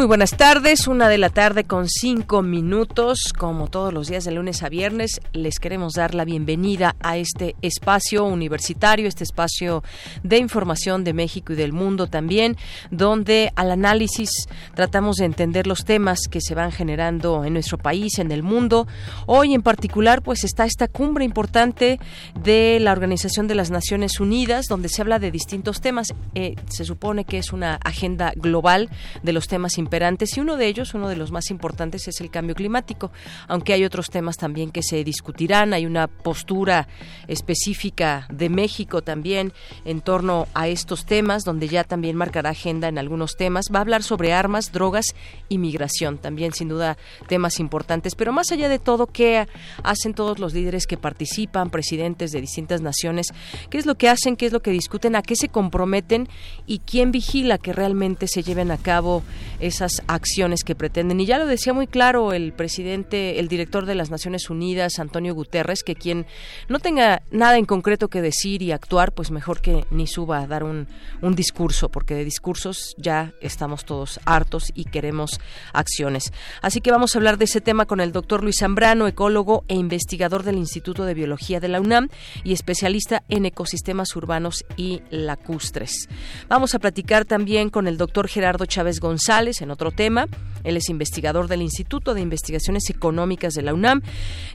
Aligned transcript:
Muy 0.00 0.06
buenas 0.06 0.30
tardes, 0.30 0.86
una 0.88 1.10
de 1.10 1.18
la 1.18 1.28
tarde 1.28 1.64
con 1.64 1.86
cinco 1.86 2.40
minutos, 2.40 3.34
como 3.36 3.68
todos 3.68 3.92
los 3.92 4.08
días 4.08 4.24
de 4.24 4.30
lunes 4.30 4.62
a 4.62 4.70
viernes, 4.70 5.20
les 5.34 5.58
queremos 5.58 5.92
dar 5.92 6.14
la 6.14 6.24
bienvenida 6.24 6.96
a 7.00 7.18
este 7.18 7.54
espacio 7.60 8.24
universitario, 8.24 9.06
este 9.06 9.24
espacio 9.24 9.84
de 10.22 10.38
información 10.38 11.04
de 11.04 11.12
México 11.12 11.52
y 11.52 11.56
del 11.56 11.74
mundo 11.74 12.06
también, 12.06 12.56
donde 12.90 13.52
al 13.56 13.70
análisis 13.70 14.30
tratamos 14.74 15.16
de 15.16 15.26
entender 15.26 15.66
los 15.66 15.84
temas 15.84 16.20
que 16.30 16.40
se 16.40 16.54
van 16.54 16.72
generando 16.72 17.44
en 17.44 17.52
nuestro 17.52 17.76
país, 17.76 18.18
en 18.20 18.32
el 18.32 18.42
mundo. 18.42 18.88
Hoy 19.26 19.52
en 19.52 19.60
particular, 19.60 20.22
pues 20.22 20.44
está 20.44 20.64
esta 20.64 20.88
cumbre 20.88 21.26
importante 21.26 22.00
de 22.42 22.78
la 22.80 22.92
Organización 22.92 23.48
de 23.48 23.54
las 23.54 23.70
Naciones 23.70 24.18
Unidas, 24.18 24.64
donde 24.66 24.88
se 24.88 25.02
habla 25.02 25.18
de 25.18 25.30
distintos 25.30 25.82
temas. 25.82 26.14
Eh, 26.34 26.54
se 26.70 26.86
supone 26.86 27.26
que 27.26 27.36
es 27.36 27.52
una 27.52 27.74
agenda 27.84 28.32
global 28.34 28.88
de 29.22 29.34
los 29.34 29.46
temas 29.46 29.76
importantes 29.76 29.89
y 30.36 30.40
uno 30.40 30.56
de 30.56 30.66
ellos, 30.66 30.94
uno 30.94 31.08
de 31.08 31.16
los 31.16 31.32
más 31.32 31.50
importantes, 31.50 32.06
es 32.06 32.20
el 32.20 32.30
cambio 32.30 32.54
climático, 32.54 33.10
aunque 33.48 33.72
hay 33.72 33.84
otros 33.84 34.08
temas 34.08 34.36
también 34.36 34.70
que 34.70 34.82
se 34.82 35.02
discutirán, 35.02 35.74
hay 35.74 35.84
una 35.84 36.06
postura 36.06 36.86
específica 37.26 38.26
de 38.30 38.48
México 38.48 39.02
también 39.02 39.52
en 39.84 40.00
torno 40.00 40.46
a 40.54 40.68
estos 40.68 41.04
temas, 41.06 41.44
donde 41.44 41.68
ya 41.68 41.84
también 41.84 42.16
marcará 42.16 42.50
agenda 42.50 42.88
en 42.88 42.98
algunos 42.98 43.36
temas, 43.36 43.66
va 43.74 43.78
a 43.78 43.82
hablar 43.82 44.02
sobre 44.02 44.32
armas, 44.32 44.72
drogas 44.72 45.14
y 45.48 45.58
migración, 45.58 46.18
también 46.18 46.52
sin 46.52 46.68
duda 46.68 46.96
temas 47.28 47.58
importantes, 47.58 48.14
pero 48.14 48.32
más 48.32 48.52
allá 48.52 48.68
de 48.68 48.78
todo, 48.78 49.06
¿qué 49.06 49.48
hacen 49.82 50.14
todos 50.14 50.38
los 50.38 50.54
líderes 50.54 50.86
que 50.86 50.96
participan, 50.96 51.70
presidentes 51.70 52.30
de 52.30 52.40
distintas 52.40 52.80
naciones? 52.80 53.28
¿Qué 53.70 53.78
es 53.78 53.86
lo 53.86 53.96
que 53.96 54.08
hacen? 54.08 54.36
¿Qué 54.36 54.46
es 54.46 54.52
lo 54.52 54.60
que 54.60 54.70
discuten? 54.70 55.16
¿A 55.16 55.22
qué 55.22 55.34
se 55.34 55.48
comprometen? 55.48 56.28
¿Y 56.66 56.78
quién 56.80 57.10
vigila 57.10 57.58
que 57.58 57.72
realmente 57.72 58.28
se 58.28 58.42
lleven 58.42 58.70
a 58.70 58.78
cabo 58.78 59.22
esas 59.58 59.79
acciones 60.06 60.64
que 60.64 60.74
pretenden. 60.74 61.20
Y 61.20 61.26
ya 61.26 61.38
lo 61.38 61.46
decía 61.46 61.72
muy 61.72 61.86
claro 61.86 62.32
el 62.32 62.52
presidente, 62.52 63.40
el 63.40 63.48
director 63.48 63.86
de 63.86 63.94
las 63.94 64.10
Naciones 64.10 64.50
Unidas, 64.50 64.98
Antonio 64.98 65.34
Guterres, 65.34 65.82
que 65.82 65.94
quien 65.94 66.26
no 66.68 66.78
tenga 66.78 67.22
nada 67.30 67.56
en 67.56 67.64
concreto 67.64 68.08
que 68.08 68.22
decir 68.22 68.62
y 68.62 68.72
actuar, 68.72 69.12
pues 69.12 69.30
mejor 69.30 69.60
que 69.60 69.84
ni 69.90 70.06
suba 70.06 70.40
a 70.40 70.46
dar 70.46 70.64
un, 70.64 70.88
un 71.22 71.34
discurso, 71.34 71.88
porque 71.88 72.14
de 72.14 72.24
discursos 72.24 72.94
ya 72.98 73.32
estamos 73.40 73.84
todos 73.84 74.20
hartos 74.24 74.70
y 74.74 74.84
queremos 74.84 75.40
acciones. 75.72 76.32
Así 76.62 76.80
que 76.80 76.90
vamos 76.90 77.14
a 77.14 77.18
hablar 77.18 77.38
de 77.38 77.44
ese 77.44 77.60
tema 77.60 77.86
con 77.86 78.00
el 78.00 78.12
doctor 78.12 78.42
Luis 78.42 78.58
Zambrano, 78.60 79.06
ecólogo 79.06 79.64
e 79.68 79.74
investigador 79.74 80.42
del 80.42 80.56
Instituto 80.56 81.04
de 81.04 81.14
Biología 81.14 81.60
de 81.60 81.68
la 81.68 81.80
UNAM 81.80 82.08
y 82.44 82.52
especialista 82.52 83.22
en 83.28 83.46
ecosistemas 83.46 84.14
urbanos 84.16 84.64
y 84.76 85.02
lacustres. 85.10 86.08
Vamos 86.48 86.74
a 86.74 86.78
platicar 86.78 87.24
también 87.24 87.70
con 87.70 87.86
el 87.86 87.96
doctor 87.96 88.28
Gerardo 88.28 88.66
Chávez 88.66 89.00
González, 89.00 89.62
en 89.62 89.69
otro 89.70 89.90
tema. 89.90 90.26
Él 90.64 90.76
es 90.76 90.88
investigador 90.90 91.48
del 91.48 91.62
Instituto 91.62 92.14
de 92.14 92.20
Investigaciones 92.20 92.90
Económicas 92.90 93.54
de 93.54 93.62
la 93.62 93.72
UNAM, 93.72 94.02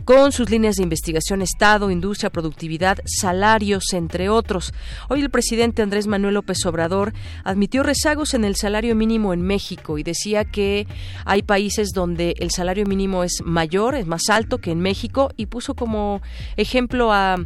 con 0.03 0.31
sus 0.31 0.49
líneas 0.49 0.75
de 0.75 0.83
investigación 0.83 1.41
Estado, 1.41 1.89
Industria, 1.89 2.29
Productividad, 2.29 2.99
Salarios, 3.05 3.93
entre 3.93 4.29
otros. 4.29 4.73
Hoy 5.09 5.21
el 5.21 5.29
presidente 5.29 5.81
Andrés 5.81 6.07
Manuel 6.07 6.35
López 6.35 6.65
Obrador 6.65 7.13
admitió 7.43 7.83
rezagos 7.83 8.33
en 8.33 8.45
el 8.45 8.55
salario 8.55 8.95
mínimo 8.95 9.33
en 9.33 9.41
México 9.41 9.97
y 9.97 10.03
decía 10.03 10.45
que 10.45 10.87
hay 11.25 11.41
países 11.41 11.89
donde 11.93 12.35
el 12.39 12.51
salario 12.51 12.85
mínimo 12.85 13.23
es 13.23 13.41
mayor, 13.43 13.95
es 13.95 14.05
más 14.05 14.29
alto 14.29 14.59
que 14.59 14.71
en 14.71 14.79
México 14.79 15.31
y 15.37 15.47
puso 15.47 15.73
como 15.73 16.21
ejemplo 16.57 17.11
a 17.11 17.37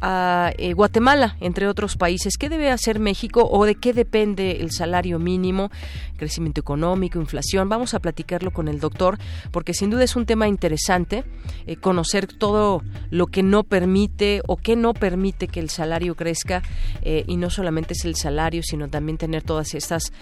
a 0.00 0.52
eh, 0.58 0.72
Guatemala, 0.72 1.36
entre 1.40 1.68
otros 1.68 1.96
países. 1.96 2.36
¿Qué 2.36 2.48
debe 2.48 2.70
hacer 2.70 2.98
México 2.98 3.48
o 3.50 3.64
de 3.64 3.74
qué 3.74 3.92
depende 3.92 4.58
el 4.60 4.70
salario 4.70 5.18
mínimo? 5.18 5.70
Crecimiento 6.16 6.60
económico, 6.60 7.18
inflación. 7.18 7.68
Vamos 7.68 7.94
a 7.94 7.98
platicarlo 7.98 8.50
con 8.50 8.68
el 8.68 8.80
doctor 8.80 9.18
porque 9.50 9.74
sin 9.74 9.90
duda 9.90 10.04
es 10.04 10.16
un 10.16 10.26
tema 10.26 10.48
interesante 10.48 11.24
eh, 11.66 11.76
conocer 11.76 12.26
todo 12.26 12.82
lo 13.10 13.26
que 13.26 13.42
no 13.42 13.64
permite 13.64 14.42
o 14.46 14.56
qué 14.56 14.76
no 14.76 14.94
permite 14.94 15.48
que 15.48 15.60
el 15.60 15.70
salario 15.70 16.14
crezca 16.14 16.62
eh, 17.02 17.24
y 17.26 17.36
no 17.36 17.50
solamente 17.50 17.94
es 17.94 18.04
el 18.04 18.16
salario, 18.16 18.62
sino 18.62 18.88
también 18.88 19.18
tener 19.18 19.42
todas 19.42 19.74
estas 19.74 20.12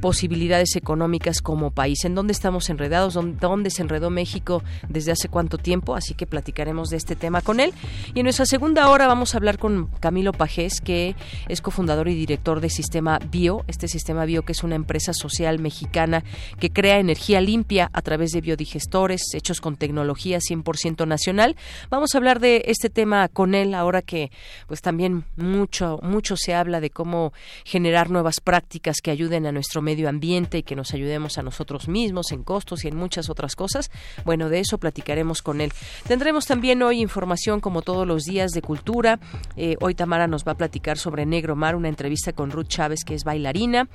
posibilidades 0.00 0.76
económicas 0.76 1.40
como 1.40 1.70
país. 1.70 2.04
¿En 2.04 2.14
dónde 2.14 2.32
estamos 2.32 2.68
enredados? 2.70 3.14
¿Dónde 3.14 3.70
se 3.70 3.82
enredó 3.82 4.10
México 4.10 4.62
desde 4.88 5.12
hace 5.12 5.28
cuánto 5.28 5.58
tiempo? 5.58 5.94
Así 5.94 6.14
que 6.14 6.26
platicaremos 6.26 6.90
de 6.90 6.96
este 6.96 7.16
tema 7.16 7.40
con 7.40 7.60
él. 7.60 7.72
Y 8.14 8.20
en 8.20 8.24
nuestra 8.24 8.46
segunda 8.46 8.88
hora 8.88 9.06
vamos 9.06 9.27
a 9.34 9.38
hablar 9.38 9.58
con 9.58 9.86
Camilo 10.00 10.32
Pajés, 10.32 10.80
que 10.80 11.14
es 11.48 11.60
cofundador 11.60 12.08
y 12.08 12.14
director 12.14 12.60
de 12.60 12.70
Sistema 12.70 13.18
Bio. 13.18 13.64
Este 13.66 13.88
Sistema 13.88 14.24
Bio, 14.24 14.42
que 14.42 14.52
es 14.52 14.62
una 14.62 14.74
empresa 14.74 15.12
social 15.12 15.58
mexicana 15.58 16.24
que 16.58 16.70
crea 16.70 16.98
energía 16.98 17.40
limpia 17.40 17.90
a 17.92 18.02
través 18.02 18.32
de 18.32 18.40
biodigestores 18.40 19.22
hechos 19.34 19.60
con 19.60 19.76
tecnología 19.76 20.38
100% 20.38 21.06
nacional. 21.06 21.56
Vamos 21.90 22.14
a 22.14 22.18
hablar 22.18 22.40
de 22.40 22.64
este 22.66 22.90
tema 22.90 23.28
con 23.28 23.54
él 23.54 23.74
ahora 23.74 24.02
que 24.02 24.30
pues 24.66 24.80
también 24.80 25.24
mucho 25.36 25.98
mucho 26.02 26.36
se 26.36 26.54
habla 26.54 26.80
de 26.80 26.90
cómo 26.90 27.32
generar 27.64 28.10
nuevas 28.10 28.40
prácticas 28.40 29.00
que 29.02 29.10
ayuden 29.10 29.46
a 29.46 29.52
nuestro 29.52 29.82
medio 29.82 30.08
ambiente 30.08 30.58
y 30.58 30.62
que 30.62 30.76
nos 30.76 30.94
ayudemos 30.94 31.38
a 31.38 31.42
nosotros 31.42 31.88
mismos 31.88 32.32
en 32.32 32.42
costos 32.42 32.84
y 32.84 32.88
en 32.88 32.96
muchas 32.96 33.30
otras 33.30 33.56
cosas. 33.56 33.90
Bueno, 34.24 34.48
de 34.48 34.60
eso 34.60 34.78
platicaremos 34.78 35.42
con 35.42 35.60
él. 35.60 35.72
Tendremos 36.06 36.46
también 36.46 36.82
hoy 36.82 37.00
información 37.00 37.60
como 37.60 37.82
todos 37.82 38.06
los 38.06 38.24
días 38.24 38.50
de 38.52 38.62
cultura, 38.62 39.17
eh, 39.56 39.76
hoy 39.80 39.94
Tamara 39.94 40.26
nos 40.26 40.44
va 40.44 40.52
a 40.52 40.56
platicar 40.56 40.98
sobre 40.98 41.26
Negro 41.26 41.56
Mar, 41.56 41.76
una 41.76 41.88
entrevista 41.88 42.32
con 42.32 42.50
Ruth 42.50 42.68
Chávez, 42.68 43.04
que 43.04 43.14
es 43.14 43.24
bailarina 43.24 43.88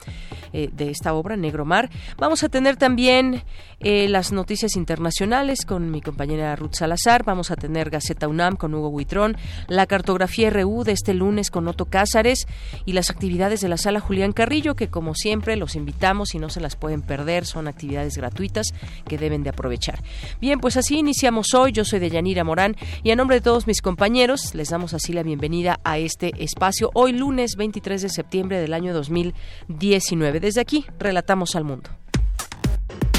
eh, 0.52 0.70
de 0.72 0.90
esta 0.90 1.14
obra, 1.14 1.38
Negro 1.38 1.66
Mar. 1.66 1.90
Vamos 2.18 2.44
a 2.44 2.50
tener 2.50 2.78
también 2.78 3.44
eh, 3.80 4.08
las 4.10 4.32
noticias 4.32 4.76
internacionales 4.76 5.66
con 5.66 5.90
mi 5.92 6.02
compañera 6.02 6.56
Ruth 6.56 6.74
Salazar. 6.74 7.24
Vamos 7.24 7.52
a 7.52 7.56
tener 7.56 7.90
Gaceta 7.90 8.28
UNAM 8.28 8.56
con 8.56 8.74
Hugo 8.74 8.92
Buitrón, 8.92 9.38
la 9.68 9.86
cartografía 9.88 10.50
RU 10.50 10.84
de 10.84 10.92
este 10.92 11.14
lunes 11.14 11.50
con 11.50 11.68
Otto 11.68 11.86
Cázares 11.86 12.46
y 12.86 12.94
las 12.94 13.10
actividades 13.10 13.62
de 13.62 13.70
la 13.70 13.78
sala 13.78 14.00
Julián 14.00 14.34
Carrillo, 14.34 14.76
que 14.76 14.90
como 14.90 15.16
siempre 15.16 15.56
los 15.56 15.76
invitamos 15.76 16.36
y 16.36 16.40
no 16.40 16.50
se 16.50 16.62
las 16.62 16.76
pueden 16.76 17.02
perder. 17.02 17.46
Son 17.46 17.68
actividades 17.68 18.18
gratuitas 18.18 18.74
que 19.08 19.18
deben 19.18 19.44
de 19.44 19.50
aprovechar. 19.50 20.00
Bien, 20.42 20.60
pues 20.60 20.78
así 20.78 20.98
iniciamos 20.98 21.54
hoy. 21.54 21.72
Yo 21.72 21.86
soy 21.86 22.00
Deyanira 22.00 22.44
Morán 22.44 22.76
y 23.04 23.12
a 23.12 23.16
nombre 23.16 23.38
de 23.38 23.42
todos 23.42 23.68
mis 23.68 23.82
compañeros 23.82 24.54
les 24.54 24.70
damos 24.70 24.94
así 24.94 25.13
la 25.14 25.24
bienvenida 25.24 25.80
a 25.84 25.98
este 25.98 26.32
espacio 26.44 26.90
hoy 26.94 27.14
lunes 27.14 27.56
23 27.56 28.02
de 28.02 28.10
septiembre 28.10 28.60
del 28.60 28.74
año 28.74 28.94
2019. 28.94 30.40
Desde 30.40 30.62
aquí, 30.62 30.86
relatamos 31.00 31.56
al 31.56 31.64
mundo. 31.64 31.90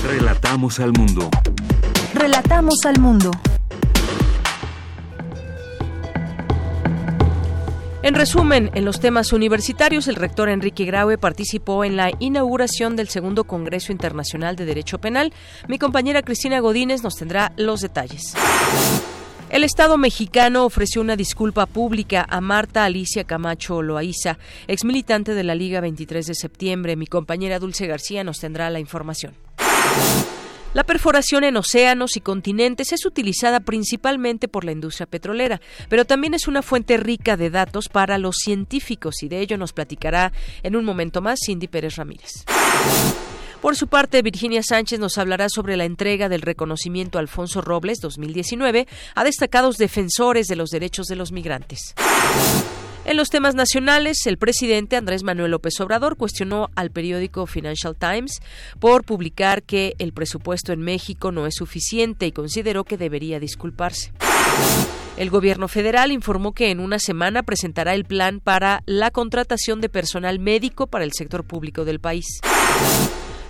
Relatamos 0.05 0.81
al 0.81 0.93
mundo. 0.93 1.31
Relatamos 2.15 2.75
al 2.85 3.01
mundo. 3.01 3.31
En 8.03 8.15
resumen, 8.15 8.71
en 8.75 8.85
los 8.85 9.01
temas 9.01 9.33
universitarios, 9.33 10.09
el 10.09 10.17
rector 10.17 10.51
Enrique 10.51 10.85
Graue 10.85 11.17
participó 11.17 11.85
en 11.85 11.97
la 11.97 12.11
inauguración 12.19 12.97
del 12.97 13.09
segundo 13.09 13.45
Congreso 13.45 13.93
Internacional 13.93 14.57
de 14.57 14.67
Derecho 14.67 14.99
Penal. 14.99 15.33
Mi 15.69 15.79
compañera 15.79 16.21
Cristina 16.21 16.61
Godínez 16.61 17.03
nos 17.03 17.17
tendrá 17.17 17.55
los 17.57 17.81
detalles. 17.81 18.35
El 19.51 19.63
Estado 19.63 19.99
mexicano 19.99 20.65
ofreció 20.65 21.01
una 21.01 21.17
disculpa 21.17 21.67
pública 21.67 22.27
a 22.29 22.41
Marta 22.41 22.85
Alicia 22.85 23.25
Camacho 23.25 23.83
Loaiza, 23.83 24.39
ex 24.67 24.85
militante 24.85 25.35
de 25.35 25.45
la 25.45 25.55
Liga 25.55 25.81
23 25.81 26.27
de 26.27 26.35
septiembre. 26.35 26.97
Mi 26.97 27.07
compañera 27.07 27.59
Dulce 27.59 27.87
García 27.87 28.25
nos 28.25 28.41
tendrá 28.41 28.71
la 28.71 28.81
información. 28.81 29.35
La 30.73 30.83
perforación 30.83 31.45
en 31.45 31.57
océanos 31.57 32.17
y 32.17 32.21
continentes 32.21 32.93
es 32.93 33.07
utilizada 33.07 33.61
principalmente 33.61 34.49
por 34.49 34.65
la 34.65 34.73
industria 34.73 35.07
petrolera, 35.07 35.61
pero 35.89 36.05
también 36.05 36.35
es 36.35 36.49
una 36.49 36.63
fuente 36.63 36.97
rica 36.97 37.37
de 37.37 37.51
datos 37.51 37.89
para 37.89 38.19
los 38.19 38.39
científicos 38.39 39.23
y 39.23 39.29
de 39.29 39.39
ello 39.39 39.57
nos 39.57 39.73
platicará 39.73 40.33
en 40.65 40.75
un 40.75 40.85
momento 40.85 41.23
más 41.23 41.39
Cindy 41.47 41.69
Pérez 41.69 41.95
Ramírez. 41.95 42.45
Por 43.65 43.77
su 43.77 43.89
parte, 43.89 44.21
Virginia 44.21 44.63
Sánchez 44.63 45.01
nos 45.01 45.17
hablará 45.17 45.49
sobre 45.49 45.79
la 45.79 45.87
entrega 45.87 46.29
del 46.29 46.43
reconocimiento 46.43 47.19
Alfonso 47.19 47.63
Robles 47.63 47.99
2019 48.03 48.87
a 49.15 49.25
destacados 49.25 49.79
defensores 49.79 50.49
de 50.49 50.57
los 50.57 50.69
derechos 50.69 51.07
de 51.07 51.17
los 51.17 51.33
migrantes. 51.33 51.95
En 53.07 53.17
los 53.17 53.31
temas 53.31 53.55
nacionales, 53.55 54.27
el 54.27 54.37
presidente 54.37 54.97
Andrés 54.97 55.23
Manuel 55.23 55.53
López 55.53 55.81
Obrador 55.81 56.19
cuestionó 56.19 56.69
al 56.75 56.91
periódico 56.91 57.47
Financial 57.47 57.97
Times 57.97 58.43
por 58.81 59.03
publicar 59.03 59.63
que 59.63 59.95
el 59.99 60.13
presupuesto 60.13 60.75
en 60.75 60.83
México 60.83 61.33
no 61.33 61.47
es 61.47 61.55
suficiente 61.55 62.27
y 62.27 62.33
consideró 62.33 62.85
que 62.85 62.99
debería 62.99 63.41
disculparse. 63.41 64.13
El 65.17 65.31
gobierno 65.31 65.69
federal 65.69 66.13
informó 66.13 66.53
que 66.53 66.71
en 66.71 66.81
una 66.81 66.99
semana 66.99 67.43
presentará 67.43 67.95
el 67.95 68.05
plan 68.05 68.41
para 68.41 68.83
la 68.85 69.11
contratación 69.11 69.81
de 69.81 69.89
personal 69.89 70.39
médico 70.39 70.87
para 70.87 71.05
el 71.05 71.15
sector 71.15 71.45
público 71.45 71.87
del 71.87 71.99
país. 71.99 72.27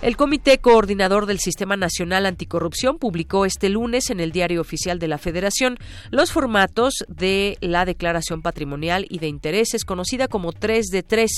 El 0.05 0.17
Comité 0.17 0.59
Coordinador 0.59 1.25
del 1.25 1.39
Sistema 1.39 1.77
Nacional 1.77 2.27
Anticorrupción 2.27 2.99
publicó 2.99 3.43
este 3.43 3.69
lunes 3.69 4.11
en 4.11 4.19
el 4.19 4.31
Diario 4.31 4.61
Oficial 4.61 4.99
de 4.99 5.07
la 5.07 5.17
Federación 5.17 5.79
los 6.11 6.31
formatos 6.31 7.03
de 7.07 7.57
la 7.59 7.85
Declaración 7.85 8.43
Patrimonial 8.43 9.07
y 9.09 9.17
de 9.17 9.29
Intereses, 9.29 9.83
conocida 9.83 10.27
como 10.27 10.53
3 10.53 10.85
de 10.91 11.01
3, 11.01 11.31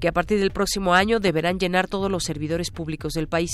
que 0.00 0.08
a 0.08 0.12
partir 0.12 0.40
del 0.40 0.52
próximo 0.52 0.94
año 0.94 1.20
deberán 1.20 1.58
llenar 1.58 1.86
todos 1.86 2.10
los 2.10 2.24
servidores 2.24 2.70
públicos 2.70 3.12
del 3.12 3.28
país. 3.28 3.50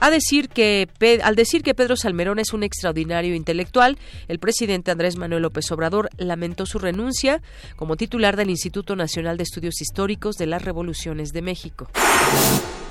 Al 0.00 0.10
decir 0.10 0.48
que 0.48 0.88
Pedro 0.98 1.96
Salmerón 1.96 2.40
es 2.40 2.52
un 2.52 2.64
extraordinario 2.64 3.36
intelectual, 3.36 3.98
el 4.26 4.40
presidente 4.40 4.90
Andrés 4.90 5.16
Manuel 5.16 5.42
López 5.42 5.70
Obrador 5.70 6.08
lamentó 6.16 6.66
su 6.66 6.80
renuncia 6.80 7.40
como 7.76 7.96
titular 7.96 8.36
del 8.36 8.50
Instituto 8.50 8.96
Nacional 8.96 9.36
de 9.36 9.44
Estudios 9.44 9.80
Históricos 9.80 10.34
de 10.34 10.46
las 10.46 10.64
Revoluciones 10.64 11.32
de 11.32 11.42
México. 11.42 11.88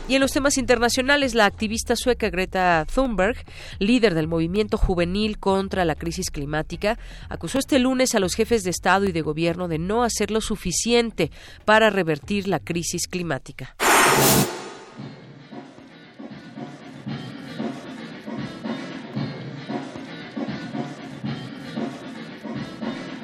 Y 0.09 0.15
en 0.15 0.21
los 0.21 0.31
temas 0.31 0.57
internacionales, 0.57 1.35
la 1.35 1.45
activista 1.45 1.97
sueca 1.97 2.29
Greta 2.29 2.85
Thunberg, 2.93 3.35
líder 3.79 4.13
del 4.15 4.27
movimiento 4.27 4.77
juvenil 4.77 5.37
contra 5.37 5.83
la 5.83 5.95
crisis 5.95 6.31
climática, 6.31 6.97
acusó 7.27 7.59
este 7.59 7.77
lunes 7.77 8.15
a 8.15 8.19
los 8.19 8.33
jefes 8.33 8.63
de 8.63 8.69
Estado 8.69 9.03
y 9.03 9.11
de 9.11 9.21
Gobierno 9.21 9.67
de 9.67 9.79
no 9.79 10.03
hacer 10.03 10.31
lo 10.31 10.39
suficiente 10.39 11.29
para 11.65 11.89
revertir 11.89 12.47
la 12.47 12.59
crisis 12.59 13.07
climática. 13.07 13.75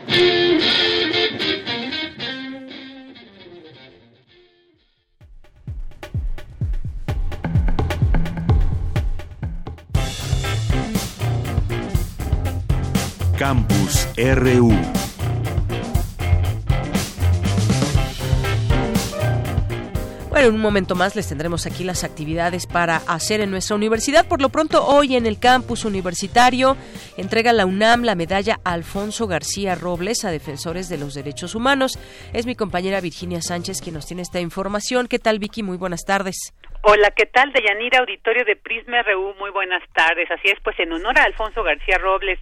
Campus 13.37 14.07
RU. 14.15 14.71
Bueno, 20.29 20.47
en 20.47 20.55
un 20.55 20.61
momento 20.61 20.95
más 20.95 21.15
les 21.15 21.29
tendremos 21.29 21.65
aquí 21.65 21.83
las 21.83 22.03
actividades 22.03 22.67
para 22.67 22.97
hacer 23.07 23.41
en 23.41 23.51
nuestra 23.51 23.75
universidad. 23.75 24.27
Por 24.27 24.41
lo 24.41 24.49
pronto, 24.49 24.85
hoy 24.85 25.15
en 25.15 25.25
el 25.25 25.39
campus 25.39 25.85
universitario 25.85 26.77
entrega 27.17 27.53
la 27.53 27.65
UNAM 27.65 28.03
la 28.03 28.15
medalla 28.15 28.59
Alfonso 28.63 29.27
García 29.27 29.75
Robles 29.75 30.25
a 30.25 30.31
defensores 30.31 30.87
de 30.89 30.97
los 30.97 31.13
derechos 31.13 31.55
humanos. 31.55 31.99
Es 32.33 32.45
mi 32.45 32.55
compañera 32.55 33.01
Virginia 33.01 33.41
Sánchez 33.41 33.81
quien 33.81 33.95
nos 33.95 34.05
tiene 34.05 34.21
esta 34.21 34.39
información. 34.39 35.07
¿Qué 35.07 35.19
tal, 35.19 35.39
Vicky? 35.39 35.63
Muy 35.63 35.77
buenas 35.77 36.03
tardes. 36.05 36.53
Hola, 36.85 37.11
¿qué 37.11 37.25
tal? 37.25 37.53
Deyanira, 37.53 37.99
auditorio 37.99 38.43
de 38.43 38.57
Prisma 38.57 39.01
RU, 39.03 39.35
muy 39.39 39.51
buenas 39.51 39.81
tardes. 39.93 40.29
Así 40.29 40.49
es, 40.49 40.59
pues 40.63 40.77
en 40.79 40.91
honor 40.91 41.17
a 41.17 41.23
Alfonso 41.23 41.63
García 41.63 41.97
Robles, 41.97 42.39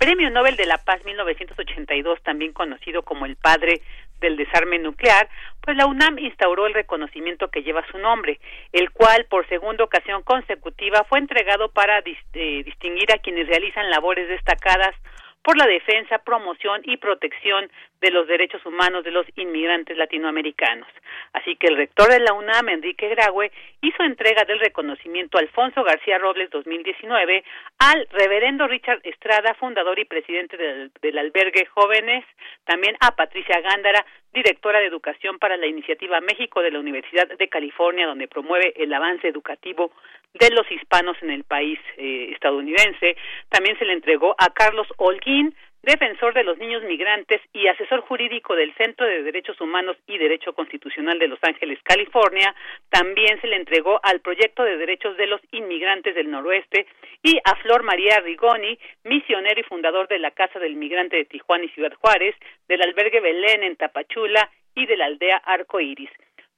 Premio 0.00 0.30
Nobel 0.30 0.56
de 0.56 0.64
la 0.64 0.78
Paz 0.78 1.04
1982, 1.04 2.22
también 2.22 2.54
conocido 2.54 3.02
como 3.02 3.26
el 3.26 3.36
padre 3.36 3.82
del 4.18 4.38
desarme 4.38 4.78
nuclear, 4.78 5.28
pues 5.60 5.76
la 5.76 5.84
UNAM 5.84 6.18
instauró 6.18 6.66
el 6.66 6.72
reconocimiento 6.72 7.50
que 7.50 7.62
lleva 7.62 7.86
su 7.90 7.98
nombre, 7.98 8.40
el 8.72 8.92
cual 8.92 9.26
por 9.28 9.46
segunda 9.50 9.84
ocasión 9.84 10.22
consecutiva 10.22 11.04
fue 11.04 11.18
entregado 11.18 11.70
para 11.70 11.98
eh, 11.98 12.62
distinguir 12.64 13.12
a 13.12 13.18
quienes 13.18 13.46
realizan 13.46 13.90
labores 13.90 14.26
destacadas 14.26 14.96
por 15.42 15.58
la 15.58 15.66
defensa, 15.66 16.16
promoción 16.24 16.80
y 16.84 16.96
protección 16.96 17.70
de 18.00 18.10
los 18.10 18.26
derechos 18.26 18.64
humanos 18.64 19.04
de 19.04 19.10
los 19.10 19.26
inmigrantes 19.36 19.96
latinoamericanos. 19.96 20.88
Así 21.32 21.56
que 21.56 21.68
el 21.68 21.76
rector 21.76 22.08
de 22.10 22.20
la 22.20 22.32
UNAM, 22.32 22.68
Enrique 22.68 23.08
Graue, 23.08 23.52
hizo 23.82 24.02
entrega 24.02 24.44
del 24.44 24.58
reconocimiento 24.58 25.38
Alfonso 25.38 25.82
García 25.84 26.18
Robles 26.18 26.50
2019 26.50 27.44
al 27.78 28.08
reverendo 28.10 28.66
Richard 28.66 29.00
Estrada, 29.04 29.54
fundador 29.54 29.98
y 29.98 30.04
presidente 30.04 30.56
del, 30.56 31.18
albergue 31.18 31.66
Jóvenes, 31.66 32.24
también 32.64 32.96
a 33.00 33.14
Patricia 33.14 33.60
Gándara, 33.60 34.04
directora 34.32 34.80
de 34.80 34.86
Educación 34.86 35.38
para 35.38 35.56
la 35.56 35.66
Iniciativa 35.66 36.20
México 36.20 36.62
de 36.62 36.70
la 36.70 36.78
Universidad 36.78 37.28
de 37.28 37.48
California, 37.48 38.06
donde 38.06 38.28
promueve 38.28 38.72
el 38.76 38.92
avance 38.92 39.28
educativo 39.28 39.92
de 40.34 40.50
los 40.50 40.70
hispanos 40.70 41.16
en 41.22 41.30
el 41.30 41.44
país 41.44 41.78
eh, 41.96 42.30
estadounidense. 42.32 43.16
También 43.48 43.76
se 43.78 43.84
le 43.84 43.92
entregó 43.92 44.34
a 44.38 44.50
Carlos 44.50 44.86
Holguín, 44.96 45.54
defensor 45.82 46.34
de 46.34 46.44
los 46.44 46.58
niños 46.58 46.82
migrantes 46.84 47.40
y 47.52 47.66
asesor 47.68 48.00
jurídico 48.00 48.54
del 48.54 48.74
Centro 48.74 49.06
de 49.06 49.22
Derechos 49.22 49.60
Humanos 49.60 49.96
y 50.06 50.18
Derecho 50.18 50.52
Constitucional 50.52 51.18
de 51.18 51.28
Los 51.28 51.38
Ángeles, 51.42 51.78
California. 51.82 52.54
También 52.90 53.40
se 53.40 53.46
le 53.46 53.56
entregó 53.56 54.00
al 54.02 54.20
Proyecto 54.20 54.64
de 54.64 54.76
Derechos 54.76 55.16
de 55.16 55.26
los 55.26 55.40
Inmigrantes 55.52 56.14
del 56.14 56.30
Noroeste 56.30 56.86
y 57.22 57.38
a 57.44 57.56
Flor 57.56 57.82
María 57.82 58.20
Rigoni, 58.20 58.78
misionero 59.04 59.60
y 59.60 59.64
fundador 59.64 60.08
de 60.08 60.18
la 60.18 60.30
Casa 60.30 60.58
del 60.58 60.76
Migrante 60.76 61.16
de 61.16 61.24
Tijuana 61.24 61.64
y 61.64 61.70
Ciudad 61.70 61.92
Juárez, 62.00 62.34
del 62.68 62.82
albergue 62.82 63.20
Belén 63.20 63.62
en 63.62 63.76
Tapachula 63.76 64.50
y 64.74 64.86
de 64.86 64.96
la 64.96 65.06
aldea 65.06 65.36
Arco 65.38 65.80
Iris. 65.80 66.10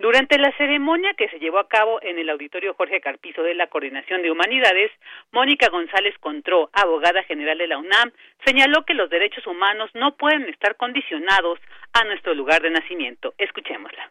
Durante 0.02 0.36
la 0.36 0.50
ceremonia 0.56 1.14
que 1.16 1.28
se 1.28 1.38
llevó 1.38 1.60
a 1.60 1.68
cabo 1.68 2.02
en 2.02 2.18
el 2.18 2.28
Auditorio 2.28 2.74
Jorge 2.74 3.00
Carpizo 3.00 3.44
de 3.44 3.54
la 3.54 3.68
Coordinación 3.68 4.20
de 4.20 4.32
Humanidades, 4.32 4.90
Mónica 5.30 5.68
González 5.68 6.16
Contró, 6.18 6.70
abogada 6.72 7.22
general 7.22 7.56
de 7.56 7.68
la 7.68 7.78
UNAM, 7.78 8.10
señaló 8.44 8.84
que 8.84 8.94
los 8.94 9.08
derechos 9.10 9.46
humanos 9.46 9.90
no 9.94 10.16
pueden 10.16 10.48
estar 10.48 10.74
condicionados 10.74 11.60
a 11.92 12.02
nuestro 12.02 12.34
lugar 12.34 12.62
de 12.62 12.70
nacimiento. 12.70 13.32
Escuchémosla 13.38 14.10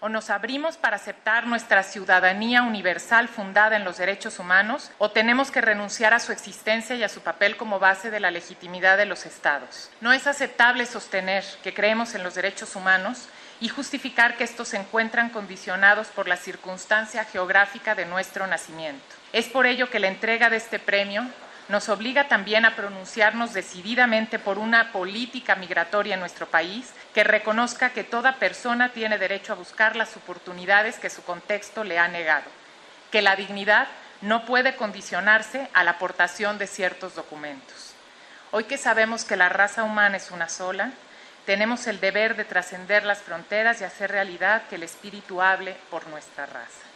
o 0.00 0.10
nos 0.10 0.28
abrimos 0.28 0.76
para 0.76 0.96
aceptar 0.96 1.46
nuestra 1.46 1.82
ciudadanía 1.82 2.62
universal 2.62 3.26
fundada 3.26 3.76
en 3.76 3.84
los 3.84 3.96
derechos 3.96 4.38
humanos, 4.38 4.92
o 4.98 5.12
tenemos 5.12 5.50
que 5.50 5.62
renunciar 5.62 6.12
a 6.12 6.20
su 6.20 6.30
existencia 6.30 6.94
y 6.94 7.02
a 7.02 7.08
su 7.08 7.22
papel 7.22 7.56
como 7.56 7.78
base 7.78 8.10
de 8.10 8.20
la 8.20 8.30
legitimidad 8.30 8.98
de 8.98 9.06
los 9.06 9.24
estados. 9.24 9.90
No 10.02 10.12
es 10.12 10.26
aceptable 10.26 10.84
sostener 10.84 11.42
que 11.62 11.72
creemos 11.72 12.14
en 12.14 12.22
los 12.22 12.34
derechos 12.34 12.76
humanos 12.76 13.30
y 13.64 13.70
justificar 13.70 14.36
que 14.36 14.44
estos 14.44 14.68
se 14.68 14.76
encuentran 14.76 15.30
condicionados 15.30 16.08
por 16.08 16.28
la 16.28 16.36
circunstancia 16.36 17.24
geográfica 17.24 17.94
de 17.94 18.04
nuestro 18.04 18.46
nacimiento. 18.46 19.02
Es 19.32 19.46
por 19.46 19.64
ello 19.64 19.88
que 19.88 20.00
la 20.00 20.08
entrega 20.08 20.50
de 20.50 20.58
este 20.58 20.78
premio 20.78 21.26
nos 21.70 21.88
obliga 21.88 22.28
también 22.28 22.66
a 22.66 22.76
pronunciarnos 22.76 23.54
decididamente 23.54 24.38
por 24.38 24.58
una 24.58 24.92
política 24.92 25.54
migratoria 25.54 26.12
en 26.12 26.20
nuestro 26.20 26.46
país 26.46 26.92
que 27.14 27.24
reconozca 27.24 27.94
que 27.94 28.04
toda 28.04 28.34
persona 28.34 28.90
tiene 28.90 29.16
derecho 29.16 29.54
a 29.54 29.56
buscar 29.56 29.96
las 29.96 30.14
oportunidades 30.14 30.98
que 30.98 31.08
su 31.08 31.24
contexto 31.24 31.84
le 31.84 31.98
ha 31.98 32.06
negado, 32.06 32.44
que 33.10 33.22
la 33.22 33.34
dignidad 33.34 33.88
no 34.20 34.44
puede 34.44 34.76
condicionarse 34.76 35.70
a 35.72 35.84
la 35.84 35.92
aportación 35.92 36.58
de 36.58 36.66
ciertos 36.66 37.14
documentos. 37.14 37.94
Hoy 38.50 38.64
que 38.64 38.76
sabemos 38.76 39.24
que 39.24 39.36
la 39.36 39.48
raza 39.48 39.84
humana 39.84 40.18
es 40.18 40.30
una 40.30 40.50
sola, 40.50 40.92
tenemos 41.46 41.86
el 41.86 42.00
deber 42.00 42.36
de 42.36 42.44
trascender 42.44 43.04
las 43.04 43.22
fronteras 43.22 43.80
y 43.80 43.84
hacer 43.84 44.10
realidad 44.10 44.66
que 44.68 44.76
el 44.76 44.82
espíritu 44.82 45.42
hable 45.42 45.76
por 45.90 46.06
nuestra 46.08 46.46
raza. 46.46 46.88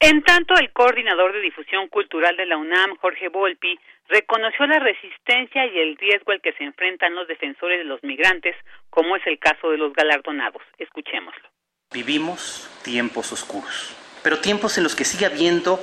En 0.00 0.22
tanto, 0.22 0.54
el 0.56 0.72
coordinador 0.72 1.32
de 1.32 1.40
difusión 1.40 1.86
cultural 1.88 2.36
de 2.36 2.46
la 2.46 2.56
UNAM, 2.56 2.96
Jorge 2.96 3.28
Volpi, 3.28 3.78
reconoció 4.08 4.66
la 4.66 4.80
resistencia 4.80 5.64
y 5.66 5.78
el 5.78 5.96
riesgo 5.96 6.32
al 6.32 6.40
que 6.40 6.52
se 6.54 6.64
enfrentan 6.64 7.14
los 7.14 7.28
defensores 7.28 7.78
de 7.78 7.84
los 7.84 8.02
migrantes, 8.02 8.56
como 8.90 9.14
es 9.14 9.24
el 9.26 9.38
caso 9.38 9.70
de 9.70 9.78
los 9.78 9.92
galardonados. 9.92 10.62
Escuchémoslo. 10.78 11.48
Vivimos 11.92 12.68
tiempos 12.82 13.32
oscuros, 13.32 13.94
pero 14.24 14.40
tiempos 14.40 14.76
en 14.76 14.84
los 14.84 14.96
que 14.96 15.04
sigue 15.04 15.26
habiendo 15.26 15.76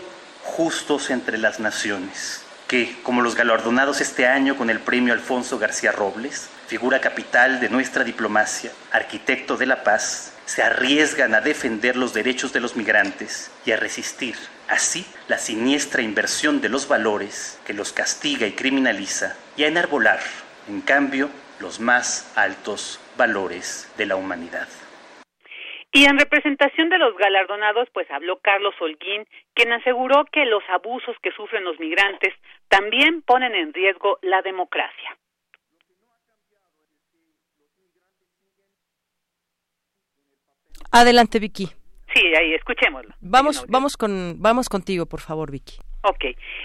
justos 0.43 1.11
entre 1.11 1.37
las 1.37 1.61
naciones, 1.61 2.45
que, 2.67 2.93
como 3.03 3.21
los 3.21 3.35
galardonados 3.35 4.01
este 4.01 4.27
año 4.27 4.57
con 4.57 4.69
el 4.69 4.79
premio 4.79 5.13
Alfonso 5.13 5.59
García 5.59 5.93
Robles, 5.93 6.51
figura 6.69 7.01
capital 7.01 7.59
de 7.59 7.67
nuestra 7.67 8.03
diplomacia, 8.03 8.71
arquitecto 8.91 9.57
de 9.57 9.65
la 9.65 9.83
paz, 9.83 10.39
se 10.45 10.61
arriesgan 10.61 11.33
a 11.33 11.41
defender 11.41 11.95
los 11.95 12.13
derechos 12.13 12.53
de 12.53 12.59
los 12.59 12.75
migrantes 12.75 13.51
y 13.65 13.71
a 13.71 13.75
resistir 13.75 14.35
así 14.67 15.03
la 15.27 15.39
siniestra 15.39 16.03
inversión 16.03 16.61
de 16.61 16.69
los 16.69 16.87
valores 16.87 17.59
que 17.65 17.73
los 17.73 17.91
castiga 17.91 18.45
y 18.45 18.51
criminaliza 18.51 19.35
y 19.57 19.63
a 19.63 19.67
enarbolar, 19.67 20.19
en 20.67 20.81
cambio, 20.81 21.31
los 21.59 21.79
más 21.79 22.31
altos 22.37 23.01
valores 23.17 23.91
de 23.97 24.05
la 24.05 24.15
humanidad. 24.15 24.67
Y 25.91 26.05
en 26.05 26.19
representación 26.19 26.89
de 26.89 26.99
los 26.99 27.17
galardonados, 27.17 27.89
pues 27.93 28.09
habló 28.11 28.37
Carlos 28.41 28.75
Holguín, 28.79 29.25
quien 29.55 29.71
aseguró 29.71 30.25
que 30.31 30.45
los 30.45 30.61
abusos 30.69 31.15
que 31.23 31.31
sufren 31.31 31.63
los 31.63 31.79
migrantes 31.79 32.35
también 32.67 33.23
ponen 33.23 33.55
en 33.55 33.73
riesgo 33.73 34.19
la 34.21 34.43
democracia. 34.43 35.17
Adelante, 40.91 41.39
Vicky. 41.39 41.67
Sí, 42.13 42.35
ahí 42.35 42.53
escuchémoslo. 42.53 43.13
Vamos, 43.21 43.65
vamos 43.67 43.95
con, 43.95 44.35
vamos 44.39 44.67
contigo, 44.67 45.05
por 45.05 45.21
favor, 45.21 45.51
Vicky. 45.51 45.77
Ok, 46.01 46.23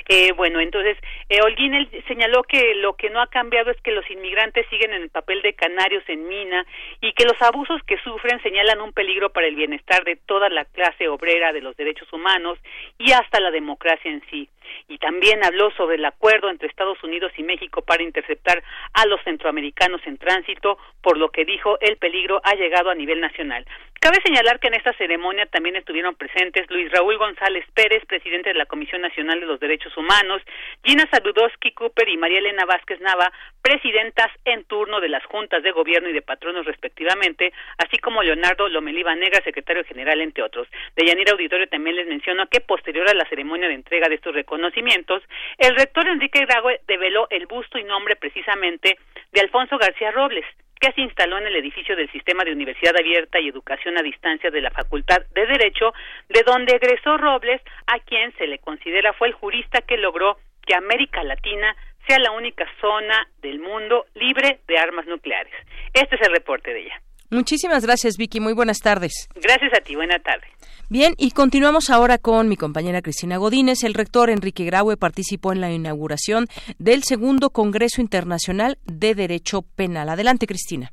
eh, 0.08 0.32
bueno, 0.36 0.60
entonces 0.60 0.96
eh, 1.28 1.40
Holguín 1.42 1.90
señaló 2.06 2.44
que 2.44 2.72
lo 2.76 2.94
que 2.94 3.10
no 3.10 3.20
ha 3.20 3.26
cambiado 3.26 3.72
es 3.72 3.80
que 3.80 3.90
los 3.90 4.08
inmigrantes 4.08 4.64
siguen 4.70 4.92
en 4.92 5.02
el 5.02 5.10
papel 5.10 5.42
de 5.42 5.54
canarios 5.54 6.04
en 6.06 6.28
mina 6.28 6.64
y 7.00 7.12
que 7.14 7.24
los 7.24 7.40
abusos 7.42 7.82
que 7.84 7.98
sufren 7.98 8.40
señalan 8.42 8.80
un 8.80 8.92
peligro 8.92 9.30
para 9.30 9.48
el 9.48 9.56
bienestar 9.56 10.04
de 10.04 10.14
toda 10.14 10.48
la 10.50 10.64
clase 10.66 11.08
obrera 11.08 11.52
de 11.52 11.62
los 11.62 11.76
derechos 11.76 12.12
humanos 12.12 12.58
y 12.96 13.10
hasta 13.10 13.40
la 13.40 13.50
democracia 13.50 14.08
en 14.08 14.22
sí 14.30 14.48
y 14.88 14.98
también 14.98 15.44
habló 15.44 15.70
sobre 15.72 15.96
el 15.96 16.04
acuerdo 16.04 16.50
entre 16.50 16.68
Estados 16.68 17.02
Unidos 17.02 17.32
y 17.36 17.42
México 17.42 17.82
para 17.82 18.02
interceptar 18.02 18.62
a 18.92 19.06
los 19.06 19.22
centroamericanos 19.22 20.00
en 20.06 20.18
tránsito, 20.18 20.78
por 21.02 21.16
lo 21.18 21.30
que 21.30 21.44
dijo 21.44 21.78
el 21.80 21.96
peligro 21.96 22.40
ha 22.44 22.54
llegado 22.54 22.90
a 22.90 22.94
nivel 22.94 23.20
nacional. 23.20 23.66
Cabe 24.04 24.20
señalar 24.22 24.60
que 24.60 24.68
en 24.68 24.74
esta 24.74 24.92
ceremonia 24.98 25.46
también 25.46 25.76
estuvieron 25.76 26.14
presentes 26.14 26.68
Luis 26.68 26.92
Raúl 26.92 27.16
González 27.16 27.64
Pérez, 27.72 28.04
presidente 28.04 28.50
de 28.50 28.58
la 28.58 28.66
Comisión 28.66 29.00
Nacional 29.00 29.40
de 29.40 29.46
los 29.46 29.58
Derechos 29.58 29.96
Humanos, 29.96 30.42
Gina 30.84 31.08
Saludowski 31.10 31.72
Cooper 31.72 32.06
y 32.10 32.18
María 32.18 32.40
Elena 32.40 32.66
Vázquez 32.66 33.00
Nava, 33.00 33.32
presidentas 33.62 34.30
en 34.44 34.64
turno 34.64 35.00
de 35.00 35.08
las 35.08 35.24
juntas 35.24 35.62
de 35.62 35.70
gobierno 35.70 36.10
y 36.10 36.12
de 36.12 36.20
patronos 36.20 36.66
respectivamente, 36.66 37.54
así 37.78 37.96
como 37.96 38.22
Leonardo 38.22 38.68
Lomeliva 38.68 39.14
Negra, 39.14 39.42
secretario 39.42 39.84
general, 39.84 40.20
entre 40.20 40.42
otros. 40.42 40.68
De 40.96 41.06
Yanira 41.06 41.32
Auditorio 41.32 41.66
también 41.68 41.96
les 41.96 42.06
menciono 42.06 42.46
que 42.48 42.60
posterior 42.60 43.08
a 43.08 43.14
la 43.14 43.26
ceremonia 43.30 43.68
de 43.68 43.74
entrega 43.74 44.10
de 44.10 44.16
estos 44.16 44.34
reconocimientos, 44.54 45.22
el 45.58 45.74
rector 45.76 46.06
Enrique 46.06 46.44
Graue 46.46 46.80
develó 46.86 47.26
el 47.30 47.46
busto 47.46 47.78
y 47.78 47.84
nombre 47.84 48.16
precisamente 48.16 48.98
de 49.32 49.40
Alfonso 49.40 49.76
García 49.78 50.12
Robles, 50.12 50.44
que 50.80 50.92
se 50.92 51.00
instaló 51.00 51.38
en 51.38 51.46
el 51.46 51.56
edificio 51.56 51.96
del 51.96 52.10
Sistema 52.12 52.44
de 52.44 52.52
Universidad 52.52 52.94
Abierta 52.98 53.40
y 53.40 53.48
Educación 53.48 53.98
a 53.98 54.02
Distancia 54.02 54.50
de 54.50 54.60
la 54.60 54.70
Facultad 54.70 55.18
de 55.34 55.46
Derecho, 55.46 55.92
de 56.28 56.42
donde 56.46 56.76
egresó 56.76 57.16
Robles, 57.16 57.60
a 57.86 57.98
quien 58.00 58.32
se 58.36 58.46
le 58.46 58.58
considera 58.58 59.12
fue 59.14 59.28
el 59.28 59.34
jurista 59.34 59.80
que 59.80 59.96
logró 59.96 60.36
que 60.66 60.74
América 60.74 61.22
Latina 61.24 61.74
sea 62.06 62.18
la 62.18 62.32
única 62.32 62.66
zona 62.80 63.26
del 63.40 63.60
mundo 63.60 64.06
libre 64.14 64.60
de 64.68 64.78
armas 64.78 65.06
nucleares. 65.06 65.54
Este 65.92 66.16
es 66.16 66.22
el 66.22 66.34
reporte 66.34 66.72
de 66.72 66.82
ella. 66.82 67.00
Muchísimas 67.30 67.84
gracias, 67.84 68.16
Vicky. 68.16 68.40
Muy 68.40 68.52
buenas 68.52 68.80
tardes. 68.80 69.28
Gracias 69.34 69.72
a 69.74 69.80
ti. 69.80 69.96
Buena 69.96 70.18
tarde. 70.18 70.46
Bien, 70.90 71.14
y 71.16 71.30
continuamos 71.30 71.88
ahora 71.88 72.18
con 72.18 72.46
mi 72.46 72.56
compañera 72.56 73.00
Cristina 73.00 73.38
Godínez. 73.38 73.84
El 73.84 73.94
rector 73.94 74.28
Enrique 74.28 74.64
Graue 74.66 74.98
participó 74.98 75.52
en 75.52 75.62
la 75.62 75.72
inauguración 75.72 76.46
del 76.78 77.04
segundo 77.04 77.50
Congreso 77.50 78.02
Internacional 78.02 78.78
de 78.84 79.14
Derecho 79.14 79.62
Penal. 79.62 80.10
Adelante, 80.10 80.46
Cristina. 80.46 80.92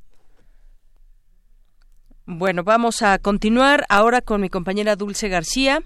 Bueno, 2.26 2.64
vamos 2.64 3.02
a 3.02 3.20
continuar 3.20 3.86
ahora 3.90 4.22
con 4.22 4.40
mi 4.40 4.50
compañera 4.50 4.96
Dulce 4.96 5.28
García. 5.28 5.84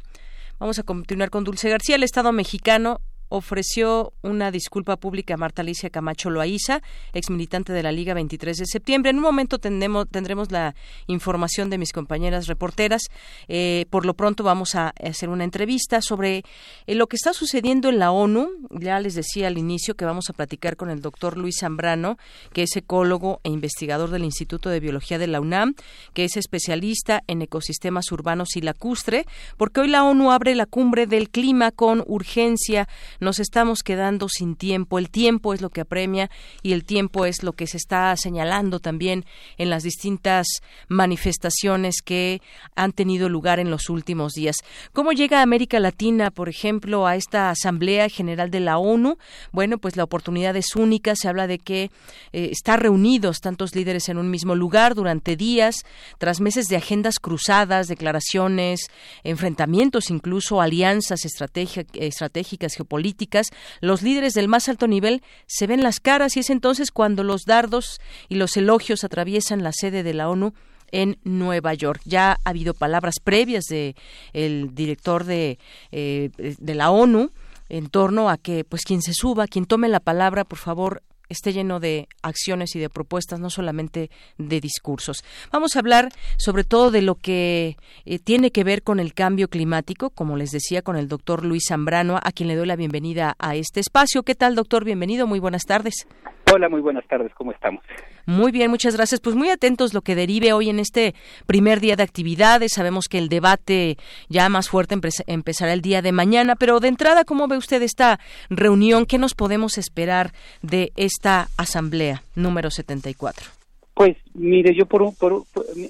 Vamos 0.59 0.77
a 0.77 0.83
continuar 0.83 1.31
con 1.31 1.43
Dulce 1.43 1.69
García. 1.69 1.95
El 1.95 2.03
Estado 2.03 2.31
mexicano 2.31 3.01
ofreció 3.29 4.13
una 4.21 4.51
disculpa 4.51 4.97
pública 4.97 5.33
a 5.33 5.37
Marta 5.37 5.61
Alicia 5.61 5.89
Camacho 5.89 6.29
Loaiza, 6.29 6.81
ex 7.13 7.29
militante 7.29 7.73
de 7.73 7.83
la 7.83 7.91
Liga 7.91 8.13
23 8.13 8.57
de 8.57 8.65
septiembre. 8.65 9.09
En 9.11 9.17
un 9.17 9.23
momento 9.23 9.59
tendremos, 9.59 10.51
la 10.51 10.75
información 11.07 11.69
de 11.69 11.77
mis 11.77 11.91
compañeras 11.91 12.47
reporteras. 12.47 13.03
Eh, 13.47 13.85
por 13.89 14.05
lo 14.05 14.13
pronto 14.13 14.43
vamos 14.43 14.75
a 14.75 14.93
hacer 15.03 15.29
una 15.29 15.43
entrevista 15.43 16.01
sobre 16.01 16.43
eh, 16.87 16.95
lo 16.95 17.07
que 17.07 17.15
está 17.15 17.33
sucediendo 17.33 17.89
en 17.89 17.99
la 17.99 18.11
ONU. 18.11 18.49
Ya 18.71 18.99
les 18.99 19.15
decía 19.15 19.47
al 19.47 19.57
inicio 19.57 19.95
que 19.95 20.05
vamos 20.05 20.29
a 20.29 20.33
platicar 20.33 20.75
con 20.77 20.89
el 20.89 21.01
doctor 21.01 21.37
Luis 21.37 21.57
Zambrano, 21.59 22.17
que 22.53 22.63
es 22.63 22.75
ecólogo 22.75 23.39
e 23.43 23.49
investigador 23.49 24.09
del 24.09 24.23
Instituto 24.23 24.69
de 24.69 24.79
Biología 24.79 25.17
de 25.17 25.27
la 25.27 25.41
UNAM, 25.41 25.75
que 26.13 26.25
es 26.25 26.37
especialista 26.37 27.23
en 27.27 27.41
ecosistemas 27.41 28.11
urbanos 28.11 28.55
y 28.55 28.61
lacustre, 28.61 29.25
porque 29.57 29.81
hoy 29.81 29.87
la 29.87 30.03
ONU 30.03 30.31
abre 30.31 30.55
la 30.55 30.65
cumbre 30.65 31.07
del 31.07 31.29
clima 31.29 31.71
con 31.71 32.03
urgencia 32.07 32.87
nos 33.19 33.39
estamos 33.39 33.83
quedando 33.83 34.27
sin 34.29 34.55
tiempo. 34.55 34.99
El 34.99 35.09
tiempo 35.09 35.53
es 35.53 35.61
lo 35.61 35.69
que 35.69 35.81
apremia 35.81 36.29
y 36.61 36.73
el 36.73 36.85
tiempo 36.85 37.25
es 37.25 37.43
lo 37.43 37.53
que 37.53 37.67
se 37.67 37.77
está 37.77 38.15
señalando 38.17 38.79
también 38.79 39.25
en 39.57 39.69
las 39.69 39.83
distintas 39.83 40.47
manifestaciones 40.87 42.01
que 42.03 42.41
han 42.75 42.91
tenido 42.91 43.29
lugar 43.29 43.59
en 43.59 43.71
los 43.71 43.89
últimos 43.89 44.33
días. 44.33 44.57
¿Cómo 44.93 45.11
llega 45.11 45.41
América 45.41 45.79
Latina, 45.79 46.31
por 46.31 46.49
ejemplo, 46.49 47.07
a 47.07 47.15
esta 47.15 47.49
Asamblea 47.49 48.09
General 48.09 48.51
de 48.51 48.59
la 48.59 48.77
ONU? 48.77 49.17
Bueno, 49.51 49.77
pues 49.77 49.95
la 49.95 50.03
oportunidad 50.03 50.55
es 50.55 50.75
única. 50.75 51.15
Se 51.15 51.27
habla 51.27 51.47
de 51.47 51.59
que 51.59 51.91
eh, 52.33 52.49
están 52.51 52.79
reunidos 52.79 53.39
tantos 53.39 53.75
líderes 53.75 54.09
en 54.09 54.17
un 54.17 54.29
mismo 54.29 54.55
lugar 54.55 54.95
durante 54.95 55.35
días, 55.35 55.85
tras 56.17 56.41
meses 56.41 56.67
de 56.67 56.77
agendas 56.77 57.19
cruzadas, 57.19 57.87
declaraciones, 57.87 58.87
enfrentamientos, 59.23 60.09
incluso 60.09 60.61
alianzas 60.61 61.25
estratégicas 61.25 62.75
geopolíticas 62.75 63.04
políticas, 63.05 63.51
los 63.81 64.01
líderes 64.01 64.33
del 64.33 64.47
más 64.47 64.67
alto 64.67 64.87
nivel 64.87 65.21
se 65.45 65.67
ven 65.67 65.83
las 65.83 65.99
caras 65.99 66.35
y 66.35 66.39
es 66.39 66.49
entonces 66.49 66.89
cuando 66.89 67.23
los 67.23 67.43
dardos 67.45 68.01
y 68.29 68.35
los 68.35 68.57
elogios 68.57 69.03
atraviesan 69.03 69.61
la 69.61 69.71
sede 69.73 70.01
de 70.01 70.15
la 70.15 70.27
ONU 70.27 70.55
en 70.91 71.19
Nueva 71.23 71.75
York. 71.75 72.01
Ya 72.05 72.39
ha 72.43 72.49
habido 72.49 72.73
palabras 72.73 73.15
previas 73.23 73.65
de 73.65 73.95
el 74.33 74.73
director 74.73 75.23
de, 75.23 75.59
eh, 75.91 76.31
de 76.37 76.75
la 76.75 76.89
ONU 76.89 77.29
en 77.69 77.89
torno 77.89 78.27
a 78.27 78.37
que 78.37 78.63
pues 78.63 78.81
quien 78.83 79.03
se 79.03 79.13
suba, 79.13 79.45
quien 79.45 79.65
tome 79.65 79.87
la 79.87 79.99
palabra, 79.99 80.43
por 80.43 80.57
favor, 80.57 81.03
esté 81.29 81.53
lleno 81.53 81.79
de 81.79 82.07
acciones 82.21 82.75
y 82.75 82.79
de 82.79 82.89
propuestas, 82.89 83.39
no 83.39 83.49
solamente 83.49 84.09
de 84.37 84.61
discursos. 84.61 85.23
Vamos 85.51 85.75
a 85.75 85.79
hablar 85.79 86.09
sobre 86.37 86.63
todo 86.63 86.91
de 86.91 87.01
lo 87.01 87.15
que 87.15 87.77
eh, 88.05 88.19
tiene 88.19 88.51
que 88.51 88.63
ver 88.63 88.83
con 88.83 88.99
el 88.99 89.13
cambio 89.13 89.49
climático, 89.49 90.09
como 90.09 90.37
les 90.37 90.51
decía, 90.51 90.81
con 90.81 90.95
el 90.95 91.07
doctor 91.07 91.45
Luis 91.45 91.65
Zambrano, 91.67 92.19
a 92.21 92.31
quien 92.31 92.47
le 92.47 92.55
doy 92.55 92.67
la 92.67 92.75
bienvenida 92.75 93.35
a 93.39 93.55
este 93.55 93.79
espacio. 93.79 94.23
¿Qué 94.23 94.35
tal, 94.35 94.55
doctor? 94.55 94.83
Bienvenido, 94.85 95.27
muy 95.27 95.39
buenas 95.39 95.63
tardes. 95.63 96.07
Hola, 96.53 96.69
muy 96.69 96.81
buenas 96.81 97.05
tardes, 97.07 97.33
¿cómo 97.33 97.51
estamos? 97.51 97.83
Muy 98.27 98.51
bien, 98.51 98.69
muchas 98.69 98.95
gracias. 98.95 99.19
Pues 99.19 99.35
muy 99.35 99.49
atentos 99.49 99.93
lo 99.93 100.01
que 100.01 100.15
derive 100.15 100.53
hoy 100.53 100.69
en 100.69 100.79
este 100.79 101.15
primer 101.47 101.79
día 101.79 101.95
de 101.95 102.03
actividades. 102.03 102.73
Sabemos 102.73 103.07
que 103.07 103.17
el 103.17 103.29
debate 103.29 103.97
ya 104.29 104.47
más 104.49 104.69
fuerte 104.69 104.95
empezará 105.27 105.73
el 105.73 105.81
día 105.81 106.01
de 106.01 106.11
mañana, 106.11 106.55
pero 106.55 106.79
de 106.79 106.87
entrada, 106.87 107.25
¿cómo 107.25 107.47
ve 107.47 107.57
usted 107.57 107.81
esta 107.81 108.19
reunión? 108.49 109.05
¿Qué 109.05 109.17
nos 109.17 109.33
podemos 109.33 109.77
esperar 109.77 110.31
de 110.61 110.91
esta 110.95 111.47
asamblea 111.57 112.21
número 112.35 112.69
74? 112.69 113.47
Pues 113.95 114.17
mire, 114.33 114.75
yo 114.75 114.85
por 114.85 115.01
un, 115.01 115.15
por, 115.15 115.43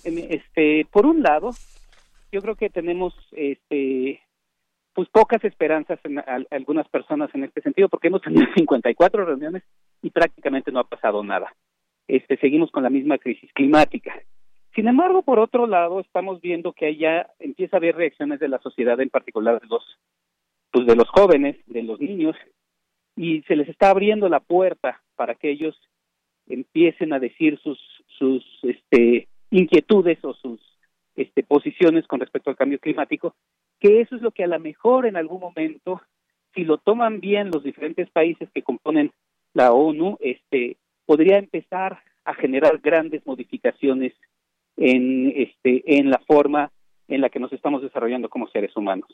este, 0.04 0.86
por 0.92 1.06
un 1.06 1.22
lado, 1.22 1.52
yo 2.32 2.42
creo 2.42 2.56
que 2.56 2.70
tenemos 2.70 3.14
este, 3.32 4.22
pues 4.96 5.08
pocas 5.10 5.44
esperanzas 5.44 6.00
en 6.06 6.24
algunas 6.50 6.88
personas 6.90 7.30
en 7.36 7.44
este 7.44 7.62
sentido, 7.62 7.90
porque 7.90 8.08
hemos 8.08 8.24
tenido 8.24 8.48
54 8.56 9.26
reuniones 9.26 9.62
y 10.02 10.10
prácticamente 10.10 10.72
no 10.72 10.80
ha 10.80 10.86
pasado 10.86 11.24
nada 11.24 11.54
este, 12.08 12.38
seguimos 12.38 12.72
con 12.72 12.84
la 12.84 12.90
misma 12.90 13.18
crisis 13.18 13.52
climática. 13.54 14.14
Sin 14.74 14.88
embargo, 14.88 15.22
por 15.22 15.40
otro 15.40 15.68
lado, 15.68 16.00
estamos 16.02 16.42
viendo 16.42 16.74
que 16.74 16.96
ya 16.98 17.28
empieza 17.40 17.78
a 17.78 17.80
haber 17.80 17.96
reacciones 17.96 18.40
de 18.40 18.50
la 18.50 18.60
sociedad, 18.60 19.00
en 19.00 19.10
particular 19.10 19.62
de 19.62 19.68
los, 19.68 19.84
pues 20.72 20.86
de 20.86 20.96
los 20.96 21.10
jóvenes, 21.10 21.56
de 21.68 21.84
los 21.84 22.00
niños, 22.00 22.36
y 23.16 23.42
se 23.44 23.56
les 23.56 23.70
está 23.70 23.90
abriendo 23.90 24.28
la 24.28 24.42
puerta 24.42 25.02
para 25.16 25.36
que 25.36 25.50
ellos 25.50 25.80
empiecen 26.48 27.14
a 27.14 27.20
decir 27.20 27.58
sus, 27.60 27.80
sus 28.20 28.44
este, 28.64 29.30
inquietudes 29.50 30.24
o 30.26 30.34
sus 30.34 30.60
este, 31.16 31.44
posiciones 31.44 32.06
con 32.08 32.20
respecto 32.20 32.50
al 32.50 32.58
cambio 32.58 32.78
climático, 32.80 33.34
que 33.86 34.02
eso 34.02 34.16
es 34.16 34.24
lo 34.24 34.32
que 34.32 34.44
a 34.44 34.48
lo 34.48 34.60
mejor 34.60 35.06
en 35.06 35.16
algún 35.16 35.40
momento, 35.40 36.02
si 36.56 36.64
lo 36.64 36.80
toman 36.80 37.20
bien 37.20 37.52
los 37.52 37.64
diferentes 37.64 38.10
países 38.10 38.50
que 38.52 38.64
componen 38.64 39.12
la 39.54 39.74
ONU, 39.74 40.18
este, 40.22 40.78
podría 41.06 41.38
empezar 41.38 42.00
a 42.24 42.34
generar 42.34 42.80
grandes 42.80 43.24
modificaciones 43.28 44.14
en 44.76 45.32
este 45.36 46.00
en 46.00 46.10
la 46.10 46.18
forma 46.26 46.72
en 47.08 47.22
la 47.22 47.30
que 47.30 47.40
nos 47.40 47.54
estamos 47.54 47.84
desarrollando 47.84 48.28
como 48.28 48.48
seres 48.48 48.76
humanos. 48.76 49.08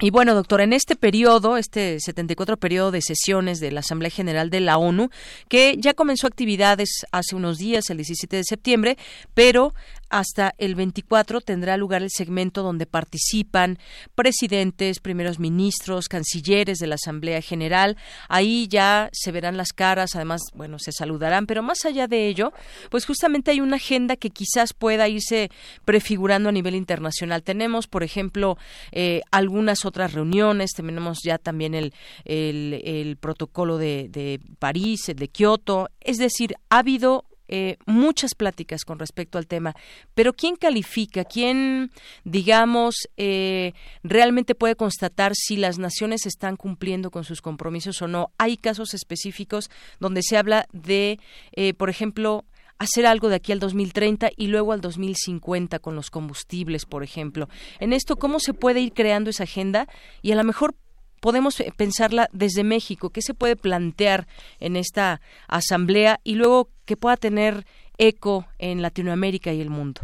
Y 0.00 0.10
bueno, 0.10 0.32
doctor, 0.32 0.60
en 0.60 0.72
este 0.72 0.94
periodo, 0.94 1.56
este 1.56 1.98
74 1.98 2.56
periodo 2.56 2.92
de 2.92 3.02
sesiones 3.02 3.58
de 3.58 3.72
la 3.72 3.80
Asamblea 3.80 4.10
General 4.10 4.48
de 4.48 4.60
la 4.60 4.78
ONU, 4.78 5.08
que 5.48 5.74
ya 5.76 5.92
comenzó 5.92 6.28
actividades 6.28 7.04
hace 7.10 7.34
unos 7.34 7.58
días, 7.58 7.90
el 7.90 7.96
17 7.96 8.36
de 8.36 8.44
septiembre, 8.44 8.96
pero 9.34 9.74
hasta 10.10 10.54
el 10.58 10.74
24 10.74 11.40
tendrá 11.40 11.76
lugar 11.76 12.02
el 12.02 12.10
segmento 12.10 12.62
donde 12.62 12.86
participan 12.86 13.78
presidentes, 14.14 15.00
primeros 15.00 15.38
ministros, 15.38 16.08
cancilleres 16.08 16.78
de 16.78 16.86
la 16.86 16.96
Asamblea 16.96 17.40
General. 17.42 17.96
Ahí 18.28 18.68
ya 18.68 19.10
se 19.12 19.32
verán 19.32 19.56
las 19.56 19.72
caras, 19.72 20.14
además, 20.14 20.40
bueno, 20.54 20.78
se 20.78 20.92
saludarán, 20.92 21.46
pero 21.46 21.62
más 21.62 21.84
allá 21.84 22.06
de 22.06 22.28
ello, 22.28 22.52
pues 22.90 23.06
justamente 23.06 23.50
hay 23.50 23.60
una 23.60 23.76
agenda 23.76 24.16
que 24.16 24.30
quizás 24.30 24.72
pueda 24.72 25.08
irse 25.08 25.50
prefigurando 25.84 26.48
a 26.48 26.52
nivel 26.52 26.74
internacional. 26.74 27.42
Tenemos, 27.42 27.86
por 27.86 28.02
ejemplo, 28.02 28.56
eh, 28.92 29.22
algunas 29.30 29.84
otras 29.84 30.12
reuniones, 30.12 30.72
tenemos 30.72 31.18
ya 31.22 31.38
también 31.38 31.74
el, 31.74 31.92
el, 32.24 33.16
protocolo 33.16 33.78
de, 33.78 34.08
de 34.10 34.40
París, 34.58 35.00
de 35.14 35.28
Kioto, 35.28 35.90
es 36.00 36.18
decir, 36.18 36.54
ha 36.70 36.78
habido 36.78 37.24
eh, 37.48 37.76
muchas 37.86 38.34
pláticas 38.34 38.84
con 38.84 38.98
respecto 38.98 39.38
al 39.38 39.46
tema, 39.46 39.74
pero 40.14 40.34
¿quién 40.34 40.56
califica? 40.56 41.24
¿Quién, 41.24 41.90
digamos, 42.24 43.08
eh, 43.16 43.72
realmente 44.02 44.54
puede 44.54 44.76
constatar 44.76 45.32
si 45.34 45.56
las 45.56 45.78
naciones 45.78 46.26
están 46.26 46.56
cumpliendo 46.56 47.10
con 47.10 47.24
sus 47.24 47.40
compromisos 47.40 48.02
o 48.02 48.08
no? 48.08 48.30
Hay 48.38 48.56
casos 48.56 48.94
específicos 48.94 49.70
donde 49.98 50.22
se 50.22 50.36
habla 50.36 50.66
de, 50.72 51.18
eh, 51.52 51.74
por 51.74 51.90
ejemplo, 51.90 52.44
hacer 52.78 53.06
algo 53.06 53.28
de 53.28 53.36
aquí 53.36 53.52
al 53.52 53.58
2030 53.58 54.30
y 54.36 54.46
luego 54.46 54.72
al 54.72 54.80
2050 54.80 55.78
con 55.80 55.96
los 55.96 56.10
combustibles, 56.10 56.86
por 56.86 57.02
ejemplo. 57.02 57.48
En 57.80 57.92
esto, 57.92 58.16
¿cómo 58.16 58.40
se 58.40 58.54
puede 58.54 58.80
ir 58.80 58.92
creando 58.92 59.30
esa 59.30 59.44
agenda? 59.44 59.88
Y 60.22 60.32
a 60.32 60.36
lo 60.36 60.44
mejor 60.44 60.74
podemos 61.20 61.60
eh, 61.60 61.72
pensarla 61.76 62.28
desde 62.32 62.64
México? 62.64 63.10
¿Qué 63.10 63.22
se 63.22 63.34
puede 63.34 63.56
plantear 63.56 64.26
en 64.60 64.76
esta 64.76 65.20
asamblea 65.48 66.20
y 66.24 66.34
luego 66.34 66.68
que 66.84 66.96
pueda 66.96 67.16
tener 67.16 67.64
eco 67.98 68.46
en 68.58 68.82
Latinoamérica 68.82 69.52
y 69.52 69.60
el 69.60 69.70
mundo? 69.70 70.00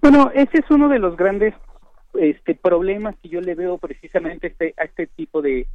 Bueno, 0.00 0.30
ese 0.34 0.58
es 0.58 0.70
uno 0.70 0.88
de 0.88 0.98
los 0.98 1.16
grandes 1.16 1.54
este, 2.14 2.54
problemas 2.54 3.16
que 3.22 3.28
yo 3.28 3.40
le 3.40 3.54
veo 3.54 3.78
precisamente 3.78 4.48
este, 4.48 4.74
a 4.76 4.84
este 4.84 5.06
tipo 5.06 5.42
de, 5.42 5.66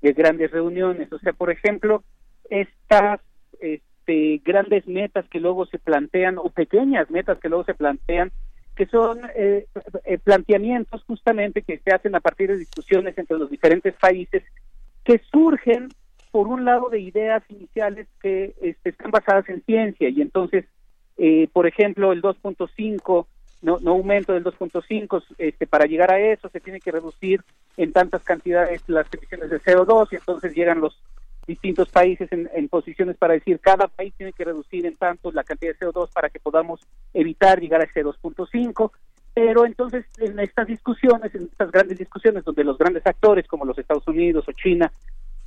de 0.00 0.12
grandes 0.12 0.50
reuniones. 0.50 1.12
O 1.12 1.18
sea, 1.18 1.32
por 1.32 1.50
ejemplo, 1.50 2.02
estas 2.50 3.20
este, 3.60 4.40
grandes 4.44 4.86
metas 4.86 5.26
que 5.30 5.40
luego 5.40 5.66
se 5.66 5.78
plantean 5.78 6.38
o 6.38 6.50
pequeñas 6.50 7.10
metas 7.10 7.38
que 7.38 7.48
luego 7.48 7.64
se 7.64 7.74
plantean 7.74 8.30
que 8.74 8.86
son 8.86 9.20
eh, 9.36 9.66
eh, 10.04 10.18
planteamientos 10.18 11.04
justamente 11.04 11.62
que 11.62 11.78
se 11.78 11.92
hacen 11.92 12.14
a 12.14 12.20
partir 12.20 12.50
de 12.50 12.58
discusiones 12.58 13.16
entre 13.16 13.38
los 13.38 13.50
diferentes 13.50 13.94
países 13.94 14.42
que 15.04 15.20
surgen 15.30 15.88
por 16.30 16.48
un 16.48 16.64
lado 16.64 16.88
de 16.88 17.00
ideas 17.00 17.42
iniciales 17.48 18.08
que 18.20 18.54
este, 18.60 18.90
están 18.90 19.12
basadas 19.12 19.48
en 19.48 19.62
ciencia. 19.62 20.08
Y 20.08 20.20
entonces 20.20 20.64
eh, 21.16 21.48
por 21.52 21.66
ejemplo 21.66 22.12
el 22.12 22.22
2.5 22.22 23.26
no, 23.62 23.78
no 23.80 23.92
aumento 23.92 24.32
del 24.32 24.44
2.5 24.44 25.22
este, 25.38 25.66
para 25.66 25.86
llegar 25.86 26.12
a 26.12 26.18
eso 26.18 26.48
se 26.48 26.60
tiene 26.60 26.80
que 26.80 26.90
reducir 26.90 27.42
en 27.76 27.92
tantas 27.92 28.22
cantidades 28.22 28.82
las 28.88 29.06
emisiones 29.14 29.50
de 29.50 29.60
CO2 29.60 30.08
y 30.10 30.16
entonces 30.16 30.54
llegan 30.54 30.80
los 30.80 31.00
distintos 31.46 31.88
países 31.90 32.28
en, 32.32 32.68
posiciones 32.68 33.16
para 33.16 33.34
decir 33.34 33.60
cada 33.60 33.88
país 33.88 34.14
tiene 34.16 34.32
que 34.32 34.44
reducir 34.44 34.86
en 34.86 34.96
tanto 34.96 35.30
la 35.32 35.44
cantidad 35.44 35.72
de 35.72 35.86
CO2 35.86 36.10
para 36.12 36.30
que 36.30 36.40
podamos 36.40 36.80
evitar 37.12 37.60
llegar 37.60 37.80
a 37.80 37.84
ese 37.84 38.04
2.5 38.04 38.90
pero 39.34 39.66
entonces 39.66 40.06
en 40.18 40.38
estas 40.38 40.68
discusiones, 40.68 41.34
en 41.34 41.44
estas 41.44 41.70
grandes 41.70 41.98
discusiones 41.98 42.44
donde 42.44 42.64
los 42.64 42.78
grandes 42.78 43.06
actores 43.06 43.46
como 43.46 43.64
los 43.64 43.76
Estados 43.78 44.06
Unidos 44.06 44.44
o 44.48 44.52
China 44.52 44.92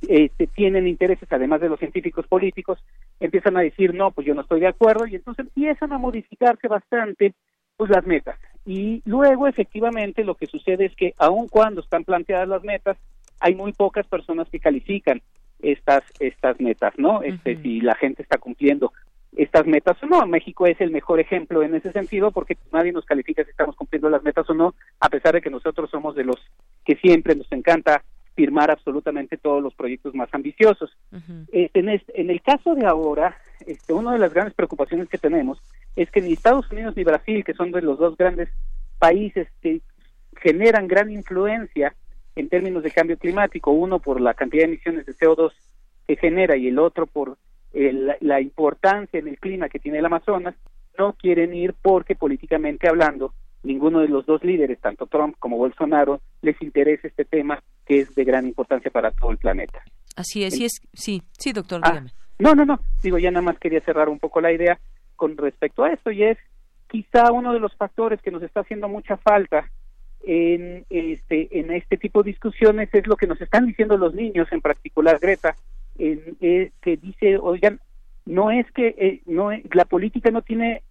este, 0.06 0.46
tienen 0.46 0.86
intereses 0.86 1.26
además 1.32 1.60
de 1.60 1.70
los 1.70 1.78
científicos 1.78 2.26
políticos, 2.26 2.78
empiezan 3.18 3.56
a 3.56 3.62
decir 3.62 3.94
no, 3.94 4.10
pues 4.10 4.26
yo 4.26 4.34
no 4.34 4.42
estoy 4.42 4.60
de 4.60 4.68
acuerdo 4.68 5.06
y 5.06 5.16
entonces 5.16 5.46
empiezan 5.46 5.92
a 5.92 5.98
modificarse 5.98 6.68
bastante 6.68 7.34
pues 7.76 7.90
las 7.90 8.06
metas. 8.06 8.38
Y 8.66 9.02
luego 9.06 9.46
efectivamente 9.46 10.24
lo 10.24 10.34
que 10.34 10.46
sucede 10.46 10.84
es 10.86 10.94
que 10.94 11.14
aun 11.16 11.48
cuando 11.48 11.80
están 11.80 12.04
planteadas 12.04 12.48
las 12.48 12.62
metas, 12.62 12.98
hay 13.40 13.54
muy 13.54 13.72
pocas 13.72 14.06
personas 14.06 14.48
que 14.50 14.60
califican 14.60 15.22
estas 15.60 16.04
estas 16.20 16.60
metas, 16.60 16.94
¿no? 16.96 17.22
Este 17.22 17.56
si 17.62 17.80
la 17.80 17.94
gente 17.94 18.22
está 18.22 18.38
cumpliendo 18.38 18.92
estas 19.36 19.66
metas 19.66 19.96
o 20.02 20.06
no. 20.06 20.26
México 20.26 20.66
es 20.66 20.80
el 20.80 20.90
mejor 20.90 21.20
ejemplo 21.20 21.62
en 21.62 21.74
ese 21.74 21.92
sentido 21.92 22.30
porque 22.30 22.56
nadie 22.72 22.92
nos 22.92 23.04
califica 23.04 23.44
si 23.44 23.50
estamos 23.50 23.76
cumpliendo 23.76 24.08
las 24.08 24.22
metas 24.22 24.48
o 24.50 24.54
no, 24.54 24.74
a 25.00 25.08
pesar 25.08 25.34
de 25.34 25.40
que 25.40 25.50
nosotros 25.50 25.90
somos 25.90 26.14
de 26.14 26.24
los 26.24 26.36
que 26.84 26.96
siempre 26.96 27.34
nos 27.34 27.50
encanta 27.52 28.02
firmar 28.34 28.70
absolutamente 28.70 29.36
todos 29.36 29.60
los 29.60 29.74
proyectos 29.74 30.14
más 30.14 30.28
ambiciosos. 30.32 30.96
Este, 31.50 31.80
en, 31.80 31.88
en 31.88 32.30
el 32.30 32.40
caso 32.40 32.76
de 32.76 32.86
ahora, 32.86 33.36
este, 33.66 33.92
una 33.92 34.12
de 34.12 34.20
las 34.20 34.32
grandes 34.32 34.54
preocupaciones 34.54 35.08
que 35.08 35.18
tenemos 35.18 35.58
es 35.96 36.08
que 36.12 36.20
ni 36.20 36.34
Estados 36.34 36.70
Unidos 36.70 36.96
ni 36.96 37.02
Brasil, 37.02 37.42
que 37.44 37.54
son 37.54 37.72
de 37.72 37.82
los 37.82 37.98
dos 37.98 38.16
grandes 38.16 38.48
países 39.00 39.48
que 39.60 39.80
generan 40.40 40.86
gran 40.86 41.10
influencia 41.10 41.94
en 42.38 42.48
términos 42.48 42.82
de 42.82 42.90
cambio 42.90 43.18
climático, 43.18 43.70
uno 43.70 43.98
por 43.98 44.20
la 44.20 44.34
cantidad 44.34 44.62
de 44.62 44.68
emisiones 44.68 45.06
de 45.06 45.14
CO2 45.14 45.52
que 46.06 46.16
genera 46.16 46.56
y 46.56 46.68
el 46.68 46.78
otro 46.78 47.06
por 47.06 47.36
la 47.72 48.40
importancia 48.40 49.18
en 49.18 49.28
el 49.28 49.38
clima 49.38 49.68
que 49.68 49.78
tiene 49.78 49.98
el 49.98 50.06
Amazonas, 50.06 50.54
no 50.96 51.12
quieren 51.12 51.54
ir 51.54 51.74
porque 51.80 52.14
políticamente 52.14 52.88
hablando, 52.88 53.34
ninguno 53.62 54.00
de 54.00 54.08
los 54.08 54.24
dos 54.24 54.42
líderes, 54.42 54.80
tanto 54.80 55.06
Trump 55.06 55.36
como 55.38 55.58
Bolsonaro, 55.58 56.20
les 56.42 56.60
interesa 56.62 57.08
este 57.08 57.24
tema 57.24 57.62
que 57.86 58.00
es 58.00 58.14
de 58.14 58.24
gran 58.24 58.46
importancia 58.46 58.90
para 58.90 59.10
todo 59.10 59.30
el 59.30 59.38
planeta. 59.38 59.82
Así 60.16 60.44
es, 60.44 60.58
es 60.60 60.80
sí, 60.94 61.22
sí, 61.32 61.52
doctor, 61.52 61.80
ah, 61.84 62.04
No, 62.38 62.54
no, 62.54 62.64
no, 62.64 62.80
digo, 63.02 63.18
ya 63.18 63.30
nada 63.30 63.42
más 63.42 63.58
quería 63.58 63.80
cerrar 63.80 64.08
un 64.08 64.18
poco 64.18 64.40
la 64.40 64.52
idea 64.52 64.78
con 65.16 65.36
respecto 65.36 65.84
a 65.84 65.92
esto 65.92 66.10
y 66.10 66.22
es 66.22 66.38
quizá 66.88 67.32
uno 67.32 67.52
de 67.52 67.60
los 67.60 67.74
factores 67.76 68.20
que 68.22 68.30
nos 68.30 68.42
está 68.42 68.60
haciendo 68.60 68.88
mucha 68.88 69.16
falta 69.18 69.68
en 70.24 70.84
este 70.90 71.58
en 71.58 71.70
este 71.72 71.96
tipo 71.96 72.22
de 72.22 72.30
discusiones 72.30 72.88
es 72.92 73.06
lo 73.06 73.16
que 73.16 73.26
nos 73.26 73.40
están 73.40 73.66
diciendo 73.66 73.96
los 73.96 74.14
niños 74.14 74.48
en 74.50 74.60
particular 74.60 75.18
Greta 75.20 75.56
en, 75.98 76.36
eh, 76.40 76.72
que 76.82 76.96
dice 76.96 77.38
oigan 77.38 77.80
no 78.26 78.50
es 78.50 78.70
que 78.72 78.94
eh, 78.98 79.22
no 79.26 79.50
la 79.72 79.84
política 79.84 80.30
no 80.30 80.42
tiene 80.42 80.82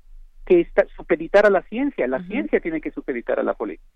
que 0.46 0.68
supeditar 0.96 1.46
a 1.46 1.50
la 1.50 1.62
ciencia 1.63 2.08
la 2.08 2.24
ciencia 2.24 2.60
tiene 2.60 2.82
que 2.82 2.92
supeditar 2.92 3.40
a 3.40 3.44
la 3.44 3.54
política 3.54 3.90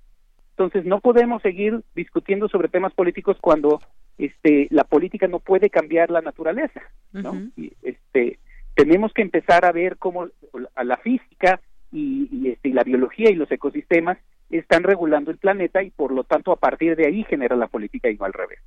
entonces 0.51 0.85
no 0.85 0.99
podemos 0.99 1.41
seguir 1.41 1.81
discutiendo 1.95 2.49
sobre 2.49 2.67
temas 2.67 2.93
políticos 2.93 3.37
cuando 3.39 3.79
este 4.17 4.67
la 4.69 4.83
política 4.83 5.27
no 5.27 5.39
puede 5.39 5.69
cambiar 5.69 6.11
la 6.11 6.21
naturaleza 6.21 6.81
no 7.13 7.35
y, 7.55 7.73
este 7.81 8.37
tenemos 8.75 9.13
que 9.13 9.21
empezar 9.21 9.65
a 9.65 9.71
ver 9.71 9.97
cómo 9.97 10.27
a 10.75 10.83
la 10.83 10.97
física 10.97 11.59
y, 11.91 12.29
y, 12.31 12.49
este, 12.49 12.69
y 12.69 12.73
la 12.73 12.83
biología 12.83 13.29
y 13.29 13.35
los 13.35 13.51
ecosistemas 13.51 14.17
están 14.57 14.83
regulando 14.83 15.31
el 15.31 15.37
planeta 15.37 15.81
y 15.83 15.91
por 15.91 16.11
lo 16.11 16.23
tanto 16.23 16.51
a 16.51 16.57
partir 16.57 16.95
de 16.95 17.07
ahí 17.07 17.23
genera 17.23 17.55
la 17.55 17.67
política 17.67 18.09
y 18.09 18.15
no 18.15 18.25
al 18.25 18.33
revés. 18.33 18.59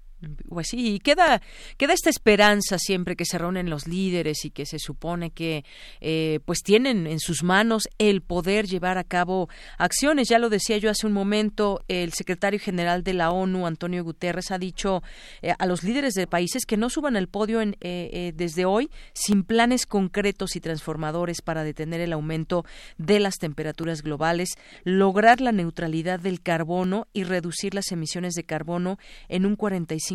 Pues 0.48 0.68
sí, 0.68 1.00
queda, 1.02 1.42
queda 1.76 1.92
esta 1.92 2.10
esperanza 2.10 2.78
siempre 2.78 3.16
que 3.16 3.24
se 3.24 3.38
reúnen 3.38 3.70
los 3.70 3.86
líderes 3.86 4.44
y 4.44 4.50
que 4.50 4.66
se 4.66 4.78
supone 4.78 5.30
que 5.30 5.64
eh, 6.00 6.40
pues 6.44 6.60
tienen 6.62 7.06
en 7.06 7.20
sus 7.20 7.42
manos 7.42 7.88
el 7.98 8.22
poder 8.22 8.66
llevar 8.66 8.98
a 8.98 9.04
cabo 9.04 9.48
acciones. 9.78 10.28
Ya 10.28 10.38
lo 10.38 10.50
decía 10.50 10.78
yo 10.78 10.90
hace 10.90 11.06
un 11.06 11.12
momento, 11.12 11.82
el 11.88 12.12
secretario 12.12 12.58
general 12.58 13.02
de 13.02 13.14
la 13.14 13.30
ONU, 13.30 13.66
Antonio 13.66 14.04
Guterres, 14.04 14.50
ha 14.50 14.58
dicho 14.58 15.02
eh, 15.42 15.54
a 15.58 15.66
los 15.66 15.82
líderes 15.82 16.14
de 16.14 16.26
países 16.26 16.66
que 16.66 16.76
no 16.76 16.90
suban 16.90 17.16
al 17.16 17.28
podio 17.28 17.60
en, 17.60 17.76
eh, 17.80 18.32
desde 18.34 18.64
hoy 18.64 18.90
sin 19.12 19.44
planes 19.44 19.86
concretos 19.86 20.56
y 20.56 20.60
transformadores 20.60 21.42
para 21.42 21.64
detener 21.64 22.00
el 22.00 22.12
aumento 22.12 22.64
de 22.98 23.20
las 23.20 23.36
temperaturas 23.36 24.02
globales, 24.02 24.50
lograr 24.84 25.40
la 25.40 25.52
neutralidad 25.52 26.20
del 26.20 26.40
carbono 26.40 27.06
y 27.12 27.24
reducir 27.24 27.74
las 27.74 27.90
emisiones 27.92 28.34
de 28.34 28.44
carbono 28.44 28.98
en 29.28 29.46
un 29.46 29.56
45%. 29.56 30.13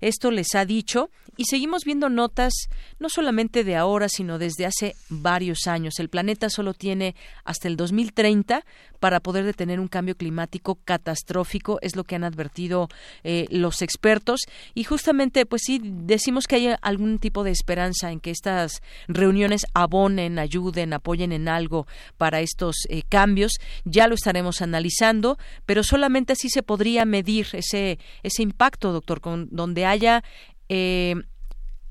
Esto 0.00 0.30
les 0.30 0.54
ha 0.54 0.64
dicho 0.64 1.10
y 1.36 1.44
seguimos 1.44 1.84
viendo 1.84 2.08
notas 2.08 2.52
no 2.98 3.08
solamente 3.08 3.64
de 3.64 3.76
ahora, 3.76 4.08
sino 4.08 4.38
desde 4.38 4.66
hace 4.66 4.94
varios 5.08 5.66
años. 5.66 5.98
El 5.98 6.08
planeta 6.08 6.50
solo 6.50 6.74
tiene 6.74 7.14
hasta 7.44 7.68
el 7.68 7.76
2030 7.76 8.64
para 9.02 9.18
poder 9.18 9.44
detener 9.44 9.80
un 9.80 9.88
cambio 9.88 10.16
climático 10.16 10.78
catastrófico, 10.84 11.78
es 11.82 11.96
lo 11.96 12.04
que 12.04 12.14
han 12.14 12.22
advertido 12.22 12.88
eh, 13.24 13.46
los 13.50 13.82
expertos. 13.82 14.42
Y 14.74 14.84
justamente, 14.84 15.44
pues 15.44 15.62
sí, 15.64 15.80
decimos 15.82 16.46
que 16.46 16.54
hay 16.54 16.68
algún 16.82 17.18
tipo 17.18 17.42
de 17.42 17.50
esperanza 17.50 18.12
en 18.12 18.20
que 18.20 18.30
estas 18.30 18.80
reuniones 19.08 19.66
abonen, 19.74 20.38
ayuden, 20.38 20.92
apoyen 20.92 21.32
en 21.32 21.48
algo 21.48 21.88
para 22.16 22.42
estos 22.42 22.76
eh, 22.88 23.02
cambios. 23.08 23.54
Ya 23.84 24.06
lo 24.06 24.14
estaremos 24.14 24.62
analizando, 24.62 25.36
pero 25.66 25.82
solamente 25.82 26.34
así 26.34 26.48
se 26.48 26.62
podría 26.62 27.04
medir 27.04 27.48
ese, 27.54 27.98
ese 28.22 28.42
impacto, 28.44 28.61
doctor, 28.70 29.20
con, 29.20 29.48
donde 29.50 29.84
haya 29.84 30.22
eh, 30.68 31.14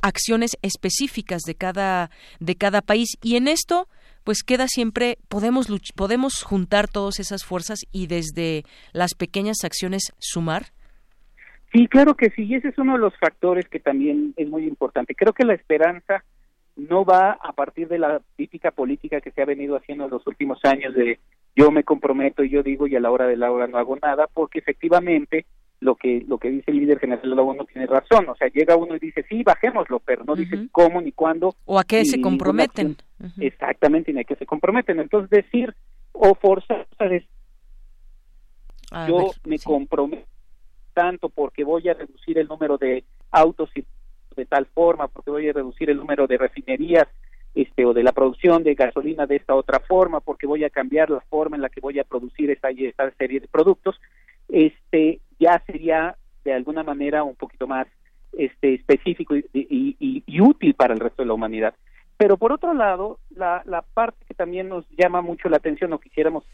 acciones 0.02 0.58
específicas 0.62 1.42
de 1.44 1.56
cada, 1.56 2.10
de 2.40 2.56
cada 2.56 2.82
país. 2.82 3.18
Y 3.22 3.36
en 3.36 3.48
esto, 3.48 3.88
pues 4.24 4.44
queda 4.44 4.68
siempre, 4.68 5.18
podemos, 5.28 5.68
podemos 5.96 6.44
juntar 6.44 6.88
todas 6.88 7.20
esas 7.20 7.44
fuerzas 7.44 7.80
y 7.92 8.08
desde 8.08 8.64
las 8.94 9.14
pequeñas 9.14 9.64
acciones 9.64 10.14
sumar. 10.20 10.68
Sí, 11.72 11.88
claro 11.88 12.16
que 12.16 12.30
sí, 12.32 12.44
y 12.44 12.56
ese 12.56 12.70
es 12.70 12.78
uno 12.78 12.94
de 12.94 13.00
los 13.00 13.18
factores 13.18 13.68
que 13.70 13.80
también 13.80 14.34
es 14.36 14.50
muy 14.50 14.68
importante. 14.68 15.16
Creo 15.16 15.32
que 15.34 15.46
la 15.46 15.54
esperanza 15.54 16.24
no 16.76 17.06
va 17.06 17.32
a 17.42 17.54
partir 17.54 17.88
de 17.88 18.00
la 18.00 18.22
típica 18.36 18.72
política 18.72 19.22
que 19.22 19.32
se 19.32 19.42
ha 19.42 19.46
venido 19.46 19.78
haciendo 19.78 20.06
en 20.06 20.12
los 20.12 20.26
últimos 20.28 20.60
años 20.64 20.94
de 20.94 21.20
yo 21.56 21.72
me 21.72 21.84
comprometo 21.84 22.44
y 22.44 22.50
yo 22.50 22.64
digo 22.64 22.88
y 22.88 22.96
a 22.96 23.00
la 23.00 23.12
hora 23.12 23.28
de 23.28 23.38
la 23.38 23.52
hora 23.52 23.68
no 23.68 23.78
hago 23.78 23.98
nada, 24.02 24.28
porque 24.34 24.60
efectivamente 24.60 25.46
lo 25.82 25.96
que 25.96 26.24
lo 26.28 26.38
que 26.38 26.50
dice 26.50 26.72
el 26.72 26.78
líder 26.78 27.00
general 27.00 27.28
de 27.28 27.36
la 27.36 27.41
ONU 27.41 27.65
tiene 27.65 27.88
razón, 27.88 28.30
o 28.30 28.36
sea, 28.36 28.48
llega 28.48 28.78
uno 28.78 28.96
y 28.96 29.00
dice, 29.00 29.26
sí, 29.28 29.44
bajémoslo, 29.44 30.00
pero 30.00 30.24
no 30.24 30.36
dice 30.36 30.67
cómo 30.72 31.02
ni 31.02 31.12
cuándo. 31.12 31.56
O 31.65 31.80
a 31.80 31.84
qué 31.84 32.06
se 32.06 32.22
comprometen. 32.22 32.96
Exactamente, 33.39 34.13
ni 34.13 34.22
a 34.22 34.24
qué 34.24 34.36
se 34.36 34.46
comprometen. 34.46 35.00
Entonces, 35.00 35.30
decir 35.30 35.76
o 36.13 36.36
forzar, 36.36 36.88
yo 39.08 39.32
me 39.46 39.58
comprometo 39.60 40.26
tanto 40.94 41.30
porque 41.30 41.63
voy 41.63 41.88
a 41.89 41.94
reducir 41.94 42.38
el 42.38 42.48
número 42.48 42.78
de 42.78 43.04
autos 43.32 43.70
de 44.36 44.46
tal 44.46 44.67
forma, 44.67 45.08
porque 45.08 45.32
voy 45.32 45.50
a 45.50 45.54
reducir 45.54 45.89
el 45.89 45.98
número 45.98 46.28
de 46.28 46.38
refinerías 46.38 47.08
este 47.54 47.86
o 47.86 47.94
de 47.94 48.04
la 48.04 48.13
producción 48.13 48.63
de 48.63 48.76
gasolina 48.76 49.26
de 49.26 49.36
esta 49.38 49.56
otra 49.56 49.80
forma, 49.80 50.20
porque 50.20 50.48
voy 50.48 50.63
a 50.63 50.70
cambiar 50.70 51.10
la 51.10 51.22
forma 51.22 51.58
en 51.58 51.62
la 51.62 51.70
que 51.70 51.82
voy 51.82 52.00
a 52.00 52.04
producir 52.04 52.50
esta, 52.50 52.70
esta 52.70 53.12
serie 53.12 53.39
de 53.39 53.48
productos, 53.48 54.00
este 54.48 55.20
ya 55.41 55.62
sería 55.65 56.15
de 56.45 56.54
alguna 56.54 56.84
manera 56.84 57.23
un 57.23 57.36
poquito 57.36 57.67
más 57.67 57.88
este 58.32 58.75
específico 58.75 59.36
y, 59.36 59.43
y, 59.54 60.41
útil 60.41 60.73
para 60.75 60.93
el 60.93 61.01
resto 61.01 61.21
de 61.21 61.27
la 61.27 61.34
humanidad. 61.34 61.73
Pero 62.15 62.38
por 62.38 62.54
otro 62.54 62.73
lado, 62.73 63.19
la, 63.36 63.62
la 63.65 63.82
parte 63.82 64.23
que 64.27 64.34
también 64.34 64.69
nos 64.69 64.88
llama 64.91 65.21
mucho 65.21 65.49
la 65.49 65.58
atención 65.58 65.91
o 65.91 65.99
quisiéramos 65.99 66.45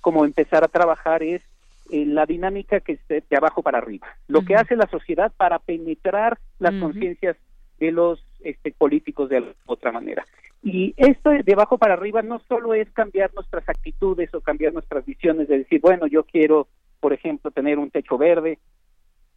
como 0.00 0.24
empezar 0.24 0.62
a 0.62 0.68
trabajar 0.68 1.22
es 1.22 1.42
la 1.90 2.26
dinámica 2.26 2.80
que 2.80 2.92
es 2.92 3.28
de 3.28 3.36
abajo 3.36 3.62
para 3.62 3.78
arriba, 3.78 4.06
lo 4.28 4.42
que 4.42 4.54
hace 4.54 4.76
la 4.76 4.88
sociedad 4.88 5.32
para 5.36 5.58
penetrar 5.58 6.38
las 6.58 6.74
conciencias 6.80 7.36
de 7.78 7.92
los 7.92 8.24
este, 8.40 8.72
políticos 8.72 9.28
de 9.28 9.54
otra 9.66 9.92
manera. 9.92 10.24
Y 10.62 10.94
esto 10.96 11.30
de 11.30 11.52
abajo 11.52 11.78
para 11.78 11.94
arriba 11.94 12.22
no 12.22 12.40
solo 12.48 12.74
es 12.74 12.90
cambiar 12.90 13.32
nuestras 13.34 13.68
actitudes 13.68 14.34
o 14.34 14.40
cambiar 14.40 14.72
nuestras 14.72 15.04
visiones 15.04 15.48
de 15.48 15.58
decir, 15.58 15.80
bueno, 15.80 16.06
yo 16.06 16.24
quiero, 16.24 16.66
por 17.00 17.12
ejemplo, 17.12 17.50
tener 17.50 17.78
un 17.78 17.90
techo 17.90 18.18
verde, 18.18 18.58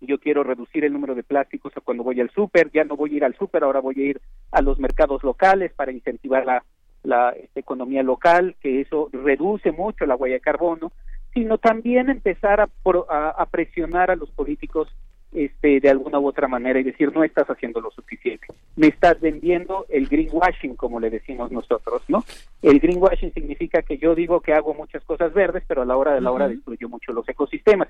yo 0.02 0.20
quiero 0.20 0.44
reducir 0.44 0.86
el 0.86 0.94
número 0.94 1.16
de 1.16 1.24
plásticos 1.24 1.74
cuando 1.84 2.04
voy 2.04 2.22
al 2.22 2.30
súper, 2.30 2.72
ya 2.72 2.84
no 2.84 2.96
voy 2.96 3.14
a 3.14 3.18
ir 3.18 3.26
al 3.26 3.36
súper, 3.36 3.64
ahora 3.64 3.82
voy 3.82 3.96
a 3.98 4.06
ir 4.06 4.22
a 4.52 4.62
los 4.62 4.80
mercados 4.80 5.24
locales 5.24 5.74
para 5.74 5.92
incentivar 5.92 6.46
la, 6.46 6.64
la 7.04 7.32
este, 7.32 7.60
economía 7.60 8.04
local, 8.04 8.56
que 8.62 8.82
eso 8.82 9.10
reduce 9.12 9.72
mucho 9.72 10.06
la 10.06 10.16
huella 10.16 10.36
de 10.36 10.42
carbono, 10.42 10.92
sino 11.34 11.58
también 11.58 12.10
empezar 12.10 12.62
a, 12.62 12.70
a, 13.10 13.46
presionar 13.48 14.10
a 14.10 14.16
los 14.16 14.32
políticos 14.32 14.90
este, 15.32 15.80
de 15.80 15.90
alguna 15.90 16.20
u 16.20 16.28
otra 16.28 16.48
manera 16.48 16.80
y 16.80 16.84
decir 16.84 17.14
no 17.14 17.24
estás 17.24 17.48
haciendo 17.50 17.82
lo 17.82 17.92
suficiente. 17.92 18.48
Me 18.76 18.88
estás 18.88 19.20
vendiendo 19.22 19.86
el 19.90 20.08
greenwashing, 20.08 20.76
como 20.76 21.00
le 21.00 21.10
decimos 21.10 21.52
nosotros, 21.52 22.02
¿no? 22.08 22.24
El 22.62 22.80
greenwashing 22.80 23.34
significa 23.34 23.82
que 23.82 23.98
yo 23.98 24.16
digo 24.16 24.42
que 24.42 24.54
hago 24.54 24.74
muchas 24.74 25.04
cosas 25.04 25.34
verdes, 25.34 25.64
pero 25.68 25.84
a 25.84 25.86
la 25.86 25.98
hora 25.98 26.14
de 26.14 26.22
la 26.22 26.32
hora 26.32 26.48
destruyo 26.48 26.90
mucho 26.90 27.14
los 27.14 27.28
ecosistemas. 27.30 27.90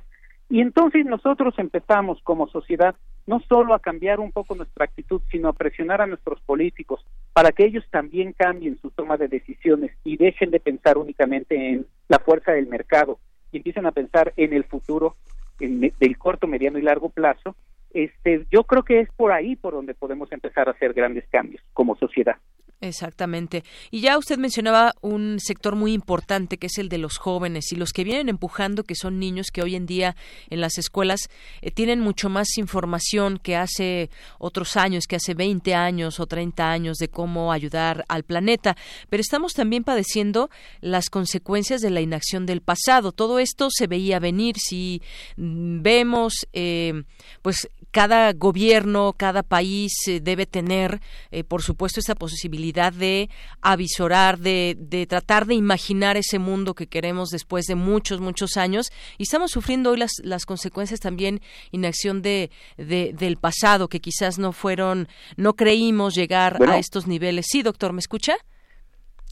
Y 0.49 0.62
entonces 0.62 1.06
nosotros 1.06 1.54
empezamos 1.58 2.19
como 2.23 2.47
sociedad 2.47 2.95
no 3.28 3.39
solo 3.41 3.75
a 3.75 3.80
cambiar 3.80 4.19
un 4.19 4.32
poco 4.32 4.56
nuestra 4.56 4.86
actitud, 4.86 5.21
sino 5.30 5.49
a 5.49 5.54
presionar 5.54 6.02
a 6.02 6.08
nuestros 6.08 6.41
políticos 6.41 7.06
para 7.34 7.52
que 7.52 7.65
ellos 7.65 7.86
también 7.91 8.34
cambien 8.34 8.80
su 8.82 8.89
toma 8.89 9.17
de 9.17 9.28
decisiones 9.28 9.91
y 10.04 10.17
dejen 10.17 10.49
de 10.49 10.60
pensar 10.60 10.97
únicamente 10.97 11.56
en 11.56 11.86
la 12.08 12.17
fuerza 12.17 12.52
del 12.52 12.67
mercado 12.67 13.19
y 13.52 13.58
empiecen 13.58 13.86
a 13.86 13.91
pensar 13.91 14.34
en 14.36 14.54
el 14.54 14.63
futuro 14.63 15.15
en, 15.59 15.93
del 15.99 16.17
corto, 16.17 16.47
mediano 16.47 16.77
y 16.77 16.81
largo 16.81 17.09
plazo. 17.09 17.55
Este, 17.91 18.45
yo 18.51 18.63
creo 18.65 18.83
que 18.83 18.99
es 18.99 19.09
por 19.13 19.31
ahí 19.31 19.55
por 19.55 19.73
donde 19.73 19.95
podemos 19.95 20.31
empezar 20.31 20.67
a 20.67 20.71
hacer 20.71 20.93
grandes 20.93 21.27
cambios 21.29 21.63
como 21.73 21.95
sociedad. 21.95 22.35
Exactamente. 22.81 23.65
Y 23.91 23.99
ya 23.99 24.17
usted 24.17 24.37
mencionaba 24.37 24.93
un 25.01 25.41
sector 25.41 25.75
muy 25.75 25.91
importante 25.91 26.57
que 26.57 26.67
es 26.67 26.77
el 26.77 26.87
de 26.87 26.97
los 26.97 27.17
jóvenes 27.17 27.73
y 27.73 27.75
los 27.75 27.91
que 27.91 28.05
vienen 28.05 28.29
empujando, 28.29 28.85
que 28.85 28.95
son 28.95 29.19
niños 29.19 29.47
que 29.51 29.61
hoy 29.61 29.75
en 29.75 29.85
día 29.85 30.15
en 30.49 30.61
las 30.61 30.77
escuelas 30.77 31.29
eh, 31.61 31.71
tienen 31.71 31.99
mucho 31.99 32.29
más 32.29 32.57
información 32.57 33.37
que 33.37 33.57
hace 33.57 34.09
otros 34.37 34.77
años, 34.77 35.07
que 35.07 35.17
hace 35.17 35.33
20 35.33 35.75
años 35.75 36.21
o 36.21 36.25
30 36.25 36.71
años 36.71 36.97
de 36.99 37.09
cómo 37.09 37.51
ayudar 37.51 38.05
al 38.07 38.23
planeta. 38.23 38.77
Pero 39.09 39.19
estamos 39.19 39.53
también 39.53 39.83
padeciendo 39.83 40.49
las 40.79 41.09
consecuencias 41.09 41.81
de 41.81 41.89
la 41.89 41.99
inacción 41.99 42.45
del 42.45 42.61
pasado. 42.61 43.11
Todo 43.11 43.39
esto 43.39 43.67
se 43.71 43.87
veía 43.87 44.19
venir. 44.19 44.55
Si 44.57 45.01
mm, 45.35 45.81
vemos, 45.81 46.47
eh, 46.53 47.03
pues 47.41 47.69
cada 47.91 48.34
gobierno, 48.34 49.13
cada 49.17 49.43
país 49.43 49.93
eh, 50.08 50.19
debe 50.19 50.45
tener, 50.45 51.02
eh, 51.32 51.43
por 51.43 51.62
supuesto, 51.62 51.99
esa 51.99 52.15
posibilidad 52.15 52.93
de 52.93 53.30
avisorar, 53.62 54.39
de, 54.39 54.75
de, 54.80 55.06
tratar 55.08 55.45
de 55.45 55.56
imaginar 55.56 56.17
ese 56.17 56.39
mundo 56.39 56.75
que 56.75 56.88
queremos 56.88 57.30
después 57.30 57.65
de 57.65 57.75
muchos, 57.75 58.19
muchos 58.19 58.58
años. 58.58 58.91
Y 59.17 59.23
estamos 59.23 59.52
sufriendo 59.52 59.91
hoy 59.91 59.97
las, 59.97 60.12
las 60.23 60.45
consecuencias 60.45 60.99
también 60.99 61.41
inacción 61.71 62.21
de, 62.21 62.52
de, 62.78 63.13
del 63.17 63.38
pasado, 63.38 63.88
que 63.88 63.99
quizás 63.99 64.38
no 64.38 64.52
fueron, 64.52 65.08
no 65.38 65.56
creímos 65.56 66.15
llegar 66.15 66.62
a 66.67 66.78
estos 66.78 67.08
niveles. 67.08 67.47
Sí, 67.49 67.63
doctor, 67.63 67.93
¿me 67.93 67.99
escucha? 67.99 68.36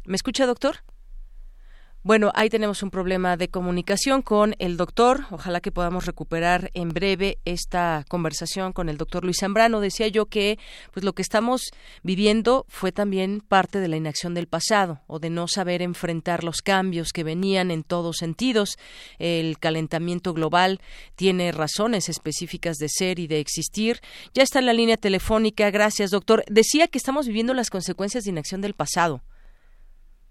¿Me 0.06 0.16
escucha, 0.16 0.46
doctor? 0.46 0.84
Bueno, 2.08 2.32
ahí 2.36 2.50
tenemos 2.50 2.84
un 2.84 2.90
problema 2.90 3.36
de 3.36 3.50
comunicación 3.50 4.22
con 4.22 4.56
el 4.60 4.78
doctor. 4.78 5.26
Ojalá 5.30 5.60
que 5.60 5.74
podamos 5.74 6.06
recuperar 6.06 6.72
en 6.74 6.88
breve 6.88 7.38
esta 7.44 8.06
conversación 8.08 8.72
con 8.72 8.88
el 8.88 8.96
doctor 8.96 9.26
Luis 9.26 9.40
Zambrano. 9.42 9.82
Decía 9.82 10.08
yo 10.08 10.28
que 10.28 10.58
pues 10.94 11.04
lo 11.04 11.12
que 11.12 11.22
estamos 11.22 11.64
viviendo 12.04 12.66
fue 12.70 12.94
también 12.94 13.42
parte 13.42 13.82
de 13.82 13.90
la 13.90 13.98
inacción 13.98 14.34
del 14.36 14.48
pasado 14.48 15.02
o 15.08 15.20
de 15.20 15.30
no 15.30 15.50
saber 15.50 15.82
enfrentar 15.82 16.46
los 16.46 16.62
cambios 16.62 17.12
que 17.12 17.26
venían 17.26 17.72
en 17.72 17.84
todos 17.84 18.16
sentidos. 18.20 18.78
El 19.20 19.60
calentamiento 19.60 20.34
global 20.34 20.80
tiene 21.18 21.52
razones 21.52 22.08
específicas 22.08 22.78
de 22.78 22.88
ser 22.88 23.20
y 23.20 23.28
de 23.28 23.42
existir. 23.42 24.00
Ya 24.34 24.44
está 24.44 24.60
en 24.60 24.68
la 24.68 24.72
línea 24.72 24.96
telefónica. 24.96 25.72
Gracias, 25.72 26.12
doctor. 26.12 26.46
Decía 26.50 26.88
que 26.88 27.00
estamos 27.00 27.28
viviendo 27.28 27.54
las 27.54 27.70
consecuencias 27.70 28.24
de 28.24 28.30
inacción 28.30 28.62
del 28.62 28.76
pasado. 28.76 29.24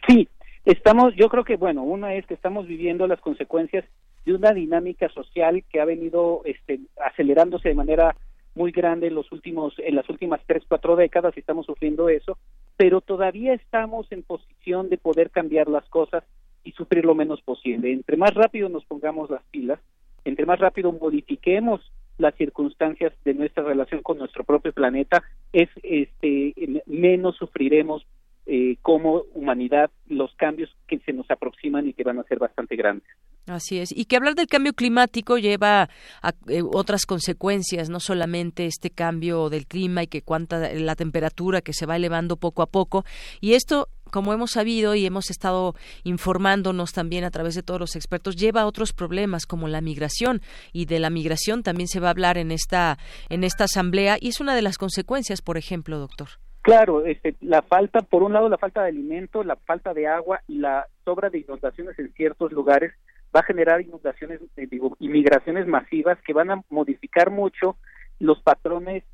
Sí, 0.08 0.26
Estamos, 0.66 1.14
yo 1.14 1.28
creo 1.28 1.44
que, 1.44 1.54
bueno, 1.54 1.84
una 1.84 2.14
es 2.14 2.26
que 2.26 2.34
estamos 2.34 2.66
viviendo 2.66 3.06
las 3.06 3.20
consecuencias 3.20 3.84
de 4.24 4.34
una 4.34 4.50
dinámica 4.50 5.08
social 5.10 5.62
que 5.70 5.80
ha 5.80 5.84
venido 5.84 6.42
este, 6.44 6.80
acelerándose 6.96 7.68
de 7.68 7.76
manera 7.76 8.16
muy 8.56 8.72
grande 8.72 9.06
en 9.06 9.14
los 9.14 9.30
últimos, 9.30 9.74
en 9.78 9.94
las 9.94 10.08
últimas 10.08 10.40
tres, 10.44 10.64
cuatro 10.66 10.96
décadas 10.96 11.36
y 11.36 11.40
estamos 11.40 11.66
sufriendo 11.66 12.08
eso, 12.08 12.36
pero 12.76 13.00
todavía 13.00 13.54
estamos 13.54 14.10
en 14.10 14.24
posición 14.24 14.88
de 14.88 14.98
poder 14.98 15.30
cambiar 15.30 15.68
las 15.68 15.88
cosas 15.88 16.24
y 16.64 16.72
sufrir 16.72 17.04
lo 17.04 17.14
menos 17.14 17.40
posible. 17.42 17.92
Entre 17.92 18.16
más 18.16 18.34
rápido 18.34 18.68
nos 18.68 18.84
pongamos 18.86 19.30
las 19.30 19.44
pilas, 19.52 19.78
entre 20.24 20.46
más 20.46 20.58
rápido 20.58 20.90
modifiquemos 20.90 21.80
las 22.18 22.34
circunstancias 22.34 23.12
de 23.24 23.34
nuestra 23.34 23.62
relación 23.62 24.02
con 24.02 24.18
nuestro 24.18 24.42
propio 24.42 24.72
planeta, 24.72 25.22
es 25.52 25.68
este 25.84 26.82
menos 26.86 27.36
sufriremos 27.36 28.04
eh, 28.46 28.76
como 28.82 29.22
humanidad 29.34 29.90
los 30.06 30.32
cambios 30.36 30.70
que 30.86 31.00
se 31.00 31.12
nos 31.12 31.28
aproximan 31.30 31.88
y 31.88 31.92
que 31.92 32.04
van 32.04 32.20
a 32.20 32.24
ser 32.24 32.38
bastante 32.38 32.76
grandes. 32.76 33.08
Así 33.46 33.78
es. 33.78 33.90
Y 33.90 34.04
que 34.04 34.16
hablar 34.16 34.34
del 34.36 34.46
cambio 34.46 34.72
climático 34.72 35.36
lleva 35.36 35.88
a 36.22 36.32
eh, 36.48 36.62
otras 36.62 37.06
consecuencias, 37.06 37.90
no 37.90 37.98
solamente 37.98 38.66
este 38.66 38.90
cambio 38.90 39.50
del 39.50 39.66
clima 39.66 40.04
y 40.04 40.06
que 40.06 40.22
cuánta 40.22 40.72
la 40.74 40.94
temperatura 40.94 41.60
que 41.60 41.72
se 41.72 41.86
va 41.86 41.96
elevando 41.96 42.36
poco 42.36 42.62
a 42.62 42.66
poco. 42.66 43.04
Y 43.40 43.54
esto 43.54 43.88
como 44.12 44.32
hemos 44.32 44.52
sabido 44.52 44.94
y 44.94 45.04
hemos 45.04 45.30
estado 45.30 45.74
informándonos 46.04 46.92
también 46.92 47.24
a 47.24 47.30
través 47.32 47.56
de 47.56 47.64
todos 47.64 47.80
los 47.80 47.96
expertos, 47.96 48.36
lleva 48.36 48.60
a 48.62 48.66
otros 48.66 48.92
problemas 48.92 49.46
como 49.46 49.66
la 49.66 49.80
migración 49.80 50.40
y 50.72 50.86
de 50.86 51.00
la 51.00 51.10
migración 51.10 51.64
también 51.64 51.88
se 51.88 51.98
va 51.98 52.06
a 52.06 52.10
hablar 52.12 52.38
en 52.38 52.52
esta 52.52 52.98
en 53.28 53.42
esta 53.42 53.64
asamblea 53.64 54.16
y 54.20 54.28
es 54.28 54.40
una 54.40 54.54
de 54.54 54.62
las 54.62 54.78
consecuencias, 54.78 55.42
por 55.42 55.58
ejemplo, 55.58 55.98
doctor. 55.98 56.28
Claro, 56.66 57.06
este, 57.06 57.36
la 57.42 57.62
falta, 57.62 58.00
por 58.02 58.24
un 58.24 58.32
lado, 58.32 58.48
la 58.48 58.58
falta 58.58 58.82
de 58.82 58.88
alimento, 58.88 59.44
la 59.44 59.54
falta 59.54 59.94
de 59.94 60.08
agua 60.08 60.40
y 60.48 60.58
la 60.58 60.88
sobra 61.04 61.30
de 61.30 61.38
inundaciones 61.38 61.96
en 61.96 62.12
ciertos 62.14 62.50
lugares 62.50 62.92
va 63.34 63.38
a 63.38 63.44
generar 63.44 63.82
inundaciones, 63.82 64.40
eh, 64.56 64.68
inmigraciones 64.98 65.68
masivas 65.68 66.18
que 66.26 66.32
van 66.32 66.50
a 66.50 66.64
modificar 66.68 67.30
mucho 67.30 67.76
los 68.18 68.42
patrones 68.42 69.04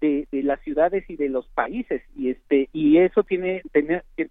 de, 0.00 0.26
las 0.32 0.58
ciudades 0.62 1.04
y 1.10 1.16
de 1.16 1.28
los 1.28 1.46
países. 1.48 2.00
Y 2.16 2.30
este 2.30 2.70
y 2.72 2.96
eso 2.96 3.24
tiene, 3.24 3.60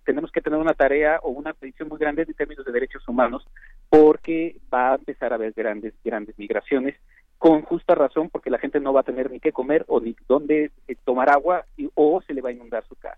tenemos 0.04 0.32
que 0.32 0.42
tener 0.42 0.58
una 0.58 0.74
tarea 0.74 1.20
o 1.22 1.30
una 1.30 1.54
predicción 1.54 1.88
muy 1.88 2.00
grande 2.00 2.24
en 2.24 2.34
términos 2.34 2.66
de 2.66 2.72
derechos 2.72 3.08
humanos 3.08 3.46
porque 3.90 4.56
va 4.74 4.94
a 4.94 4.96
empezar 4.96 5.34
a 5.34 5.36
haber 5.36 5.54
grandes 5.54 5.94
grandes 6.04 6.36
migraciones 6.40 6.96
con 7.42 7.64
justa 7.64 7.96
razón 7.96 8.30
porque 8.30 8.52
la 8.52 8.60
gente 8.60 8.80
no 8.80 8.94
va 8.94 9.00
a 9.00 9.04
tener 9.04 9.32
ni 9.32 9.40
qué 9.40 9.52
comer 9.52 9.84
o 9.88 10.00
ni 10.00 10.16
dónde 10.28 10.70
eh, 10.88 10.96
tomar 11.04 11.28
agua 11.32 11.66
o 11.96 12.22
se 12.22 12.36
le 12.36 12.42
va 12.42 12.50
a 12.50 12.52
inundar 12.52 12.86
su 12.88 12.96
casa. 12.96 13.18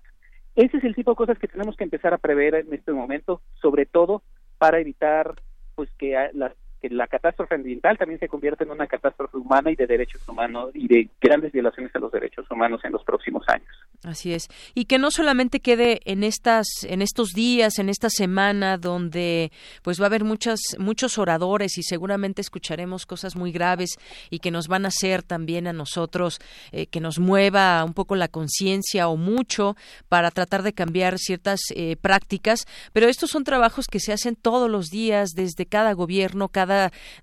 Ese 0.55 0.77
es 0.77 0.85
el 0.85 0.95
tipo 0.95 1.11
de 1.11 1.17
cosas 1.17 1.37
que 1.37 1.49
tenemos 1.49 1.75
que 1.75 1.83
empezar 1.83 2.13
a 2.13 2.17
prever 2.17 2.55
en 2.55 2.73
este 2.73 2.93
momento, 2.93 3.41
sobre 3.61 3.85
todo 3.85 4.21
para 4.57 4.79
evitar 4.79 5.35
pues 5.75 5.89
que 5.97 6.15
las 6.35 6.53
que 6.83 6.89
la 6.89 7.07
catástrofe 7.07 7.55
ambiental 7.55 7.97
también 7.97 8.19
se 8.19 8.27
convierte 8.27 8.65
en 8.65 8.71
una 8.71 8.87
catástrofe 8.87 9.37
humana 9.37 9.71
y 9.71 9.75
de 9.75 9.87
derechos 9.87 10.27
humanos 10.27 10.71
y 10.73 10.87
de 10.89 11.09
grandes 11.21 11.53
violaciones 11.53 11.95
a 11.95 11.99
los 11.99 12.11
derechos 12.11 12.45
humanos 12.51 12.81
en 12.83 12.91
los 12.91 13.05
próximos 13.05 13.45
años. 13.47 13.69
Así 14.03 14.33
es. 14.33 14.49
Y 14.75 14.83
que 14.83 14.99
no 14.99 15.09
solamente 15.09 15.61
quede 15.61 16.01
en 16.03 16.25
estas 16.25 16.67
en 16.83 17.01
estos 17.01 17.29
días, 17.29 17.79
en 17.79 17.87
esta 17.87 18.09
semana 18.09 18.77
donde 18.77 19.53
pues 19.81 20.01
va 20.01 20.05
a 20.05 20.07
haber 20.07 20.25
muchas 20.25 20.59
muchos 20.77 21.17
oradores 21.17 21.77
y 21.77 21.83
seguramente 21.83 22.41
escucharemos 22.41 23.05
cosas 23.05 23.37
muy 23.37 23.53
graves 23.53 23.91
y 24.29 24.39
que 24.39 24.51
nos 24.51 24.67
van 24.67 24.83
a 24.83 24.89
hacer 24.89 25.23
también 25.23 25.67
a 25.67 25.73
nosotros 25.73 26.39
eh, 26.73 26.87
que 26.87 26.99
nos 26.99 27.17
mueva 27.17 27.81
un 27.85 27.93
poco 27.93 28.17
la 28.17 28.27
conciencia 28.27 29.07
o 29.07 29.15
mucho 29.15 29.77
para 30.09 30.31
tratar 30.31 30.63
de 30.63 30.73
cambiar 30.73 31.17
ciertas 31.17 31.61
eh, 31.73 31.95
prácticas, 31.95 32.65
pero 32.91 33.07
estos 33.07 33.29
son 33.29 33.45
trabajos 33.45 33.87
que 33.87 34.01
se 34.01 34.11
hacen 34.11 34.35
todos 34.35 34.69
los 34.69 34.89
días 34.89 35.29
desde 35.33 35.65
cada 35.65 35.93
gobierno, 35.93 36.49
cada 36.49 36.72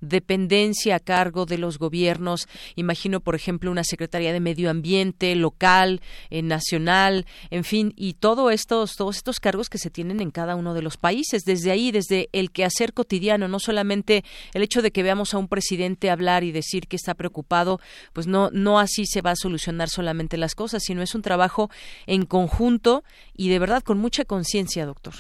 dependencia 0.01 0.97
a 0.97 1.01
cargo 1.01 1.47
de 1.47 1.59
los 1.59 1.79
gobiernos. 1.79 2.49
Imagino, 2.77 3.21
por 3.21 3.35
ejemplo, 3.35 3.71
una 3.71 3.85
Secretaría 3.85 4.33
de 4.33 4.41
Medio 4.41 4.71
Ambiente 4.71 5.35
local, 5.35 6.01
eh, 6.31 6.43
nacional, 6.43 7.27
en 7.51 7.65
fin, 7.65 7.93
y 7.97 8.15
todos 8.15 8.53
estos, 8.53 8.97
todos 8.97 9.17
estos 9.17 9.41
cargos 9.41 9.69
que 9.69 9.79
se 9.79 9.91
tienen 9.91 10.21
en 10.21 10.31
cada 10.31 10.57
uno 10.57 10.75
de 10.75 10.83
los 10.83 10.97
países. 10.97 11.45
Desde 11.45 11.71
ahí, 11.71 11.91
desde 11.91 12.29
el 12.33 12.51
quehacer 12.51 12.93
cotidiano, 12.93 13.49
no 13.49 13.59
solamente 13.59 14.25
el 14.55 14.63
hecho 14.63 14.83
de 14.83 14.91
que 14.91 15.03
veamos 15.03 15.35
a 15.35 15.39
un 15.39 15.49
presidente 15.49 16.11
hablar 16.11 16.45
y 16.45 16.53
decir 16.53 16.87
que 16.87 16.97
está 16.97 17.15
preocupado, 17.15 17.81
pues 18.13 18.27
no, 18.27 18.51
no 18.53 18.79
así 18.79 19.07
se 19.07 19.23
va 19.23 19.33
a 19.33 19.37
solucionar 19.37 19.89
solamente 19.89 20.37
las 20.37 20.55
cosas, 20.55 20.83
sino 20.85 21.03
es 21.03 21.15
un 21.15 21.23
trabajo 21.23 21.71
en 22.07 22.27
conjunto 22.27 23.05
y 23.37 23.49
de 23.49 23.59
verdad 23.59 23.83
con 23.83 23.99
mucha 23.99 24.25
conciencia, 24.25 24.87
doctor. 24.87 25.15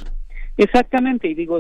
Exactamente, 0.57 1.29
y 1.29 1.35
digo, 1.35 1.59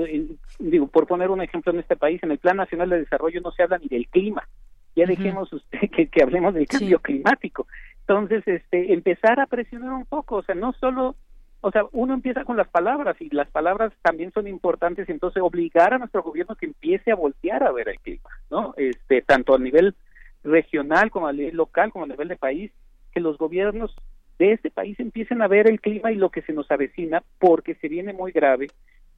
digo, 0.60 0.86
por 0.86 1.06
poner 1.06 1.30
un 1.30 1.42
ejemplo 1.42 1.72
en 1.72 1.80
este 1.80 1.96
país, 1.96 2.22
en 2.22 2.30
el 2.30 2.38
Plan 2.38 2.56
Nacional 2.56 2.90
de 2.90 3.00
Desarrollo 3.00 3.40
no 3.40 3.50
se 3.52 3.62
habla 3.62 3.78
ni 3.78 3.88
del 3.88 4.06
clima. 4.08 4.46
Ya 4.94 5.06
dejemos 5.06 5.52
usted 5.52 5.78
que, 6.12 6.22
hablemos 6.22 6.54
del 6.54 6.66
cambio 6.66 6.98
climático. 7.00 7.66
Entonces, 8.00 8.46
este, 8.46 8.92
empezar 8.92 9.40
a 9.40 9.46
presionar 9.46 9.92
un 9.92 10.04
poco, 10.04 10.36
o 10.36 10.42
sea, 10.42 10.54
no 10.54 10.72
solo, 10.74 11.16
o 11.60 11.70
sea, 11.70 11.84
uno 11.92 12.14
empieza 12.14 12.44
con 12.44 12.56
las 12.56 12.68
palabras 12.68 13.16
y 13.20 13.30
las 13.30 13.48
palabras 13.50 13.92
también 14.02 14.32
son 14.32 14.46
importantes, 14.46 15.08
entonces 15.08 15.42
obligar 15.42 15.94
a 15.94 15.98
nuestro 15.98 16.22
gobierno 16.22 16.56
que 16.56 16.66
empiece 16.66 17.12
a 17.12 17.16
voltear 17.16 17.62
a 17.62 17.72
ver 17.72 17.88
el 17.88 18.00
clima, 18.00 18.30
¿no? 18.50 18.74
Este, 18.76 19.22
tanto 19.22 19.54
a 19.54 19.58
nivel 19.58 19.94
regional 20.42 21.10
como 21.10 21.28
a 21.28 21.32
nivel 21.32 21.56
local 21.56 21.92
como 21.92 22.04
a 22.04 22.08
nivel 22.08 22.28
de 22.28 22.36
país, 22.36 22.72
que 23.12 23.20
los 23.20 23.38
gobiernos 23.38 23.94
de 24.38 24.52
este 24.52 24.70
país 24.70 24.98
empiecen 24.98 25.42
a 25.42 25.48
ver 25.48 25.68
el 25.68 25.80
clima 25.80 26.10
y 26.10 26.16
lo 26.16 26.30
que 26.30 26.42
se 26.42 26.52
nos 26.52 26.70
avecina 26.70 27.22
porque 27.38 27.74
se 27.74 27.88
viene 27.88 28.12
muy 28.12 28.32
grave. 28.32 28.68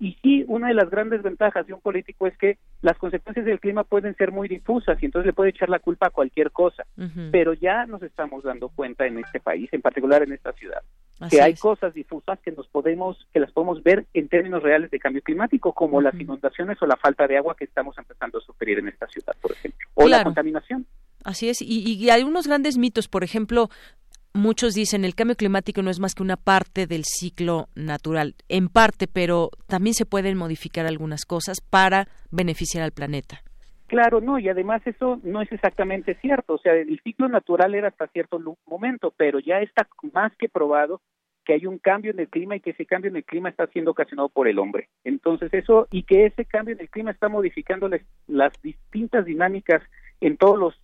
Y 0.02 0.18
sí, 0.20 0.44
una 0.48 0.66
de 0.66 0.74
las 0.74 0.90
grandes 0.90 1.22
ventajas 1.22 1.64
de 1.64 1.74
un 1.74 1.80
político 1.80 2.26
es 2.26 2.36
que 2.36 2.58
las 2.80 2.98
consecuencias 2.98 3.46
del 3.46 3.60
clima 3.60 3.84
pueden 3.84 4.16
ser 4.16 4.32
muy 4.32 4.48
difusas 4.48 5.00
y 5.00 5.06
entonces 5.06 5.26
le 5.26 5.32
puede 5.32 5.50
echar 5.50 5.68
la 5.68 5.78
culpa 5.78 6.08
a 6.08 6.10
cualquier 6.10 6.50
cosa. 6.50 6.84
Pero 7.30 7.52
ya 7.54 7.86
nos 7.86 8.02
estamos 8.02 8.42
dando 8.42 8.68
cuenta 8.68 9.06
en 9.06 9.18
este 9.18 9.38
país, 9.38 9.72
en 9.72 9.80
particular 9.80 10.24
en 10.24 10.32
esta 10.32 10.52
ciudad, 10.54 10.82
que 11.30 11.40
hay 11.40 11.54
cosas 11.54 11.94
difusas 11.94 12.40
que 12.40 12.50
nos 12.50 12.66
podemos, 12.66 13.28
que 13.32 13.38
las 13.38 13.52
podemos 13.52 13.80
ver 13.84 14.04
en 14.12 14.26
términos 14.26 14.64
reales 14.64 14.90
de 14.90 14.98
cambio 14.98 15.22
climático, 15.22 15.72
como 15.72 16.00
las 16.00 16.18
inundaciones 16.18 16.82
o 16.82 16.86
la 16.86 16.96
falta 16.96 17.28
de 17.28 17.36
agua 17.36 17.54
que 17.56 17.62
estamos 17.62 17.96
empezando 17.96 18.38
a 18.38 18.40
sufrir 18.40 18.80
en 18.80 18.88
esta 18.88 19.06
ciudad, 19.06 19.36
por 19.40 19.52
ejemplo, 19.52 19.86
o 19.94 20.08
la 20.08 20.24
contaminación. 20.24 20.84
Así 21.22 21.48
es, 21.48 21.62
y, 21.62 21.94
y, 21.94 22.10
hay 22.10 22.24
unos 22.24 22.48
grandes 22.48 22.76
mitos, 22.76 23.06
por 23.06 23.22
ejemplo, 23.22 23.70
muchos 24.34 24.74
dicen 24.74 25.04
el 25.04 25.14
cambio 25.14 25.36
climático 25.36 25.82
no 25.82 25.90
es 25.90 26.00
más 26.00 26.14
que 26.14 26.22
una 26.22 26.36
parte 26.36 26.86
del 26.86 27.04
ciclo 27.04 27.68
natural, 27.74 28.34
en 28.48 28.68
parte, 28.68 29.06
pero 29.06 29.50
también 29.66 29.94
se 29.94 30.06
pueden 30.06 30.36
modificar 30.36 30.86
algunas 30.86 31.24
cosas 31.24 31.60
para 31.60 32.08
beneficiar 32.30 32.84
al 32.84 32.92
planeta. 32.92 33.42
Claro, 33.86 34.22
no, 34.22 34.38
y 34.38 34.48
además 34.48 34.80
eso 34.86 35.20
no 35.22 35.42
es 35.42 35.52
exactamente 35.52 36.14
cierto, 36.14 36.54
o 36.54 36.58
sea, 36.58 36.72
el 36.74 36.98
ciclo 37.04 37.28
natural 37.28 37.74
era 37.74 37.88
hasta 37.88 38.06
cierto 38.08 38.40
momento, 38.66 39.12
pero 39.16 39.38
ya 39.38 39.58
está 39.60 39.86
más 40.12 40.32
que 40.38 40.48
probado 40.48 41.02
que 41.44 41.54
hay 41.54 41.66
un 41.66 41.78
cambio 41.78 42.12
en 42.12 42.20
el 42.20 42.28
clima 42.28 42.56
y 42.56 42.60
que 42.60 42.70
ese 42.70 42.86
cambio 42.86 43.10
en 43.10 43.16
el 43.16 43.24
clima 43.24 43.48
está 43.48 43.66
siendo 43.66 43.90
ocasionado 43.90 44.28
por 44.28 44.48
el 44.48 44.58
hombre. 44.58 44.88
Entonces 45.04 45.52
eso, 45.52 45.88
y 45.90 46.04
que 46.04 46.26
ese 46.26 46.44
cambio 46.44 46.74
en 46.74 46.80
el 46.80 46.88
clima 46.88 47.10
está 47.10 47.28
modificando 47.28 47.90
las 48.28 48.52
distintas 48.62 49.24
dinámicas 49.24 49.82
en 50.20 50.36
todos 50.36 50.58
los 50.58 50.80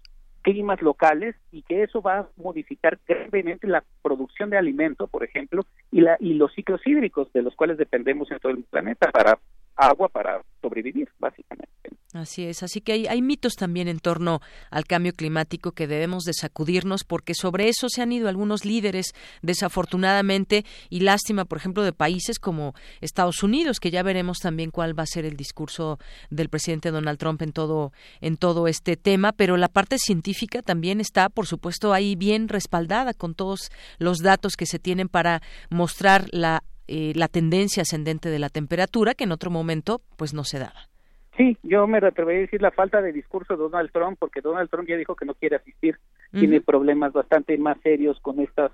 climas 0.53 0.81
locales 0.81 1.37
y 1.53 1.63
que 1.63 1.83
eso 1.83 2.01
va 2.01 2.21
a 2.21 2.29
modificar 2.37 2.99
gravemente 3.07 3.67
la 3.67 3.85
producción 4.03 4.49
de 4.49 4.57
alimento, 4.57 5.07
por 5.07 5.23
ejemplo, 5.23 5.63
y, 5.91 6.01
la, 6.01 6.17
y 6.21 6.35
los 6.35 6.55
ciclos 6.55 6.81
hídricos 6.87 7.31
de 7.35 7.43
los 7.43 7.55
cuales 7.55 7.77
dependemos 7.77 8.31
en 8.31 8.39
todo 8.39 8.53
el 8.53 8.65
planeta 8.65 9.11
para 9.11 9.39
agua 9.79 10.09
para 10.09 10.43
sobrevivir, 10.61 11.09
básicamente. 11.19 11.69
Así 12.15 12.47
es, 12.47 12.63
así 12.63 12.81
que 12.81 12.93
hay, 12.93 13.07
hay, 13.07 13.21
mitos 13.21 13.53
también 13.55 13.87
en 13.87 14.01
torno 14.01 14.41
al 14.71 14.87
cambio 14.87 15.13
climático 15.13 15.73
que 15.73 15.87
debemos 15.87 16.25
de 16.25 16.33
sacudirnos 16.33 17.05
porque 17.05 17.35
sobre 17.35 17.69
eso 17.69 17.91
se 17.91 18.01
han 18.01 18.13
ido 18.13 18.31
algunos 18.31 18.65
líderes 18.65 19.13
desafortunadamente 19.43 20.65
y 20.89 21.01
lástima, 21.01 21.45
por 21.45 21.59
ejemplo, 21.59 21.83
de 21.83 21.93
países 21.93 22.39
como 22.39 22.75
Estados 23.03 23.43
Unidos, 23.43 23.79
que 23.79 23.91
ya 23.91 24.03
veremos 24.03 24.39
también 24.39 24.71
cuál 24.71 24.99
va 24.99 25.03
a 25.03 25.07
ser 25.07 25.27
el 25.27 25.37
discurso 25.37 25.99
del 26.31 26.49
presidente 26.49 26.91
Donald 26.91 27.19
Trump 27.19 27.43
en 27.43 27.53
todo 27.53 27.93
en 28.23 28.39
todo 28.39 28.69
este 28.69 28.97
tema, 28.97 29.33
pero 29.33 29.59
la 29.59 29.69
parte 29.69 29.99
científica 29.99 30.63
también 30.63 31.03
está, 31.03 31.29
por 31.29 31.47
supuesto, 31.47 31.93
ahí 31.93 32.17
bien 32.17 32.49
respaldada 32.49 33.13
con 33.13 33.35
todos 33.35 33.71
los 33.99 34.21
datos 34.21 34.57
que 34.57 34.65
se 34.65 34.79
tienen 34.79 35.11
para 35.11 35.43
mostrar 35.69 36.27
la 36.33 36.65
eh, 36.89 37.13
la 37.15 37.29
tendencia 37.29 37.83
ascendente 37.83 38.31
de 38.31 38.39
la 38.39 38.49
temperatura 38.49 39.15
que 39.15 39.25
en 39.25 39.33
otro 39.33 39.51
momento 39.51 40.01
pues 40.17 40.35
no 40.35 40.45
se 40.45 40.59
daba. 40.59 40.89
Sí, 41.37 41.57
yo 41.63 41.87
me 41.87 41.99
atrevería 41.99 42.41
a 42.41 42.43
decir 42.43 42.61
la 42.61 42.73
falta 42.73 43.01
de 43.01 43.13
discurso 43.13 43.55
de 43.55 43.63
Donald 43.63 43.93
Trump, 43.93 44.19
porque 44.19 44.41
Donald 44.41 44.69
Trump 44.71 44.89
ya 44.89 44.97
dijo 44.97 45.15
que 45.15 45.25
no 45.25 45.35
quiere 45.35 45.57
asistir, 45.57 45.97
tiene 46.33 46.61
problemas 46.61 47.13
bastante 47.13 47.57
más 47.59 47.79
serios 47.81 48.19
con 48.21 48.41
estos 48.41 48.73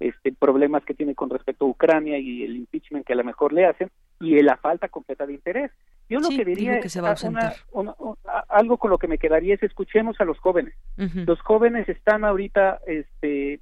este, 0.00 0.32
problemas 0.32 0.84
que 0.84 0.94
tiene 0.94 1.14
con 1.14 1.30
respecto 1.30 1.66
a 1.66 1.68
Ucrania 1.68 2.18
y 2.18 2.42
el 2.42 2.56
impeachment 2.56 3.06
que 3.06 3.12
a 3.12 3.16
lo 3.16 3.22
mejor 3.22 3.52
le 3.52 3.66
hacen, 3.66 3.90
y 4.18 4.40
la 4.42 4.56
falta 4.56 4.88
completa 4.88 5.26
de 5.26 5.34
interés. 5.34 5.70
Yo 6.08 6.18
lo 6.18 6.30
que 6.30 6.44
diría 6.44 6.78
es 6.78 6.96
algo 8.48 8.76
con 8.78 8.90
lo 8.90 8.98
que 8.98 9.06
me 9.06 9.18
quedaría 9.18 9.54
es 9.54 9.62
escuchemos 9.62 10.20
a 10.20 10.24
los 10.24 10.38
jóvenes. 10.40 10.74
Los 10.96 11.40
jóvenes 11.40 11.88
están 11.88 12.24
ahorita 12.24 12.80
este, 12.86 13.60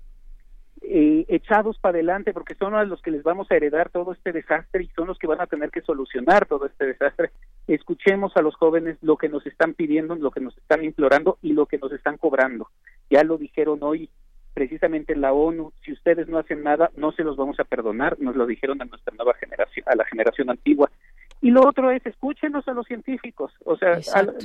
eh, 0.83 1.25
echados 1.29 1.79
para 1.79 1.97
adelante 1.97 2.33
porque 2.33 2.55
son 2.55 2.75
a 2.75 2.85
los 2.85 3.01
que 3.03 3.11
les 3.11 3.23
vamos 3.23 3.51
a 3.51 3.57
heredar 3.57 3.91
todo 3.91 4.13
este 4.13 4.33
desastre 4.33 4.85
y 4.85 4.89
son 4.89 5.07
los 5.07 5.19
que 5.19 5.27
van 5.27 5.41
a 5.41 5.47
tener 5.47 5.71
que 5.71 5.83
solucionar 5.83 6.47
todo 6.47 6.67
este 6.67 6.87
desastre. 6.87 7.31
Escuchemos 7.67 8.37
a 8.37 8.43
los 8.43 8.55
jóvenes 8.57 8.99
lo 9.03 9.17
que 9.17 9.29
nos 9.29 9.47
están 9.47 9.75
pidiendo, 9.75 10.15
lo 10.15 10.31
que 10.31 10.41
nos 10.41 10.57
están 10.57 10.85
implorando 10.85 11.39
y 11.43 11.53
lo 11.53 11.67
que 11.67 11.79
nos 11.79 11.93
están 11.93 12.17
cobrando. 12.17 12.69
Ya 13.11 13.23
lo 13.25 13.39
dijeron 13.39 13.79
hoy 13.83 14.11
precisamente 14.59 15.15
la 15.15 15.33
ONU, 15.33 15.73
si 15.85 15.93
ustedes 15.93 16.27
no 16.27 16.37
hacen 16.37 16.65
nada, 16.65 16.91
no 16.97 17.13
se 17.13 17.23
los 17.23 17.37
vamos 17.37 17.61
a 17.61 17.65
perdonar, 17.65 18.17
nos 18.19 18.35
lo 18.35 18.45
dijeron 18.45 18.83
a 18.83 18.87
nuestra 18.87 19.15
nueva 19.15 19.35
generación, 19.35 19.85
a 19.89 19.95
la 19.95 20.05
generación 20.05 20.51
antigua. 20.51 20.91
Y 21.41 21.51
lo 21.51 21.67
otro 21.67 21.91
es, 21.91 22.05
escúchenos 22.05 22.67
a 22.67 22.73
los 22.73 22.87
científicos, 22.87 23.53
o 23.65 23.77
sea, 23.77 24.01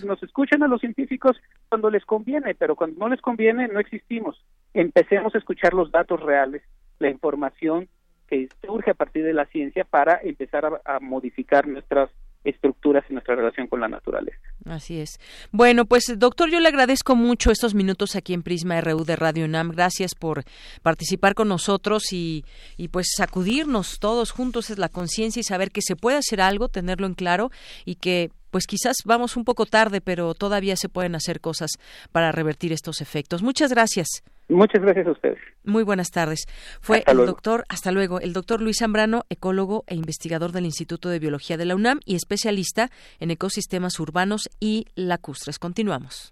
nos 0.06 0.21
escuchan 0.21 0.62
a 0.62 0.67
los 0.67 0.79
científicos 0.79 1.38
cuando 1.69 1.89
les 1.89 2.06
conviene, 2.06 2.53
pero 2.53 2.75
cuando 2.75 2.99
no 2.99 3.10
les 3.10 3.19
conviene 3.19 3.67
no 3.67 3.79
existimos. 3.79 4.43
Empecemos 4.73 5.34
a 5.34 5.39
escuchar 5.39 5.73
los 5.73 5.91
datos 5.91 6.21
reales, 6.21 6.62
la 6.99 7.10
información 7.10 7.89
que 8.27 8.47
surge 8.63 8.91
a 8.91 8.95
partir 8.95 9.23
de 9.23 9.34
la 9.34 9.45
ciencia 9.45 9.86
para 9.86 10.19
empezar 10.23 10.82
a 10.86 10.99
modificar 10.99 11.67
nuestras 11.67 12.12
estructuras 12.43 13.03
y 13.10 13.13
nuestra 13.13 13.36
relación 13.36 13.67
con 13.67 13.79
la 13.79 13.88
naturaleza. 13.88 14.38
Así 14.65 14.99
es. 14.99 15.19
Bueno, 15.51 15.86
pues 15.86 16.13
doctor, 16.17 16.49
yo 16.49 16.60
le 16.60 16.67
agradezco 16.67 17.15
mucho 17.15 17.51
estos 17.51 17.73
minutos 17.73 18.15
aquí 18.15 18.34
en 18.34 18.43
Prisma 18.43 18.79
RU 18.82 19.03
de 19.03 19.15
Radio 19.15 19.45
UNAM. 19.45 19.71
Gracias 19.71 20.15
por 20.15 20.43
participar 20.82 21.36
con 21.36 21.47
nosotros 21.47 22.13
y, 22.13 22.45
y 22.77 22.89
pues 22.89 23.08
sacudirnos 23.15 23.99
todos 23.99 24.32
juntos 24.32 24.69
es 24.69 24.77
la 24.77 24.89
conciencia 24.89 25.39
y 25.39 25.43
saber 25.43 25.71
que 25.71 25.82
se 25.82 25.95
puede 25.95 26.17
hacer 26.17 26.41
algo, 26.41 26.69
tenerlo 26.69 27.08
en 27.08 27.13
claro 27.13 27.49
y 27.86 27.95
que 27.95 28.32
pues 28.53 28.67
quizás 28.67 28.97
vamos 29.03 29.35
un 29.35 29.45
poco 29.45 29.65
tarde, 29.65 29.99
pero 29.99 30.35
todavía 30.35 30.75
se 30.75 30.87
pueden 30.87 31.15
hacer 31.15 31.41
cosas 31.41 31.71
para 32.11 32.31
revertir 32.31 32.71
estos 32.71 33.01
efectos. 33.01 33.41
Muchas 33.41 33.71
gracias. 33.71 34.23
Muchas 34.47 34.83
gracias 34.83 35.07
a 35.07 35.11
ustedes. 35.11 35.39
Muy 35.63 35.81
buenas 35.81 36.11
tardes. 36.11 36.45
Fue 36.79 37.03
el 37.07 37.17
doctor, 37.17 37.63
hasta 37.67 37.91
luego, 37.91 38.19
el 38.19 38.31
doctor 38.31 38.61
Luis 38.61 38.77
Zambrano, 38.77 39.23
ecólogo 39.31 39.85
e 39.87 39.95
investigador 39.95 40.51
del 40.51 40.65
Instituto 40.65 41.09
de 41.09 41.17
Biología 41.17 41.57
de 41.57 41.65
la 41.65 41.75
UNAM 41.75 41.99
y 42.05 42.13
especialista 42.13 42.91
en 43.19 43.31
ecosistemas 43.31 43.99
urbanos 43.99 44.47
y 44.59 44.85
lacustres. 44.93 45.57
Continuamos. 45.57 46.31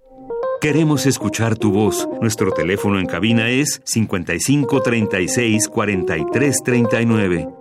Queremos 0.62 1.08
escuchar 1.08 1.58
tu 1.58 1.72
voz. 1.72 2.08
Nuestro 2.22 2.52
teléfono 2.52 3.00
en 3.00 3.08
cabina 3.08 3.50
es 3.50 3.82
55 3.84 4.80
36 4.84 5.68
43 5.70 6.58
39. 6.64 7.61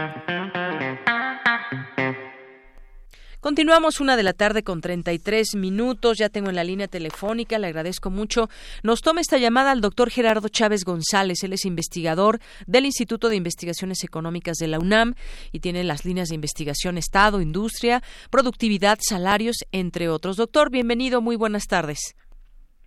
Continuamos 3.41 3.99
una 3.99 4.17
de 4.17 4.21
la 4.21 4.33
tarde 4.33 4.61
con 4.61 4.81
33 4.81 5.55
minutos. 5.55 6.19
Ya 6.19 6.29
tengo 6.29 6.49
en 6.49 6.55
la 6.55 6.63
línea 6.63 6.87
telefónica, 6.87 7.57
le 7.57 7.65
agradezco 7.65 8.11
mucho. 8.11 8.49
Nos 8.83 9.01
toma 9.01 9.19
esta 9.19 9.39
llamada 9.39 9.71
al 9.71 9.81
doctor 9.81 10.11
Gerardo 10.11 10.47
Chávez 10.47 10.85
González. 10.85 11.43
Él 11.43 11.53
es 11.53 11.65
investigador 11.65 12.37
del 12.67 12.85
Instituto 12.85 13.29
de 13.29 13.37
Investigaciones 13.37 14.03
Económicas 14.03 14.57
de 14.57 14.67
la 14.67 14.77
UNAM 14.77 15.15
y 15.51 15.59
tiene 15.59 15.83
las 15.83 16.05
líneas 16.05 16.29
de 16.29 16.35
investigación 16.35 16.99
Estado, 16.99 17.41
Industria, 17.41 18.03
Productividad, 18.29 18.99
Salarios, 19.01 19.55
entre 19.71 20.07
otros. 20.07 20.37
Doctor, 20.37 20.69
bienvenido, 20.69 21.19
muy 21.19 21.35
buenas 21.35 21.65
tardes. 21.65 22.15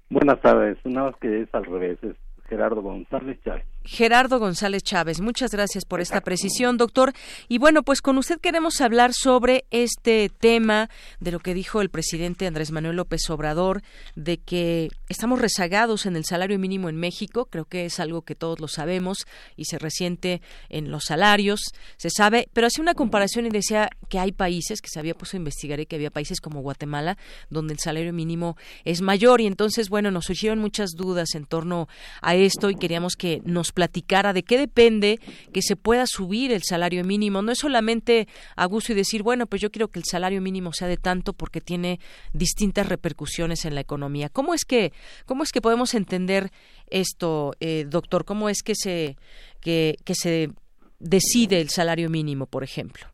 Buenas 0.08 0.40
tardes. 0.40 0.78
Una 0.84 1.06
vez 1.06 1.16
que 1.20 1.40
es 1.40 1.48
al 1.52 1.64
revés, 1.64 1.98
es 2.04 2.14
Gerardo 2.48 2.80
González 2.80 3.40
Chávez. 3.42 3.73
Gerardo 3.84 4.38
González 4.38 4.82
Chávez. 4.82 5.20
Muchas 5.20 5.50
gracias 5.50 5.84
por 5.84 6.00
esta 6.00 6.22
precisión, 6.22 6.78
doctor. 6.78 7.12
Y 7.48 7.58
bueno, 7.58 7.82
pues 7.82 8.00
con 8.00 8.16
usted 8.16 8.40
queremos 8.40 8.80
hablar 8.80 9.12
sobre 9.12 9.66
este 9.70 10.30
tema 10.30 10.88
de 11.20 11.32
lo 11.32 11.40
que 11.40 11.52
dijo 11.52 11.82
el 11.82 11.90
presidente 11.90 12.46
Andrés 12.46 12.70
Manuel 12.70 12.96
López 12.96 13.28
Obrador, 13.28 13.82
de 14.16 14.38
que 14.38 14.88
estamos 15.10 15.38
rezagados 15.38 16.06
en 16.06 16.16
el 16.16 16.24
salario 16.24 16.58
mínimo 16.58 16.88
en 16.88 16.96
México. 16.96 17.44
Creo 17.44 17.66
que 17.66 17.84
es 17.84 18.00
algo 18.00 18.22
que 18.22 18.34
todos 18.34 18.58
lo 18.58 18.68
sabemos 18.68 19.26
y 19.54 19.66
se 19.66 19.78
resiente 19.78 20.40
en 20.70 20.90
los 20.90 21.04
salarios, 21.04 21.60
se 21.98 22.08
sabe, 22.08 22.48
pero 22.54 22.66
hace 22.66 22.80
una 22.80 22.94
comparación 22.94 23.44
y 23.44 23.50
decía 23.50 23.90
que 24.08 24.18
hay 24.18 24.32
países, 24.32 24.80
que 24.80 24.88
se 24.88 24.98
había 24.98 25.14
puesto 25.14 25.36
a 25.36 25.38
investigar 25.38 25.78
y 25.80 25.86
que 25.86 25.96
había 25.96 26.10
países 26.10 26.40
como 26.40 26.62
Guatemala, 26.62 27.18
donde 27.50 27.74
el 27.74 27.80
salario 27.80 28.14
mínimo 28.14 28.56
es 28.84 29.02
mayor. 29.02 29.42
Y 29.42 29.46
entonces, 29.46 29.90
bueno, 29.90 30.10
nos 30.10 30.24
surgieron 30.24 30.58
muchas 30.58 30.92
dudas 30.92 31.34
en 31.34 31.44
torno 31.44 31.86
a 32.22 32.34
esto 32.34 32.70
y 32.70 32.76
queríamos 32.76 33.14
que 33.14 33.42
nos 33.44 33.73
platicara 33.74 34.32
de 34.32 34.42
qué 34.42 34.56
depende 34.56 35.18
que 35.52 35.60
se 35.60 35.76
pueda 35.76 36.04
subir 36.06 36.52
el 36.52 36.62
salario 36.62 37.04
mínimo. 37.04 37.42
No 37.42 37.52
es 37.52 37.58
solamente 37.58 38.28
a 38.56 38.64
gusto 38.66 38.92
y 38.92 38.96
decir, 38.96 39.22
bueno, 39.22 39.46
pues 39.46 39.60
yo 39.60 39.70
quiero 39.70 39.88
que 39.88 39.98
el 39.98 40.04
salario 40.04 40.40
mínimo 40.40 40.72
sea 40.72 40.88
de 40.88 40.96
tanto 40.96 41.32
porque 41.32 41.60
tiene 41.60 41.98
distintas 42.32 42.88
repercusiones 42.88 43.64
en 43.64 43.74
la 43.74 43.80
economía. 43.80 44.28
¿Cómo 44.28 44.54
es 44.54 44.64
que, 44.64 44.92
cómo 45.26 45.42
es 45.42 45.52
que 45.52 45.60
podemos 45.60 45.94
entender 45.94 46.50
esto, 46.88 47.52
eh, 47.60 47.84
doctor? 47.88 48.24
¿Cómo 48.24 48.48
es 48.48 48.62
que 48.62 48.74
se, 48.74 49.16
que, 49.60 49.96
que 50.04 50.14
se 50.14 50.50
decide 50.98 51.60
el 51.60 51.68
salario 51.68 52.08
mínimo, 52.08 52.46
por 52.46 52.62
ejemplo? 52.62 53.06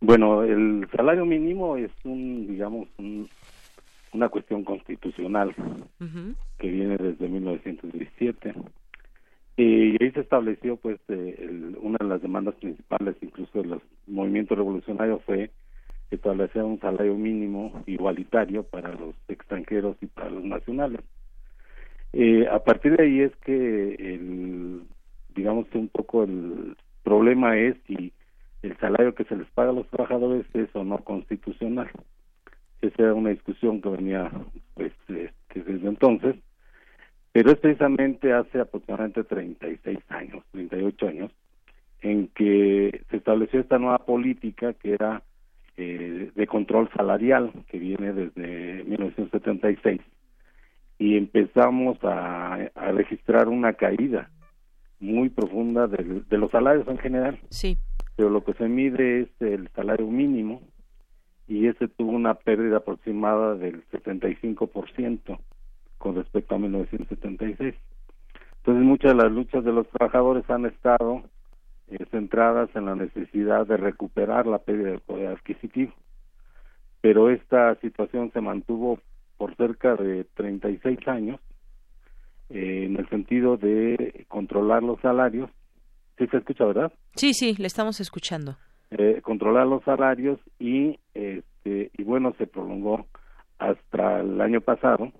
Bueno, 0.00 0.42
el 0.42 0.88
salario 0.94 1.24
mínimo 1.24 1.76
es 1.76 1.92
un, 2.02 2.48
digamos, 2.48 2.88
una 4.12 4.28
cuestión 4.28 4.64
constitucional 4.64 5.54
que 6.58 6.68
viene 6.68 6.96
desde 6.96 7.28
1917 7.28 8.52
y 9.56 10.02
ahí 10.02 10.10
se 10.12 10.20
estableció, 10.20 10.76
pues, 10.76 10.98
eh, 11.08 11.74
una 11.80 11.98
de 12.00 12.06
las 12.06 12.22
demandas 12.22 12.54
principales, 12.56 13.16
incluso 13.20 13.62
de 13.62 13.68
los 13.68 13.82
movimientos 14.06 14.56
revolucionarios, 14.56 15.22
fue 15.24 15.50
establecer 16.10 16.62
un 16.62 16.80
salario 16.80 17.14
mínimo 17.14 17.82
igualitario 17.86 18.62
para 18.64 18.92
los 18.94 19.14
extranjeros 19.28 19.96
y 20.00 20.06
para 20.06 20.30
los 20.30 20.44
nacionales. 20.44 21.00
Eh, 22.12 22.46
a 22.50 22.58
partir 22.62 22.96
de 22.96 23.04
ahí 23.04 23.20
es 23.20 23.34
que, 23.36 23.94
el, 23.94 24.82
digamos 25.34 25.66
que 25.68 25.78
un 25.78 25.88
poco 25.88 26.24
el 26.24 26.76
problema 27.02 27.58
es 27.58 27.76
si 27.86 28.12
el 28.62 28.76
salario 28.78 29.14
que 29.14 29.24
se 29.24 29.36
les 29.36 29.48
paga 29.50 29.70
a 29.70 29.74
los 29.74 29.88
trabajadores 29.88 30.46
es 30.54 30.68
o 30.74 30.84
no 30.84 30.98
constitucional. 30.98 31.90
Esa 32.80 33.02
era 33.02 33.14
una 33.14 33.30
discusión 33.30 33.80
que 33.80 33.88
venía 33.88 34.30
pues, 34.74 34.92
este, 35.08 35.62
desde 35.62 35.88
entonces 35.88 36.36
pero 37.32 37.50
es 37.50 37.58
precisamente 37.58 38.32
hace 38.32 38.60
aproximadamente 38.60 39.24
36 39.24 39.98
años, 40.10 40.44
38 40.52 41.08
años, 41.08 41.32
en 42.02 42.28
que 42.28 43.04
se 43.10 43.16
estableció 43.16 43.60
esta 43.60 43.78
nueva 43.78 44.04
política 44.04 44.74
que 44.74 44.92
era 44.92 45.22
eh, 45.78 46.30
de 46.34 46.46
control 46.46 46.90
salarial, 46.94 47.50
que 47.68 47.78
viene 47.78 48.12
desde 48.12 48.84
1976, 48.84 50.00
y 50.98 51.16
empezamos 51.16 51.98
a, 52.02 52.70
registrar 52.92 53.48
una 53.48 53.72
caída 53.72 54.30
muy 55.00 55.30
profunda 55.30 55.86
de, 55.86 56.22
de, 56.28 56.38
los 56.38 56.50
salarios 56.50 56.86
en 56.86 56.98
general. 56.98 57.38
Sí. 57.48 57.78
Pero 58.14 58.28
lo 58.28 58.44
que 58.44 58.52
se 58.54 58.68
mide 58.68 59.22
es 59.22 59.28
el 59.40 59.68
salario 59.74 60.06
mínimo, 60.06 60.60
y 61.48 61.66
ese 61.66 61.88
tuvo 61.88 62.12
una 62.12 62.34
pérdida 62.34 62.78
aproximada 62.78 63.54
del 63.54 63.82
75% 63.88 65.38
con 66.02 66.16
respecto 66.16 66.56
a 66.56 66.58
1976. 66.58 67.74
Entonces 68.56 68.84
muchas 68.84 69.16
de 69.16 69.22
las 69.22 69.30
luchas 69.30 69.64
de 69.64 69.72
los 69.72 69.88
trabajadores 69.88 70.48
han 70.50 70.66
estado 70.66 71.22
eh, 71.88 72.04
centradas 72.10 72.68
en 72.74 72.86
la 72.86 72.96
necesidad 72.96 73.66
de 73.66 73.76
recuperar 73.76 74.46
la 74.46 74.58
pérdida 74.58 74.90
del 74.90 75.00
poder 75.00 75.28
adquisitivo. 75.28 75.92
Pero 77.00 77.30
esta 77.30 77.76
situación 77.76 78.32
se 78.32 78.40
mantuvo 78.40 78.98
por 79.36 79.54
cerca 79.56 79.94
de 79.94 80.24
36 80.34 80.98
años 81.06 81.40
eh, 82.50 82.84
en 82.86 82.96
el 82.96 83.08
sentido 83.08 83.56
de 83.56 84.26
controlar 84.28 84.82
los 84.82 85.00
salarios. 85.00 85.50
¿Sí 86.18 86.26
se 86.26 86.38
escucha, 86.38 86.64
verdad? 86.64 86.92
Sí, 87.14 87.32
sí, 87.32 87.54
le 87.58 87.68
estamos 87.68 88.00
escuchando. 88.00 88.56
Eh, 88.90 89.20
controlar 89.22 89.68
los 89.68 89.84
salarios 89.84 90.40
y, 90.58 90.98
este, 91.14 91.90
y 91.96 92.02
bueno, 92.02 92.34
se 92.38 92.46
prolongó 92.48 93.06
hasta 93.58 94.20
el 94.20 94.40
año 94.40 94.60
pasado 94.60 95.12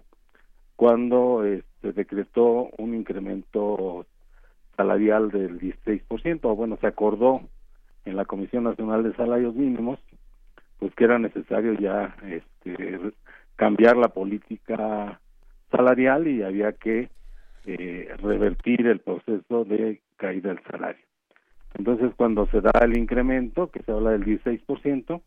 cuando 0.83 1.45
este, 1.45 1.93
decretó 1.93 2.69
un 2.77 2.97
incremento 2.97 4.05
salarial 4.77 5.31
del 5.31 5.61
16%, 5.61 6.41
o 6.43 6.57
bueno, 6.57 6.77
se 6.81 6.89
acordó 6.89 7.43
en 8.05 8.17
la 8.17 8.25
Comisión 8.25 8.65
Nacional 8.65 9.05
de 9.05 9.15
Salarios 9.15 9.55
Mínimos, 9.55 10.01
pues 10.81 10.93
que 10.97 11.05
era 11.05 11.21
necesario 11.21 11.75
ya 11.75 12.17
este, 12.25 12.99
cambiar 13.55 13.97
la 13.97 14.09
política 14.09 15.21
salarial 15.71 16.27
y 16.27 16.43
había 16.43 16.73
que 16.73 17.11
eh, 17.65 18.09
revertir 18.21 18.89
el 18.89 18.99
proceso 18.99 19.65
de 19.65 20.01
caída 20.17 20.49
del 20.49 20.65
salario. 20.69 21.07
Entonces, 21.75 22.11
cuando 22.17 22.49
se 22.49 22.61
da 22.61 22.73
el 22.83 22.99
incremento, 22.99 23.71
que 23.71 23.85
se 23.85 23.93
habla 23.93 24.11
del 24.11 24.25
16%, 24.25 25.23